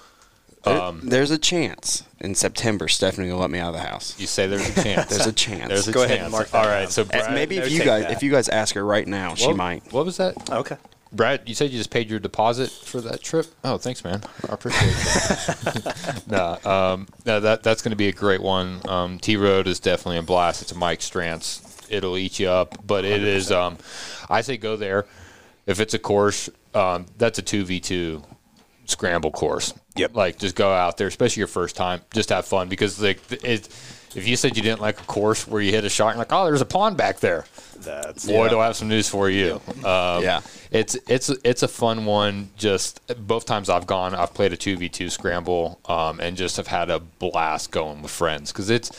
There- 0.63 0.81
Um, 0.81 1.01
there's 1.03 1.31
a 1.31 1.37
chance 1.37 2.03
in 2.19 2.35
September 2.35 2.87
Stephanie 2.87 3.31
will 3.31 3.39
let 3.39 3.49
me 3.49 3.59
out 3.59 3.69
of 3.73 3.81
the 3.81 3.87
house. 3.87 4.15
you 4.19 4.27
say 4.27 4.45
there's 4.47 4.69
a 4.77 4.83
chance. 4.83 5.09
There's 5.09 5.25
a 5.27 5.31
chance. 5.33 5.67
There's 5.69 5.87
a 5.87 5.91
Go 5.91 6.01
chance. 6.01 6.11
ahead 6.11 6.23
and 6.23 6.31
mark 6.31 6.49
that 6.49 6.57
All 6.65 6.69
right. 6.69 6.81
down. 6.81 6.91
So 6.91 7.05
Brad, 7.05 7.33
maybe 7.33 7.57
if 7.57 7.71
you 7.71 7.79
guys 7.83 8.03
that. 8.03 8.11
if 8.11 8.23
you 8.23 8.31
guys 8.31 8.49
ask 8.49 8.75
her 8.75 8.83
right 8.85 9.07
now, 9.07 9.35
she 9.35 9.47
what, 9.47 9.55
might. 9.55 9.93
What 9.93 10.05
was 10.05 10.17
that? 10.17 10.49
Okay. 10.49 10.75
Brad, 11.11 11.41
you 11.47 11.55
said 11.55 11.71
you 11.71 11.77
just 11.79 11.89
paid 11.89 12.07
your 12.07 12.19
deposit 12.19 12.69
for 12.69 13.01
that 13.01 13.21
trip. 13.23 13.47
Oh, 13.63 13.79
thanks, 13.79 14.03
man. 14.03 14.21
I 14.47 14.53
appreciate 14.53 14.93
it. 14.93 16.27
no, 16.27 16.57
um, 16.69 17.07
no, 17.25 17.39
that 17.39 17.63
that's 17.63 17.81
going 17.81 17.91
to 17.91 17.95
be 17.95 18.09
a 18.09 18.11
great 18.11 18.41
one. 18.41 18.81
Um, 18.87 19.17
T 19.17 19.35
Road 19.35 19.65
is 19.67 19.79
definitely 19.79 20.17
a 20.17 20.21
blast. 20.21 20.61
It's 20.61 20.71
a 20.71 20.77
Mike 20.77 20.99
Strantz. 20.99 21.61
It'll 21.89 22.15
eat 22.17 22.37
you 22.39 22.49
up, 22.49 22.85
but 22.85 23.05
it 23.05 23.23
is. 23.23 23.51
Um, 23.51 23.77
I 24.29 24.41
say 24.41 24.57
go 24.57 24.75
there. 24.75 25.05
If 25.65 25.79
it's 25.79 25.95
a 25.95 25.99
course, 25.99 26.47
um, 26.75 27.07
that's 27.17 27.39
a 27.39 27.41
two 27.41 27.63
v 27.65 27.79
two 27.79 28.23
scramble 28.89 29.31
course. 29.31 29.73
Yep. 29.95 30.15
Like 30.15 30.37
just 30.39 30.55
go 30.55 30.71
out 30.71 30.97
there, 30.97 31.07
especially 31.07 31.41
your 31.41 31.47
first 31.47 31.75
time. 31.75 32.01
Just 32.13 32.29
have 32.29 32.45
fun 32.45 32.69
because 32.69 33.01
like 33.01 33.19
it. 33.31 33.67
If 34.15 34.27
you 34.27 34.35
said 34.37 34.57
you 34.57 34.63
didn't 34.63 34.81
like 34.81 34.99
a 34.99 35.03
course 35.03 35.47
where 35.47 35.61
you 35.61 35.71
hit 35.71 35.85
a 35.85 35.89
shot, 35.89 36.09
and 36.09 36.17
like, 36.17 36.33
oh, 36.33 36.45
there's 36.45 36.61
a 36.61 36.65
pond 36.65 36.97
back 36.97 37.19
there. 37.19 37.45
That's 37.81 38.25
Boy, 38.25 38.49
do 38.49 38.57
I 38.59 38.65
have 38.65 38.75
some 38.75 38.87
news 38.87 39.07
for 39.07 39.29
you. 39.29 39.61
Um, 39.85 40.23
Yeah. 40.23 40.41
it's 40.71 40.95
it's 41.07 41.29
it's 41.43 41.61
a 41.61 41.67
fun 41.67 42.05
one. 42.05 42.49
Just 42.57 43.01
both 43.27 43.45
times 43.45 43.69
I've 43.69 43.85
gone, 43.85 44.15
I've 44.15 44.33
played 44.33 44.51
a 44.51 44.57
two 44.57 44.77
v 44.77 44.89
two 44.89 45.11
scramble, 45.11 45.79
um, 45.85 46.19
and 46.19 46.35
just 46.35 46.57
have 46.57 46.65
had 46.65 46.89
a 46.89 46.99
blast 46.99 47.69
going 47.71 48.01
with 48.01 48.09
friends 48.11 48.51
because 48.51 48.71
it's 48.71 48.89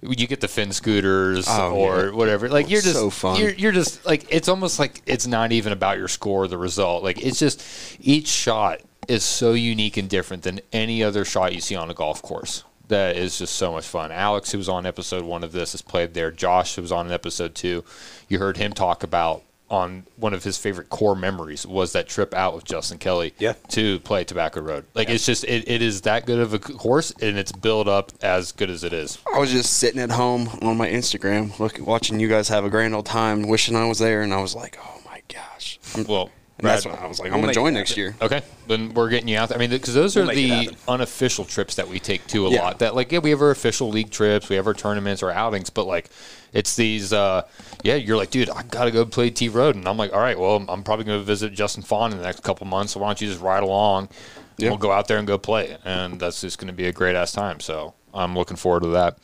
you 0.00 0.26
get 0.28 0.40
the 0.40 0.48
fin 0.48 0.70
scooters 0.72 1.46
Oh, 1.48 1.72
or 1.72 2.04
yeah. 2.06 2.10
whatever. 2.12 2.48
Like 2.48 2.70
you're 2.70 2.82
just 2.82 2.94
So 2.94 3.10
fun. 3.10 3.40
You're, 3.40 3.54
you're 3.54 3.72
just 3.72 4.06
like 4.06 4.26
it's 4.30 4.48
almost 4.48 4.78
like 4.78 5.02
it's 5.06 5.26
not 5.26 5.50
even 5.50 5.72
about 5.72 5.98
your 5.98 6.08
score, 6.08 6.44
or 6.44 6.48
the 6.48 6.56
result. 6.58 7.02
Like 7.02 7.20
it's 7.20 7.38
just 7.40 7.64
each 8.00 8.28
shot 8.28 8.80
is 9.08 9.24
so 9.24 9.52
unique 9.52 9.96
and 9.96 10.08
different 10.08 10.42
than 10.42 10.60
any 10.72 11.02
other 11.02 11.24
shot 11.24 11.54
you 11.54 11.60
see 11.60 11.74
on 11.76 11.90
a 11.90 11.94
golf 11.94 12.22
course. 12.22 12.64
That 12.88 13.16
is 13.16 13.38
just 13.38 13.54
so 13.54 13.72
much 13.72 13.86
fun. 13.86 14.12
Alex, 14.12 14.52
who 14.52 14.58
was 14.58 14.68
on 14.68 14.84
episode 14.86 15.24
one 15.24 15.42
of 15.44 15.52
this, 15.52 15.72
has 15.72 15.82
played 15.82 16.14
there. 16.14 16.30
Josh, 16.30 16.74
who 16.76 16.82
was 16.82 16.92
on 16.92 17.10
episode 17.10 17.54
two, 17.54 17.84
you 18.28 18.38
heard 18.38 18.56
him 18.58 18.72
talk 18.72 19.02
about 19.02 19.42
on 19.70 20.04
one 20.16 20.34
of 20.34 20.44
his 20.44 20.58
favorite 20.58 20.90
core 20.90 21.16
memories 21.16 21.66
was 21.66 21.92
that 21.92 22.06
trip 22.06 22.34
out 22.34 22.54
with 22.54 22.62
Justin 22.62 22.98
Kelly 22.98 23.32
Yeah. 23.38 23.54
to 23.70 24.00
play 24.00 24.22
Tobacco 24.22 24.60
Road. 24.60 24.84
Like 24.94 25.08
it's 25.08 25.24
just 25.24 25.44
it, 25.44 25.66
it 25.66 25.80
is 25.80 26.02
that 26.02 26.26
good 26.26 26.40
of 26.40 26.52
a 26.52 26.58
course 26.58 27.10
and 27.22 27.38
it's 27.38 27.52
built 27.52 27.88
up 27.88 28.12
as 28.20 28.52
good 28.52 28.68
as 28.68 28.84
it 28.84 28.92
is. 28.92 29.16
I 29.34 29.38
was 29.38 29.50
just 29.50 29.78
sitting 29.78 29.98
at 29.98 30.10
home 30.10 30.48
on 30.60 30.76
my 30.76 30.88
Instagram, 30.90 31.58
looking 31.58 31.86
watching 31.86 32.20
you 32.20 32.28
guys 32.28 32.48
have 32.50 32.66
a 32.66 32.68
grand 32.68 32.94
old 32.94 33.06
time, 33.06 33.48
wishing 33.48 33.74
I 33.74 33.86
was 33.88 33.98
there, 33.98 34.20
and 34.20 34.34
I 34.34 34.42
was 34.42 34.54
like, 34.54 34.76
oh 34.78 35.00
my 35.06 35.22
gosh. 35.32 35.78
I'm- 35.96 36.04
Well, 36.06 36.28
and 36.62 36.70
that's 36.70 36.84
Brad- 36.84 36.94
when 36.96 37.04
I 37.04 37.08
was 37.08 37.18
like, 37.18 37.26
We'll 37.30 37.34
I'm 37.36 37.40
gonna 37.42 37.52
join 37.54 37.74
next 37.74 37.96
year. 37.96 38.14
Okay, 38.22 38.40
then 38.68 38.94
we're 38.94 39.08
getting 39.10 39.28
you 39.28 39.36
out 39.36 39.48
there. 39.48 39.58
I 39.58 39.60
mean, 39.60 39.70
because 39.70 39.94
those 39.94 40.16
are 40.16 40.20
We'll 40.24 40.34
make 40.34 40.70
the 40.70 40.76
unofficial 40.88 41.44
trips 41.44 41.74
that 41.74 41.88
we 41.88 41.98
take 41.98 42.26
to 42.28 42.46
a 42.46 42.50
Yeah. 42.50 42.62
lot. 42.62 42.78
That 42.78 42.94
like, 42.94 43.10
yeah, 43.12 43.18
we 43.18 43.30
have 43.30 43.42
our 43.42 43.50
official 43.50 43.88
league 43.90 44.10
trips, 44.10 44.48
we 44.48 44.56
have 44.56 44.66
our 44.66 44.74
tournaments 44.74 45.22
or 45.22 45.30
outings, 45.30 45.70
but 45.70 45.86
like, 45.86 46.08
it's 46.52 46.76
these. 46.76 47.12
uh 47.12 47.42
Yeah, 47.82 47.96
you're 47.96 48.16
like, 48.16 48.30
dude, 48.30 48.48
I 48.50 48.62
gotta 48.62 48.90
go 48.90 49.04
play 49.04 49.30
T 49.30 49.48
Road, 49.48 49.74
and 49.74 49.86
I'm 49.88 49.96
like, 49.96 50.12
all 50.12 50.20
right, 50.20 50.38
well, 50.38 50.64
I'm 50.68 50.82
probably 50.84 51.04
gonna 51.04 51.18
visit 51.22 51.52
Justin 51.52 51.82
Fawn 51.82 52.12
in 52.12 52.18
the 52.18 52.24
next 52.24 52.42
couple 52.42 52.66
months. 52.66 52.92
So 52.92 53.00
why 53.00 53.08
don't 53.08 53.20
you 53.20 53.28
just 53.28 53.40
ride 53.40 53.62
along? 53.62 54.04
and 54.04 54.10
Yeah. 54.58 54.68
We'll 54.68 54.78
go 54.78 54.92
out 54.92 55.08
there 55.08 55.18
and 55.18 55.26
go 55.26 55.38
play, 55.38 55.76
and 55.84 56.20
that's 56.20 56.40
just 56.42 56.58
gonna 56.58 56.72
be 56.72 56.86
a 56.86 56.92
great 56.92 57.16
ass 57.16 57.32
time. 57.32 57.58
So 57.60 57.94
I'm 58.14 58.34
looking 58.36 58.56
forward 58.56 58.82
to 58.84 58.88
that. 58.90 59.18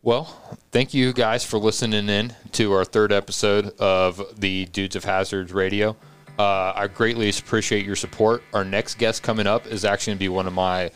Well, 0.00 0.56
thank 0.70 0.94
you 0.94 1.12
guys 1.12 1.44
for 1.44 1.58
listening 1.58 2.08
in 2.08 2.32
to 2.52 2.72
our 2.72 2.84
third 2.84 3.12
episode 3.12 3.76
of 3.78 4.22
the 4.40 4.64
Dudes 4.66 4.94
of 4.96 5.04
Hazards 5.04 5.52
Radio. 5.52 5.96
Uh, 6.38 6.72
I 6.74 6.86
greatly 6.86 7.28
appreciate 7.30 7.84
your 7.84 7.96
support. 7.96 8.42
Our 8.54 8.64
next 8.64 8.98
guest 8.98 9.22
coming 9.22 9.46
up 9.46 9.66
is 9.66 9.84
actually 9.84 10.12
going 10.12 10.18
to 10.18 10.24
be 10.24 10.28
one 10.28 10.46
of 10.46 10.52
my 10.52 10.90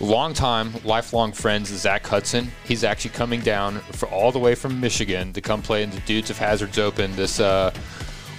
longtime, 0.00 0.72
lifelong 0.84 1.32
friends, 1.32 1.68
Zach 1.68 2.04
Hudson. 2.06 2.50
He's 2.64 2.82
actually 2.82 3.12
coming 3.12 3.40
down 3.40 3.78
for 3.92 4.08
all 4.08 4.32
the 4.32 4.38
way 4.38 4.54
from 4.54 4.80
Michigan 4.80 5.32
to 5.34 5.40
come 5.40 5.62
play 5.62 5.84
in 5.84 5.90
the 5.90 6.00
Dudes 6.00 6.30
of 6.30 6.38
Hazards 6.38 6.78
Open 6.78 7.14
this 7.14 7.38
uh, 7.38 7.72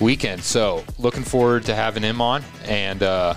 weekend. 0.02 0.44
So, 0.44 0.84
looking 0.98 1.24
forward 1.24 1.64
to 1.66 1.76
having 1.76 2.04
him 2.04 2.20
on. 2.20 2.44
And 2.66 3.02
uh, 3.02 3.36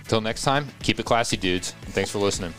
until 0.00 0.20
next 0.20 0.42
time, 0.42 0.68
keep 0.82 1.00
it 1.00 1.06
classy, 1.06 1.36
dudes. 1.36 1.74
And 1.84 1.92
thanks 1.92 2.10
for 2.10 2.18
listening. 2.18 2.54